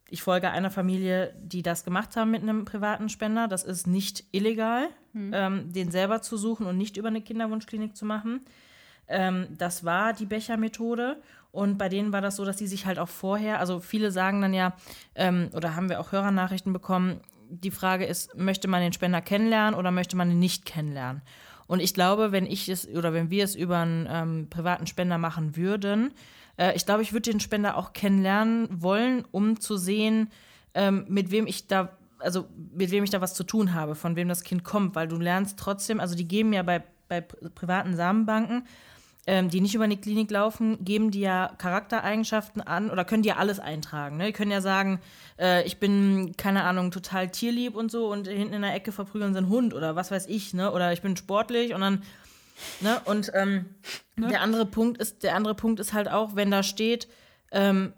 ich 0.09 0.21
folge 0.21 0.51
einer 0.51 0.69
Familie, 0.69 1.33
die 1.41 1.61
das 1.61 1.83
gemacht 1.83 2.15
haben 2.15 2.31
mit 2.31 2.43
einem 2.43 2.65
privaten 2.65 3.09
Spender. 3.09 3.47
Das 3.47 3.63
ist 3.63 3.87
nicht 3.87 4.23
illegal, 4.31 4.87
mhm. 5.13 5.31
ähm, 5.33 5.73
den 5.73 5.91
selber 5.91 6.21
zu 6.21 6.37
suchen 6.37 6.67
und 6.67 6.77
nicht 6.77 6.97
über 6.97 7.07
eine 7.07 7.21
Kinderwunschklinik 7.21 7.95
zu 7.95 8.05
machen. 8.05 8.45
Ähm, 9.07 9.47
das 9.57 9.83
war 9.83 10.13
die 10.13 10.25
Becher-Methode. 10.25 11.21
Und 11.55 11.77
bei 11.77 11.89
denen 11.89 12.11
war 12.11 12.21
das 12.21 12.35
so, 12.35 12.45
dass 12.45 12.57
die 12.57 12.67
sich 12.67 12.85
halt 12.85 12.99
auch 12.99 13.07
vorher, 13.07 13.59
also 13.59 13.79
viele 13.79 14.11
sagen 14.11 14.41
dann 14.41 14.53
ja, 14.53 14.73
ähm, 15.15 15.49
oder 15.53 15.75
haben 15.75 15.89
wir 15.89 15.99
auch 15.99 16.11
Hörernachrichten 16.11 16.73
bekommen, 16.73 17.21
die 17.49 17.71
Frage 17.71 18.05
ist, 18.05 18.35
möchte 18.37 18.67
man 18.67 18.81
den 18.81 18.93
Spender 18.93 19.21
kennenlernen 19.21 19.79
oder 19.79 19.91
möchte 19.91 20.17
man 20.17 20.29
ihn 20.29 20.39
nicht 20.39 20.65
kennenlernen? 20.65 21.21
Und 21.67 21.79
ich 21.79 21.93
glaube, 21.93 22.31
wenn 22.31 22.45
ich 22.45 22.69
es 22.69 22.87
oder 22.87 23.13
wenn 23.13 23.29
wir 23.29 23.43
es 23.43 23.55
über 23.55 23.79
einen 23.79 24.07
ähm, 24.09 24.47
privaten 24.49 24.85
Spender 24.85 25.17
machen 25.17 25.55
würden, 25.55 26.13
äh, 26.57 26.75
ich 26.75 26.85
glaube, 26.85 27.01
ich 27.01 27.13
würde 27.13 27.31
den 27.31 27.39
Spender 27.39 27.77
auch 27.77 27.93
kennenlernen 27.93 28.67
wollen, 28.69 29.23
um 29.31 29.59
zu 29.59 29.77
sehen, 29.77 30.29
ähm, 30.73 31.05
mit 31.07 31.31
wem 31.31 31.47
ich 31.47 31.67
da, 31.67 31.97
also 32.19 32.47
mit 32.73 32.91
wem 32.91 33.03
ich 33.03 33.09
da 33.09 33.21
was 33.21 33.33
zu 33.33 33.43
tun 33.43 33.73
habe, 33.73 33.95
von 33.95 34.15
wem 34.15 34.27
das 34.27 34.43
Kind 34.43 34.63
kommt, 34.63 34.95
weil 34.95 35.07
du 35.07 35.17
lernst 35.17 35.57
trotzdem, 35.57 35.99
also 35.99 36.15
die 36.15 36.27
geben 36.27 36.53
ja 36.53 36.63
bei, 36.63 36.83
bei 37.07 37.21
privaten 37.21 37.95
Samenbanken 37.95 38.65
ähm, 39.27 39.49
die 39.49 39.61
nicht 39.61 39.73
über 39.73 39.85
eine 39.85 39.97
Klinik 39.97 40.29
laufen, 40.29 40.83
geben 40.83 41.09
die 41.09 41.21
ja 41.21 41.51
Charaktereigenschaften 41.57 42.61
an 42.61 42.91
oder 42.91 43.05
können 43.05 43.23
die 43.23 43.29
ja 43.29 43.37
alles 43.37 43.59
eintragen. 43.59 44.17
Ne? 44.17 44.27
Die 44.27 44.33
können 44.33 44.51
ja 44.51 44.61
sagen, 44.61 44.99
äh, 45.39 45.65
ich 45.65 45.79
bin, 45.79 46.35
keine 46.37 46.63
Ahnung, 46.63 46.91
total 46.91 47.29
tierlieb 47.29 47.75
und 47.75 47.89
so 47.89 48.11
und 48.11 48.27
hinten 48.27 48.53
in 48.53 48.61
der 48.61 48.75
Ecke 48.75 48.91
verprügeln 48.91 49.33
sie 49.33 49.39
einen 49.39 49.49
Hund 49.49 49.73
oder 49.73 49.95
was 49.95 50.11
weiß 50.11 50.27
ich, 50.27 50.53
ne? 50.53 50.71
Oder 50.71 50.93
ich 50.93 51.01
bin 51.01 51.17
sportlich 51.17 51.73
und 51.73 51.81
dann, 51.81 52.03
ne? 52.81 53.01
Und 53.05 53.31
ähm, 53.33 53.65
ne? 54.15 54.27
der 54.27 54.41
andere 54.41 54.67
Punkt 54.67 54.99
ist, 54.99 55.23
der 55.23 55.35
andere 55.35 55.55
Punkt 55.55 55.79
ist 55.79 55.93
halt 55.93 56.09
auch, 56.09 56.35
wenn 56.35 56.51
da 56.51 56.61
steht, 56.61 57.07
ähm, 57.51 57.93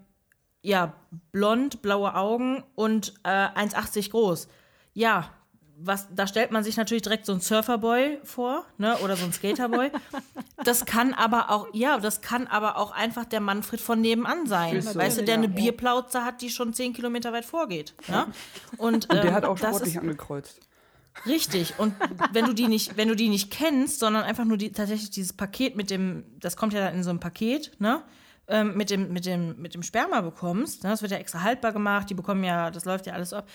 ja, 0.62 0.94
blond, 1.30 1.82
blaue 1.82 2.14
Augen 2.14 2.64
und 2.74 3.14
äh, 3.24 3.28
1,80 3.28 4.10
groß. 4.10 4.48
Ja, 4.94 5.30
was, 5.80 6.08
da 6.14 6.26
stellt 6.26 6.50
man 6.50 6.64
sich 6.64 6.76
natürlich 6.76 7.02
direkt 7.02 7.24
so 7.24 7.32
ein 7.32 7.40
Surferboy 7.40 8.18
vor, 8.24 8.64
ne, 8.78 8.96
oder 8.98 9.16
so 9.16 9.24
ein 9.24 9.32
Skaterboy. 9.32 9.90
Das 10.64 10.84
kann 10.86 11.14
aber 11.14 11.50
auch, 11.50 11.68
ja, 11.72 11.98
das 11.98 12.20
kann 12.20 12.48
aber 12.48 12.76
auch 12.78 12.90
einfach 12.90 13.24
der 13.24 13.40
Manfred 13.40 13.80
von 13.80 14.00
nebenan 14.00 14.46
sein. 14.46 14.82
So, 14.82 14.94
weißt 14.96 15.18
du, 15.18 15.24
der 15.24 15.34
eine 15.34 15.48
Bierplauze 15.48 16.24
hat, 16.24 16.42
die 16.42 16.50
schon 16.50 16.74
zehn 16.74 16.92
Kilometer 16.92 17.32
weit 17.32 17.44
vorgeht. 17.44 17.94
Ne? 18.08 18.26
Und, 18.76 19.08
ähm, 19.10 19.16
und 19.16 19.24
der 19.24 19.32
hat 19.32 19.44
auch 19.44 19.56
sportlich 19.56 19.94
ist, 19.94 20.00
angekreuzt. 20.00 20.60
Richtig. 21.26 21.74
Und 21.78 21.94
wenn 22.32 22.44
du 22.44 22.54
die 22.54 22.66
nicht, 22.66 22.96
wenn 22.96 23.08
du 23.08 23.14
die 23.14 23.28
nicht 23.28 23.52
kennst, 23.52 24.00
sondern 24.00 24.24
einfach 24.24 24.44
nur 24.44 24.56
die, 24.56 24.72
tatsächlich 24.72 25.10
dieses 25.10 25.32
Paket 25.32 25.76
mit 25.76 25.90
dem, 25.90 26.24
das 26.40 26.56
kommt 26.56 26.72
ja 26.72 26.80
dann 26.80 26.94
in 26.94 27.04
so 27.04 27.10
einem 27.10 27.20
Paket, 27.20 27.72
ne? 27.78 28.02
Ähm, 28.50 28.76
mit, 28.76 28.88
dem, 28.88 29.12
mit, 29.12 29.26
dem, 29.26 29.60
mit 29.60 29.74
dem 29.74 29.82
Sperma 29.82 30.22
bekommst, 30.22 30.82
ne? 30.82 30.88
das 30.88 31.02
wird 31.02 31.12
ja 31.12 31.18
extra 31.18 31.42
haltbar 31.42 31.70
gemacht, 31.72 32.08
die 32.08 32.14
bekommen 32.14 32.42
ja, 32.44 32.70
das 32.70 32.86
läuft 32.86 33.06
ja 33.06 33.12
alles 33.12 33.34
ab, 33.34 33.46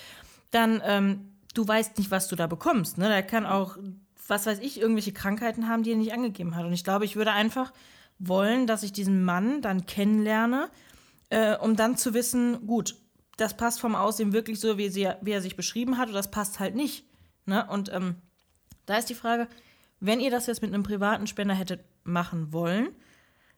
dann 0.52 0.84
ähm, 0.86 1.33
du 1.54 1.68
weißt 1.68 1.98
nicht, 1.98 2.12
was 2.12 2.28
du 2.28 2.36
da 2.36 2.48
bekommst. 2.48 2.98
Ne? 2.98 3.08
Der 3.08 3.24
kann 3.24 3.46
auch, 3.46 3.78
was 4.28 4.46
weiß 4.46 4.60
ich, 4.60 4.80
irgendwelche 4.80 5.14
Krankheiten 5.14 5.68
haben, 5.68 5.84
die 5.84 5.92
er 5.92 5.98
nicht 5.98 6.14
angegeben 6.14 6.56
hat. 6.56 6.66
Und 6.66 6.74
ich 6.74 6.84
glaube, 6.84 7.06
ich 7.06 7.16
würde 7.16 7.32
einfach 7.32 7.74
wollen, 8.20 8.68
dass 8.68 8.84
ich 8.84 8.94
diesen 8.94 9.24
Mann 9.24 9.62
dann 9.62 9.86
kennenlerne, 9.86 10.70
äh, 11.30 11.56
um 11.58 11.76
dann 11.76 11.98
zu 11.98 12.14
wissen, 12.14 12.66
gut, 12.66 12.96
das 13.38 13.58
passt 13.58 13.80
vom 13.80 13.96
Aussehen 13.96 14.34
wirklich 14.34 14.60
so, 14.60 14.78
wie, 14.78 14.90
sie, 14.90 15.10
wie 15.22 15.32
er 15.32 15.42
sich 15.42 15.56
beschrieben 15.56 15.98
hat, 15.98 16.10
oder 16.10 16.18
das 16.18 16.32
passt 16.32 16.60
halt 16.60 16.76
nicht. 16.76 17.06
Ne? 17.46 17.68
Und 17.70 17.92
ähm, 17.92 18.16
da 18.86 18.98
ist 18.98 19.10
die 19.10 19.16
Frage, 19.16 19.48
wenn 20.00 20.20
ihr 20.20 20.32
das 20.32 20.48
jetzt 20.48 20.62
mit 20.62 20.74
einem 20.74 20.84
privaten 20.84 21.28
Spender 21.28 21.56
hättet 21.56 21.84
machen 22.04 22.54
wollen, 22.54 22.90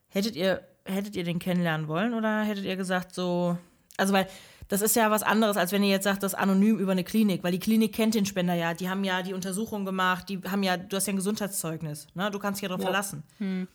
hättet 0.07 0.35
ihr, 0.35 0.65
hättet 0.85 1.15
ihr 1.15 1.23
den 1.23 1.39
kennenlernen 1.39 1.87
wollen 1.87 2.13
oder 2.13 2.43
hättet 2.43 2.65
ihr 2.65 2.75
gesagt, 2.75 3.13
so, 3.13 3.57
also 3.97 4.13
weil 4.13 4.27
das 4.67 4.81
ist 4.81 4.95
ja 4.95 5.11
was 5.11 5.23
anderes, 5.23 5.57
als 5.57 5.71
wenn 5.71 5.83
ihr 5.83 5.89
jetzt 5.89 6.05
sagt, 6.05 6.23
das 6.23 6.33
anonym 6.33 6.77
über 6.77 6.91
eine 6.91 7.03
Klinik, 7.03 7.43
weil 7.43 7.51
die 7.51 7.59
Klinik 7.59 7.93
kennt 7.93 8.15
den 8.15 8.25
Spender 8.25 8.53
ja, 8.53 8.73
die 8.73 8.89
haben 8.89 9.03
ja 9.03 9.21
die 9.21 9.33
Untersuchung 9.33 9.85
gemacht, 9.85 10.29
die 10.29 10.41
haben 10.49 10.63
ja, 10.63 10.77
du 10.77 10.95
hast 10.95 11.07
ja 11.07 11.13
ein 11.13 11.17
Gesundheitszeugnis, 11.17 12.07
ne? 12.15 12.31
Du 12.31 12.39
kannst 12.39 12.59
dich 12.59 12.63
ja 12.63 12.69
darauf 12.69 12.81
ja. 12.81 12.87
verlassen. 12.87 13.23
Hm. 13.37 13.67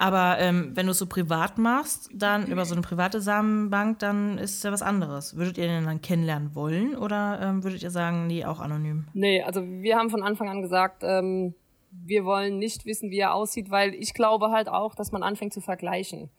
Aber 0.00 0.38
ähm, 0.38 0.70
wenn 0.74 0.86
du 0.86 0.92
es 0.92 0.98
so 0.98 1.06
privat 1.06 1.58
machst, 1.58 2.08
dann 2.14 2.46
über 2.52 2.64
so 2.64 2.74
eine 2.74 2.82
private 2.82 3.20
Samenbank, 3.20 3.98
dann 3.98 4.38
ist 4.38 4.58
es 4.58 4.62
ja 4.62 4.70
was 4.70 4.82
anderes. 4.82 5.36
Würdet 5.36 5.58
ihr 5.58 5.66
den 5.66 5.84
dann 5.84 6.00
kennenlernen 6.00 6.54
wollen 6.54 6.96
oder 6.96 7.40
ähm, 7.42 7.64
würdet 7.64 7.82
ihr 7.82 7.90
sagen, 7.90 8.26
nee, 8.26 8.44
auch 8.44 8.60
anonym? 8.60 9.06
Nee, 9.14 9.42
also 9.42 9.62
wir 9.64 9.96
haben 9.96 10.10
von 10.10 10.22
Anfang 10.22 10.48
an 10.48 10.62
gesagt, 10.62 11.02
ähm, 11.04 11.54
wir 11.90 12.24
wollen 12.24 12.58
nicht 12.58 12.86
wissen, 12.86 13.10
wie 13.10 13.18
er 13.18 13.34
aussieht, 13.34 13.70
weil 13.70 13.94
ich 13.94 14.14
glaube 14.14 14.50
halt 14.50 14.68
auch, 14.68 14.94
dass 14.94 15.10
man 15.10 15.22
anfängt 15.22 15.52
zu 15.52 15.60
vergleichen. 15.60 16.30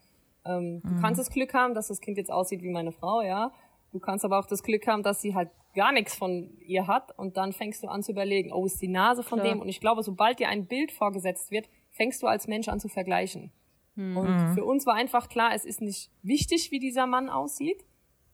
Ähm, 0.44 0.80
mhm. 0.82 0.96
Du 0.96 1.00
kannst 1.02 1.20
das 1.20 1.30
Glück 1.30 1.52
haben, 1.52 1.74
dass 1.74 1.88
das 1.88 2.00
Kind 2.00 2.16
jetzt 2.16 2.32
aussieht 2.32 2.62
wie 2.62 2.70
meine 2.70 2.92
Frau, 2.92 3.20
ja. 3.20 3.52
Du 3.92 3.98
kannst 3.98 4.24
aber 4.24 4.38
auch 4.38 4.46
das 4.46 4.62
Glück 4.62 4.86
haben, 4.86 5.02
dass 5.02 5.20
sie 5.20 5.34
halt 5.34 5.50
gar 5.74 5.92
nichts 5.92 6.14
von 6.14 6.56
ihr 6.60 6.86
hat 6.86 7.16
und 7.18 7.36
dann 7.36 7.52
fängst 7.52 7.82
du 7.82 7.88
an 7.88 8.02
zu 8.02 8.12
überlegen, 8.12 8.52
oh, 8.52 8.66
ist 8.66 8.80
die 8.80 8.88
Nase 8.88 9.22
von 9.22 9.40
Klar. 9.40 9.52
dem? 9.52 9.60
Und 9.60 9.68
ich 9.68 9.80
glaube, 9.80 10.02
sobald 10.02 10.38
dir 10.38 10.48
ein 10.48 10.66
Bild 10.66 10.92
vorgesetzt 10.92 11.50
wird, 11.50 11.68
fängst 11.90 12.22
du 12.22 12.26
als 12.26 12.46
Mensch 12.46 12.68
an 12.68 12.80
zu 12.80 12.88
vergleichen. 12.88 13.52
Mhm. 13.94 14.16
Und 14.16 14.54
für 14.54 14.64
uns 14.64 14.86
war 14.86 14.94
einfach 14.94 15.28
klar, 15.28 15.52
es 15.54 15.64
ist 15.64 15.80
nicht 15.80 16.10
wichtig, 16.22 16.70
wie 16.70 16.78
dieser 16.78 17.06
Mann 17.06 17.28
aussieht, 17.28 17.84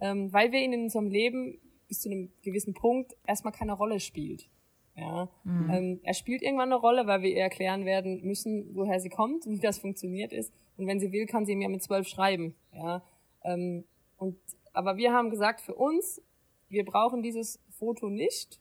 ähm, 0.00 0.32
weil 0.32 0.52
wir 0.52 0.61
ihn 0.61 0.72
in 0.72 0.82
unserem 0.82 1.09
Leben 1.09 1.59
bis 1.88 2.00
zu 2.00 2.11
einem 2.11 2.30
gewissen 2.42 2.74
Punkt 2.74 3.16
erstmal 3.26 3.52
keine 3.52 3.72
Rolle 3.72 4.00
spielt. 4.00 4.48
Ja, 4.94 5.28
mhm. 5.44 5.70
ähm, 5.70 6.00
er 6.04 6.14
spielt 6.14 6.42
irgendwann 6.42 6.72
eine 6.72 6.80
Rolle, 6.80 7.07
weil 7.07 7.20
wir 7.20 7.30
ihr 7.30 7.42
erklären 7.42 7.84
werden 7.84 8.22
müssen, 8.22 8.74
woher 8.74 8.98
sie 8.98 9.11
kommt, 9.11 9.44
wie 9.46 9.59
das 9.59 9.78
funktioniert 9.78 10.32
ist. 10.32 10.52
Und 10.78 10.86
wenn 10.86 11.00
sie 11.00 11.12
will, 11.12 11.26
kann 11.26 11.44
sie 11.44 11.52
ihm 11.52 11.61
ja 11.61 11.68
mit 11.68 11.82
zwölf 11.82 12.09
schreiben. 12.09 12.54
Ja, 12.72 13.02
ähm, 13.44 13.84
und 14.16 14.38
aber 14.77 14.99
wir 14.99 15.12
haben 15.12 15.31
gesagt, 15.31 15.62
für 15.62 15.74
uns, 15.74 16.20
wir 16.68 16.85
brauchen 16.85 17.22
dieses 17.22 17.59
Foto 17.70 18.11
nicht, 18.11 18.61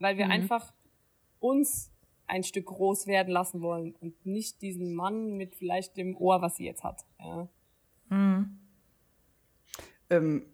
weil 0.00 0.18
wir 0.18 0.26
mhm. 0.26 0.32
einfach 0.32 0.72
uns 1.38 1.92
ein 2.26 2.42
Stück 2.42 2.66
groß 2.66 3.06
werden 3.06 3.32
lassen 3.32 3.62
wollen 3.62 3.94
und 4.00 4.26
nicht 4.26 4.60
diesen 4.62 4.94
Mann 4.94 5.36
mit 5.36 5.54
vielleicht 5.54 5.96
dem 5.96 6.16
Ohr, 6.16 6.42
was 6.42 6.56
sie 6.56 6.64
jetzt 6.64 6.82
hat. 6.82 7.06
Ja. 7.20 7.48
Mhm. 8.08 8.58
Ähm, 10.10 10.46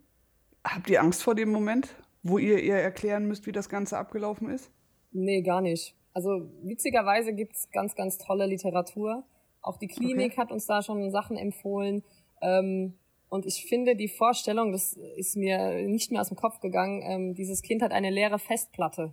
habt 0.63 0.91
ihr 0.91 1.01
Angst 1.01 1.23
vor 1.23 1.35
dem 1.35 1.51
Moment, 1.51 1.97
wo 2.23 2.37
ihr 2.37 2.63
ihr 2.63 2.77
erklären 2.77 3.27
müsst, 3.27 3.47
wie 3.47 3.53
das 3.53 3.71
Ganze 3.71 3.97
abgelaufen 3.97 4.51
ist? 4.51 4.71
Nee, 5.13 5.41
gar 5.41 5.63
nicht. 5.63 5.97
Also 6.13 6.51
witzigerweise 6.63 7.33
gibt's 7.33 7.71
ganz, 7.71 7.95
ganz 7.95 8.19
tolle 8.19 8.47
Literatur. 8.47 9.25
Auch 9.63 9.79
die 9.79 9.89
Klinik 9.89 10.33
okay. 10.33 10.41
hat 10.43 10.53
uns 10.53 10.67
da 10.67 10.83
schon 10.83 11.11
Sachen 11.11 11.39
empfohlen. 11.39 12.05
Ähm, 12.43 12.99
und 13.35 13.47
ich 13.47 13.67
finde 13.67 13.97
die 13.97 14.07
Vorstellung, 14.07 14.71
das 14.71 14.93
ist 15.17 15.37
mir 15.37 15.89
nicht 15.89 16.13
mehr 16.13 16.21
aus 16.21 16.29
dem 16.29 16.37
Kopf 16.37 16.61
gegangen, 16.61 17.03
ähm, 17.05 17.35
dieses 17.35 17.63
Kind 17.63 17.83
hat 17.83 17.91
eine 17.91 18.11
leere 18.11 18.39
Festplatte. 18.39 19.13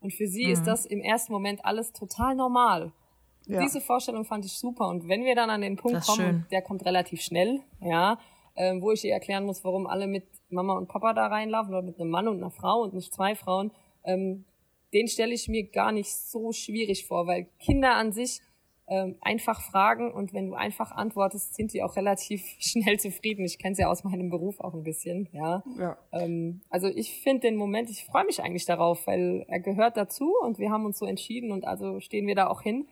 Und 0.00 0.12
für 0.12 0.26
sie 0.26 0.46
mhm. 0.46 0.52
ist 0.52 0.66
das 0.66 0.84
im 0.84 1.00
ersten 1.00 1.32
Moment 1.32 1.64
alles 1.64 1.92
total 1.92 2.34
normal. 2.34 2.92
Ja. 3.46 3.60
Diese 3.60 3.80
Vorstellung 3.80 4.24
fand 4.24 4.44
ich 4.44 4.54
super. 4.54 4.88
Und 4.88 5.06
wenn 5.06 5.24
wir 5.24 5.36
dann 5.36 5.48
an 5.48 5.60
den 5.60 5.76
Punkt 5.76 6.04
kommen, 6.04 6.44
der 6.50 6.60
kommt 6.60 6.84
relativ 6.84 7.22
schnell, 7.22 7.60
ja, 7.80 8.18
ähm, 8.56 8.82
wo 8.82 8.90
ich 8.90 9.04
ihr 9.04 9.12
erklären 9.12 9.46
muss, 9.46 9.62
warum 9.62 9.86
alle 9.86 10.08
mit 10.08 10.24
Mama 10.48 10.76
und 10.76 10.88
Papa 10.88 11.12
da 11.12 11.28
reinlaufen 11.28 11.72
oder 11.72 11.82
mit 11.82 12.00
einem 12.00 12.10
Mann 12.10 12.26
und 12.26 12.38
einer 12.38 12.50
Frau 12.50 12.82
und 12.82 12.94
nicht 12.94 13.14
zwei 13.14 13.36
Frauen, 13.36 13.70
ähm, 14.02 14.44
den 14.92 15.06
stelle 15.06 15.34
ich 15.34 15.46
mir 15.46 15.68
gar 15.68 15.92
nicht 15.92 16.12
so 16.12 16.50
schwierig 16.50 17.06
vor, 17.06 17.28
weil 17.28 17.46
Kinder 17.60 17.94
an 17.94 18.10
sich 18.10 18.40
ähm, 18.92 19.16
einfach 19.22 19.62
fragen 19.62 20.12
und 20.12 20.34
wenn 20.34 20.48
du 20.48 20.54
einfach 20.54 20.92
antwortest, 20.92 21.54
sind 21.54 21.72
die 21.72 21.82
auch 21.82 21.96
relativ 21.96 22.42
schnell 22.58 22.98
zufrieden. 22.98 23.44
Ich 23.44 23.58
kenne 23.58 23.72
es 23.72 23.78
ja 23.78 23.88
aus 23.88 24.04
meinem 24.04 24.28
Beruf 24.28 24.60
auch 24.60 24.74
ein 24.74 24.82
bisschen, 24.82 25.28
ja. 25.32 25.62
ja. 25.78 25.96
Ähm, 26.12 26.60
also 26.68 26.88
ich 26.88 27.22
finde 27.22 27.40
den 27.40 27.56
Moment, 27.56 27.88
ich 27.90 28.04
freue 28.04 28.24
mich 28.24 28.42
eigentlich 28.42 28.66
darauf, 28.66 29.06
weil 29.06 29.44
er 29.48 29.60
gehört 29.60 29.96
dazu 29.96 30.34
und 30.42 30.58
wir 30.58 30.70
haben 30.70 30.84
uns 30.84 30.98
so 30.98 31.06
entschieden 31.06 31.52
und 31.52 31.64
also 31.66 32.00
stehen 32.00 32.26
wir 32.26 32.34
da 32.34 32.48
auch 32.48 32.60
hin 32.60 32.86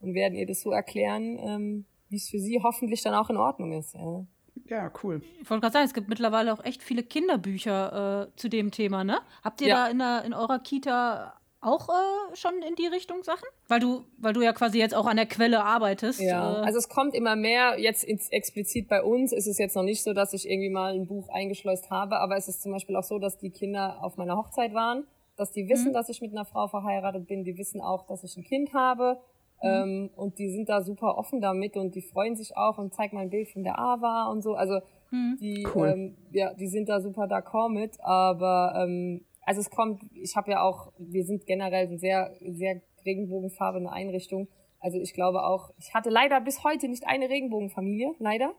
und 0.00 0.14
werden 0.14 0.34
ihr 0.34 0.46
das 0.46 0.60
so 0.60 0.70
erklären, 0.70 1.38
ähm, 1.40 1.84
wie 2.10 2.16
es 2.16 2.28
für 2.28 2.38
sie 2.38 2.60
hoffentlich 2.62 3.02
dann 3.02 3.14
auch 3.14 3.30
in 3.30 3.36
Ordnung 3.36 3.72
ist, 3.72 3.94
ja. 3.94 4.26
Ja, 4.68 4.90
cool. 5.02 5.22
Ich 5.40 5.48
wollte 5.50 5.60
gerade 5.60 5.72
sagen, 5.72 5.84
es 5.84 5.94
gibt 5.94 6.08
mittlerweile 6.08 6.52
auch 6.52 6.64
echt 6.64 6.82
viele 6.82 7.02
Kinderbücher 7.02 8.28
äh, 8.28 8.36
zu 8.36 8.48
dem 8.48 8.70
Thema, 8.70 9.04
ne? 9.04 9.20
Habt 9.44 9.60
ihr 9.60 9.68
ja. 9.68 9.84
da 9.84 9.90
in, 9.90 9.98
der, 9.98 10.24
in 10.24 10.34
eurer 10.34 10.58
Kita 10.58 11.34
auch 11.60 11.88
äh, 11.88 12.36
schon 12.36 12.62
in 12.62 12.74
die 12.74 12.86
Richtung 12.86 13.22
Sachen? 13.22 13.48
Weil 13.68 13.80
du, 13.80 14.04
weil 14.18 14.32
du 14.32 14.42
ja 14.42 14.52
quasi 14.52 14.78
jetzt 14.78 14.94
auch 14.94 15.06
an 15.06 15.16
der 15.16 15.26
Quelle 15.26 15.64
arbeitest. 15.64 16.20
Ja, 16.20 16.62
äh. 16.62 16.64
also 16.64 16.78
es 16.78 16.88
kommt 16.88 17.14
immer 17.14 17.36
mehr. 17.36 17.78
Jetzt 17.78 18.04
ins, 18.04 18.28
explizit 18.30 18.88
bei 18.88 19.02
uns 19.02 19.32
ist 19.32 19.46
es 19.46 19.58
jetzt 19.58 19.74
noch 19.74 19.82
nicht 19.82 20.02
so, 20.02 20.12
dass 20.12 20.32
ich 20.32 20.48
irgendwie 20.48 20.70
mal 20.70 20.94
ein 20.94 21.06
Buch 21.06 21.28
eingeschleust 21.28 21.90
habe, 21.90 22.18
aber 22.18 22.36
es 22.36 22.48
ist 22.48 22.62
zum 22.62 22.72
Beispiel 22.72 22.96
auch 22.96 23.04
so, 23.04 23.18
dass 23.18 23.38
die 23.38 23.50
Kinder 23.50 24.02
auf 24.02 24.16
meiner 24.16 24.36
Hochzeit 24.36 24.74
waren, 24.74 25.06
dass 25.36 25.52
die 25.52 25.68
wissen, 25.68 25.88
mhm. 25.88 25.94
dass 25.94 26.08
ich 26.08 26.20
mit 26.20 26.32
einer 26.32 26.44
Frau 26.44 26.68
verheiratet 26.68 27.26
bin, 27.26 27.44
die 27.44 27.56
wissen 27.58 27.80
auch, 27.80 28.06
dass 28.06 28.24
ich 28.24 28.36
ein 28.36 28.44
Kind 28.44 28.72
habe. 28.72 29.18
Mhm. 29.62 29.68
Ähm, 29.68 30.10
und 30.16 30.38
die 30.38 30.50
sind 30.50 30.68
da 30.68 30.82
super 30.82 31.16
offen 31.16 31.40
damit 31.40 31.76
und 31.76 31.94
die 31.94 32.02
freuen 32.02 32.36
sich 32.36 32.56
auch 32.56 32.78
und 32.78 32.94
zeigen 32.94 33.16
mein 33.16 33.30
Bild 33.30 33.48
von 33.48 33.64
der 33.64 33.78
Ava 33.78 34.28
und 34.30 34.42
so. 34.42 34.54
Also 34.54 34.80
mhm. 35.10 35.38
die, 35.40 35.66
cool. 35.74 35.88
ähm, 35.88 36.16
ja, 36.30 36.52
die 36.54 36.68
sind 36.68 36.88
da 36.88 37.00
super 37.00 37.24
d'accord 37.24 37.70
mit, 37.70 37.98
aber 38.00 38.74
ähm, 38.76 39.24
also 39.46 39.60
es 39.60 39.70
kommt, 39.70 40.02
ich 40.12 40.36
habe 40.36 40.50
ja 40.50 40.62
auch, 40.62 40.92
wir 40.98 41.24
sind 41.24 41.46
generell 41.46 41.86
eine 41.86 41.98
sehr, 41.98 42.34
sehr 42.40 42.82
regenbogenfarbene 43.06 43.90
Einrichtung. 43.90 44.48
Also 44.80 44.98
ich 44.98 45.14
glaube 45.14 45.44
auch, 45.44 45.70
ich 45.78 45.94
hatte 45.94 46.10
leider 46.10 46.40
bis 46.40 46.64
heute 46.64 46.88
nicht 46.88 47.06
eine 47.06 47.30
Regenbogenfamilie, 47.30 48.12
leider. 48.18 48.52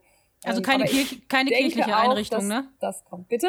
Also 0.44 0.60
ähm, 0.60 0.66
keine, 0.66 0.86
Kirch 0.86 1.28
keine 1.28 1.52
kirchliche 1.52 1.96
auch, 1.96 2.10
Einrichtung, 2.10 2.40
dass, 2.40 2.48
ne? 2.48 2.70
Das 2.80 3.04
kommt. 3.04 3.28
Bitte? 3.28 3.48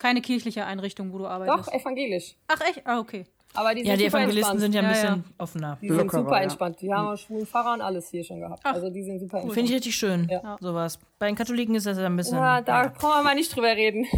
Keine 0.00 0.20
kirchliche 0.20 0.66
Einrichtung, 0.66 1.12
wo 1.12 1.18
du 1.18 1.26
arbeitest. 1.26 1.68
Doch, 1.68 1.72
evangelisch. 1.72 2.36
Ach 2.48 2.60
echt? 2.60 2.84
Ah, 2.84 2.98
okay. 2.98 3.24
Aber 3.54 3.74
die 3.74 3.82
ja, 3.82 3.96
die 3.96 4.06
Evangelisten 4.06 4.58
entspannt. 4.58 4.60
sind 4.60 4.74
ja 4.74 4.80
ein 4.82 4.88
bisschen 4.88 5.08
ja, 5.08 5.16
ja. 5.16 5.34
offener. 5.38 5.78
Die 5.80 5.88
sind 5.88 6.10
super 6.10 6.40
entspannt. 6.40 6.80
Die 6.80 6.92
haben 6.92 7.08
auch 7.08 7.16
schwulen 7.16 7.46
Pfarrer 7.46 7.74
und 7.74 7.80
alles 7.80 8.08
hier 8.10 8.24
schon 8.24 8.40
gehabt. 8.40 8.62
Ach, 8.64 8.74
also 8.74 8.90
die 8.90 9.02
sind 9.02 9.18
super 9.20 9.38
entspannt. 9.38 9.54
Finde 9.54 9.70
ich 9.70 9.76
richtig 9.76 9.96
schön, 9.96 10.28
ja. 10.28 10.56
sowas. 10.60 10.98
Bei 11.18 11.26
den 11.26 11.36
Katholiken 11.36 11.74
ist 11.74 11.86
das 11.86 11.98
ja 11.98 12.06
ein 12.06 12.16
bisschen... 12.16 12.38
Ja, 12.38 12.60
da 12.60 12.88
brauchen 12.88 13.18
wir 13.18 13.22
mal 13.24 13.34
nicht 13.34 13.54
drüber 13.54 13.76
reden. 13.76 14.06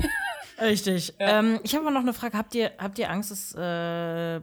Richtig. 0.63 1.15
Ja. 1.19 1.41
Ähm, 1.41 1.61
ich 1.63 1.75
habe 1.75 1.91
noch 1.91 2.01
eine 2.01 2.13
Frage. 2.13 2.37
Habt 2.37 2.55
ihr, 2.55 2.73
habt 2.79 2.99
ihr 2.99 3.11
Angst, 3.11 3.31
dass, 3.31 3.55
äh, 3.55 4.41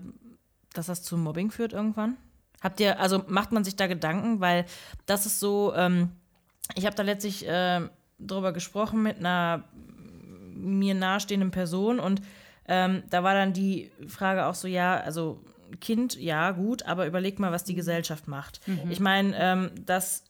dass 0.74 0.88
das 0.88 1.04
zu 1.04 1.18
Mobbing 1.18 1.52
führt 1.52 1.74
irgendwann? 1.74 2.18
Habt 2.62 2.80
ihr, 2.80 3.00
also 3.00 3.24
macht 3.28 3.52
man 3.52 3.64
sich 3.64 3.76
da 3.76 3.88
Gedanken? 3.88 4.40
Weil 4.40 4.66
das 5.06 5.26
ist 5.26 5.40
so, 5.40 5.74
ähm, 5.76 6.12
ich 6.76 6.86
habe 6.86 6.96
da 6.96 7.04
letztlich 7.04 7.48
äh, 7.48 7.82
drüber 8.20 8.52
gesprochen 8.52 9.02
mit 9.04 9.18
einer 9.18 9.64
mir 10.54 10.94
nahestehenden 10.94 11.52
Person 11.52 12.00
und 12.00 12.22
ähm, 12.68 13.04
da 13.10 13.24
war 13.24 13.34
dann 13.34 13.54
die 13.54 13.92
Frage 14.08 14.46
auch 14.46 14.56
so, 14.56 14.68
ja, 14.68 15.00
also 15.00 15.42
Kind, 15.80 16.20
ja, 16.20 16.52
gut, 16.52 16.84
aber 16.84 17.08
überleg 17.08 17.40
mal, 17.40 17.52
was 17.52 17.64
die 17.64 17.76
Gesellschaft 17.76 18.28
macht. 18.28 18.60
Mhm. 18.68 18.92
Ich 18.92 19.00
meine, 19.00 19.36
ähm, 19.38 19.72
das 19.86 20.24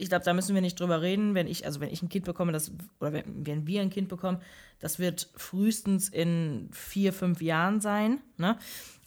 ich 0.00 0.08
glaube, 0.08 0.24
da 0.24 0.32
müssen 0.32 0.54
wir 0.54 0.62
nicht 0.62 0.80
drüber 0.80 1.02
reden, 1.02 1.34
wenn 1.34 1.46
ich, 1.46 1.66
also 1.66 1.80
wenn 1.80 1.90
ich 1.90 2.02
ein 2.02 2.08
Kind 2.08 2.24
bekomme, 2.24 2.52
das, 2.52 2.72
oder 3.00 3.12
wenn, 3.12 3.46
wenn 3.46 3.66
wir 3.66 3.82
ein 3.82 3.90
Kind 3.90 4.08
bekommen, 4.08 4.40
das 4.80 4.98
wird 4.98 5.28
frühestens 5.36 6.08
in 6.08 6.68
vier, 6.72 7.12
fünf 7.12 7.42
Jahren 7.42 7.80
sein. 7.80 8.20
Ne? 8.38 8.56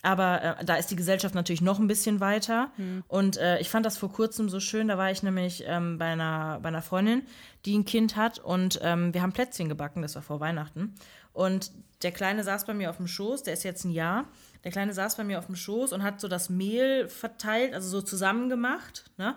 Aber 0.03 0.59
äh, 0.59 0.65
da 0.65 0.75
ist 0.75 0.91
die 0.91 0.95
Gesellschaft 0.95 1.33
natürlich 1.33 1.61
noch 1.61 1.79
ein 1.79 1.87
bisschen 1.87 2.19
weiter. 2.19 2.71
Mhm. 2.77 3.03
Und 3.07 3.37
äh, 3.37 3.59
ich 3.59 3.69
fand 3.69 3.85
das 3.85 3.97
vor 3.97 4.11
kurzem 4.11 4.49
so 4.49 4.59
schön. 4.59 4.89
Da 4.89 4.97
war 4.97 5.09
ich 5.09 5.23
nämlich 5.23 5.63
ähm, 5.65 5.97
bei, 5.97 6.11
einer, 6.11 6.59
bei 6.61 6.67
einer 6.67 6.81
Freundin, 6.81 7.23
die 7.65 7.77
ein 7.77 7.85
Kind 7.85 8.15
hat. 8.15 8.37
Und 8.37 8.79
ähm, 8.83 9.13
wir 9.13 9.21
haben 9.21 9.31
Plätzchen 9.31 9.69
gebacken, 9.69 10.01
das 10.01 10.15
war 10.15 10.21
vor 10.21 10.39
Weihnachten. 10.39 10.93
Und 11.31 11.71
der 12.03 12.11
Kleine 12.11 12.43
saß 12.43 12.65
bei 12.65 12.73
mir 12.73 12.89
auf 12.89 12.97
dem 12.97 13.07
Schoß, 13.07 13.43
der 13.43 13.53
ist 13.53 13.63
jetzt 13.63 13.85
ein 13.85 13.91
Jahr. 13.91 14.25
Der 14.63 14.71
Kleine 14.71 14.93
saß 14.93 15.15
bei 15.15 15.23
mir 15.23 15.39
auf 15.39 15.47
dem 15.47 15.55
Schoß 15.55 15.93
und 15.93 16.03
hat 16.03 16.19
so 16.19 16.27
das 16.27 16.49
Mehl 16.49 17.07
verteilt, 17.07 17.73
also 17.73 17.89
so 17.89 18.01
zusammengemacht. 18.01 19.05
Ne? 19.17 19.35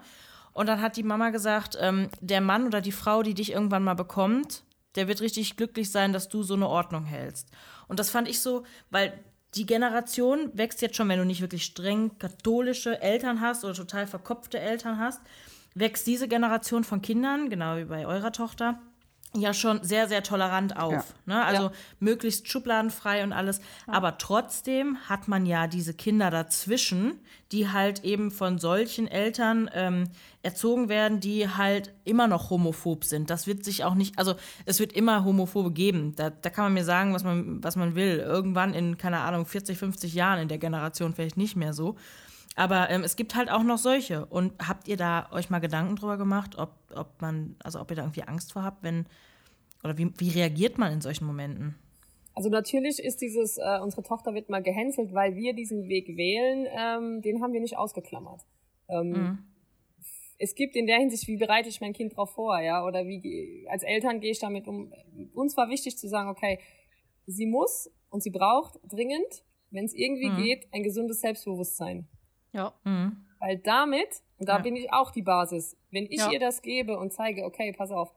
Und 0.56 0.68
dann 0.68 0.80
hat 0.80 0.96
die 0.96 1.02
Mama 1.02 1.28
gesagt, 1.28 1.76
ähm, 1.78 2.08
der 2.22 2.40
Mann 2.40 2.66
oder 2.66 2.80
die 2.80 2.90
Frau, 2.90 3.22
die 3.22 3.34
dich 3.34 3.52
irgendwann 3.52 3.84
mal 3.84 3.92
bekommt, 3.92 4.64
der 4.94 5.06
wird 5.06 5.20
richtig 5.20 5.58
glücklich 5.58 5.90
sein, 5.90 6.14
dass 6.14 6.30
du 6.30 6.42
so 6.42 6.54
eine 6.54 6.66
Ordnung 6.66 7.04
hältst. 7.04 7.50
Und 7.88 8.00
das 8.00 8.08
fand 8.08 8.26
ich 8.26 8.40
so, 8.40 8.64
weil 8.88 9.12
die 9.54 9.66
Generation 9.66 10.50
wächst 10.54 10.80
jetzt 10.80 10.96
schon, 10.96 11.10
wenn 11.10 11.18
du 11.18 11.26
nicht 11.26 11.42
wirklich 11.42 11.64
streng 11.64 12.18
katholische 12.18 13.02
Eltern 13.02 13.42
hast 13.42 13.66
oder 13.66 13.74
total 13.74 14.06
verkopfte 14.06 14.58
Eltern 14.58 14.98
hast, 14.98 15.20
wächst 15.74 16.06
diese 16.06 16.26
Generation 16.26 16.84
von 16.84 17.02
Kindern, 17.02 17.50
genau 17.50 17.76
wie 17.76 17.84
bei 17.84 18.06
eurer 18.06 18.32
Tochter, 18.32 18.80
ja 19.34 19.52
schon 19.52 19.82
sehr, 19.82 20.08
sehr 20.08 20.22
tolerant 20.22 20.76
auf. 20.76 20.92
Ja. 20.92 21.04
Ne? 21.26 21.44
Also 21.44 21.62
ja. 21.64 21.72
möglichst 22.00 22.48
schubladenfrei 22.48 23.22
und 23.22 23.32
alles. 23.32 23.60
Ja. 23.86 23.94
Aber 23.94 24.18
trotzdem 24.18 24.96
hat 25.08 25.28
man 25.28 25.46
ja 25.46 25.66
diese 25.66 25.94
Kinder 25.94 26.30
dazwischen, 26.30 27.20
die 27.52 27.68
halt 27.70 28.04
eben 28.04 28.30
von 28.30 28.58
solchen 28.58 29.06
Eltern 29.06 29.70
ähm, 29.74 30.04
erzogen 30.42 30.88
werden, 30.88 31.20
die 31.20 31.48
halt 31.48 31.92
immer 32.04 32.26
noch 32.26 32.50
homophob 32.50 33.04
sind. 33.04 33.30
Das 33.30 33.46
wird 33.46 33.64
sich 33.64 33.84
auch 33.84 33.94
nicht, 33.94 34.18
also 34.18 34.34
es 34.64 34.80
wird 34.80 34.92
immer 34.92 35.24
Homophobe 35.24 35.70
geben. 35.70 36.14
Da, 36.16 36.30
da 36.30 36.50
kann 36.50 36.64
man 36.64 36.74
mir 36.74 36.84
sagen, 36.84 37.14
was 37.14 37.24
man, 37.24 37.62
was 37.62 37.76
man 37.76 37.94
will. 37.94 38.18
Irgendwann 38.18 38.74
in, 38.74 38.96
keine 38.98 39.20
Ahnung, 39.20 39.46
40, 39.46 39.78
50 39.78 40.14
Jahren 40.14 40.40
in 40.40 40.48
der 40.48 40.58
Generation 40.58 41.14
vielleicht 41.14 41.36
nicht 41.36 41.56
mehr 41.56 41.72
so. 41.72 41.96
Aber 42.56 42.88
ähm, 42.88 43.04
es 43.04 43.16
gibt 43.16 43.34
halt 43.34 43.50
auch 43.50 43.62
noch 43.62 43.76
solche. 43.76 44.24
Und 44.26 44.54
habt 44.66 44.88
ihr 44.88 44.96
da 44.96 45.28
euch 45.30 45.50
mal 45.50 45.58
Gedanken 45.58 45.96
drüber 45.96 46.16
gemacht, 46.16 46.56
ob, 46.58 46.72
ob 46.94 47.20
man, 47.20 47.54
also 47.62 47.80
ob 47.80 47.90
ihr 47.90 47.96
da 47.96 48.02
irgendwie 48.02 48.22
Angst 48.22 48.54
vor 48.54 48.64
habt, 48.64 48.82
wenn, 48.82 49.06
oder 49.84 49.96
wie, 49.98 50.10
wie 50.18 50.30
reagiert 50.30 50.78
man 50.78 50.92
in 50.92 51.02
solchen 51.02 51.26
Momenten? 51.26 51.76
Also 52.34 52.48
natürlich 52.48 52.98
ist 52.98 53.20
dieses, 53.20 53.58
äh, 53.58 53.78
unsere 53.80 54.02
Tochter 54.02 54.34
wird 54.34 54.48
mal 54.48 54.62
gehänselt, 54.62 55.12
weil 55.12 55.36
wir 55.36 55.52
diesen 55.52 55.88
Weg 55.88 56.08
wählen, 56.16 56.66
ähm, 56.66 57.22
den 57.22 57.42
haben 57.42 57.52
wir 57.52 57.60
nicht 57.60 57.76
ausgeklammert. 57.76 58.40
Ähm, 58.88 59.08
mhm. 59.08 59.38
Es 60.38 60.54
gibt 60.54 60.76
in 60.76 60.86
der 60.86 60.98
Hinsicht, 60.98 61.28
wie 61.28 61.36
bereite 61.36 61.68
ich 61.68 61.80
mein 61.80 61.92
Kind 61.92 62.16
drauf 62.16 62.30
vor, 62.30 62.58
ja, 62.60 62.84
oder 62.84 63.06
wie 63.06 63.66
als 63.70 63.82
Eltern 63.82 64.20
gehe 64.20 64.32
ich 64.32 64.38
damit 64.38 64.66
um. 64.66 64.92
Uns 65.34 65.56
war 65.56 65.70
wichtig 65.70 65.96
zu 65.96 66.08
sagen, 66.08 66.28
okay, 66.28 66.58
sie 67.26 67.46
muss 67.46 67.90
und 68.10 68.22
sie 68.22 68.30
braucht 68.30 68.78
dringend, 68.86 69.44
wenn 69.70 69.86
es 69.86 69.94
irgendwie 69.94 70.28
mhm. 70.28 70.36
geht, 70.36 70.68
ein 70.72 70.82
gesundes 70.82 71.20
Selbstbewusstsein. 71.20 72.06
Ja. 72.56 72.72
Mhm. 72.84 73.24
Weil 73.38 73.58
damit, 73.58 74.08
und 74.38 74.48
da 74.48 74.56
ja. 74.56 74.62
bin 74.62 74.76
ich 74.76 74.92
auch 74.92 75.10
die 75.10 75.22
Basis, 75.22 75.76
wenn 75.90 76.06
ich 76.06 76.18
ja. 76.18 76.30
ihr 76.30 76.40
das 76.40 76.62
gebe 76.62 76.98
und 76.98 77.12
zeige, 77.12 77.44
okay, 77.44 77.72
pass 77.72 77.90
auf, 77.90 78.12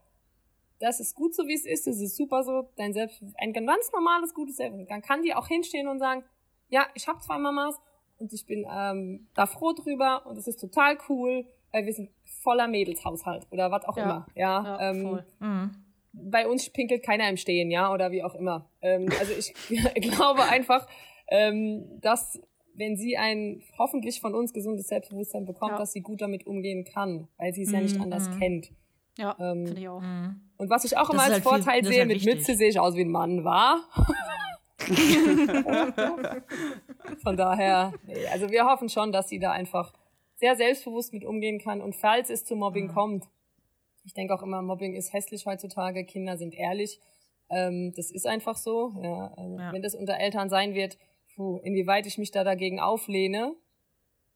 das 0.80 1.00
ist 1.00 1.16
gut 1.16 1.36
so, 1.36 1.46
wie 1.46 1.54
es 1.54 1.66
ist, 1.66 1.88
das 1.88 2.00
ist 2.00 2.16
super 2.16 2.44
so, 2.44 2.70
dein 2.78 2.94
Selbst, 2.94 3.22
ein 3.38 3.54
ganz 3.54 3.92
normales, 3.92 4.34
gutes 4.34 4.56
Selbst. 4.56 4.90
Dann 4.90 5.02
kann 5.02 5.22
die 5.22 5.36
auch 5.36 5.48
hinstehen 5.48 5.88
und 5.88 6.00
sagen, 6.00 6.24
ja, 6.70 6.88
ich 6.94 7.08
habe 7.08 7.20
zwei 7.20 7.38
Mamas 7.38 7.80
und 8.18 8.32
ich 8.34 8.46
bin 8.46 8.66
ähm, 8.72 9.28
da 9.34 9.46
froh 9.46 9.74
drüber 9.74 10.26
und 10.26 10.38
es 10.38 10.48
ist 10.48 10.60
total 10.60 10.98
cool, 11.10 11.46
weil 11.72 11.86
wir 11.86 11.94
sind 11.94 12.10
voller 12.42 12.68
Mädelshaushalt 12.68 13.48
oder 13.52 13.72
was 13.72 13.86
auch 13.86 13.98
ja. 13.98 14.04
immer. 14.04 14.28
Ja, 14.36 14.64
ja 14.64 14.90
ähm. 14.90 15.22
Mhm. 15.40 15.72
Bei 16.12 16.48
uns 16.48 16.70
pinkelt 16.72 17.04
keiner 17.04 17.30
im 17.30 17.38
Stehen, 17.38 17.70
ja, 17.70 17.94
oder 17.94 18.12
wie 18.12 18.24
auch 18.24 18.34
immer. 18.34 18.68
Ähm, 18.82 19.10
also 19.20 19.32
ich 19.32 19.54
glaube 20.02 20.42
einfach, 20.44 20.88
ähm, 21.28 22.02
dass 22.02 22.42
wenn 22.80 22.96
sie 22.96 23.18
ein 23.18 23.62
hoffentlich 23.78 24.22
von 24.22 24.34
uns 24.34 24.54
gesundes 24.54 24.88
Selbstbewusstsein 24.88 25.46
bekommt, 25.46 25.74
ja. 25.74 25.78
dass 25.78 25.92
sie 25.92 26.00
gut 26.02 26.22
damit 26.22 26.48
umgehen 26.48 26.86
kann, 26.86 27.28
weil 27.38 27.54
sie 27.54 27.64
es 27.64 27.70
mhm. 27.70 27.76
ja 27.76 27.82
nicht 27.82 28.00
anders 28.00 28.30
mhm. 28.30 28.40
kennt. 28.40 28.72
Ja, 29.18 29.36
ähm, 29.38 29.66
finde 29.66 29.82
ich 29.82 29.90
auch. 29.90 30.02
Mhm. 30.02 30.40
Und 30.58 30.70
was 30.70 30.86
ich 30.86 30.98
auch 30.98 31.10
immer 31.10 31.24
als 31.24 31.34
halt 31.34 31.44
Vorteil 31.44 31.82
viel, 31.82 31.90
sehe, 31.90 32.00
halt 32.00 32.08
mit 32.08 32.18
wichtig. 32.18 32.36
Mütze 32.36 32.56
sehe 32.56 32.70
ich 32.70 32.80
aus 32.80 32.96
wie 32.96 33.02
ein 33.02 33.12
Mann, 33.12 33.44
war. 33.44 33.82
Von 37.22 37.36
daher, 37.36 37.92
nee, 38.08 38.26
also 38.32 38.50
wir 38.50 38.66
hoffen 38.66 38.88
schon, 38.88 39.12
dass 39.12 39.28
sie 39.28 39.40
da 39.40 39.52
einfach 39.52 39.94
sehr 40.38 40.56
selbstbewusst 40.56 41.12
mit 41.14 41.26
umgehen 41.26 41.60
kann. 41.60 41.82
Und 41.82 41.98
falls 41.98 42.30
es 42.30 42.46
zu 42.46 42.56
Mobbing 42.56 42.88
mhm. 42.88 42.94
kommt, 42.94 43.26
ich 44.06 44.14
denke 44.14 44.34
auch 44.34 44.42
immer, 44.42 44.62
Mobbing 44.62 44.96
ist 44.96 45.12
hässlich 45.12 45.46
heutzutage, 45.46 46.06
Kinder 46.06 46.38
sind 46.38 46.56
ehrlich. 46.56 47.02
Ähm, 47.50 47.92
das 47.96 48.10
ist 48.10 48.26
einfach 48.26 48.56
so. 48.56 48.94
Ja, 49.04 49.34
also 49.36 49.58
ja. 49.58 49.74
Wenn 49.74 49.82
das 49.82 49.96
unter 49.96 50.18
Eltern 50.18 50.50
sein 50.50 50.74
wird, 50.76 50.98
puh, 51.40 51.62
inwieweit 51.64 52.06
ich 52.06 52.18
mich 52.18 52.32
da 52.32 52.44
dagegen 52.44 52.82
auflehne, 52.82 53.56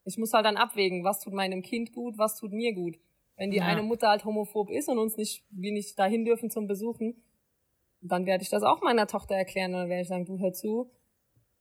ich 0.05 0.17
muss 0.17 0.31
halt 0.31 0.45
dann 0.45 0.55
abwägen, 0.55 1.03
was 1.03 1.19
tut 1.19 1.33
meinem 1.33 1.61
Kind 1.61 1.91
gut, 1.91 2.17
was 2.17 2.39
tut 2.39 2.53
mir 2.53 2.73
gut. 2.73 2.95
Wenn 3.35 3.51
die 3.51 3.57
ja. 3.57 3.65
eine 3.65 3.81
Mutter 3.81 4.07
halt 4.07 4.23
homophob 4.23 4.69
ist 4.69 4.87
und 4.87 4.97
uns 4.97 5.17
nicht, 5.17 5.43
wir 5.49 5.73
nicht 5.73 5.99
dahin 5.99 6.23
dürfen 6.23 6.49
zum 6.49 6.65
Besuchen, 6.65 7.21
dann 7.99 8.25
werde 8.25 8.43
ich 8.43 8.49
das 8.49 8.63
auch 8.63 8.81
meiner 8.81 9.05
Tochter 9.05 9.35
erklären 9.35 9.73
und 9.73 9.81
dann 9.81 9.89
werde 9.89 10.03
ich 10.03 10.07
sagen, 10.07 10.25
du 10.25 10.39
hör 10.39 10.53
zu, 10.53 10.91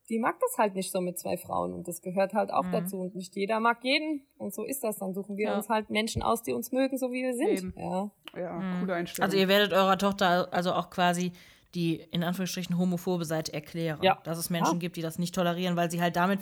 die 0.09 0.21
mag 0.21 0.39
das 0.39 0.59
halt 0.59 0.77
nicht 0.77 0.93
so 0.93 1.01
mit 1.01 1.19
zwei 1.19 1.37
Frauen 1.37 1.73
und 1.73 1.89
das 1.89 2.03
gehört 2.03 2.35
halt 2.35 2.53
auch 2.53 2.67
mhm. 2.67 2.73
dazu 2.73 3.01
und 3.01 3.17
nicht 3.17 3.35
jeder 3.35 3.59
mag 3.59 3.83
jeden 3.83 4.23
und 4.39 4.55
so 4.55 4.63
ist 4.65 4.85
das. 4.85 4.99
Dann 4.99 5.13
suchen 5.13 5.37
wir 5.37 5.47
ja. 5.47 5.57
uns 5.57 5.69
halt 5.69 5.91
Menschen 5.91 6.23
aus, 6.23 6.45
die 6.45 6.53
uns 6.53 6.71
mögen, 6.71 6.99
so 6.99 7.11
wie 7.11 7.25
wir 7.25 7.35
sind. 7.35 7.59
Eben. 7.59 7.75
Ja, 7.77 8.11
ja 8.37 8.53
mhm. 8.53 8.81
coole 8.81 8.95
Einstellung. 8.95 9.25
Also 9.25 9.37
ihr 9.37 9.49
werdet 9.49 9.73
eurer 9.73 9.99
Tochter 9.99 10.53
also 10.53 10.73
auch 10.73 10.89
quasi 10.89 11.33
die 11.75 11.97
in 12.11 12.23
Anführungsstrichen 12.23 12.79
homophobe 12.79 13.25
Seite 13.25 13.53
erklären, 13.53 13.99
ja. 14.03 14.19
dass 14.25 14.39
es 14.39 14.51
Menschen 14.51 14.75
ja. 14.75 14.79
gibt, 14.79 14.97
die 14.97 15.03
das 15.03 15.19
nicht 15.19 15.35
tolerieren, 15.35 15.77
weil 15.77 15.91
sie 15.91 16.01
halt 16.01 16.17
damit 16.17 16.41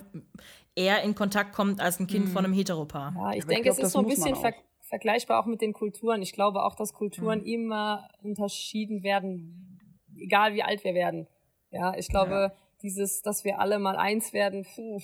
eher 0.74 1.02
in 1.02 1.14
Kontakt 1.14 1.52
kommt 1.52 1.80
als 1.80 2.00
ein 2.00 2.06
Kind 2.06 2.26
mhm. 2.26 2.30
von 2.30 2.44
einem 2.44 2.54
Heteropaar. 2.54 3.14
Ja, 3.16 3.32
ich 3.32 3.44
denke, 3.44 3.70
ich 3.70 3.76
glaub, 3.76 3.78
es 3.78 3.84
ist 3.84 3.92
so 3.92 4.00
ein 4.00 4.06
bisschen 4.06 4.36
ver 4.36 4.52
vergleichbar 4.90 5.40
auch 5.40 5.46
mit 5.46 5.60
den 5.60 5.72
Kulturen. 5.72 6.20
Ich 6.20 6.32
glaube 6.32 6.64
auch, 6.64 6.74
dass 6.74 6.92
Kulturen 6.92 7.42
mhm. 7.42 7.46
immer 7.46 8.08
unterschieden 8.22 9.04
werden, 9.04 9.78
egal 10.16 10.54
wie 10.54 10.64
alt 10.64 10.82
wir 10.82 10.94
werden. 10.94 11.28
Ja, 11.70 11.94
ich 11.96 12.08
glaube, 12.08 12.32
ja. 12.32 12.52
dieses, 12.82 13.22
dass 13.22 13.44
wir 13.44 13.60
alle 13.60 13.78
mal 13.78 13.94
eins 13.96 14.32
werden, 14.32 14.66
puh, 14.74 15.00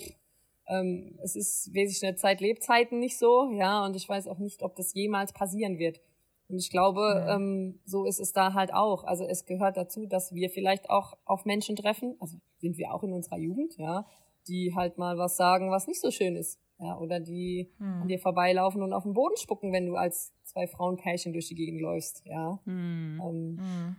ähm, 0.66 1.16
es 1.22 1.36
ist 1.36 1.72
wesentlich 1.72 2.02
in 2.02 2.08
der 2.08 2.16
Zeit 2.16 2.40
Lebzeiten 2.40 2.98
nicht 2.98 3.16
so, 3.16 3.48
ja, 3.52 3.84
und 3.84 3.94
ich 3.94 4.08
weiß 4.08 4.26
auch 4.26 4.38
nicht, 4.38 4.64
ob 4.64 4.74
das 4.74 4.92
jemals 4.92 5.32
passieren 5.32 5.78
wird. 5.78 6.00
Und 6.48 6.58
ich 6.58 6.70
glaube, 6.70 7.24
mhm. 7.24 7.30
ähm, 7.30 7.80
so 7.84 8.04
ist 8.04 8.20
es 8.20 8.32
da 8.32 8.54
halt 8.54 8.72
auch. 8.72 9.04
Also 9.04 9.24
es 9.24 9.46
gehört 9.46 9.76
dazu, 9.76 10.06
dass 10.06 10.32
wir 10.32 10.50
vielleicht 10.50 10.90
auch 10.90 11.16
auf 11.24 11.44
Menschen 11.44 11.76
treffen, 11.76 12.16
also 12.20 12.38
sind 12.58 12.78
wir 12.78 12.92
auch 12.92 13.02
in 13.02 13.12
unserer 13.12 13.38
Jugend, 13.38 13.76
ja, 13.78 14.06
die 14.46 14.74
halt 14.74 14.96
mal 14.98 15.18
was 15.18 15.36
sagen, 15.36 15.70
was 15.70 15.88
nicht 15.88 16.00
so 16.00 16.10
schön 16.10 16.36
ist. 16.36 16.60
Ja, 16.78 16.98
oder 16.98 17.20
die 17.20 17.72
hm. 17.78 18.02
an 18.02 18.08
dir 18.08 18.18
vorbeilaufen 18.18 18.82
und 18.82 18.92
auf 18.92 19.04
den 19.04 19.14
Boden 19.14 19.36
spucken, 19.38 19.72
wenn 19.72 19.86
du 19.86 19.96
als 19.96 20.34
zwei 20.44 20.66
Frauenpärchen 20.66 21.32
durch 21.32 21.48
die 21.48 21.54
Gegend 21.54 21.80
läufst, 21.80 22.22
ja. 22.26 22.60
Hm. 22.64 23.20
Ähm, 23.24 23.58
hm. 23.58 23.96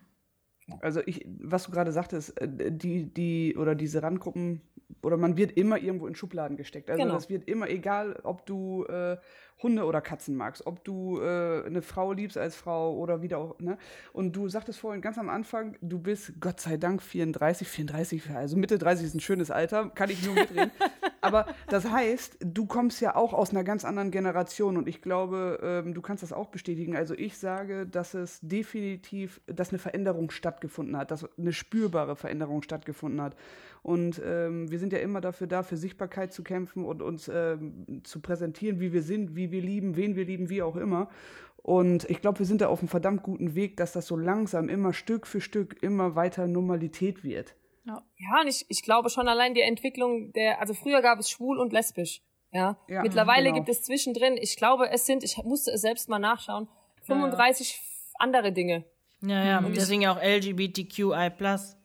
Also 0.82 1.02
ich, 1.06 1.26
was 1.40 1.64
du 1.64 1.72
gerade 1.72 1.92
sagtest, 1.92 2.40
äh, 2.40 2.72
die, 2.72 3.12
die 3.12 3.56
oder 3.58 3.74
diese 3.74 4.04
Randgruppen 4.04 4.62
oder 5.02 5.18
man 5.18 5.38
wird 5.38 5.54
immer 5.54 5.78
irgendwo 5.78 6.08
in 6.08 6.16
Schubladen 6.16 6.58
gesteckt. 6.58 6.90
Also 6.90 7.02
genau. 7.02 7.16
das 7.16 7.30
wird 7.30 7.48
immer, 7.48 7.70
egal 7.70 8.20
ob 8.24 8.46
du 8.46 8.84
äh, 8.86 9.18
Hunde 9.62 9.86
oder 9.86 10.02
Katzen 10.02 10.36
magst, 10.36 10.68
ob 10.68 10.84
du 10.84 11.20
äh, 11.20 11.66
eine 11.66 11.82
Frau 11.82 12.14
liebst 12.14 12.38
als 12.38 12.56
Frau 12.56 12.96
oder 12.96 13.22
wieder 13.22 13.40
auch, 13.40 13.60
ne? 13.60 13.78
Und 14.14 14.36
du 14.36 14.48
sagtest 14.50 14.80
vorhin 14.80 15.02
ganz 15.02 15.18
am 15.18 15.30
Anfang, 15.30 15.78
du 15.82 15.98
bist 16.00 16.34
Gott 16.40 16.60
sei 16.60 16.78
Dank 16.78 17.02
34, 17.02 17.68
34, 17.68 18.30
also 18.36 18.56
Mitte 18.56 18.78
30 18.78 19.08
ist 19.08 19.16
ein 19.16 19.20
schönes 19.20 19.50
Alter, 19.50 19.90
kann 19.90 20.10
ich 20.10 20.24
nur 20.24 20.36
mitreden. 20.36 20.72
Aber 21.22 21.48
das 21.70 21.90
heißt, 21.90 22.38
du 22.40 22.66
kommst 22.68 23.02
ja 23.02 23.16
auch 23.16 23.34
aus 23.34 23.50
einer 23.50 23.64
ganz 23.64 23.84
anderen 23.84 24.12
Generation 24.12 24.78
und 24.78 24.88
ich 24.88 25.02
glaube, 25.02 25.60
ähm, 25.62 25.94
du 25.94 26.02
kannst 26.02 26.24
das 26.24 26.32
auch 26.32 26.48
bestätigen. 26.50 26.96
Also 26.96 27.16
ich 27.16 27.38
sage, 27.38 27.88
dass 27.88 28.14
es 28.14 28.40
definitiv, 28.42 29.42
dass 29.48 29.70
eine 29.70 29.80
Veränderung 29.80 30.30
stattgefunden 30.30 30.96
hat, 30.96 31.12
dass 31.12 31.28
eine 31.38 31.52
spürbare 31.52 32.16
Veränderung 32.16 32.62
stattgefunden 32.62 33.22
hat. 33.22 33.36
Und 33.84 34.22
ähm, 34.26 34.70
wir 34.70 34.80
sind 34.80 34.92
ja 34.92 35.00
immer 35.00 35.22
dafür 35.22 35.48
da, 35.48 35.64
für 35.64 35.78
Sichtbarkeit 35.78 36.34
zu 36.34 36.44
kämpfen 36.44 36.84
und 36.84 37.02
uns 37.02 37.30
ähm, 37.34 38.02
zu 38.04 38.20
präsentieren, 38.20 38.80
wie 38.80 38.92
wir 38.92 39.02
sind, 39.02 39.36
wie 39.36 39.47
wir 39.52 39.62
lieben, 39.62 39.96
wen 39.96 40.16
wir 40.16 40.26
lieben, 40.26 40.50
wie 40.50 40.62
auch 40.62 40.76
immer. 40.76 41.10
Und 41.58 42.10
ich 42.10 42.22
glaube, 42.22 42.40
wir 42.40 42.46
sind 42.46 42.62
da 42.62 42.68
auf 42.68 42.80
einem 42.80 42.88
verdammt 42.88 43.24
guten 43.24 43.54
Weg, 43.54 43.76
dass 43.78 43.92
das 43.92 44.08
so 44.08 44.16
langsam 44.16 44.70
immer 44.70 44.94
Stück 44.94 45.28
für 45.28 45.42
Stück 45.42 45.82
immer 45.84 46.16
weiter 46.16 46.48
Normalität 46.48 47.24
wird. 47.24 47.56
Ja, 47.86 48.04
ja 48.16 48.42
und 48.42 48.48
ich, 48.48 48.66
ich 48.70 48.84
glaube 48.84 49.10
schon 49.10 49.28
allein 49.28 49.54
die 49.54 49.62
Entwicklung 49.62 50.32
der, 50.34 50.62
also 50.62 50.74
früher 50.74 51.02
gab 51.02 51.20
es 51.20 51.30
schwul 51.30 51.60
und 51.60 51.74
lesbisch. 51.74 52.22
Ja. 52.52 52.78
ja 52.88 53.02
Mittlerweile 53.02 53.46
genau. 53.46 53.56
gibt 53.56 53.70
es 53.70 53.84
zwischendrin, 53.84 54.38
ich 54.38 54.56
glaube, 54.56 54.90
es 54.90 55.06
sind, 55.06 55.24
ich 55.24 55.38
musste 55.44 55.72
es 55.72 55.82
selbst 55.82 56.08
mal 56.08 56.20
nachschauen, 56.20 56.70
35 57.04 57.74
ja. 57.74 57.80
andere 58.20 58.52
Dinge. 58.52 58.86
Ja, 59.22 59.44
ja, 59.44 59.58
und 59.60 59.76
deswegen 59.76 60.02
ja 60.02 60.14
auch 60.14 60.22
LGBTQI. 60.22 61.32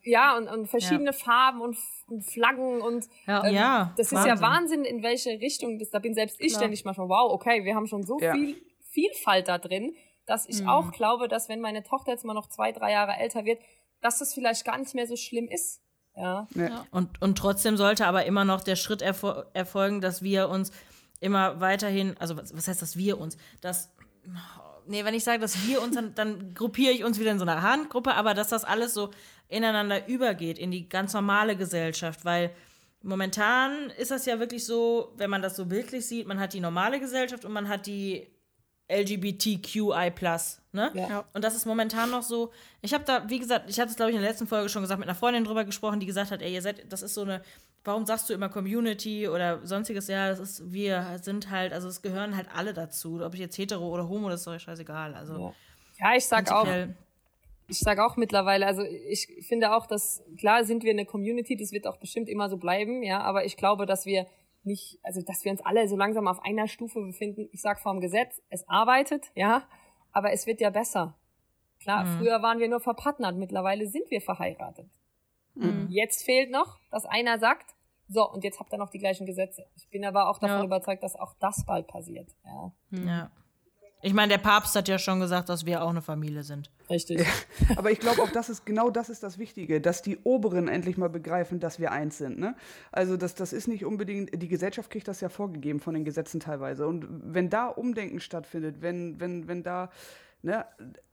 Ja, 0.02 0.36
und, 0.36 0.48
und 0.48 0.66
verschiedene 0.66 1.06
ja. 1.06 1.12
Farben 1.12 1.62
und, 1.62 1.78
und, 2.06 2.22
Flaggen 2.24 2.82
und 2.82 3.06
ja, 3.26 3.44
ähm, 3.44 3.54
ja 3.54 3.94
das 3.96 4.12
Wahnsinn. 4.12 4.32
ist 4.32 4.40
ja 4.40 4.46
Wahnsinn, 4.46 4.84
in 4.84 5.02
welche 5.02 5.30
Richtung 5.40 5.78
das, 5.78 5.90
da 5.90 5.98
bin 5.98 6.14
selbst 6.14 6.36
ich 6.40 6.48
Klar. 6.48 6.60
ständig 6.60 6.84
manchmal, 6.84 7.08
wow, 7.08 7.32
okay, 7.32 7.64
wir 7.64 7.74
haben 7.74 7.86
schon 7.86 8.02
so 8.02 8.18
ja. 8.20 8.34
viel 8.34 8.56
Vielfalt 8.90 9.48
da 9.48 9.56
drin, 9.56 9.94
dass 10.26 10.46
ich 10.46 10.60
mhm. 10.60 10.68
auch 10.68 10.92
glaube, 10.92 11.26
dass 11.28 11.48
wenn 11.48 11.60
meine 11.60 11.82
Tochter 11.82 12.12
jetzt 12.12 12.24
mal 12.24 12.34
noch 12.34 12.48
zwei, 12.48 12.72
drei 12.72 12.92
Jahre 12.92 13.12
älter 13.12 13.46
wird, 13.46 13.62
dass 14.02 14.18
das 14.18 14.34
vielleicht 14.34 14.66
gar 14.66 14.76
nicht 14.76 14.94
mehr 14.94 15.06
so 15.06 15.16
schlimm 15.16 15.48
ist. 15.48 15.80
Ja. 16.14 16.46
ja. 16.54 16.86
Und, 16.90 17.22
und 17.22 17.38
trotzdem 17.38 17.78
sollte 17.78 18.06
aber 18.06 18.26
immer 18.26 18.44
noch 18.44 18.60
der 18.60 18.76
Schritt 18.76 19.00
erfol 19.00 19.46
erfolgen, 19.54 20.02
dass 20.02 20.22
wir 20.22 20.50
uns 20.50 20.70
immer 21.20 21.60
weiterhin, 21.60 22.16
also 22.18 22.36
was, 22.36 22.54
was 22.54 22.68
heißt 22.68 22.82
das 22.82 22.96
wir 22.96 23.18
uns, 23.18 23.38
dass 23.62 23.90
nee, 24.86 25.04
wenn 25.04 25.14
ich 25.14 25.24
sage, 25.24 25.40
dass 25.40 25.66
wir 25.66 25.82
uns, 25.82 25.94
dann, 25.94 26.14
dann 26.14 26.54
gruppiere 26.54 26.92
ich 26.92 27.04
uns 27.04 27.18
wieder 27.18 27.30
in 27.30 27.38
so 27.38 27.44
einer 27.44 27.62
Handgruppe, 27.62 28.14
aber 28.14 28.34
dass 28.34 28.48
das 28.48 28.64
alles 28.64 28.94
so 28.94 29.10
ineinander 29.48 30.08
übergeht, 30.08 30.58
in 30.58 30.70
die 30.70 30.88
ganz 30.88 31.12
normale 31.12 31.56
Gesellschaft, 31.56 32.24
weil 32.24 32.50
momentan 33.02 33.90
ist 33.90 34.10
das 34.10 34.26
ja 34.26 34.38
wirklich 34.38 34.64
so, 34.64 35.12
wenn 35.16 35.30
man 35.30 35.42
das 35.42 35.56
so 35.56 35.66
bildlich 35.66 36.06
sieht, 36.06 36.26
man 36.26 36.40
hat 36.40 36.52
die 36.52 36.60
normale 36.60 37.00
Gesellschaft 37.00 37.44
und 37.44 37.52
man 37.52 37.68
hat 37.68 37.86
die 37.86 38.28
LGBTQI+. 38.90 40.12
Ne? 40.72 40.90
Ja. 40.94 41.24
Und 41.32 41.44
das 41.44 41.54
ist 41.54 41.66
momentan 41.66 42.10
noch 42.10 42.22
so. 42.22 42.52
Ich 42.80 42.94
habe 42.94 43.04
da, 43.04 43.28
wie 43.28 43.38
gesagt, 43.38 43.68
ich 43.68 43.78
hatte 43.78 43.90
es, 43.90 43.96
glaube 43.96 44.10
ich, 44.10 44.16
in 44.16 44.22
der 44.22 44.30
letzten 44.30 44.46
Folge 44.46 44.68
schon 44.68 44.82
gesagt, 44.82 44.98
mit 44.98 45.08
einer 45.08 45.16
Freundin 45.16 45.44
drüber 45.44 45.64
gesprochen, 45.64 46.00
die 46.00 46.06
gesagt 46.06 46.30
hat, 46.30 46.42
ey, 46.42 46.52
ihr 46.52 46.62
seid, 46.62 46.90
das 46.90 47.02
ist 47.02 47.14
so 47.14 47.22
eine, 47.22 47.42
warum 47.84 48.06
sagst 48.06 48.28
du 48.28 48.34
immer 48.34 48.48
Community 48.48 49.28
oder 49.28 49.64
sonstiges? 49.66 50.08
Ja, 50.08 50.28
das 50.28 50.38
ist, 50.38 50.72
wir 50.72 51.18
sind 51.22 51.50
halt, 51.50 51.72
also 51.72 51.88
es 51.88 52.02
gehören 52.02 52.36
halt 52.36 52.48
alle 52.54 52.72
dazu. 52.72 53.20
Ob 53.24 53.34
ich 53.34 53.40
jetzt 53.40 53.58
hetero 53.58 53.88
oder 53.88 54.08
homo, 54.08 54.28
das 54.28 54.40
ist 54.40 54.46
doch 54.46 54.58
scheißegal. 54.58 55.14
Also, 55.14 55.52
ja. 55.98 56.14
ich 56.16 56.26
sag 56.26 56.50
auch. 56.50 56.66
Ich 57.68 57.78
sage 57.78 58.04
auch 58.04 58.16
mittlerweile, 58.16 58.66
also 58.66 58.82
ich 58.82 59.28
finde 59.48 59.74
auch, 59.74 59.86
dass 59.86 60.22
klar 60.36 60.64
sind 60.64 60.82
wir 60.82 60.90
eine 60.90 61.06
Community, 61.06 61.56
das 61.56 61.72
wird 61.72 61.86
auch 61.86 61.96
bestimmt 61.96 62.28
immer 62.28 62.50
so 62.50 62.58
bleiben, 62.58 63.02
ja, 63.02 63.20
aber 63.22 63.46
ich 63.46 63.56
glaube, 63.56 63.86
dass 63.86 64.04
wir 64.04 64.26
nicht, 64.64 64.98
also 65.02 65.22
dass 65.22 65.44
wir 65.44 65.52
uns 65.52 65.62
alle 65.64 65.88
so 65.88 65.96
langsam 65.96 66.28
auf 66.28 66.44
einer 66.44 66.68
Stufe 66.68 67.00
befinden. 67.00 67.48
Ich 67.52 67.62
sag 67.62 67.80
vom 67.80 68.00
Gesetz, 68.00 68.42
es 68.50 68.68
arbeitet, 68.68 69.30
ja, 69.34 69.62
aber 70.10 70.32
es 70.32 70.46
wird 70.46 70.60
ja 70.60 70.68
besser. 70.68 71.16
Klar, 71.80 72.04
mhm. 72.04 72.18
früher 72.18 72.42
waren 72.42 72.58
wir 72.58 72.68
nur 72.68 72.80
verpartnert, 72.80 73.36
mittlerweile 73.36 73.86
sind 73.86 74.10
wir 74.10 74.20
verheiratet. 74.20 74.90
Mhm. 75.54 75.86
Jetzt 75.90 76.24
fehlt 76.24 76.50
noch, 76.50 76.78
dass 76.90 77.04
einer 77.04 77.38
sagt, 77.38 77.74
So, 78.08 78.28
und 78.30 78.44
jetzt 78.44 78.60
habt 78.60 78.72
ihr 78.72 78.78
noch 78.78 78.90
die 78.90 78.98
gleichen 78.98 79.26
Gesetze. 79.26 79.64
Ich 79.74 79.88
bin 79.88 80.04
aber 80.04 80.28
auch 80.28 80.38
davon 80.38 80.58
ja. 80.58 80.64
überzeugt, 80.64 81.02
dass 81.02 81.16
auch 81.16 81.34
das 81.40 81.64
bald 81.64 81.86
passiert. 81.86 82.28
Ja. 82.44 82.72
ja. 82.90 83.30
Ich 84.04 84.14
meine, 84.14 84.30
der 84.30 84.38
Papst 84.38 84.74
hat 84.74 84.88
ja 84.88 84.98
schon 84.98 85.20
gesagt, 85.20 85.48
dass 85.48 85.64
wir 85.64 85.82
auch 85.82 85.90
eine 85.90 86.02
Familie 86.02 86.42
sind. 86.42 86.70
Richtig. 86.90 87.20
Ja, 87.20 87.26
aber 87.76 87.92
ich 87.92 88.00
glaube 88.00 88.20
auch, 88.20 88.30
das 88.30 88.50
ist 88.50 88.66
genau 88.66 88.90
das 88.90 89.08
ist 89.08 89.22
das 89.22 89.38
Wichtige, 89.38 89.80
dass 89.80 90.02
die 90.02 90.18
Oberen 90.24 90.66
endlich 90.66 90.96
mal 90.96 91.08
begreifen, 91.08 91.60
dass 91.60 91.78
wir 91.78 91.92
eins 91.92 92.18
sind. 92.18 92.38
Ne? 92.38 92.56
Also 92.90 93.16
das, 93.16 93.36
das 93.36 93.52
ist 93.52 93.68
nicht 93.68 93.84
unbedingt, 93.84 94.42
die 94.42 94.48
Gesellschaft 94.48 94.90
kriegt 94.90 95.06
das 95.06 95.20
ja 95.20 95.28
vorgegeben 95.28 95.78
von 95.78 95.94
den 95.94 96.04
Gesetzen 96.04 96.40
teilweise. 96.40 96.88
Und 96.88 97.06
wenn 97.08 97.48
da 97.48 97.68
Umdenken 97.68 98.18
stattfindet, 98.18 98.82
wenn, 98.82 99.20
wenn, 99.20 99.46
wenn 99.46 99.62
da, 99.62 99.88
ne, 100.42 100.66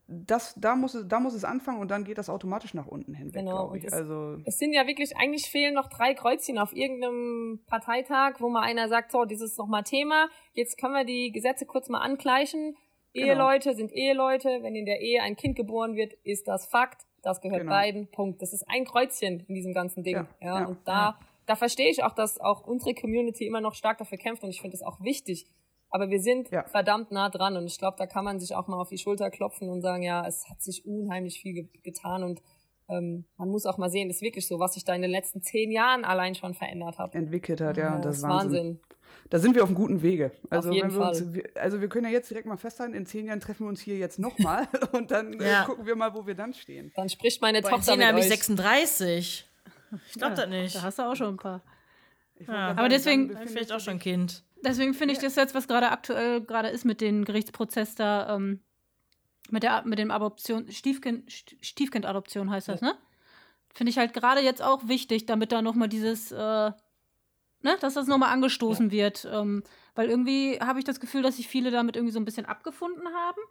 das, 0.09 0.55
da, 0.57 0.75
muss 0.75 0.95
es, 0.95 1.07
da 1.07 1.19
muss 1.19 1.35
es 1.35 1.43
anfangen 1.43 1.79
und 1.79 1.91
dann 1.91 2.03
geht 2.03 2.17
das 2.17 2.29
automatisch 2.29 2.73
nach 2.73 2.87
unten 2.87 3.13
hin. 3.13 3.31
Genau. 3.31 3.73
Ich. 3.75 3.91
Also 3.93 4.37
es 4.45 4.57
sind 4.57 4.73
ja 4.73 4.87
wirklich, 4.87 5.15
eigentlich 5.17 5.49
fehlen 5.49 5.75
noch 5.75 5.87
drei 5.87 6.15
Kreuzchen 6.15 6.57
auf 6.57 6.75
irgendeinem 6.75 7.59
Parteitag, 7.67 8.39
wo 8.39 8.49
mal 8.49 8.63
einer 8.63 8.89
sagt, 8.89 9.11
so, 9.11 9.25
dieses 9.25 9.51
ist 9.51 9.59
nochmal 9.59 9.83
Thema, 9.83 10.29
jetzt 10.53 10.79
können 10.79 10.93
wir 10.93 11.05
die 11.05 11.31
Gesetze 11.31 11.65
kurz 11.65 11.89
mal 11.89 11.99
angleichen. 11.99 12.75
Genau. 13.13 13.27
Eheleute 13.27 13.75
sind 13.75 13.91
Eheleute, 13.91 14.59
wenn 14.61 14.75
in 14.75 14.85
der 14.85 14.99
Ehe 15.01 15.21
ein 15.21 15.35
Kind 15.35 15.55
geboren 15.55 15.95
wird, 15.95 16.13
ist 16.23 16.47
das 16.47 16.65
Fakt, 16.65 17.05
das 17.21 17.41
gehört 17.41 17.61
genau. 17.61 17.71
beiden, 17.71 18.07
Punkt. 18.09 18.41
Das 18.41 18.53
ist 18.53 18.63
ein 18.67 18.85
Kreuzchen 18.85 19.45
in 19.47 19.55
diesem 19.55 19.73
ganzen 19.73 20.03
Ding. 20.03 20.15
Ja, 20.15 20.27
ja, 20.41 20.59
ja 20.61 20.67
und 20.67 20.79
da, 20.87 20.91
ja. 20.91 21.19
da 21.45 21.55
verstehe 21.55 21.89
ich 21.89 22.03
auch, 22.03 22.13
dass 22.13 22.39
auch 22.39 22.65
unsere 22.65 22.95
Community 22.95 23.45
immer 23.45 23.61
noch 23.61 23.75
stark 23.75 23.99
dafür 23.99 24.17
kämpft 24.17 24.43
und 24.43 24.49
ich 24.49 24.61
finde 24.61 24.75
es 24.75 24.81
auch 24.81 25.01
wichtig, 25.01 25.47
aber 25.89 26.09
wir 26.09 26.19
sind 26.19 26.49
ja. 26.51 26.67
verdammt 26.67 27.11
nah 27.11 27.29
dran 27.29 27.57
und 27.57 27.65
ich 27.65 27.77
glaube, 27.77 27.97
da 27.97 28.05
kann 28.05 28.23
man 28.23 28.39
sich 28.39 28.55
auch 28.55 28.67
mal 28.67 28.79
auf 28.79 28.89
die 28.89 28.97
Schulter 28.97 29.29
klopfen 29.29 29.69
und 29.69 29.81
sagen, 29.81 30.03
ja, 30.03 30.25
es 30.27 30.47
hat 30.49 30.61
sich 30.61 30.85
unheimlich 30.85 31.39
viel 31.41 31.53
ge 31.53 31.67
getan 31.83 32.23
und 32.23 32.41
ähm, 32.89 33.25
man 33.37 33.49
muss 33.49 33.65
auch 33.65 33.77
mal 33.77 33.89
sehen, 33.89 34.09
ist 34.09 34.21
wirklich 34.21 34.47
so, 34.47 34.59
was 34.59 34.73
sich 34.73 34.83
da 34.83 34.93
in 34.93 35.01
den 35.01 35.11
letzten 35.11 35.41
zehn 35.41 35.71
Jahren 35.71 36.03
allein 36.03 36.35
schon 36.35 36.53
verändert 36.53 36.97
hat. 36.97 37.13
Entwickelt 37.15 37.61
hat, 37.61 37.77
ja, 37.77 37.95
ja 37.95 37.99
das 37.99 38.17
ist 38.17 38.23
Wahnsinn. 38.23 38.39
Wahnsinn. 38.39 38.79
Da 39.29 39.37
sind 39.37 39.55
wir 39.55 39.63
auf 39.63 39.69
einem 39.69 39.75
guten 39.75 40.01
Wege. 40.01 40.31
Also, 40.49 40.69
auf 40.69 40.75
jeden 40.75 40.93
wir 40.93 41.07
uns, 41.07 41.23
also 41.55 41.81
wir 41.81 41.89
können 41.89 42.05
ja 42.05 42.11
jetzt 42.11 42.29
direkt 42.29 42.47
mal 42.47 42.57
festhalten, 42.57 42.95
in 42.95 43.05
zehn 43.05 43.27
Jahren 43.27 43.39
treffen 43.39 43.65
wir 43.65 43.69
uns 43.69 43.81
hier 43.81 43.97
jetzt 43.97 44.17
nochmal 44.17 44.67
und 44.91 45.11
dann 45.11 45.33
äh, 45.39 45.49
ja. 45.49 45.63
äh, 45.63 45.65
gucken 45.65 45.85
wir 45.85 45.95
mal, 45.95 46.13
wo 46.15 46.25
wir 46.25 46.35
dann 46.35 46.53
stehen. 46.53 46.91
Dann 46.95 47.09
spricht 47.09 47.41
meine 47.41 47.61
Boah, 47.61 47.71
Tochter 47.71 47.93
in 47.93 47.99
zehn 47.99 48.15
bin 48.15 48.23
ich 48.23 48.29
36. 48.29 49.45
Ich 50.07 50.13
glaube 50.13 50.35
ja, 50.35 50.41
das 50.41 50.49
nicht. 50.49 50.75
Da 50.75 50.81
hast 50.81 50.99
du 50.99 51.03
auch 51.03 51.15
schon 51.15 51.35
ein 51.35 51.37
paar. 51.37 51.63
Ja. 52.47 52.71
Aber 52.75 52.89
deswegen 52.89 53.35
vielleicht 53.47 53.71
auch 53.71 53.79
schon 53.79 53.95
ein 53.95 53.99
Kind. 53.99 54.43
Deswegen 54.63 54.93
finde 54.93 55.13
ich 55.13 55.19
das 55.19 55.35
jetzt, 55.35 55.55
was 55.55 55.67
gerade 55.67 55.89
aktuell 55.89 56.41
gerade 56.41 56.69
ist 56.69 56.85
mit 56.85 57.01
dem 57.01 57.25
Gerichtsprozess 57.25 57.95
da, 57.95 58.35
ähm, 58.35 58.61
mit 59.49 59.63
der 59.63 59.83
mit 59.85 59.99
dem 59.99 60.11
Adoption, 60.11 60.71
Stiefkind, 60.71 61.31
Stiefkindadoption 61.31 62.49
heißt 62.49 62.67
das, 62.67 62.81
ja. 62.81 62.87
ne? 62.87 62.97
Finde 63.73 63.91
ich 63.91 63.97
halt 63.97 64.13
gerade 64.13 64.41
jetzt 64.41 64.61
auch 64.61 64.87
wichtig, 64.87 65.25
damit 65.25 65.51
da 65.51 65.61
nochmal 65.61 65.87
dieses, 65.87 66.31
äh, 66.31 66.35
ne, 66.35 67.77
dass 67.79 67.93
das 67.93 68.07
nochmal 68.07 68.33
angestoßen 68.33 68.87
ja. 68.87 68.91
wird. 68.91 69.27
Ähm, 69.31 69.63
weil 69.95 70.09
irgendwie 70.09 70.59
habe 70.59 70.79
ich 70.79 70.85
das 70.85 70.99
Gefühl, 70.99 71.21
dass 71.21 71.37
sich 71.37 71.47
viele 71.47 71.71
damit 71.71 71.95
irgendwie 71.95 72.13
so 72.13 72.19
ein 72.19 72.25
bisschen 72.25 72.45
abgefunden 72.45 73.07
haben. 73.13 73.41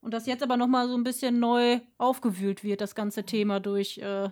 Und 0.00 0.14
dass 0.14 0.26
jetzt 0.26 0.42
aber 0.42 0.56
nochmal 0.56 0.88
so 0.88 0.94
ein 0.94 1.04
bisschen 1.04 1.40
neu 1.40 1.80
aufgewühlt 1.98 2.62
wird, 2.62 2.80
das 2.80 2.94
ganze 2.94 3.24
Thema 3.24 3.60
durch 3.60 3.98
äh, 3.98 4.30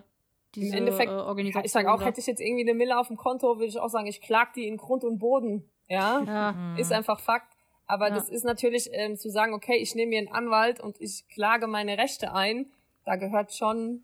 diese 0.55 0.77
Im 0.77 0.85
Endeffekt, 0.85 1.11
äh, 1.11 1.15
Organisation. 1.15 1.65
Ich 1.65 1.71
sage 1.71 1.91
auch, 1.91 2.01
hätte 2.03 2.21
ich 2.21 2.27
jetzt 2.27 2.39
irgendwie 2.39 2.63
eine 2.63 2.73
Mille 2.73 2.97
auf 2.97 3.07
dem 3.07 3.17
Konto, 3.17 3.55
würde 3.57 3.65
ich 3.65 3.77
auch 3.77 3.89
sagen, 3.89 4.07
ich 4.07 4.21
klag 4.21 4.53
die 4.53 4.67
in 4.67 4.77
Grund 4.77 5.03
und 5.03 5.19
Boden. 5.19 5.69
Ja, 5.87 6.21
ja. 6.21 6.75
Ist 6.77 6.91
einfach 6.91 7.19
Fakt. 7.19 7.53
Aber 7.87 8.09
ja. 8.09 8.15
das 8.15 8.29
ist 8.29 8.43
natürlich 8.43 8.89
ähm, 8.93 9.15
zu 9.15 9.29
sagen, 9.29 9.53
okay, 9.53 9.77
ich 9.77 9.93
nehme 9.95 10.09
mir 10.09 10.19
einen 10.19 10.27
Anwalt 10.27 10.79
und 10.79 10.99
ich 10.99 11.27
klage 11.27 11.67
meine 11.67 11.97
Rechte 11.97 12.33
ein, 12.33 12.71
da 13.05 13.15
gehört 13.15 13.53
schon 13.53 14.03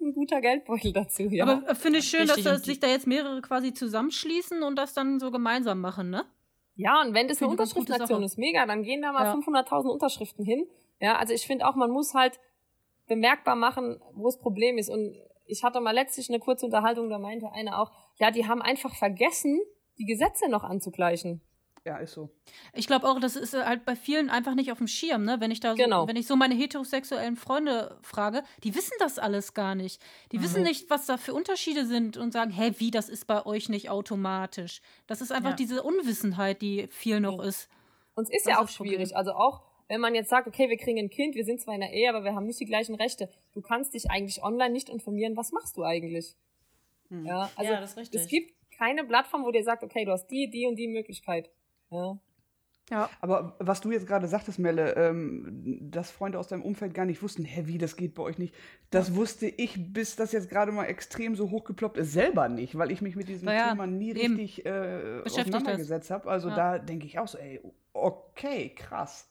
ein 0.00 0.12
guter 0.12 0.40
Geldbeutel 0.40 0.92
dazu. 0.92 1.22
Ja. 1.30 1.44
Aber 1.44 1.68
äh, 1.68 1.74
finde 1.74 2.00
ich 2.00 2.08
schön, 2.08 2.28
Richtig 2.28 2.44
dass 2.44 2.62
sich 2.62 2.80
da 2.80 2.88
jetzt 2.88 3.06
mehrere 3.06 3.40
quasi 3.40 3.72
zusammenschließen 3.72 4.62
und 4.62 4.76
das 4.76 4.92
dann 4.92 5.18
so 5.18 5.30
gemeinsam 5.30 5.80
machen, 5.80 6.10
ne? 6.10 6.24
Ja, 6.76 7.00
und 7.00 7.14
wenn 7.14 7.28
das 7.28 7.40
eine 7.40 7.50
Unterschriftenaktion 7.50 8.22
ist, 8.24 8.36
mega, 8.36 8.66
dann 8.66 8.82
gehen 8.82 9.00
da 9.00 9.12
mal 9.12 9.24
ja. 9.24 9.34
500.000 9.34 9.88
Unterschriften 9.88 10.44
hin. 10.44 10.66
Ja, 11.00 11.16
also 11.16 11.32
ich 11.32 11.46
finde 11.46 11.66
auch, 11.68 11.76
man 11.76 11.90
muss 11.90 12.14
halt 12.14 12.40
bemerkbar 13.06 13.54
machen, 13.54 14.00
wo 14.12 14.26
das 14.26 14.38
Problem 14.38 14.76
ist. 14.76 14.90
Und 14.90 15.14
ich 15.46 15.62
hatte 15.62 15.80
mal 15.80 15.94
letztlich 15.94 16.28
eine 16.28 16.40
kurze 16.40 16.66
Unterhaltung, 16.66 17.08
da 17.08 17.18
meinte 17.18 17.50
einer 17.52 17.80
auch, 17.80 17.92
ja, 18.16 18.30
die 18.30 18.46
haben 18.46 18.60
einfach 18.60 18.94
vergessen, 18.94 19.60
die 19.98 20.04
Gesetze 20.04 20.48
noch 20.48 20.64
anzugleichen. 20.64 21.40
Ja, 21.86 21.98
ist 21.98 22.14
so. 22.14 22.30
Ich 22.72 22.86
glaube 22.86 23.06
auch, 23.06 23.20
das 23.20 23.36
ist 23.36 23.52
halt 23.52 23.84
bei 23.84 23.94
vielen 23.94 24.30
einfach 24.30 24.54
nicht 24.54 24.72
auf 24.72 24.78
dem 24.78 24.86
Schirm, 24.86 25.24
ne? 25.24 25.36
Wenn 25.40 25.50
ich 25.50 25.60
da 25.60 25.72
so, 25.72 25.76
genau. 25.76 26.08
wenn 26.08 26.16
ich 26.16 26.26
so 26.26 26.34
meine 26.34 26.54
heterosexuellen 26.54 27.36
Freunde 27.36 27.98
frage, 28.00 28.42
die 28.62 28.74
wissen 28.74 28.94
das 29.00 29.18
alles 29.18 29.52
gar 29.52 29.74
nicht. 29.74 30.00
Die 30.32 30.38
mhm. 30.38 30.44
wissen 30.44 30.62
nicht, 30.62 30.88
was 30.88 31.04
da 31.04 31.18
für 31.18 31.34
Unterschiede 31.34 31.84
sind 31.84 32.16
und 32.16 32.32
sagen, 32.32 32.50
hä, 32.50 32.72
wie, 32.78 32.90
das 32.90 33.10
ist 33.10 33.26
bei 33.26 33.44
euch 33.44 33.68
nicht 33.68 33.90
automatisch. 33.90 34.80
Das 35.06 35.20
ist 35.20 35.30
einfach 35.30 35.50
ja. 35.50 35.56
diese 35.56 35.82
Unwissenheit, 35.82 36.62
die 36.62 36.86
viel 36.88 37.20
noch 37.20 37.38
ja. 37.38 37.48
ist. 37.48 37.68
Und 38.14 38.24
es 38.24 38.30
ist 38.30 38.46
das 38.46 38.52
ja 38.54 38.60
auch 38.60 38.64
ist 38.64 38.76
schwierig. 38.76 39.14
Also 39.14 39.32
auch, 39.32 39.60
wenn 39.88 40.00
man 40.00 40.14
jetzt 40.14 40.30
sagt, 40.30 40.48
okay, 40.48 40.70
wir 40.70 40.78
kriegen 40.78 40.98
ein 40.98 41.10
Kind, 41.10 41.34
wir 41.34 41.44
sind 41.44 41.60
zwar 41.60 41.74
in 41.74 41.80
der 41.80 41.92
Ehe, 41.92 42.08
aber 42.08 42.24
wir 42.24 42.34
haben 42.34 42.46
nicht 42.46 42.60
die 42.60 42.64
gleichen 42.64 42.94
Rechte. 42.94 43.28
Du 43.52 43.60
kannst 43.60 43.92
dich 43.92 44.10
eigentlich 44.10 44.42
online 44.42 44.72
nicht 44.72 44.88
informieren, 44.88 45.36
was 45.36 45.52
machst 45.52 45.76
du 45.76 45.84
eigentlich? 45.84 46.34
Hm. 47.10 47.26
Ja, 47.26 47.50
also 47.56 47.72
ja, 47.72 47.82
es 47.82 48.26
gibt 48.26 48.54
keine 48.76 49.04
Plattform, 49.04 49.44
wo 49.44 49.50
dir 49.50 49.64
sagt, 49.64 49.82
okay, 49.82 50.04
du 50.04 50.12
hast 50.12 50.26
die, 50.28 50.50
die 50.50 50.66
und 50.66 50.76
die 50.76 50.88
Möglichkeit. 50.88 51.50
Ja. 51.90 52.18
Ja. 52.90 53.08
Aber 53.20 53.56
was 53.58 53.80
du 53.80 53.90
jetzt 53.90 54.06
gerade 54.06 54.28
sagtest, 54.28 54.58
Melle, 54.58 54.94
ähm, 54.96 55.78
dass 55.80 56.10
Freunde 56.10 56.38
aus 56.38 56.48
deinem 56.48 56.62
Umfeld 56.62 56.92
gar 56.92 57.06
nicht 57.06 57.22
wussten, 57.22 57.44
hä, 57.44 57.62
wie, 57.64 57.78
das 57.78 57.96
geht 57.96 58.14
bei 58.14 58.22
euch 58.22 58.38
nicht. 58.38 58.54
Das 58.90 59.08
ja. 59.08 59.16
wusste 59.16 59.46
ich, 59.46 59.92
bis 59.92 60.16
das 60.16 60.32
jetzt 60.32 60.50
gerade 60.50 60.70
mal 60.70 60.84
extrem 60.84 61.34
so 61.34 61.50
hochgeploppt 61.50 61.96
ist, 61.96 62.12
selber 62.12 62.48
nicht, 62.48 62.76
weil 62.76 62.90
ich 62.90 63.00
mich 63.00 63.16
mit 63.16 63.28
diesem 63.28 63.48
ja, 63.48 63.70
Thema 63.70 63.86
nie 63.86 64.10
eben. 64.10 64.36
richtig 64.36 64.66
äh, 64.66 65.22
auseinandergesetzt 65.24 66.10
habe. 66.10 66.28
Also 66.28 66.50
ja. 66.50 66.56
da 66.56 66.78
denke 66.78 67.06
ich 67.06 67.18
auch 67.18 67.28
so, 67.28 67.38
ey, 67.38 67.60
okay, 67.94 68.74
krass. 68.74 69.30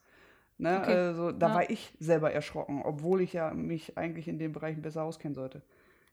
Ne? 0.57 0.79
Okay. 0.81 0.93
Also 0.93 1.31
da 1.31 1.53
war 1.53 1.69
ich 1.69 1.93
selber 1.99 2.31
erschrocken, 2.31 2.81
obwohl 2.83 3.21
ich 3.21 3.33
ja 3.33 3.53
mich 3.53 3.97
eigentlich 3.97 4.27
in 4.27 4.39
den 4.39 4.51
Bereichen 4.51 4.81
besser 4.81 5.03
auskennen 5.03 5.35
sollte. 5.35 5.61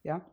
Ja. 0.03 0.25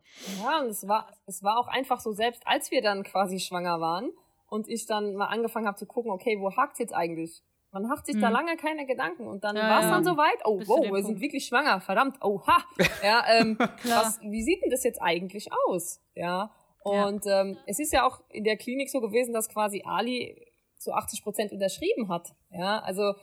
Ja, 0.42 0.60
und 0.60 0.68
es 0.68 0.86
war, 0.88 1.12
es 1.26 1.42
war 1.42 1.58
auch 1.58 1.68
einfach 1.68 2.00
so, 2.00 2.12
selbst 2.12 2.42
als 2.46 2.70
wir 2.70 2.82
dann 2.82 3.02
quasi 3.02 3.38
schwanger 3.38 3.80
waren 3.80 4.10
und 4.48 4.68
ich 4.68 4.86
dann 4.86 5.14
mal 5.14 5.26
angefangen 5.26 5.66
habe 5.66 5.76
zu 5.76 5.86
gucken, 5.86 6.10
okay, 6.10 6.38
wo 6.40 6.54
hakt's 6.56 6.78
jetzt 6.78 6.94
eigentlich? 6.94 7.42
Man 7.70 7.82
macht 7.82 8.06
sich 8.06 8.14
hm. 8.14 8.22
da 8.22 8.28
lange 8.30 8.56
keine 8.56 8.86
Gedanken 8.86 9.26
und 9.26 9.44
dann 9.44 9.54
ja, 9.54 9.68
war 9.68 9.80
es 9.80 9.90
dann 9.90 10.04
ja. 10.04 10.10
soweit, 10.10 10.40
oh, 10.44 10.58
wow, 10.66 10.80
wir 10.84 10.90
Punkt. 10.90 11.06
sind 11.06 11.20
wirklich 11.20 11.44
schwanger, 11.44 11.80
verdammt, 11.80 12.22
oha. 12.22 12.64
Ja, 13.02 13.24
ähm, 13.28 13.58
was, 13.84 14.20
wie 14.22 14.42
sieht 14.42 14.62
denn 14.62 14.70
das 14.70 14.84
jetzt 14.84 15.02
eigentlich 15.02 15.48
aus? 15.66 16.00
Ja. 16.14 16.50
Und 16.82 17.26
ja. 17.26 17.42
Ähm, 17.42 17.58
es 17.66 17.78
ist 17.78 17.92
ja 17.92 18.06
auch 18.06 18.20
in 18.30 18.44
der 18.44 18.56
Klinik 18.56 18.88
so 18.88 19.00
gewesen, 19.00 19.34
dass 19.34 19.50
quasi 19.50 19.82
Ali 19.84 20.46
zu 20.78 20.92
80 20.92 21.22
Prozent 21.22 21.52
unterschrieben 21.52 22.08
hat. 22.08 22.28
Ja, 22.50 22.78
also 22.78 23.14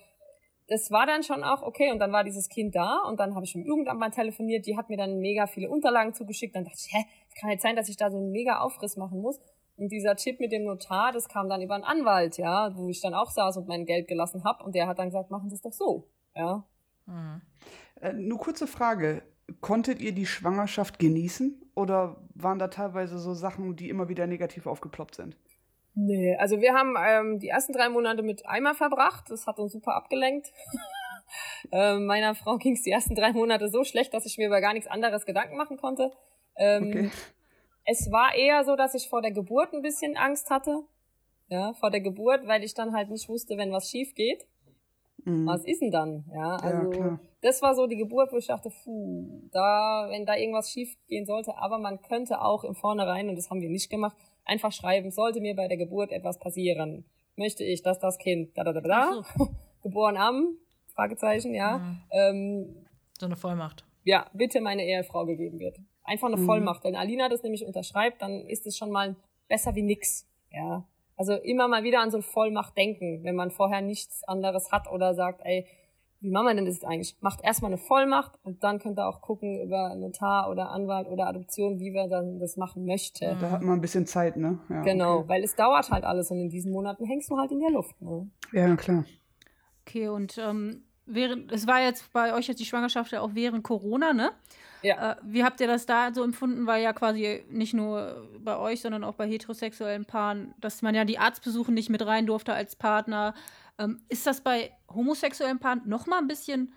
das 0.68 0.90
war 0.90 1.06
dann 1.06 1.24
schon 1.24 1.44
auch 1.44 1.62
okay 1.62 1.92
und 1.92 2.00
dann 2.00 2.12
war 2.12 2.24
dieses 2.24 2.50
Kind 2.50 2.76
da 2.76 3.04
und 3.08 3.20
dann 3.20 3.36
habe 3.36 3.46
ich 3.46 3.56
mit 3.56 3.68
Jugendamt 3.68 4.00
mal 4.00 4.10
telefoniert, 4.10 4.66
die 4.66 4.76
hat 4.78 4.90
mir 4.90 4.98
dann 4.98 5.20
mega 5.20 5.46
viele 5.48 5.70
Unterlagen 5.70 6.14
zugeschickt, 6.14 6.56
dann 6.56 6.64
dachte 6.64 6.78
ich, 6.80 6.94
hä, 6.94 7.06
es 7.30 7.40
kann 7.40 7.50
nicht 7.50 7.62
sein, 7.62 7.76
dass 7.76 7.90
ich 7.90 7.98
da 7.98 8.10
so 8.10 8.18
einen 8.18 8.32
mega 8.32 8.60
Aufriss 8.60 8.98
machen 8.98 9.22
muss. 9.22 9.40
Und 9.78 9.90
dieser 9.90 10.16
Chip 10.16 10.40
mit 10.40 10.54
dem 10.54 10.64
Notar, 10.64 11.12
das 11.12 11.28
kam 11.28 11.50
dann 11.50 11.62
über 11.62 11.76
einen 11.76 11.84
Anwalt, 11.84 12.38
ja, 12.38 12.76
wo 12.76 12.88
ich 12.88 13.02
dann 13.02 13.14
auch 13.14 13.30
saß 13.30 13.58
und 13.58 13.68
mein 13.68 13.86
Geld 13.86 14.08
gelassen 14.08 14.44
habe 14.46 14.64
und 14.64 14.74
der 14.74 14.88
hat 14.88 15.00
dann 15.00 15.10
gesagt, 15.10 15.32
machen 15.32 15.50
Sie 15.50 15.56
es 15.56 15.62
doch 15.62 15.74
so, 15.74 16.08
ja. 16.34 16.64
Mhm. 17.06 17.42
Äh, 18.02 18.14
nur 18.14 18.40
kurze 18.40 18.68
Frage, 18.68 19.22
konntet 19.62 20.02
ihr 20.02 20.14
die 20.14 20.26
Schwangerschaft 20.26 20.98
genießen 20.98 21.62
oder 21.76 22.24
waren 22.34 22.58
da 22.58 22.70
teilweise 22.70 23.20
so 23.20 23.34
Sachen, 23.34 23.76
die 23.76 23.90
immer 23.90 24.10
wieder 24.10 24.28
negativ 24.28 24.66
aufgeploppt 24.66 25.16
sind? 25.16 25.38
Nee, 25.96 26.36
also 26.36 26.60
wir 26.60 26.74
haben 26.74 26.96
ähm, 27.00 27.40
die 27.40 27.48
ersten 27.48 27.72
drei 27.72 27.88
Monate 27.90 28.22
mit 28.22 28.46
Eimer 28.46 28.76
verbracht. 28.76 29.30
Das 29.30 29.48
hat 29.48 29.60
uns 29.60 29.72
super 29.72 29.96
abgelenkt. 29.96 30.52
ähm, 31.72 32.06
meiner 32.06 32.36
Frau 32.36 32.58
ging 32.58 32.74
es 32.74 32.84
die 32.84 32.92
ersten 32.92 33.16
drei 33.16 33.32
Monate 33.32 33.70
so 33.70 33.84
schlecht, 33.84 34.14
dass 34.14 34.26
ich 34.26 34.38
mir 34.38 34.48
über 34.48 34.60
gar 34.60 34.74
nichts 34.74 34.90
anderes 34.90 35.26
Gedanken 35.26 35.56
machen 35.56 35.78
konnte. 35.78 36.12
Ähm, 36.58 36.88
okay. 36.88 37.12
Es 37.86 38.12
war 38.12 38.36
eher 38.36 38.66
so, 38.66 38.76
dass 38.76 38.94
ich 38.94 39.08
vor 39.08 39.22
der 39.22 39.32
Geburt 39.32 39.74
ein 39.74 39.82
bisschen 39.82 40.18
Angst 40.18 40.50
hatte. 40.50 40.84
Ja, 41.48 41.74
vor 41.74 41.92
der 41.92 42.02
Geburt, 42.02 42.48
weil 42.48 42.64
ich 42.64 42.74
dann 42.74 42.94
halt 42.94 43.10
nicht 43.10 43.30
wusste, 43.30 43.58
wenn 43.58 43.72
was 43.72 43.90
schief 43.90 44.16
geht. 44.16 44.46
Mhm. 45.24 45.46
Was 45.46 45.64
ist 45.64 45.82
denn 45.82 45.92
dann? 45.92 46.26
Ja, 46.34 46.56
also 46.56 46.92
ja, 47.00 47.20
das 47.42 47.62
war 47.62 47.76
so 47.76 47.88
die 47.88 47.96
Geburt, 47.96 48.32
wo 48.32 48.38
ich 48.38 48.48
dachte, 48.48 48.70
puh, 48.70 49.42
da, 49.52 50.08
wenn 50.10 50.26
da 50.26 50.36
irgendwas 50.36 50.72
schief 50.72 50.96
gehen 51.08 51.26
sollte, 51.26 51.56
aber 51.58 51.78
man 51.78 52.02
könnte 52.02 52.42
auch 52.42 52.64
im 52.64 52.76
Vornherein, 52.76 53.30
und 53.30 53.36
das 53.36 53.50
haben 53.50 53.62
wir 53.62 53.70
nicht 53.70 53.90
gemacht, 53.90 54.18
einfach 54.46 54.72
schreiben, 54.72 55.12
sollte 55.12 55.42
mir 55.42 55.56
bei 55.56 55.68
der 55.68 55.78
Geburt 55.78 56.12
etwas 56.12 56.40
passieren, 56.40 57.06
möchte 57.36 57.64
ich, 57.64 57.82
dass 57.82 58.00
das 58.00 58.18
Kind 58.18 58.58
da 58.58 58.64
da 58.64 58.74
da 58.74 58.82
da 58.82 59.22
geboren 59.84 60.18
am 60.18 60.58
Fragezeichen, 60.94 61.54
ja. 61.54 61.80
Mhm. 61.80 62.02
Ähm, 62.12 62.86
so 63.20 63.26
eine 63.26 63.36
Vollmacht. 63.36 63.86
Ja, 64.04 64.28
bitte 64.34 64.62
meine 64.62 64.86
Ehefrau 64.86 65.26
gegeben 65.26 65.60
wird. 65.60 65.78
Einfach 66.04 66.28
eine 66.28 66.38
mhm. 66.38 66.46
Vollmacht. 66.46 66.84
Wenn 66.84 66.96
Alina 66.96 67.28
das 67.28 67.44
nämlich 67.44 67.66
unterschreibt, 67.66 68.22
dann 68.22 68.46
ist 68.46 68.66
es 68.66 68.78
schon 68.78 68.92
mal 68.92 69.16
besser 69.48 69.76
wie 69.76 69.82
nix. 69.82 70.28
Ja. 70.52 70.88
Also 71.18 71.34
immer 71.34 71.68
mal 71.68 71.84
wieder 71.84 72.02
an 72.02 72.12
so 72.12 72.18
eine 72.18 72.24
Vollmacht 72.24 72.78
denken, 72.78 73.24
wenn 73.24 73.36
man 73.36 73.52
vorher 73.52 73.82
nichts 73.82 74.24
anderes 74.26 74.72
hat 74.72 74.90
oder 74.92 75.14
sagt, 75.14 75.42
ey, 75.44 75.66
wie 76.26 76.32
machen 76.32 76.48
wir 76.48 76.56
denn 76.56 76.66
das 76.66 76.84
eigentlich? 76.84 77.16
Macht 77.22 77.44
erstmal 77.44 77.72
eine 77.72 77.78
Vollmacht 77.78 78.34
und 78.44 78.64
dann 78.64 78.80
könnt 78.80 78.98
ihr 78.98 79.08
auch 79.08 79.22
gucken 79.22 79.62
über 79.62 79.94
Notar 79.96 80.50
oder 80.50 80.72
Anwalt 80.72 81.08
oder 81.08 81.28
Adoption, 81.28 81.80
wie 81.80 81.94
wir 81.94 82.08
dann 82.08 82.40
das 82.40 82.58
machen 82.58 82.86
möchten. 82.86 83.38
Da 83.40 83.52
hat 83.52 83.62
man 83.62 83.78
ein 83.78 83.82
bisschen 83.82 84.08
Zeit, 84.08 84.36
ne? 84.36 84.60
Ja, 84.70 84.82
genau, 84.82 85.20
okay. 85.20 85.30
weil 85.30 85.44
es 85.44 85.56
dauert 85.56 85.92
halt 85.92 86.04
alles 86.04 86.32
und 86.32 86.40
in 86.40 86.50
diesen 86.50 86.72
Monaten 86.72 87.06
hängst 87.06 87.30
du 87.30 87.38
halt 87.38 87.52
in 87.52 87.60
der 87.60 87.70
Luft. 87.70 88.02
Ne? 88.02 88.28
Ja, 88.52 88.76
klar. 88.76 89.06
Okay, 89.88 90.08
und 90.08 90.40
ähm, 90.40 90.84
während, 91.06 91.52
es 91.52 91.68
war 91.68 91.82
jetzt 91.82 92.12
bei 92.12 92.34
euch 92.34 92.48
jetzt 92.48 92.60
die 92.60 92.66
Schwangerschaft 92.66 93.12
ja 93.12 93.22
auch 93.22 93.32
während 93.34 93.64
Corona, 93.64 94.14
ne? 94.14 94.32
Ja. 94.82 95.12
Äh, 95.12 95.16
wie 95.24 95.44
habt 95.44 95.60
ihr 95.62 95.68
das 95.68 95.86
da 95.86 96.14
so 96.14 96.24
empfunden? 96.24 96.68
Weil 96.68 96.84
ja 96.84 96.94
quasi 96.94 97.44
nicht 97.50 97.74
nur 97.74 98.30
bei 98.40 98.58
euch, 98.58 98.82
sondern 98.82 99.04
auch 99.04 99.16
bei 99.16 99.28
heterosexuellen 99.28 100.06
Paaren, 100.06 100.54
dass 100.60 100.82
man 100.82 100.96
ja 100.96 101.06
die 101.06 101.18
Arztbesuche 101.18 101.72
nicht 101.72 101.90
mit 101.90 102.06
rein 102.06 102.26
durfte 102.28 102.54
als 102.54 102.76
Partner. 102.76 103.34
Ähm, 103.78 104.02
ist 104.10 104.26
das 104.26 104.42
bei 104.42 104.72
homosexuellen 104.94 105.60
Paaren 105.60 105.82
noch 105.86 106.08
mal 106.08 106.20
ein 106.20 106.28
bisschen 106.28 106.74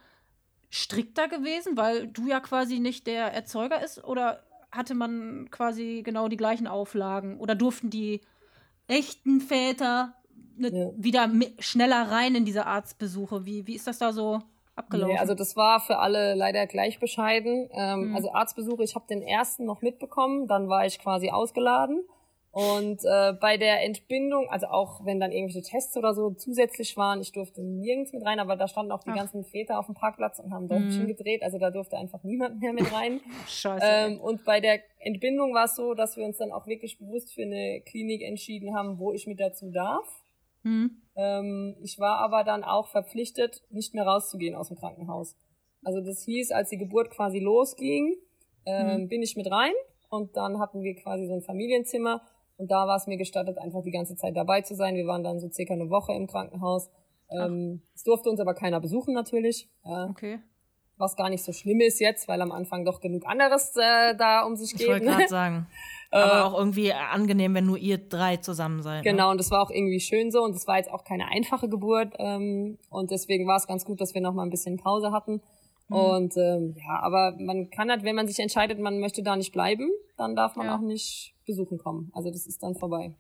strikter 0.71 1.29
gewesen, 1.29 1.77
weil 1.77 2.09
du 2.09 2.27
ja 2.27 2.41
quasi 2.41 2.79
nicht 2.79 3.07
der 3.07 3.33
Erzeuger 3.33 3.83
ist? 3.83 4.05
Oder 4.05 4.43
hatte 4.71 4.95
man 4.95 5.49
quasi 5.51 6.03
genau 6.05 6.29
die 6.29 6.37
gleichen 6.37 6.67
Auflagen? 6.67 7.39
Oder 7.39 7.55
durften 7.55 7.91
die 7.91 8.21
echten 8.87 9.41
Väter 9.41 10.15
ne, 10.57 10.71
ja. 10.71 10.91
wieder 10.97 11.31
schneller 11.59 12.11
rein 12.11 12.35
in 12.35 12.45
diese 12.45 12.67
Arztbesuche? 12.67 13.47
Wie, 13.47 13.67
wie 13.67 13.77
ist 13.77 13.87
das 13.87 13.99
da 13.99 14.13
so 14.13 14.43
abgelaufen? 14.75 15.15
Nee, 15.15 15.21
also 15.21 15.35
das 15.35 15.57
war 15.57 15.81
für 15.81 15.99
alle 15.99 16.35
leider 16.35 16.67
gleich 16.67 16.99
bescheiden. 16.99 17.69
Ähm, 17.73 18.11
mhm. 18.11 18.17
Also 18.17 18.33
Arztbesuche, 18.33 18.83
ich 18.83 18.95
habe 18.95 19.07
den 19.09 19.23
ersten 19.23 19.65
noch 19.65 19.83
mitbekommen, 19.83 20.49
dann 20.49 20.69
war 20.69 20.85
ich 20.87 20.99
quasi 20.99 21.31
ausgeladen. 21.31 22.03
Und 22.59 23.05
äh, 23.05 23.35
bei 23.35 23.57
der 23.57 23.85
Entbindung, 23.85 24.51
also 24.51 24.67
auch 24.67 25.07
wenn 25.07 25.21
dann 25.21 25.31
irgendwelche 25.31 25.63
Tests 25.63 25.97
oder 25.97 26.13
so 26.13 26.33
zusätzlich 26.33 26.97
waren, 26.97 27.21
ich 27.21 27.31
durfte 27.31 27.63
nirgends 27.63 28.13
mit 28.13 28.25
rein, 28.27 28.41
aber 28.41 28.57
da 28.57 28.67
standen 28.67 28.91
auch 28.91 29.05
die 29.05 29.11
Ach. 29.11 29.15
ganzen 29.15 29.45
Väter 29.45 29.79
auf 29.79 29.87
dem 29.87 29.95
Parkplatz 29.95 30.41
und 30.41 30.53
haben 30.53 30.67
Däumchen 30.67 31.05
mhm. 31.05 31.07
gedreht, 31.07 31.45
also 31.45 31.59
da 31.59 31.71
durfte 31.71 31.97
einfach 31.97 32.25
niemand 32.25 32.59
mehr 32.59 32.73
mit 32.73 32.93
rein. 32.93 33.21
Scheiße. 33.47 33.87
Ähm, 33.89 34.21
und 34.21 34.45
bei 34.45 34.59
der 34.59 34.81
Entbindung 34.99 35.55
war 35.55 35.67
es 35.67 35.77
so, 35.77 35.95
dass 35.95 36.17
wir 36.17 36.25
uns 36.25 36.39
dann 36.39 36.51
auch 36.51 36.67
wirklich 36.67 36.99
bewusst 36.99 37.33
für 37.33 37.43
eine 37.43 37.81
Klinik 37.83 38.23
entschieden 38.23 38.75
haben, 38.75 38.99
wo 38.99 39.13
ich 39.13 39.29
mit 39.29 39.39
dazu 39.39 39.71
darf. 39.71 40.25
Mhm. 40.65 41.01
Ähm, 41.15 41.77
ich 41.81 42.01
war 42.01 42.19
aber 42.19 42.43
dann 42.43 42.65
auch 42.65 42.89
verpflichtet, 42.89 43.63
nicht 43.71 43.95
mehr 43.95 44.05
rauszugehen 44.05 44.57
aus 44.57 44.67
dem 44.67 44.79
Krankenhaus. 44.79 45.37
Also 45.85 46.01
das 46.01 46.25
hieß, 46.25 46.51
als 46.51 46.71
die 46.71 46.79
Geburt 46.79 47.11
quasi 47.11 47.39
losging, 47.39 48.17
ähm, 48.67 49.03
mhm. 49.03 49.09
bin 49.09 49.23
ich 49.23 49.37
mit 49.37 49.49
rein 49.49 49.75
und 50.11 50.37
dann 50.37 50.59
hatten 50.59 50.83
wir 50.83 50.97
quasi 50.97 51.29
so 51.29 51.35
ein 51.35 51.43
Familienzimmer 51.43 52.21
und 52.59 52.71
da 52.71 52.87
war 52.89 52.97
es 52.97 53.07
mir 53.07 53.17
gestattet, 53.17 53.57
einfach 53.59 53.83
die 53.83 53.93
ganze 53.93 54.17
Zeit 54.17 54.37
dabei 54.37 54.63
zu 54.63 54.75
sein. 54.75 54.97
Wir 54.97 55.07
waren 55.07 55.23
dann 55.23 55.39
so 55.39 55.49
circa 55.49 55.75
eine 55.75 55.91
Woche 55.91 56.13
im 56.13 56.27
Krankenhaus. 56.27 56.91
Ähm, 57.31 57.83
es 57.95 58.03
durfte 58.03 58.29
uns 58.29 58.41
aber 58.41 58.55
keiner 58.55 58.81
besuchen 58.81 59.15
natürlich. 59.15 59.69
Ja. 59.85 60.09
Okay. 60.11 60.41
Was 60.97 61.15
gar 61.15 61.31
nicht 61.31 61.45
so 61.45 61.53
schlimm 61.53 61.81
ist 61.81 62.01
jetzt, 62.01 62.27
weil 62.27 62.43
am 62.43 62.51
Anfang 62.51 62.85
doch 62.85 63.01
genug 63.01 63.25
anderes 63.27 63.73
äh, 63.77 64.17
da 64.17 64.43
um 64.45 64.57
sich 64.57 64.73
geht. 64.73 64.81
Ich 64.83 64.89
wollte 64.89 65.07
gerade 65.07 65.29
sagen. 65.29 65.67
Aber 66.11 66.39
äh, 66.39 66.43
auch 66.43 66.59
irgendwie 66.59 66.93
angenehm, 66.93 67.55
wenn 67.55 67.67
nur 67.67 67.79
ihr 67.79 67.99
drei 67.99 68.39
zusammen 68.39 68.83
seid. 68.83 69.05
Ne? 69.05 69.11
Genau, 69.11 69.27
ne? 69.27 69.33
und 69.33 69.39
das 69.39 69.51
war 69.51 69.63
auch 69.63 69.71
irgendwie 69.71 70.01
schön 70.01 70.33
so. 70.33 70.43
Und 70.43 70.55
das 70.57 70.67
war 70.67 70.79
jetzt 70.79 70.91
auch 70.91 71.05
keine 71.05 71.29
einfache 71.29 71.69
Geburt. 71.69 72.15
Ähm, 72.19 72.79
und 72.91 73.13
deswegen 73.13 73.47
war 73.47 73.57
es 73.57 73.69
ganz 73.69 73.85
gut, 73.85 74.01
dass 74.01 74.15
wir 74.15 74.23
noch 74.23 74.33
mal 74.33 74.43
ein 74.43 74.51
bisschen 74.51 74.79
Pause 74.79 75.13
hatten. 75.13 75.43
Mhm. 75.89 75.97
Und 75.97 76.37
ähm, 76.37 76.75
ja, 76.77 77.01
aber 77.01 77.35
man 77.39 77.71
kann 77.71 77.91
halt, 77.91 78.03
wenn 78.05 78.17
man 78.17 78.29
sich 78.29 78.39
entscheidet, 78.39 78.79
man 78.79 79.01
möchte 79.01 79.23
da 79.23 79.37
nicht 79.37 79.53
bleiben, 79.53 79.91
dann 80.17 80.37
darf 80.37 80.57
man 80.57 80.67
ja. 80.67 80.77
auch 80.77 80.81
nicht 80.81 81.35
besuchen 81.47 81.79
kommen. 81.79 82.11
Also 82.15 82.31
das 82.31 82.47
ist 82.47 82.63
dann 82.63 82.75
vorbei. 82.75 83.15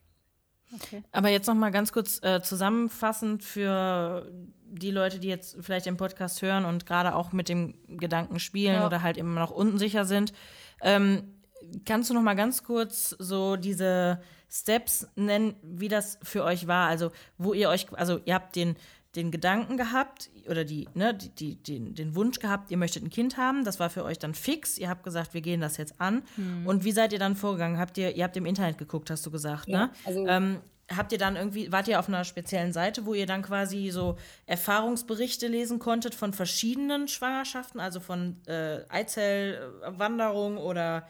Okay. 0.74 1.02
Aber 1.12 1.30
jetzt 1.30 1.46
noch 1.46 1.54
mal 1.54 1.70
ganz 1.70 1.92
kurz 1.92 2.22
äh, 2.22 2.42
zusammenfassend 2.42 3.42
für 3.42 4.30
die 4.66 4.90
Leute, 4.90 5.18
die 5.18 5.28
jetzt 5.28 5.56
vielleicht 5.60 5.86
den 5.86 5.96
Podcast 5.96 6.42
hören 6.42 6.66
und 6.66 6.84
gerade 6.84 7.14
auch 7.14 7.32
mit 7.32 7.48
dem 7.48 7.74
Gedanken 7.88 8.38
spielen 8.38 8.74
ja. 8.74 8.86
oder 8.86 9.02
halt 9.02 9.16
immer 9.16 9.40
noch 9.40 9.50
unsicher 9.50 10.04
sind. 10.04 10.34
Ähm, 10.82 11.40
kannst 11.86 12.10
du 12.10 12.14
noch 12.14 12.22
mal 12.22 12.36
ganz 12.36 12.64
kurz 12.64 13.16
so 13.18 13.56
diese 13.56 14.20
Steps 14.50 15.06
nennen, 15.16 15.56
wie 15.62 15.88
das 15.88 16.18
für 16.22 16.44
euch 16.44 16.66
war? 16.66 16.88
Also, 16.88 17.10
wo 17.38 17.54
ihr 17.54 17.68
euch, 17.68 17.86
also 17.92 18.20
ihr 18.24 18.34
habt 18.34 18.56
den, 18.56 18.76
den 19.16 19.30
Gedanken 19.30 19.76
gehabt 19.76 20.30
oder 20.48 20.64
die, 20.64 20.88
ne, 20.94 21.14
die, 21.14 21.30
die, 21.30 21.62
den, 21.62 21.94
den 21.94 22.14
Wunsch 22.14 22.38
gehabt, 22.38 22.70
ihr 22.70 22.76
möchtet 22.76 23.02
ein 23.02 23.10
Kind 23.10 23.36
haben. 23.36 23.64
Das 23.64 23.80
war 23.80 23.88
für 23.90 24.04
euch 24.04 24.18
dann 24.18 24.34
fix. 24.34 24.76
Ihr 24.78 24.88
habt 24.88 25.02
gesagt, 25.02 25.34
wir 25.34 25.40
gehen 25.40 25.60
das 25.60 25.76
jetzt 25.78 26.00
an. 26.00 26.22
Mhm. 26.36 26.66
Und 26.66 26.84
wie 26.84 26.92
seid 26.92 27.12
ihr 27.12 27.18
dann 27.18 27.34
vorgegangen? 27.34 27.78
Habt 27.78 27.96
ihr, 27.96 28.14
ihr 28.14 28.24
habt 28.24 28.36
im 28.36 28.46
Internet 28.46 28.76
geguckt, 28.76 29.10
hast 29.10 29.24
du 29.24 29.30
gesagt, 29.30 29.68
ja, 29.68 29.86
ne? 29.86 29.92
Also 30.04 30.26
ähm, 30.26 30.60
habt 30.94 31.12
ihr 31.12 31.18
dann 31.18 31.36
irgendwie, 31.36 31.70
wart 31.72 31.88
ihr 31.88 31.98
auf 31.98 32.08
einer 32.08 32.24
speziellen 32.24 32.72
Seite, 32.72 33.06
wo 33.06 33.14
ihr 33.14 33.26
dann 33.26 33.42
quasi 33.42 33.90
so 33.90 34.16
Erfahrungsberichte 34.46 35.46
lesen 35.46 35.78
konntet 35.78 36.14
von 36.14 36.32
verschiedenen 36.32 37.08
Schwangerschaften, 37.08 37.80
also 37.80 38.00
von 38.00 38.36
äh, 38.46 38.80
Eizellwanderung 38.88 40.58
oder 40.58 41.06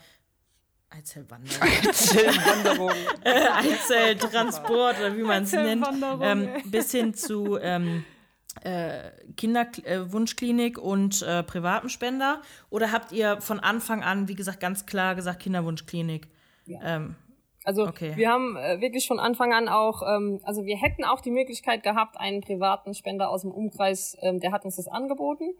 Eizellwanderung. 0.90 1.62
Eizellwanderung. 1.62 2.92
Eizelltransport 3.24 4.98
oder 4.98 5.16
wie 5.16 5.22
man 5.22 5.42
es 5.42 5.52
nennt. 5.52 5.86
Ähm, 6.22 6.48
bis 6.64 6.92
hin 6.92 7.14
zu 7.14 7.58
ähm, 7.58 8.04
äh, 8.62 9.10
Kinderwunschklinik 9.36 10.78
äh, 10.78 10.80
und 10.80 11.22
äh, 11.22 11.42
privaten 11.42 11.88
Spender? 11.88 12.42
Oder 12.70 12.92
habt 12.92 13.12
ihr 13.12 13.40
von 13.40 13.60
Anfang 13.60 14.02
an, 14.02 14.28
wie 14.28 14.34
gesagt, 14.34 14.60
ganz 14.60 14.86
klar 14.86 15.14
gesagt 15.14 15.40
Kinderwunschklinik? 15.40 16.28
Ja. 16.66 16.80
Ähm, 16.82 17.16
also 17.64 17.86
okay. 17.86 18.16
wir 18.16 18.30
haben 18.30 18.56
äh, 18.56 18.80
wirklich 18.80 19.06
von 19.06 19.20
Anfang 19.20 19.52
an 19.52 19.68
auch, 19.68 20.02
ähm, 20.02 20.40
also 20.42 20.64
wir 20.64 20.78
hätten 20.78 21.04
auch 21.04 21.20
die 21.20 21.30
Möglichkeit 21.30 21.82
gehabt, 21.82 22.18
einen 22.18 22.40
privaten 22.40 22.94
Spender 22.94 23.28
aus 23.28 23.42
dem 23.42 23.50
Umkreis, 23.50 24.16
ähm, 24.22 24.40
der 24.40 24.52
hat 24.52 24.64
uns 24.64 24.76
das 24.76 24.88
angeboten. 24.88 25.54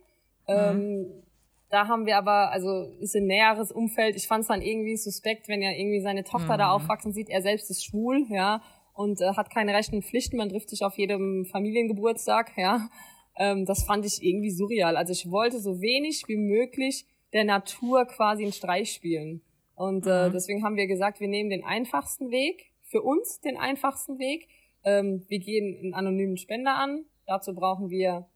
Mhm. 0.51 1.23
Da 1.71 1.87
haben 1.87 2.07
wir 2.07 2.17
aber, 2.17 2.51
also 2.51 2.85
ist 3.01 3.15
ein 3.15 3.27
näheres 3.27 3.71
Umfeld. 3.71 4.17
Ich 4.17 4.27
fand 4.27 4.43
es 4.43 4.49
dann 4.49 4.63
irgendwie 4.63 4.97
suspekt, 4.97 5.49
wenn 5.49 5.61
er 5.61 5.79
irgendwie 5.79 6.01
seine 6.01 6.25
Tochter 6.25 6.55
mhm. 6.55 6.59
da 6.59 6.71
aufwachsen 6.71 7.13
sieht. 7.13 7.29
Er 7.29 7.43
selbst 7.43 7.71
ist 7.71 7.85
schwul, 7.85 8.25
ja, 8.31 8.63
und 8.95 9.21
äh, 9.21 9.35
hat 9.37 9.51
keine 9.51 9.75
Rechten 9.75 10.03
Pflichten. 10.03 10.39
Man 10.39 10.49
trifft 10.49 10.71
sich 10.71 10.83
auf 10.83 10.97
jedem 10.97 11.45
Familiengeburtstag, 11.45 12.53
ja. 12.57 12.89
Ähm, 13.37 13.67
das 13.67 13.85
fand 13.85 14.05
ich 14.07 14.23
irgendwie 14.23 14.51
surreal. 14.51 14.97
Also 14.97 15.13
ich 15.13 15.31
wollte 15.31 15.61
so 15.61 15.81
wenig 15.81 16.25
wie 16.27 16.37
möglich 16.37 17.07
der 17.33 17.45
Natur 17.45 18.07
quasi 18.07 18.43
einen 18.43 18.53
Streich 18.53 18.93
spielen. 18.93 19.43
Und 19.75 20.07
äh, 20.07 20.29
mhm. 20.29 20.33
deswegen 20.33 20.65
haben 20.65 20.77
wir 20.77 20.87
gesagt, 20.87 21.21
wir 21.21 21.29
nehmen 21.29 21.51
den 21.51 21.65
einfachsten 21.65 22.31
Weg, 22.31 22.73
für 22.83 23.03
uns 23.03 23.41
den 23.41 23.57
einfachsten 23.57 24.19
Weg. 24.19 24.49
Ähm, 24.85 25.25
wir 25.29 25.39
gehen 25.39 25.79
einen 25.81 25.95
anonymen 25.95 26.37
Spender 26.37 26.75
an. 26.75 27.05
Dazu 27.27 27.55
brauchen 27.55 27.91
wir 27.91 28.27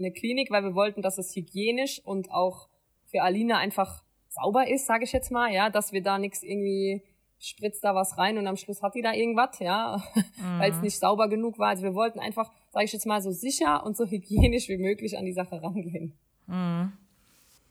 eine 0.00 0.12
Klinik, 0.12 0.50
weil 0.50 0.64
wir 0.64 0.74
wollten, 0.74 1.02
dass 1.02 1.18
es 1.18 1.34
hygienisch 1.36 2.00
und 2.04 2.30
auch 2.32 2.68
für 3.06 3.22
Alina 3.22 3.58
einfach 3.58 4.02
sauber 4.28 4.68
ist, 4.68 4.86
sage 4.86 5.04
ich 5.04 5.12
jetzt 5.12 5.30
mal, 5.30 5.52
ja, 5.52 5.70
dass 5.70 5.92
wir 5.92 6.02
da 6.02 6.18
nichts 6.18 6.42
irgendwie 6.42 7.02
spritzt 7.40 7.82
da 7.82 7.94
was 7.94 8.18
rein 8.18 8.36
und 8.36 8.46
am 8.46 8.56
Schluss 8.56 8.82
hat 8.82 8.94
die 8.94 9.02
da 9.02 9.14
irgendwas, 9.14 9.58
ja, 9.60 10.02
mhm. 10.14 10.58
weil 10.58 10.72
es 10.72 10.82
nicht 10.82 10.98
sauber 10.98 11.28
genug 11.28 11.58
war. 11.58 11.68
Also 11.68 11.82
wir 11.82 11.94
wollten 11.94 12.20
einfach, 12.20 12.50
sage 12.70 12.84
ich 12.84 12.92
jetzt 12.92 13.06
mal, 13.06 13.22
so 13.22 13.30
sicher 13.30 13.84
und 13.84 13.96
so 13.96 14.06
hygienisch 14.10 14.68
wie 14.68 14.78
möglich 14.78 15.16
an 15.18 15.24
die 15.24 15.32
Sache 15.32 15.62
rangehen. 15.62 16.12
Mhm. 16.46 16.92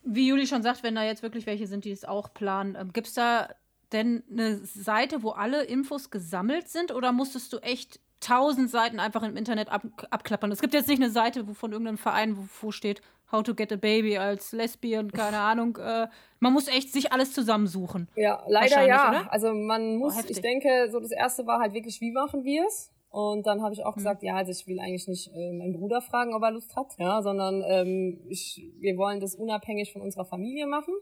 Wie 0.03 0.27
Juli 0.27 0.47
schon 0.47 0.63
sagt, 0.63 0.82
wenn 0.84 0.95
da 0.95 1.03
jetzt 1.03 1.23
wirklich 1.23 1.45
welche 1.45 1.67
sind, 1.67 1.86
die 1.86 1.91
es 1.91 2.05
auch 2.05 2.34
planen, 2.34 2.75
ähm, 2.80 2.93
gibt 2.93 3.07
es 3.07 3.13
da 3.13 3.49
denn 3.91 4.23
eine 4.32 4.63
Seite, 4.65 5.23
wo 5.23 5.32
alle 5.32 5.63
Infos 5.63 6.09
gesammelt 6.11 6.69
sind 6.69 6.91
oder 6.91 7.11
musstest 7.11 7.53
du 7.53 7.57
echt 7.57 7.99
tausend 8.20 8.70
Seiten 8.70 8.99
einfach 8.99 9.24
im 9.24 9.36
Internet 9.38 9.70
ab, 9.70 9.84
abklappern. 10.09 10.51
Es 10.51 10.61
gibt 10.61 10.74
jetzt 10.74 10.88
nicht 10.88 11.01
eine 11.01 11.11
Seite 11.11 11.47
wo 11.47 11.53
von 11.53 11.72
irgendeinem 11.72 11.97
Verein, 11.97 12.38
wo, 12.38 12.43
wo 12.61 12.72
steht 12.72 13.01
How 13.32 13.43
to 13.43 13.53
get 13.53 13.72
a 13.72 13.76
baby 13.76 14.18
als 14.18 14.53
Lesbian, 14.53 15.11
keine 15.11 15.38
Ahnung. 15.38 15.77
Äh, 15.77 16.07
man 16.39 16.52
muss 16.52 16.68
echt 16.68 16.91
sich 16.91 17.11
alles 17.11 17.31
zusammensuchen. 17.31 18.07
Ja, 18.15 18.44
leider 18.48 18.84
ja. 18.88 19.10
Oder? 19.10 19.31
Also 19.31 19.53
man 19.53 19.98
muss, 19.98 20.15
oh, 20.18 20.23
ich 20.27 20.41
denke, 20.41 20.89
so 20.91 20.99
das 20.99 21.11
erste 21.11 21.45
war 21.45 21.60
halt 21.60 21.73
wirklich, 21.73 22.02
wie 22.02 22.11
machen 22.11 22.44
wir 22.44 22.65
es? 22.65 22.91
Und 23.11 23.45
dann 23.45 23.61
habe 23.61 23.73
ich 23.73 23.85
auch 23.85 23.95
mhm. 23.95 23.99
gesagt, 23.99 24.23
ja, 24.23 24.35
also 24.35 24.52
ich 24.52 24.65
will 24.68 24.80
eigentlich 24.80 25.07
nicht 25.07 25.27
äh, 25.27 25.52
meinen 25.52 25.73
Bruder 25.73 26.02
fragen, 26.02 26.34
ob 26.34 26.41
er 26.41 26.52
Lust 26.52 26.76
hat, 26.76 26.94
ja, 26.98 27.22
sondern 27.22 27.64
ähm, 27.68 28.19
ich, 28.30 28.72
wir 28.80 28.98
wollen 28.98 29.19
das 29.19 29.35
unabhängig 29.35 29.94
von 29.94 30.02
unserer 30.02 30.26
Familie 30.26 30.65
machen. 30.65 30.94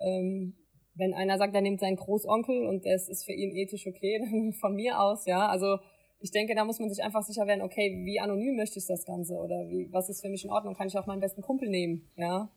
Ähm, 0.00 0.56
wenn 0.94 1.14
einer 1.14 1.38
sagt, 1.38 1.54
er 1.54 1.62
nimmt 1.62 1.80
seinen 1.80 1.96
Großonkel 1.96 2.66
und 2.66 2.84
das 2.84 3.08
ist 3.08 3.24
für 3.24 3.32
ihn 3.32 3.54
ethisch 3.56 3.86
okay, 3.86 4.18
dann 4.30 4.52
von 4.52 4.74
mir 4.74 5.00
aus, 5.00 5.26
ja. 5.26 5.46
Also 5.46 5.78
ich 6.22 6.30
denke, 6.30 6.54
da 6.54 6.64
muss 6.64 6.78
man 6.78 6.88
sich 6.88 7.02
einfach 7.02 7.22
sicher 7.22 7.46
werden, 7.46 7.62
okay, 7.62 8.00
wie 8.04 8.20
anonym 8.20 8.56
möchte 8.56 8.78
ich 8.78 8.86
das 8.86 9.04
Ganze 9.04 9.34
oder 9.34 9.68
wie, 9.68 9.92
was 9.92 10.08
ist 10.08 10.20
für 10.22 10.28
mich 10.28 10.44
in 10.44 10.50
Ordnung? 10.50 10.74
Kann 10.74 10.86
ich 10.86 10.96
auch 10.96 11.06
meinen 11.06 11.20
besten 11.20 11.42
Kumpel 11.42 11.68
nehmen, 11.68 12.08
ja? 12.16 12.48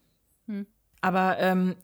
Hm. 0.47 0.67
Aber 1.01 1.37
ähm, 1.39 1.75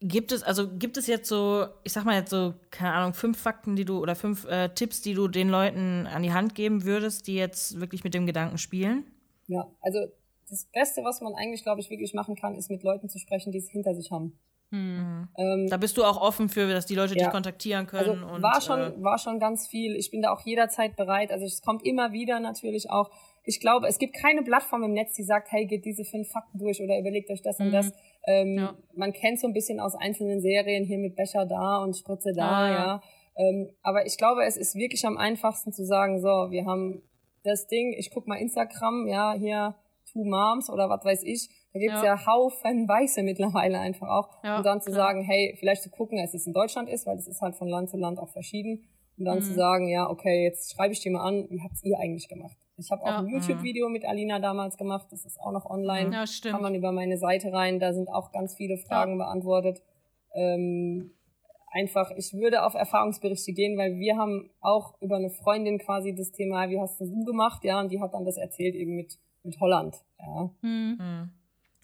gibt 0.00 0.32
es, 0.32 0.42
also 0.42 0.68
gibt 0.76 0.96
es 0.96 1.06
jetzt 1.06 1.28
so, 1.28 1.66
ich 1.82 1.92
sag 1.92 2.04
mal 2.04 2.16
jetzt 2.16 2.30
so, 2.30 2.54
keine 2.70 2.92
Ahnung, 2.92 3.14
fünf 3.14 3.38
Fakten, 3.38 3.74
die 3.74 3.84
du 3.84 4.00
oder 4.00 4.14
fünf 4.14 4.44
äh, 4.46 4.68
Tipps, 4.68 5.02
die 5.02 5.14
du 5.14 5.26
den 5.28 5.48
Leuten 5.48 6.06
an 6.06 6.22
die 6.22 6.32
Hand 6.32 6.54
geben 6.54 6.84
würdest, 6.84 7.26
die 7.26 7.34
jetzt 7.34 7.80
wirklich 7.80 8.04
mit 8.04 8.14
dem 8.14 8.26
Gedanken 8.26 8.58
spielen? 8.58 9.04
Ja, 9.48 9.68
also 9.80 10.06
das 10.48 10.66
Beste, 10.72 11.02
was 11.02 11.20
man 11.20 11.34
eigentlich, 11.34 11.64
glaube 11.64 11.80
ich, 11.80 11.90
wirklich 11.90 12.14
machen 12.14 12.36
kann, 12.36 12.54
ist 12.54 12.70
mit 12.70 12.82
Leuten 12.84 13.08
zu 13.08 13.18
sprechen, 13.18 13.50
die 13.50 13.58
es 13.58 13.68
hinter 13.68 13.94
sich 13.94 14.10
haben. 14.10 14.38
Mhm. 14.70 15.28
Ähm, 15.36 15.68
da 15.68 15.76
bist 15.76 15.96
du 15.96 16.04
auch 16.04 16.20
offen 16.20 16.48
für, 16.48 16.68
dass 16.68 16.86
die 16.86 16.94
Leute 16.94 17.14
ja. 17.14 17.24
dich 17.24 17.32
kontaktieren 17.32 17.86
können. 17.86 18.22
Also 18.22 18.34
und, 18.34 18.42
war 18.42 18.60
schon, 18.60 18.80
äh, 18.80 19.02
war 19.02 19.18
schon 19.18 19.38
ganz 19.38 19.68
viel. 19.68 19.94
Ich 19.96 20.10
bin 20.10 20.22
da 20.22 20.32
auch 20.32 20.40
jederzeit 20.40 20.96
bereit. 20.96 21.30
Also 21.30 21.44
es 21.44 21.62
kommt 21.62 21.86
immer 21.86 22.12
wieder 22.12 22.40
natürlich 22.40 22.90
auch, 22.90 23.10
ich 23.44 23.60
glaube, 23.60 23.86
es 23.86 23.98
gibt 23.98 24.14
keine 24.14 24.42
Plattform 24.42 24.82
im 24.82 24.92
Netz, 24.92 25.14
die 25.14 25.22
sagt, 25.22 25.52
hey, 25.52 25.66
geht 25.66 25.84
diese 25.84 26.04
fünf 26.04 26.30
Fakten 26.30 26.58
durch 26.58 26.80
oder 26.80 26.98
überlegt 26.98 27.30
euch 27.30 27.42
das 27.42 27.58
mhm. 27.58 27.66
und 27.66 27.72
das. 27.72 27.92
Ähm, 28.26 28.58
ja. 28.58 28.74
Man 28.94 29.12
kennt 29.12 29.38
so 29.38 29.46
ein 29.46 29.52
bisschen 29.52 29.80
aus 29.80 29.94
einzelnen 29.94 30.40
Serien 30.40 30.84
hier 30.84 30.98
mit 30.98 31.14
Becher 31.14 31.46
da 31.46 31.78
und 31.78 31.96
Spritze 31.96 32.32
da, 32.34 32.48
ah, 32.48 32.68
ja. 32.68 32.74
ja. 32.74 33.02
Ähm, 33.36 33.70
aber 33.82 34.06
ich 34.06 34.16
glaube, 34.16 34.44
es 34.44 34.56
ist 34.56 34.74
wirklich 34.74 35.04
am 35.04 35.18
einfachsten 35.18 35.72
zu 35.72 35.84
sagen, 35.84 36.20
so, 36.20 36.50
wir 36.50 36.64
haben 36.66 37.02
das 37.42 37.66
Ding, 37.66 37.92
ich 37.92 38.10
guck 38.10 38.26
mal 38.26 38.36
Instagram, 38.36 39.06
ja, 39.06 39.34
hier 39.34 39.74
Two 40.10 40.24
Moms 40.24 40.70
oder 40.70 40.88
was 40.88 41.04
weiß 41.04 41.22
ich. 41.24 41.48
Da 41.74 41.80
gibt's 41.80 42.02
ja. 42.02 42.14
ja 42.14 42.26
Haufen 42.26 42.88
Weiße 42.88 43.24
mittlerweile 43.24 43.80
einfach 43.80 44.08
auch. 44.08 44.28
Ja, 44.44 44.58
und 44.58 44.64
dann 44.64 44.80
zu 44.80 44.92
klar. 44.92 45.08
sagen, 45.08 45.22
hey, 45.22 45.56
vielleicht 45.58 45.82
zu 45.82 45.90
gucken, 45.90 46.18
dass 46.18 46.32
es 46.32 46.46
in 46.46 46.52
Deutschland 46.52 46.88
ist, 46.88 47.04
weil 47.04 47.18
es 47.18 47.26
ist 47.26 47.42
halt 47.42 47.56
von 47.56 47.68
Land 47.68 47.90
zu 47.90 47.96
Land 47.96 48.20
auch 48.20 48.30
verschieden. 48.30 48.84
Und 49.18 49.24
dann 49.24 49.38
mhm. 49.38 49.42
zu 49.42 49.54
sagen, 49.54 49.88
ja, 49.88 50.08
okay, 50.08 50.44
jetzt 50.44 50.72
schreibe 50.72 50.92
ich 50.92 51.00
dir 51.00 51.10
mal 51.10 51.24
an, 51.24 51.46
wie 51.50 51.60
habt's 51.60 51.82
ihr 51.82 51.98
eigentlich 51.98 52.28
gemacht? 52.28 52.56
Ich 52.76 52.90
habe 52.90 53.02
auch 53.02 53.08
ja, 53.08 53.18
ein 53.18 53.26
YouTube-Video 53.26 53.88
mit 53.88 54.04
Alina 54.04 54.38
damals 54.38 54.76
gemacht, 54.76 55.06
das 55.10 55.24
ist 55.24 55.40
auch 55.40 55.52
noch 55.52 55.68
online. 55.68 56.12
Ja, 56.12 56.26
stimmt. 56.26 56.54
Kann 56.54 56.62
man 56.62 56.74
über 56.74 56.90
meine 56.90 57.18
Seite 57.18 57.52
rein, 57.52 57.78
da 57.78 57.92
sind 57.92 58.08
auch 58.08 58.32
ganz 58.32 58.54
viele 58.54 58.78
Fragen 58.78 59.18
beantwortet. 59.18 59.82
Ähm, 60.34 61.12
einfach, 61.70 62.10
ich 62.16 62.32
würde 62.34 62.64
auf 62.64 62.74
Erfahrungsberichte 62.74 63.52
gehen, 63.52 63.76
weil 63.76 63.96
wir 63.98 64.16
haben 64.16 64.50
auch 64.60 65.00
über 65.00 65.16
eine 65.16 65.30
Freundin 65.30 65.78
quasi 65.78 66.14
das 66.14 66.32
Thema, 66.32 66.68
wie 66.68 66.80
hast 66.80 67.00
du 67.00 67.24
gemacht, 67.24 67.64
ja, 67.64 67.80
und 67.80 67.90
die 67.90 68.00
hat 68.00 68.14
dann 68.14 68.24
das 68.24 68.36
erzählt 68.36 68.74
eben 68.74 68.96
mit, 68.96 69.18
mit 69.42 69.58
Holland, 69.60 69.96
ja. 70.18 70.50
Hm. 70.60 71.32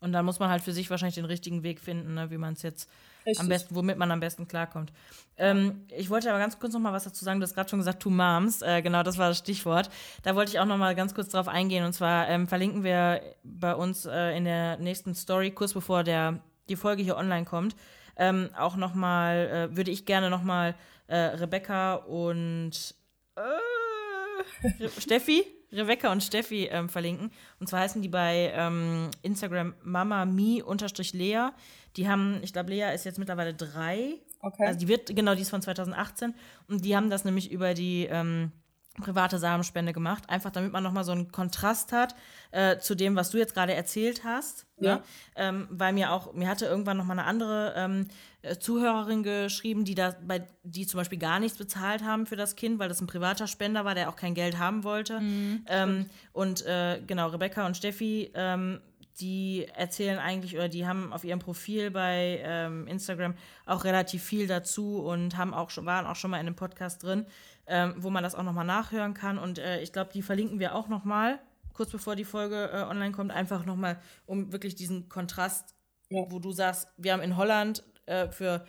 Und 0.01 0.13
dann 0.13 0.25
muss 0.25 0.39
man 0.39 0.49
halt 0.49 0.63
für 0.63 0.73
sich 0.73 0.89
wahrscheinlich 0.89 1.17
den 1.17 1.27
richtigen 1.27 1.63
Weg 1.63 1.79
finden, 1.79 2.15
ne, 2.15 2.31
wie 2.31 2.39
man 2.39 2.55
es 2.55 2.63
jetzt 2.63 2.89
Richtig. 3.27 3.41
am 3.41 3.49
besten, 3.49 3.75
womit 3.75 3.99
man 3.99 4.11
am 4.11 4.21
besten 4.21 4.49
klarkommt. 4.49 4.93
Ähm, 5.37 5.85
ich 5.95 6.09
wollte 6.09 6.31
aber 6.31 6.39
ganz 6.39 6.59
kurz 6.59 6.73
noch 6.73 6.81
mal 6.81 6.93
was 6.93 7.05
dazu 7.05 7.23
sagen. 7.23 7.39
Du 7.39 7.45
hast 7.45 7.55
gerade 7.55 7.69
schon 7.69 7.81
gesagt, 7.81 8.03
Two 8.03 8.11
Moms. 8.11 8.63
Äh, 8.63 8.81
genau, 8.81 9.03
das 9.03 9.19
war 9.19 9.29
das 9.29 9.39
Stichwort. 9.39 9.91
Da 10.23 10.35
wollte 10.35 10.53
ich 10.53 10.59
auch 10.59 10.65
noch 10.65 10.79
mal 10.79 10.95
ganz 10.95 11.15
kurz 11.15 11.29
drauf 11.29 11.49
eingehen. 11.49 11.85
Und 11.85 11.93
zwar 11.93 12.29
ähm, 12.29 12.49
verlinken 12.49 12.83
wir 12.83 13.21
bei 13.45 13.75
uns 13.75 14.07
äh, 14.07 14.37
in 14.37 14.45
der 14.45 14.79
nächsten 14.79 15.15
Story, 15.15 15.51
kurz 15.51 15.75
bevor 15.75 16.03
der, 16.03 16.41
die 16.71 16.77
Folge 16.77 17.03
hier 17.03 17.17
online 17.19 17.45
kommt, 17.45 17.77
ähm, 18.17 18.49
auch 18.57 18.77
nochmal, 18.77 19.71
äh, 19.73 19.77
würde 19.77 19.91
ich 19.91 20.07
gerne 20.07 20.31
nochmal 20.31 20.75
äh, 21.09 21.17
Rebecca 21.17 21.95
und 21.95 22.95
äh, 23.37 24.89
Steffi, 24.99 25.45
Rebecca 25.73 26.11
und 26.11 26.23
Steffi 26.23 26.67
ähm, 26.67 26.89
verlinken. 26.89 27.31
Und 27.59 27.69
zwar 27.69 27.81
heißen 27.81 28.03
die 28.03 28.09
bei 28.09 28.53
ähm, 28.55 29.11
Instagram 29.23 29.75
Mama 29.83 30.25
Mi 30.25 30.63
unterstrich 30.63 31.13
Lea. 31.13 31.49
Die 31.97 32.09
haben, 32.09 32.41
ich 32.43 32.53
glaube, 32.53 32.71
Lea 32.71 32.95
ist 32.95 33.05
jetzt 33.05 33.19
mittlerweile 33.19 33.55
drei. 33.55 34.19
Okay. 34.41 34.67
Also 34.67 34.79
die 34.79 34.89
wird, 34.89 35.15
genau, 35.15 35.35
die 35.35 35.43
ist 35.43 35.51
von 35.51 35.63
2018. 35.63 36.35
Und 36.69 36.85
die 36.85 36.97
haben 36.97 37.11
das 37.11 37.25
nämlich 37.25 37.51
über 37.51 37.75
die 37.75 38.07
ähm, 38.11 38.53
private 38.99 39.39
Samenspende 39.39 39.93
gemacht, 39.93 40.29
einfach 40.29 40.51
damit 40.51 40.73
man 40.73 40.83
nochmal 40.83 41.05
so 41.05 41.13
einen 41.13 41.31
Kontrast 41.31 41.93
hat 41.93 42.15
äh, 42.51 42.79
zu 42.79 42.95
dem, 42.95 43.17
was 43.17 43.31
du 43.31 43.39
jetzt 43.39 43.55
gerade 43.55 43.73
erzählt 43.73 44.25
hast. 44.25 44.67
Ne? 44.79 44.89
Ja. 44.89 44.95
Ne? 44.97 45.03
Ähm, 45.37 45.69
weil 45.71 45.93
mir 45.93 46.13
auch, 46.13 46.33
mir 46.33 46.49
hatte 46.49 46.67
irgendwann 46.67 46.97
nochmal 46.97 47.19
eine 47.19 47.29
andere 47.29 47.75
ähm, 47.77 48.09
äh, 48.43 48.57
Zuhörerin 48.57 49.23
geschrieben, 49.23 49.85
die 49.85 49.95
da 49.95 50.15
bei, 50.27 50.47
die 50.65 50.87
zum 50.87 50.99
Beispiel 50.99 51.19
gar 51.19 51.39
nichts 51.39 51.57
bezahlt 51.57 52.03
haben 52.03 52.27
für 52.27 52.37
das 52.37 52.57
Kind, 52.57 52.79
weil 52.79 52.89
das 52.89 53.01
ein 53.01 53.07
privater 53.07 53.47
Spender 53.47 53.85
war, 53.85 53.95
der 53.95 54.09
auch 54.09 54.17
kein 54.17 54.35
Geld 54.35 54.59
haben 54.59 54.83
wollte. 54.83 55.21
Mhm, 55.21 55.65
ähm, 55.69 56.11
und 56.33 56.67
äh, 56.67 57.01
genau, 57.07 57.29
Rebecca 57.29 57.67
und 57.67 57.77
Steffi 57.77 58.33
ähm, 58.35 58.81
die 59.21 59.67
erzählen 59.75 60.19
eigentlich 60.19 60.55
oder 60.57 60.69
die 60.69 60.87
haben 60.87 61.13
auf 61.13 61.25
ihrem 61.25 61.41
Profil 61.41 61.91
bei 61.91 62.41
ähm, 62.43 62.87
Instagram 62.87 63.35
auch 63.67 63.85
relativ 63.85 64.23
viel 64.23 64.47
dazu 64.47 65.01
und 65.01 65.37
haben 65.37 65.53
auch 65.53 65.69
schon, 65.71 65.85
waren 65.85 66.07
auch 66.07 66.17
schon 66.17 66.31
mal 66.31 66.39
in 66.39 66.47
einem 66.47 66.57
Podcast 66.57 67.03
drin 67.03 67.27
ähm, 67.67 67.95
wo 67.99 68.11
man 68.11 68.23
das 68.23 68.35
auch 68.35 68.43
nochmal 68.43 68.65
nachhören 68.65 69.15
kann. 69.15 69.39
Und 69.39 69.59
äh, 69.59 69.81
ich 69.81 69.93
glaube, 69.93 70.11
die 70.13 70.23
verlinken 70.23 70.59
wir 70.59 70.75
auch 70.75 70.89
nochmal, 70.89 71.39
kurz 71.73 71.91
bevor 71.91 72.17
die 72.17 72.25
Folge 72.25 72.71
äh, 72.73 72.83
online 72.83 73.13
kommt, 73.13 73.31
einfach 73.31 73.65
nochmal, 73.65 74.01
um 74.27 74.53
wirklich 74.53 74.75
diesen 74.75 75.09
Kontrast, 75.09 75.75
ja. 76.09 76.25
wo 76.29 76.39
du 76.39 76.53
sagst, 76.53 76.89
wir 76.97 77.13
haben 77.13 77.23
in 77.23 77.37
Holland 77.37 77.85
äh, 78.07 78.29
für, 78.29 78.65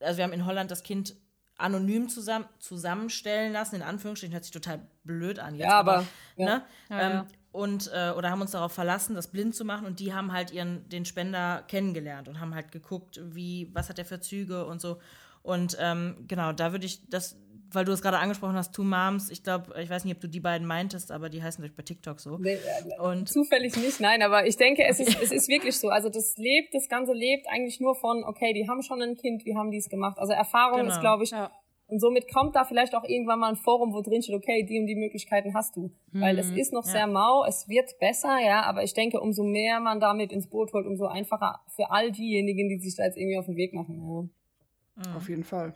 also 0.00 0.18
wir 0.18 0.24
haben 0.24 0.32
in 0.32 0.46
Holland 0.46 0.70
das 0.70 0.82
Kind 0.82 1.16
anonym 1.58 2.08
zusammen, 2.08 2.46
zusammenstellen 2.60 3.52
lassen, 3.52 3.76
in 3.76 3.82
Anführungsstrichen, 3.82 4.32
hört 4.32 4.44
sich 4.44 4.52
total 4.52 4.86
blöd 5.04 5.40
an. 5.40 5.56
Jetzt, 5.56 5.66
ja, 5.66 5.78
aber, 5.78 5.94
aber 5.96 6.06
ja. 6.36 6.44
Ne? 6.46 6.62
Ja, 6.88 7.00
ähm, 7.00 7.26
und 7.50 7.90
äh, 7.92 8.10
oder 8.10 8.30
haben 8.30 8.40
uns 8.40 8.52
darauf 8.52 8.72
verlassen, 8.72 9.14
das 9.14 9.28
blind 9.28 9.54
zu 9.54 9.64
machen 9.64 9.86
und 9.86 10.00
die 10.00 10.14
haben 10.14 10.32
halt 10.32 10.52
ihren 10.52 10.88
den 10.88 11.04
Spender 11.04 11.64
kennengelernt 11.66 12.28
und 12.28 12.40
haben 12.40 12.54
halt 12.54 12.72
geguckt, 12.72 13.20
wie 13.22 13.70
was 13.74 13.88
hat 13.88 13.98
er 13.98 14.04
für 14.04 14.20
Züge 14.20 14.64
und 14.66 14.80
so 14.80 15.00
und 15.42 15.76
ähm, 15.80 16.24
genau 16.28 16.52
da 16.52 16.72
würde 16.72 16.86
ich 16.86 17.08
das 17.08 17.36
weil 17.72 17.84
du 17.84 17.92
es 17.92 18.02
gerade 18.02 18.18
angesprochen 18.18 18.56
hast, 18.56 18.74
Two 18.74 18.84
Moms, 18.84 19.30
ich 19.30 19.42
glaube, 19.42 19.74
ich 19.80 19.90
weiß 19.90 20.04
nicht, 20.04 20.14
ob 20.14 20.20
du 20.20 20.28
die 20.28 20.40
beiden 20.40 20.66
meintest, 20.66 21.12
aber 21.12 21.28
die 21.28 21.42
heißen 21.42 21.62
durch 21.62 21.74
bei 21.74 21.82
TikTok 21.82 22.20
so. 22.20 22.38
Nee, 22.38 22.58
und 22.98 23.28
zufällig 23.28 23.76
nicht, 23.76 24.00
nein, 24.00 24.22
aber 24.22 24.46
ich 24.46 24.56
denke, 24.56 24.84
es 24.86 25.00
ist, 25.00 25.08
es 25.22 25.32
ist 25.32 25.48
wirklich 25.48 25.76
so. 25.78 25.88
Also 25.88 26.08
das 26.08 26.36
lebt, 26.36 26.74
das 26.74 26.88
Ganze 26.88 27.12
lebt 27.12 27.46
eigentlich 27.48 27.80
nur 27.80 27.94
von, 27.94 28.24
okay, 28.24 28.52
die 28.52 28.68
haben 28.68 28.82
schon 28.82 29.02
ein 29.02 29.16
Kind, 29.16 29.44
wie 29.44 29.54
haben 29.54 29.70
die 29.70 29.78
es 29.78 29.88
gemacht? 29.88 30.18
Also 30.18 30.32
Erfahrung 30.32 30.80
genau. 30.80 30.92
ist, 30.92 31.00
glaube 31.00 31.24
ich, 31.24 31.30
ja. 31.30 31.50
und 31.88 32.00
somit 32.00 32.32
kommt 32.32 32.56
da 32.56 32.64
vielleicht 32.64 32.94
auch 32.94 33.04
irgendwann 33.04 33.38
mal 33.38 33.50
ein 33.50 33.56
Forum, 33.56 33.92
wo 33.92 34.00
drin 34.00 34.22
steht, 34.22 34.34
okay, 34.34 34.64
die 34.64 34.80
und 34.80 34.86
die 34.86 34.96
Möglichkeiten 34.96 35.54
hast 35.54 35.76
du. 35.76 35.92
Mhm. 36.12 36.20
Weil 36.20 36.38
es 36.38 36.50
ist 36.50 36.72
noch 36.72 36.86
ja. 36.86 36.92
sehr 36.92 37.06
mau, 37.06 37.44
es 37.44 37.68
wird 37.68 37.98
besser, 37.98 38.38
ja, 38.44 38.62
aber 38.62 38.82
ich 38.82 38.94
denke, 38.94 39.20
umso 39.20 39.42
mehr 39.42 39.80
man 39.80 40.00
damit 40.00 40.32
ins 40.32 40.48
Boot 40.48 40.72
holt, 40.72 40.86
umso 40.86 41.06
einfacher 41.06 41.60
für 41.74 41.90
all 41.90 42.12
diejenigen, 42.12 42.68
die 42.68 42.78
sich 42.78 42.96
da 42.96 43.04
jetzt 43.04 43.18
irgendwie 43.18 43.38
auf 43.38 43.46
den 43.46 43.56
Weg 43.56 43.74
machen. 43.74 43.98
Ja. 43.98 45.10
Mhm. 45.10 45.16
Auf 45.16 45.28
jeden 45.28 45.44
Fall. 45.44 45.74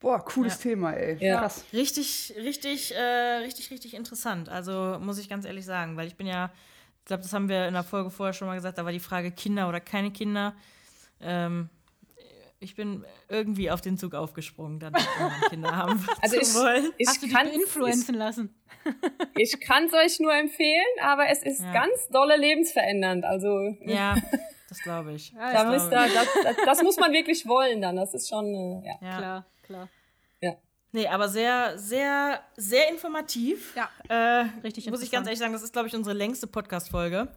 Boah, 0.00 0.24
cooles 0.24 0.54
ja. 0.54 0.70
Thema, 0.70 0.92
ey. 0.92 1.16
Ja. 1.24 1.40
Krass. 1.40 1.64
Richtig, 1.72 2.34
richtig, 2.36 2.94
äh, 2.94 3.36
richtig, 3.42 3.70
richtig 3.70 3.94
interessant. 3.94 4.48
Also 4.48 4.98
muss 5.00 5.18
ich 5.18 5.28
ganz 5.28 5.44
ehrlich 5.44 5.64
sagen, 5.64 5.96
weil 5.96 6.06
ich 6.06 6.16
bin 6.16 6.26
ja, 6.26 6.50
ich 7.00 7.06
glaube, 7.06 7.22
das 7.22 7.32
haben 7.32 7.48
wir 7.48 7.68
in 7.68 7.74
der 7.74 7.84
Folge 7.84 8.10
vorher 8.10 8.32
schon 8.32 8.48
mal 8.48 8.54
gesagt, 8.54 8.78
da 8.78 8.84
war 8.84 8.92
die 8.92 9.00
Frage 9.00 9.30
Kinder 9.30 9.68
oder 9.68 9.80
keine 9.80 10.10
Kinder. 10.10 10.54
Ähm, 11.20 11.68
ich 12.64 12.74
bin 12.74 13.04
irgendwie 13.28 13.70
auf 13.70 13.80
den 13.80 13.98
Zug 13.98 14.14
aufgesprungen, 14.14 14.80
dann 14.80 14.94
Kinder 15.50 15.76
haben 15.76 16.04
also 16.22 16.36
ich, 16.36 16.54
wollen. 16.54 16.92
Ich 16.96 17.06
Hast 17.06 17.22
du 17.22 17.26
dich 17.26 17.54
influenzen 17.54 18.14
lassen? 18.14 18.54
ich 19.36 19.60
kann 19.60 19.84
es 19.84 19.92
euch 19.92 20.20
nur 20.20 20.34
empfehlen, 20.34 20.84
aber 21.02 21.28
es 21.28 21.42
ist 21.42 21.60
ja. 21.60 21.72
ganz 21.72 22.08
dolle 22.08 22.36
lebensverändernd. 22.36 23.24
Also 23.24 23.76
ja, 23.80 24.16
das 24.68 24.78
glaube 24.78 25.12
ich. 25.12 25.32
Ja, 25.32 25.52
da 25.52 25.70
das, 25.70 25.90
da, 25.90 26.06
das, 26.06 26.56
das, 26.64 26.82
muss 26.82 26.96
man 26.96 27.12
wirklich 27.12 27.46
wollen 27.46 27.80
dann. 27.80 27.96
Das 27.96 28.14
ist 28.14 28.28
schon, 28.28 28.46
äh, 28.46 28.86
ja. 28.86 28.94
ja. 29.00 29.18
Klar, 29.18 29.46
klar. 29.64 29.88
Ja. 30.40 30.52
Nee, 30.92 31.08
aber 31.08 31.28
sehr, 31.28 31.78
sehr, 31.78 32.40
sehr 32.56 32.88
informativ. 32.88 33.74
Ja. 33.76 33.88
Äh, 34.08 34.46
Richtig 34.62 34.88
Muss 34.90 35.02
ich 35.02 35.10
ganz 35.10 35.26
ehrlich 35.26 35.40
sagen, 35.40 35.52
das 35.52 35.62
ist, 35.62 35.72
glaube 35.72 35.88
ich, 35.88 35.94
unsere 35.94 36.14
längste 36.14 36.46
Podcast-Folge. 36.46 37.28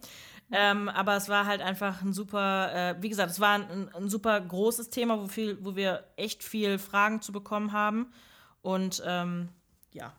Ähm, 0.51 0.87
aber 0.89 1.17
es 1.17 1.27
war 1.27 1.45
halt 1.45 1.61
einfach 1.61 2.01
ein 2.01 2.13
super, 2.13 2.71
äh, 2.73 3.01
wie 3.01 3.09
gesagt, 3.09 3.31
es 3.31 3.39
war 3.39 3.55
ein, 3.55 3.93
ein, 3.93 4.09
super 4.09 4.39
großes 4.39 4.89
Thema, 4.89 5.19
wo, 5.21 5.27
viel, 5.27 5.57
wo 5.61 5.75
wir 5.75 6.05
echt 6.15 6.43
viel 6.43 6.77
Fragen 6.79 7.21
zu 7.21 7.33
bekommen 7.33 7.73
haben. 7.73 8.13
Und 8.61 9.03
ähm, 9.05 9.49
ja, 9.91 10.13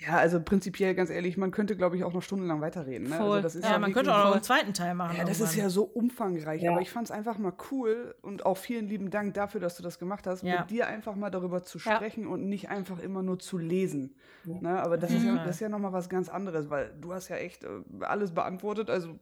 ja, 0.00 0.16
also 0.16 0.40
prinzipiell, 0.40 0.94
ganz 0.94 1.10
ehrlich, 1.10 1.36
man 1.36 1.50
könnte, 1.50 1.76
glaube 1.76 1.96
ich, 1.96 2.04
auch 2.04 2.12
noch 2.12 2.22
stundenlang 2.22 2.60
weiterreden. 2.60 3.08
Ne? 3.08 3.18
Also 3.18 3.26
Voll. 3.26 3.62
Ja, 3.62 3.72
ja 3.72 3.78
man 3.80 3.92
könnte 3.92 4.14
auch 4.14 4.24
noch 4.26 4.32
einen 4.32 4.42
zweiten 4.44 4.72
Teil 4.72 4.94
machen. 4.94 5.16
Ja, 5.16 5.24
das 5.24 5.40
ist 5.40 5.56
ja 5.56 5.68
so 5.70 5.82
umfangreich. 5.82 6.62
Ja. 6.62 6.70
Aber 6.70 6.80
ich 6.80 6.90
fand 6.90 7.06
es 7.06 7.10
einfach 7.10 7.36
mal 7.38 7.52
cool 7.72 8.14
und 8.22 8.46
auch 8.46 8.56
vielen 8.56 8.86
lieben 8.88 9.10
Dank 9.10 9.34
dafür, 9.34 9.60
dass 9.60 9.76
du 9.76 9.82
das 9.82 9.98
gemacht 9.98 10.28
hast, 10.28 10.44
ja. 10.44 10.60
mit 10.60 10.70
dir 10.70 10.86
einfach 10.86 11.16
mal 11.16 11.30
darüber 11.30 11.64
zu 11.64 11.80
sprechen 11.80 12.28
und 12.28 12.48
nicht 12.48 12.68
einfach 12.68 13.00
immer 13.00 13.22
nur 13.22 13.40
zu 13.40 13.58
lesen. 13.58 14.14
Ne? 14.44 14.80
Aber 14.80 14.98
das, 14.98 15.10
mhm. 15.10 15.16
ist 15.16 15.24
ja, 15.24 15.36
das 15.44 15.56
ist 15.56 15.60
ja 15.60 15.68
nochmal 15.68 15.92
was 15.92 16.08
ganz 16.08 16.28
anderes, 16.28 16.70
weil 16.70 16.92
du 17.00 17.12
hast 17.12 17.28
ja 17.28 17.36
echt 17.36 17.64
äh, 17.64 17.68
alles 18.02 18.32
beantwortet. 18.32 18.90
Also 18.90 19.18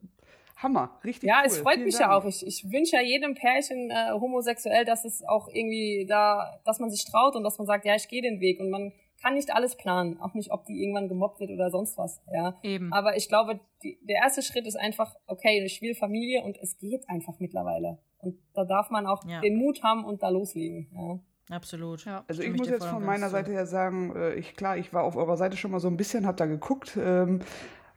Hammer, 0.57 0.99
richtig 1.05 1.29
Ja, 1.29 1.41
cool. 1.41 1.47
es 1.47 1.59
freut 1.59 1.75
Vielen 1.75 1.87
mich 1.87 1.97
Dank. 1.97 2.11
ja 2.11 2.19
auch. 2.19 2.25
Ich, 2.27 2.47
ich 2.47 2.71
wünsche 2.71 2.97
ja 2.97 3.03
jedem 3.03 3.35
Pärchen 3.35 3.91
äh, 3.91 4.13
homosexuell, 4.13 4.85
dass 4.85 5.07
es 5.07 5.25
auch 5.27 5.49
irgendwie 5.49 6.07
da, 6.07 6.61
dass 6.65 6.81
man 6.81 6.91
sich 6.91 7.05
traut 7.07 7.35
und 7.35 7.45
dass 7.45 7.57
man 7.59 7.67
sagt, 7.67 7.87
ja, 7.87 7.95
ich 7.95 8.09
gehe 8.09 8.21
den 8.21 8.41
Weg 8.41 8.61
und 8.61 8.69
man 8.69 8.93
kann 9.23 9.35
nicht 9.35 9.55
alles 9.55 9.77
planen, 9.77 10.21
auch 10.21 10.35
nicht, 10.35 10.51
ob 10.53 10.67
die 10.67 10.83
irgendwann 10.83 11.09
gemobbt 11.09 11.41
wird 11.41 11.51
oder 11.51 11.71
sonst 11.71 11.97
was. 11.99 12.21
Ja. 12.33 12.57
Eben. 12.63 12.93
Aber 12.93 13.17
ich 13.17 13.29
glaube, 13.29 13.61
die, 13.83 13.99
der 14.03 14.17
erste 14.23 14.43
Schritt 14.43 14.67
ist 14.67 14.77
einfach, 14.77 15.15
okay, 15.27 15.63
ich 15.65 15.81
will 15.83 15.95
Familie 15.95 16.43
und 16.43 16.59
es 16.59 16.79
geht 16.79 17.09
einfach 17.09 17.35
mittlerweile. 17.39 17.99
Und 18.19 18.39
da 18.55 18.65
darf 18.65 18.91
man 18.91 19.07
auch 19.07 19.25
ja. 19.27 19.41
den 19.41 19.57
Mut 19.57 19.83
haben 19.83 20.05
und 20.05 20.23
da 20.23 20.29
loslegen. 20.29 20.89
Ja. 20.95 21.19
Absolut. 21.49 22.05
Ja, 22.05 22.25
also 22.27 22.43
ich 22.43 22.53
muss 22.57 22.69
jetzt 22.69 22.87
von 22.87 23.05
meiner 23.05 23.31
Seite 23.31 23.53
her 23.53 23.67
sagen, 23.67 24.15
äh, 24.17 24.35
ich 24.35 24.57
klar, 24.57 24.77
ich 24.77 24.93
war 24.93 25.05
auf 25.05 25.17
eurer 25.17 25.37
Seite 25.37 25.57
schon 25.57 25.71
mal 25.71 25.79
so 25.79 25.89
ein 25.89 25.97
bisschen, 25.97 26.27
hab 26.27 26.37
da 26.37 26.47
geguckt. 26.47 26.99
Ähm, 27.01 27.41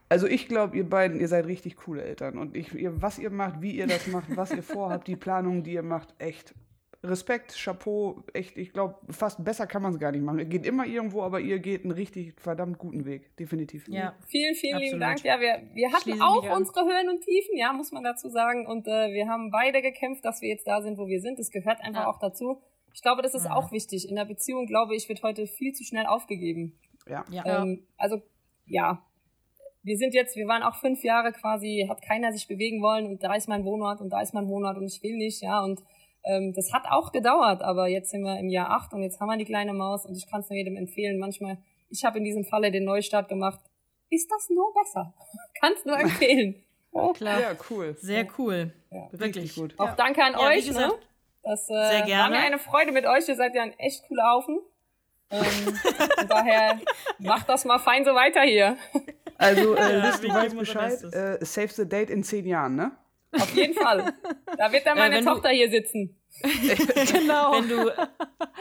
also 0.07 0.27
ich 0.27 0.47
glaube, 0.47 0.77
ihr 0.77 0.87
beiden, 0.87 1.19
ihr 1.19 1.27
seid 1.27 1.45
richtig 1.45 1.77
coole 1.77 2.03
Eltern. 2.03 2.37
Und 2.37 2.55
ich, 2.55 2.73
ihr, 2.73 3.01
was 3.01 3.17
ihr 3.17 3.31
macht, 3.31 3.61
wie 3.61 3.75
ihr 3.75 3.87
das 3.87 4.07
macht, 4.07 4.35
was 4.35 4.51
ihr 4.51 4.63
vorhabt, 4.63 5.07
die 5.07 5.15
Planungen, 5.15 5.63
die 5.63 5.73
ihr 5.73 5.83
macht, 5.83 6.13
echt 6.19 6.53
Respekt, 7.01 7.55
Chapeau, 7.57 8.23
echt, 8.33 8.57
ich 8.57 8.73
glaube, 8.73 8.95
fast 9.09 9.41
besser 9.43 9.67
kann 9.67 9.81
man 9.81 9.93
es 9.93 9.99
gar 9.99 10.11
nicht 10.11 10.21
machen. 10.21 10.39
Ihr 10.39 10.45
geht 10.45 10.65
immer 10.65 10.85
irgendwo, 10.85 11.21
aber 11.21 11.39
ihr 11.39 11.59
geht 11.59 11.83
einen 11.83 11.91
richtig 11.91 12.33
verdammt 12.37 12.77
guten 12.77 13.05
Weg, 13.05 13.35
definitiv. 13.37 13.87
Ja, 13.87 14.15
vielen, 14.27 14.53
vielen 14.55 14.75
Absolut. 14.75 14.91
lieben 14.91 14.99
Dank. 14.99 15.23
Ja, 15.23 15.39
wir, 15.39 15.61
wir 15.73 15.91
hatten 15.93 16.01
Schließen 16.01 16.21
auch 16.21 16.57
unsere 16.57 16.81
Höhen 16.81 17.07
und 17.07 17.21
Tiefen, 17.21 17.55
ja, 17.55 17.71
muss 17.71 17.93
man 17.93 18.03
dazu 18.03 18.27
sagen. 18.27 18.67
Und 18.67 18.85
äh, 18.87 19.13
wir 19.13 19.29
haben 19.29 19.49
beide 19.49 19.81
gekämpft, 19.81 20.25
dass 20.25 20.41
wir 20.41 20.49
jetzt 20.49 20.67
da 20.67 20.81
sind, 20.81 20.97
wo 20.97 21.07
wir 21.07 21.21
sind. 21.21 21.39
Das 21.39 21.51
gehört 21.51 21.79
einfach 21.81 22.01
ja. 22.01 22.09
auch 22.09 22.19
dazu. 22.19 22.61
Ich 22.93 23.01
glaube, 23.01 23.21
das 23.21 23.33
ist 23.33 23.45
ja. 23.45 23.55
auch 23.55 23.71
wichtig. 23.71 24.09
In 24.09 24.17
der 24.17 24.25
Beziehung, 24.25 24.65
glaube 24.65 24.93
ich, 24.93 25.07
wird 25.07 25.23
heute 25.23 25.47
viel 25.47 25.71
zu 25.71 25.85
schnell 25.85 26.05
aufgegeben. 26.05 26.77
Ja. 27.07 27.23
ja. 27.29 27.61
Ähm, 27.61 27.87
also, 27.97 28.21
ja, 28.65 29.05
wir 29.83 29.97
sind 29.97 30.13
jetzt, 30.13 30.35
wir 30.35 30.47
waren 30.47 30.63
auch 30.63 30.75
fünf 30.75 31.03
Jahre 31.03 31.31
quasi, 31.31 31.85
hat 31.87 32.01
keiner 32.01 32.33
sich 32.33 32.47
bewegen 32.47 32.81
wollen 32.81 33.05
und 33.05 33.23
da 33.23 33.33
ist 33.35 33.47
mein 33.47 33.63
Wohnort 33.63 34.01
und 34.01 34.09
da 34.09 34.21
ist 34.21 34.33
mein 34.33 34.47
Wohnort 34.47 34.77
und 34.77 34.87
ich 34.87 35.01
will 35.01 35.15
nicht, 35.15 35.41
ja, 35.41 35.63
und 35.63 35.79
ähm, 36.29 36.53
das 36.55 36.71
hat 36.73 36.83
auch 36.89 37.11
gedauert, 37.11 37.61
aber 37.61 37.87
jetzt 37.87 38.11
sind 38.11 38.21
wir 38.23 38.37
im 38.39 38.49
Jahr 38.49 38.69
acht 38.71 38.93
und 38.93 39.01
jetzt 39.03 39.19
haben 39.19 39.27
wir 39.29 39.37
die 39.37 39.45
kleine 39.45 39.73
Maus 39.73 40.05
und 40.05 40.15
ich 40.15 40.27
kann 40.29 40.41
es 40.41 40.49
nur 40.49 40.57
jedem 40.57 40.77
empfehlen. 40.77 41.19
Manchmal, 41.19 41.57
ich 41.89 42.03
habe 42.05 42.17
in 42.19 42.23
diesem 42.23 42.45
Falle 42.45 42.71
den 42.71 42.85
Neustart 42.85 43.27
gemacht. 43.29 43.59
Ist 44.09 44.29
das 44.31 44.49
nur 44.49 44.73
besser? 44.73 45.13
kann 45.59 45.73
es 45.73 45.85
nur 45.85 45.99
empfehlen. 45.99 46.55
Oh, 46.91 47.13
klar. 47.13 47.39
Ja, 47.39 47.51
cool. 47.69 47.95
Sehr 47.99 48.25
cool. 48.39 48.73
Ja, 48.89 49.07
Wirklich 49.11 49.53
gut. 49.53 49.75
Auch 49.77 49.95
danke 49.95 50.23
an 50.23 50.33
Ja, 50.33 50.47
euch. 50.47 50.63
wie 50.63 50.69
gesagt, 50.69 50.87
ne? 50.87 50.99
Das 51.43 51.69
äh, 51.69 51.73
sehr 51.73 51.99
war 51.99 52.05
gerne. 52.07 52.35
mir 52.35 52.41
eine 52.43 52.57
Freude 52.57 52.91
mit 52.91 53.05
euch. 53.05 53.29
Ihr 53.29 53.35
seid 53.35 53.53
ja 53.53 53.61
ein 53.61 53.77
echt 53.77 54.07
cooler 54.07 54.23
Haufen. 54.33 54.59
Ähm, 55.29 55.39
daher 56.27 56.79
macht 57.19 57.47
das 57.47 57.63
mal 57.65 57.77
fein 57.77 58.03
so 58.05 58.15
weiter 58.15 58.41
hier. 58.41 58.75
Also, 59.37 59.75
äh, 59.75 59.79
Ja, 59.99 60.05
Liz, 60.07 60.19
du 60.19 60.29
weißt 60.29 60.57
Bescheid. 60.57 61.03
Äh, 61.13 61.45
save 61.45 61.67
the 61.67 61.87
date 61.87 62.09
in 62.09 62.23
zehn 62.23 62.47
Jahren, 62.47 62.75
ne? 62.75 62.91
Auf 63.33 63.53
jeden 63.53 63.75
Fall. 63.75 64.11
Da 64.57 64.71
wird 64.71 64.87
dann 64.87 64.97
Äh, 64.97 65.01
meine 65.01 65.19
du- 65.19 65.25
Tochter 65.25 65.49
hier 65.49 65.69
sitzen. 65.69 66.18
Genau. 67.11 67.51
Wenn 67.53 67.67
du, 67.69 67.91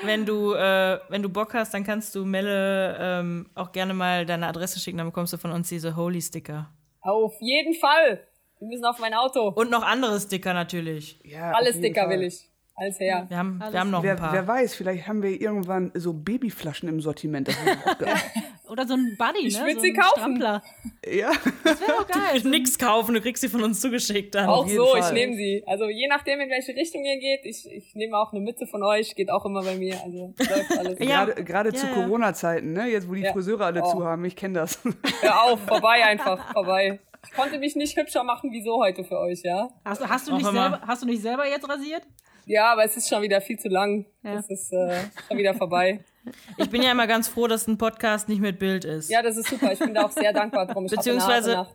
wenn 0.03 0.27
du, 0.27 0.53
äh, 0.55 0.99
wenn 1.09 1.23
du 1.23 1.29
Bock 1.29 1.55
hast, 1.55 1.75
dann 1.75 1.85
kannst 1.85 2.15
du 2.15 2.25
Melle 2.25 2.97
ähm, 3.01 3.51
auch 3.55 3.73
gerne 3.73 3.95
mal 3.95 4.27
deine 4.27 4.47
Adresse 4.47 4.81
schicken, 4.81 4.99
dann 4.99 5.07
bekommst 5.07 5.33
du 5.33 5.37
von 5.37 5.53
uns 5.53 5.69
diese 5.69 5.95
Holy 5.97 6.21
Sticker. 6.21 6.71
Auf 7.01 7.35
jeden 7.41 7.75
Fall. 7.75 8.27
Wir 8.59 8.69
müssen 8.69 8.85
auf 8.85 8.99
mein 8.99 9.15
Auto. 9.15 9.49
Und 9.51 9.71
noch 9.71 9.83
andere 9.85 10.19
Sticker 10.21 10.53
natürlich. 10.53 11.21
Ja, 11.25 11.53
Alle 11.53 11.73
Sticker 11.73 12.03
Fall. 12.03 12.11
will 12.19 12.23
ich. 12.27 12.49
Alles 12.75 12.99
her. 13.01 13.27
Wir 13.29 13.37
haben, 13.39 13.59
wir 13.71 13.81
haben 13.81 13.91
noch 13.91 14.01
ein 14.01 14.05
Wer, 14.05 14.15
paar. 14.17 14.33
wer 14.33 14.47
weiß, 14.47 14.75
vielleicht 14.77 15.09
haben 15.09 15.23
wir 15.23 15.41
irgendwann 15.41 15.91
so 15.95 16.13
Babyflaschen 16.13 16.89
im 16.89 17.01
Sortiment. 17.01 17.49
Das 17.49 17.57
auch. 17.57 17.95
Oder 18.71 18.87
so 18.87 18.95
ein 18.95 19.17
Buddy, 19.19 19.47
Ich 19.47 19.59
ne? 19.59 19.65
würd 19.67 19.75
so 19.77 19.81
sie 19.81 19.91
ein 19.91 19.97
kaufen. 19.97 20.37
Strampler. 20.37 20.63
ja. 21.07 21.31
Wäre 21.65 21.95
auch 21.99 22.07
geil. 22.07 22.41
Du 22.43 22.49
nix 22.49 22.79
kaufen, 22.79 23.15
du 23.15 23.21
kriegst 23.21 23.41
sie 23.41 23.49
von 23.49 23.63
uns 23.63 23.81
zugeschickt 23.81 24.35
dann. 24.35 24.49
Auch 24.49 24.69
so, 24.69 24.87
Fall. 24.87 25.01
ich 25.01 25.11
nehme 25.13 25.35
sie. 25.37 25.63
Also 25.67 25.89
je 25.89 26.07
nachdem, 26.09 26.41
in 26.41 26.51
welche 26.51 26.75
Richtung 26.75 27.05
ihr 27.05 27.19
geht, 27.19 27.41
ich, 27.45 27.67
ich 27.71 27.95
nehme 27.95 28.17
auch 28.19 28.33
eine 28.33 28.41
Mütze 28.41 28.67
von 28.67 28.83
euch, 28.83 29.15
geht 29.15 29.31
auch 29.31 29.45
immer 29.47 29.63
bei 29.63 29.77
mir. 29.77 29.95
Also 30.05 30.35
läuft 30.39 30.79
alles. 30.79 30.99
Ja. 31.09 31.25
Gerade, 31.25 31.45
gerade 31.45 31.73
zu 31.73 31.87
ja. 31.87 31.93
Corona-Zeiten, 31.95 32.73
ne? 32.73 32.89
Jetzt, 32.89 33.09
wo 33.09 33.15
die 33.15 33.23
Ja. 33.23 33.33
Friseure 33.33 33.65
alle 33.67 33.83
Oh. 33.83 33.91
zu 33.93 34.05
haben, 34.05 34.25
ich 34.25 34.37
kenne 34.37 34.61
das. 34.61 34.79
Hör 35.21 35.45
auf, 35.45 35.61
vorbei 35.67 36.05
einfach, 36.05 36.53
vorbei. 36.53 37.01
Ich 37.25 37.33
konnte 37.33 37.59
mich 37.59 37.75
nicht 37.77 37.97
hübscher 37.97 38.23
machen 38.25 38.53
wie 38.53 38.63
so 38.63 38.79
heute 38.81 39.05
für 39.05 39.19
euch, 39.19 39.41
ja? 39.43 39.69
Hast, 39.85 40.01
du- 40.01 40.09
hast, 40.09 40.29
du 40.29 40.35
nicht 40.37 40.45
selber, 40.45 40.81
hast 40.87 41.03
du 41.03 41.07
nicht 41.07 41.21
selber 41.23 41.49
jetzt 41.49 41.69
rasiert? 41.69 42.03
Ja, 42.49 42.73
aber 42.73 42.85
es 42.85 42.97
ist 42.97 43.09
schon 43.09 43.23
wieder 43.23 43.41
viel 43.41 43.59
zu 43.59 43.69
lang. 43.69 44.07
Ja. 44.23 44.35
Es 44.35 44.49
ist 44.51 44.73
äh, 44.73 45.01
schon 45.29 45.39
wieder 45.39 45.55
vorbei. 45.55 46.01
Ich 46.59 46.69
bin 46.69 46.83
ja 46.83 46.93
immer 46.93 47.07
ganz 47.07 47.27
froh, 47.27 47.47
dass 47.47 47.67
ein 47.69 47.79
Podcast 47.79 48.29
nicht 48.29 48.43
mit 48.43 48.59
Bild 48.59 48.85
ist. 48.85 49.09
Ja, 49.09 49.23
das 49.23 49.39
ist 49.39 49.49
super. 49.49 49.73
Ich 49.73 49.79
bin 49.79 49.95
da 49.95 50.03
auch 50.03 50.11
sehr 50.11 50.31
dankbar 50.35 50.67
drum. 50.67 50.85
Ich 50.85 50.91
Beziehungsweise-. 50.91 51.67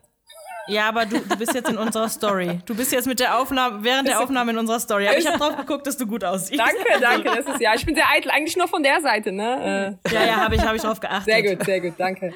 Ja, 0.68 0.88
aber 0.90 1.08
du, 1.08 1.20
du 1.20 1.36
bist 1.38 1.56
jetzt 1.56 1.70
in 1.72 1.78
unserer 1.80 2.08
Story. 2.08 2.60
Du 2.68 2.76
bist 2.76 2.92
jetzt 2.92 3.08
mit 3.08 3.20
der 3.20 3.40
Aufnahme, 3.40 3.84
während 3.84 4.08
der 4.08 4.20
Aufnahme 4.22 4.52
in 4.52 4.58
unserer 4.60 4.80
Story. 4.80 5.08
Aber 5.08 5.18
ich 5.18 5.26
habe 5.26 5.40
drauf 5.40 5.58
geguckt, 5.58 5.88
dass 5.88 5.98
du 5.98 6.06
gut 6.06 6.24
aussiehst. 6.24 6.60
Danke, 6.60 7.02
danke. 7.02 7.24
Das 7.44 7.56
ist 7.56 7.62
ja, 7.62 7.74
ich 7.74 7.84
bin 7.84 7.96
sehr 7.96 8.08
eitel. 8.10 8.30
Eigentlich 8.30 8.56
nur 8.56 8.68
von 8.68 8.84
der 8.84 9.02
Seite, 9.02 9.32
ne? 9.32 9.98
Äh, 10.06 10.14
Ja, 10.14 10.24
ja, 10.24 10.36
habe 10.36 10.54
ich, 10.56 10.62
hab 10.62 10.76
ich 10.76 10.82
drauf 10.84 11.00
geachtet. 11.00 11.26
sehr 11.26 11.42
gut, 11.56 11.66
sehr 11.66 11.82
gut, 11.82 11.94
danke. 11.98 12.32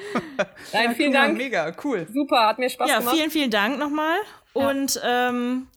Nein, 0.72 0.94
vielen 0.96 1.12
Ja, 1.12 1.22
Dank. 1.22 1.38
Mega, 1.38 1.72
cool. 1.84 2.06
Super, 2.12 2.48
hat 2.48 2.58
mir 2.58 2.68
Spaß 2.68 2.90
Ja, 2.90 2.98
gemacht. 2.98 3.14
vielen, 3.14 3.30
vielen 3.30 3.50
Dank 3.50 3.78
nochmal. 3.78 4.16
Und 4.54 5.00
ähm, 5.06 5.68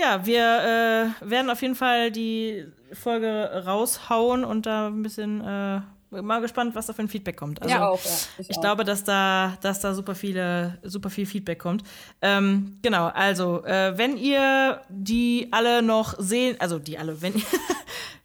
ja, 0.00 0.24
wir 0.24 1.14
äh, 1.22 1.30
werden 1.30 1.50
auf 1.50 1.60
jeden 1.62 1.74
Fall 1.74 2.10
die 2.10 2.66
Folge 2.92 3.62
raushauen 3.66 4.44
und 4.44 4.66
da 4.66 4.88
ein 4.88 5.02
bisschen 5.02 5.40
äh, 5.40 5.80
mal 6.10 6.40
gespannt, 6.40 6.74
was 6.74 6.86
da 6.86 6.92
für 6.92 7.02
ein 7.02 7.08
Feedback 7.08 7.36
kommt. 7.36 7.62
Also, 7.62 7.74
ja, 7.74 7.88
auch, 7.88 8.04
ja. 8.04 8.10
Ich 8.38 8.56
auch. 8.56 8.60
glaube, 8.60 8.84
dass 8.84 9.04
da, 9.04 9.56
dass 9.60 9.80
da 9.80 9.94
super 9.94 10.14
viele, 10.14 10.78
super 10.82 11.10
viel 11.10 11.26
Feedback 11.26 11.58
kommt. 11.58 11.84
Ähm, 12.22 12.78
genau, 12.82 13.06
also 13.08 13.64
äh, 13.64 13.96
wenn 13.96 14.16
ihr 14.16 14.80
die 14.88 15.48
alle 15.50 15.82
noch 15.82 16.14
sehen, 16.18 16.56
also 16.58 16.78
die 16.78 16.98
alle, 16.98 17.20
wenn 17.22 17.34
ihr 17.34 17.42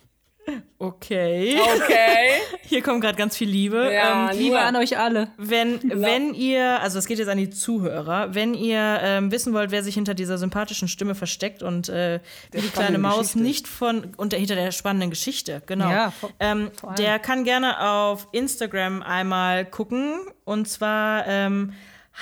Okay. 0.78 1.58
Okay. 1.60 2.30
Hier 2.64 2.82
kommt 2.82 3.02
gerade 3.02 3.18
ganz 3.18 3.36
viel 3.38 3.50
Liebe. 3.50 3.92
Ja, 3.94 4.32
ähm, 4.32 4.38
Liebe 4.38 4.60
an 4.60 4.76
euch 4.76 4.98
alle. 4.98 5.30
wenn, 5.38 5.80
wenn 5.84 6.34
ihr, 6.34 6.82
also 6.82 7.00
es 7.00 7.06
geht 7.08 7.18
jetzt 7.20 7.30
an 7.30 7.38
die 7.38 7.50
Zuhörer, 7.50 8.36
wenn 8.36 8.54
ihr 8.54 9.00
ähm, 9.02 9.32
wissen 9.32 9.54
wollt, 9.54 9.72
wer 9.72 9.84
sich 9.84 9.96
hinter 9.96 10.14
dieser 10.14 10.38
sympathischen 10.38 10.88
Stimme 10.88 11.16
versteckt 11.16 11.64
und 11.64 11.90
äh, 11.90 12.20
wie 12.52 12.62
die 12.62 12.70
kleine 12.70 12.98
Maus 12.98 13.18
Geschichte. 13.34 13.40
nicht 13.40 13.68
von, 13.68 14.12
und 14.18 14.34
hinter 14.34 14.56
der 14.56 14.72
spannenden 14.72 15.10
Geschichte, 15.10 15.62
genau. 15.66 15.90
Ja, 15.90 16.12
vor- 16.12 16.30
ähm, 16.40 16.70
allem. 16.84 16.96
der 16.98 17.20
kann 17.20 17.44
gerne 17.46 17.80
auf 17.90 18.28
Instagram 18.32 19.02
einmal 19.02 19.66
gucken 19.66 20.20
und 20.44 20.68
zwar 20.68 21.26
ähm, 21.28 21.74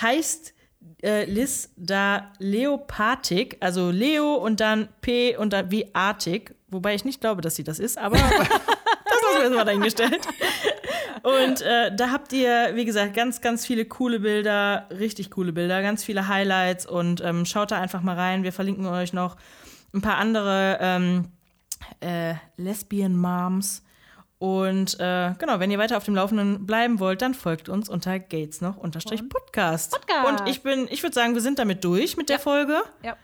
heißt 0.01 0.53
äh, 1.01 1.25
Liz 1.25 1.71
da 1.75 2.31
Leopathik, 2.39 3.57
also 3.59 3.89
Leo 3.91 4.35
und 4.35 4.59
dann 4.59 4.87
P 5.01 5.35
und 5.35 5.53
dann 5.53 5.69
wie 5.71 5.93
Artig, 5.93 6.55
wobei 6.73 6.95
ich 6.95 7.05
nicht 7.05 7.21
glaube, 7.21 7.41
dass 7.41 7.55
sie 7.55 7.63
das 7.63 7.79
ist, 7.79 7.97
aber 7.97 8.17
das 8.17 8.27
lassen 8.27 9.37
wir 9.37 9.43
jetzt 9.43 9.55
mal 9.55 9.65
dahingestellt. 9.65 10.27
Und 11.23 11.61
äh, 11.61 11.95
da 11.95 12.11
habt 12.11 12.33
ihr, 12.33 12.71
wie 12.73 12.83
gesagt, 12.83 13.13
ganz, 13.13 13.39
ganz 13.39 13.65
viele 13.65 13.85
coole 13.85 14.19
Bilder, 14.19 14.87
richtig 14.89 15.31
coole 15.31 15.53
Bilder, 15.53 15.81
ganz 15.81 16.03
viele 16.03 16.27
Highlights 16.27 16.85
und 16.85 17.21
ähm, 17.21 17.45
schaut 17.45 17.71
da 17.71 17.79
einfach 17.79 18.01
mal 18.01 18.15
rein. 18.15 18.43
Wir 18.43 18.51
verlinken 18.51 18.85
euch 18.85 19.13
noch 19.13 19.37
ein 19.93 20.01
paar 20.01 20.17
andere 20.17 20.77
ähm, 20.81 21.29
äh, 22.01 22.33
Lesbian 22.57 23.15
Moms. 23.15 23.83
Und 24.39 24.99
äh, 24.99 25.33
genau, 25.39 25.61
wenn 25.61 25.71
ihr 25.71 25.79
weiter 25.79 25.95
auf 25.95 26.03
dem 26.03 26.15
Laufenden 26.15 26.65
bleiben 26.65 26.99
wollt, 26.99 27.21
dann 27.21 27.33
folgt 27.33 27.69
uns 27.69 27.87
unter 27.87 28.19
Gates 28.19 28.59
noch 28.59 28.75
unterstrich 28.75 29.21
Podcast. 29.29 29.91
Podcast. 29.91 30.41
Und 30.41 30.49
ich 30.49 30.63
bin, 30.63 30.89
ich 30.89 31.01
würde 31.01 31.13
sagen, 31.13 31.33
wir 31.33 31.41
sind 31.41 31.59
damit 31.59 31.85
durch 31.85 32.17
mit 32.17 32.27
der 32.27 32.39
Folge. 32.39 32.81
Ja. 33.03 33.15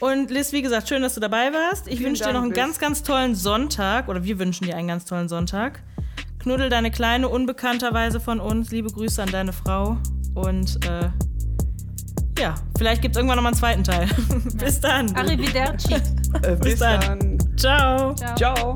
Und 0.00 0.30
Liz, 0.30 0.52
wie 0.52 0.62
gesagt, 0.62 0.88
schön, 0.88 1.02
dass 1.02 1.14
du 1.14 1.20
dabei 1.20 1.52
warst. 1.52 1.86
Ich 1.88 2.02
wünsche 2.02 2.24
dir 2.24 2.32
noch 2.32 2.42
einen 2.42 2.52
ganz, 2.52 2.78
ganz 2.78 3.02
tollen 3.02 3.34
Sonntag. 3.34 4.08
Oder 4.08 4.24
wir 4.24 4.38
wünschen 4.38 4.66
dir 4.66 4.76
einen 4.76 4.88
ganz 4.88 5.04
tollen 5.04 5.28
Sonntag. 5.28 5.82
Knuddel 6.40 6.70
deine 6.70 6.90
Kleine 6.90 7.28
unbekannterweise 7.28 8.18
von 8.18 8.40
uns. 8.40 8.70
Liebe 8.72 8.90
Grüße 8.90 9.22
an 9.22 9.30
deine 9.30 9.52
Frau. 9.52 9.98
Und 10.34 10.84
äh, 10.86 11.08
ja, 12.40 12.54
vielleicht 12.76 13.02
gibt 13.02 13.14
es 13.14 13.18
irgendwann 13.18 13.36
noch 13.36 13.42
mal 13.42 13.50
einen 13.50 13.58
zweiten 13.58 13.84
Teil. 13.84 14.08
Bis 14.54 14.80
dann. 14.80 15.14
Arrivederci. 15.14 15.94
Äh, 15.94 16.56
bis 16.60 16.78
dann. 16.78 17.00
dann. 17.00 17.56
Ciao. 17.56 18.14
Ciao. 18.14 18.36
Ciao. 18.36 18.74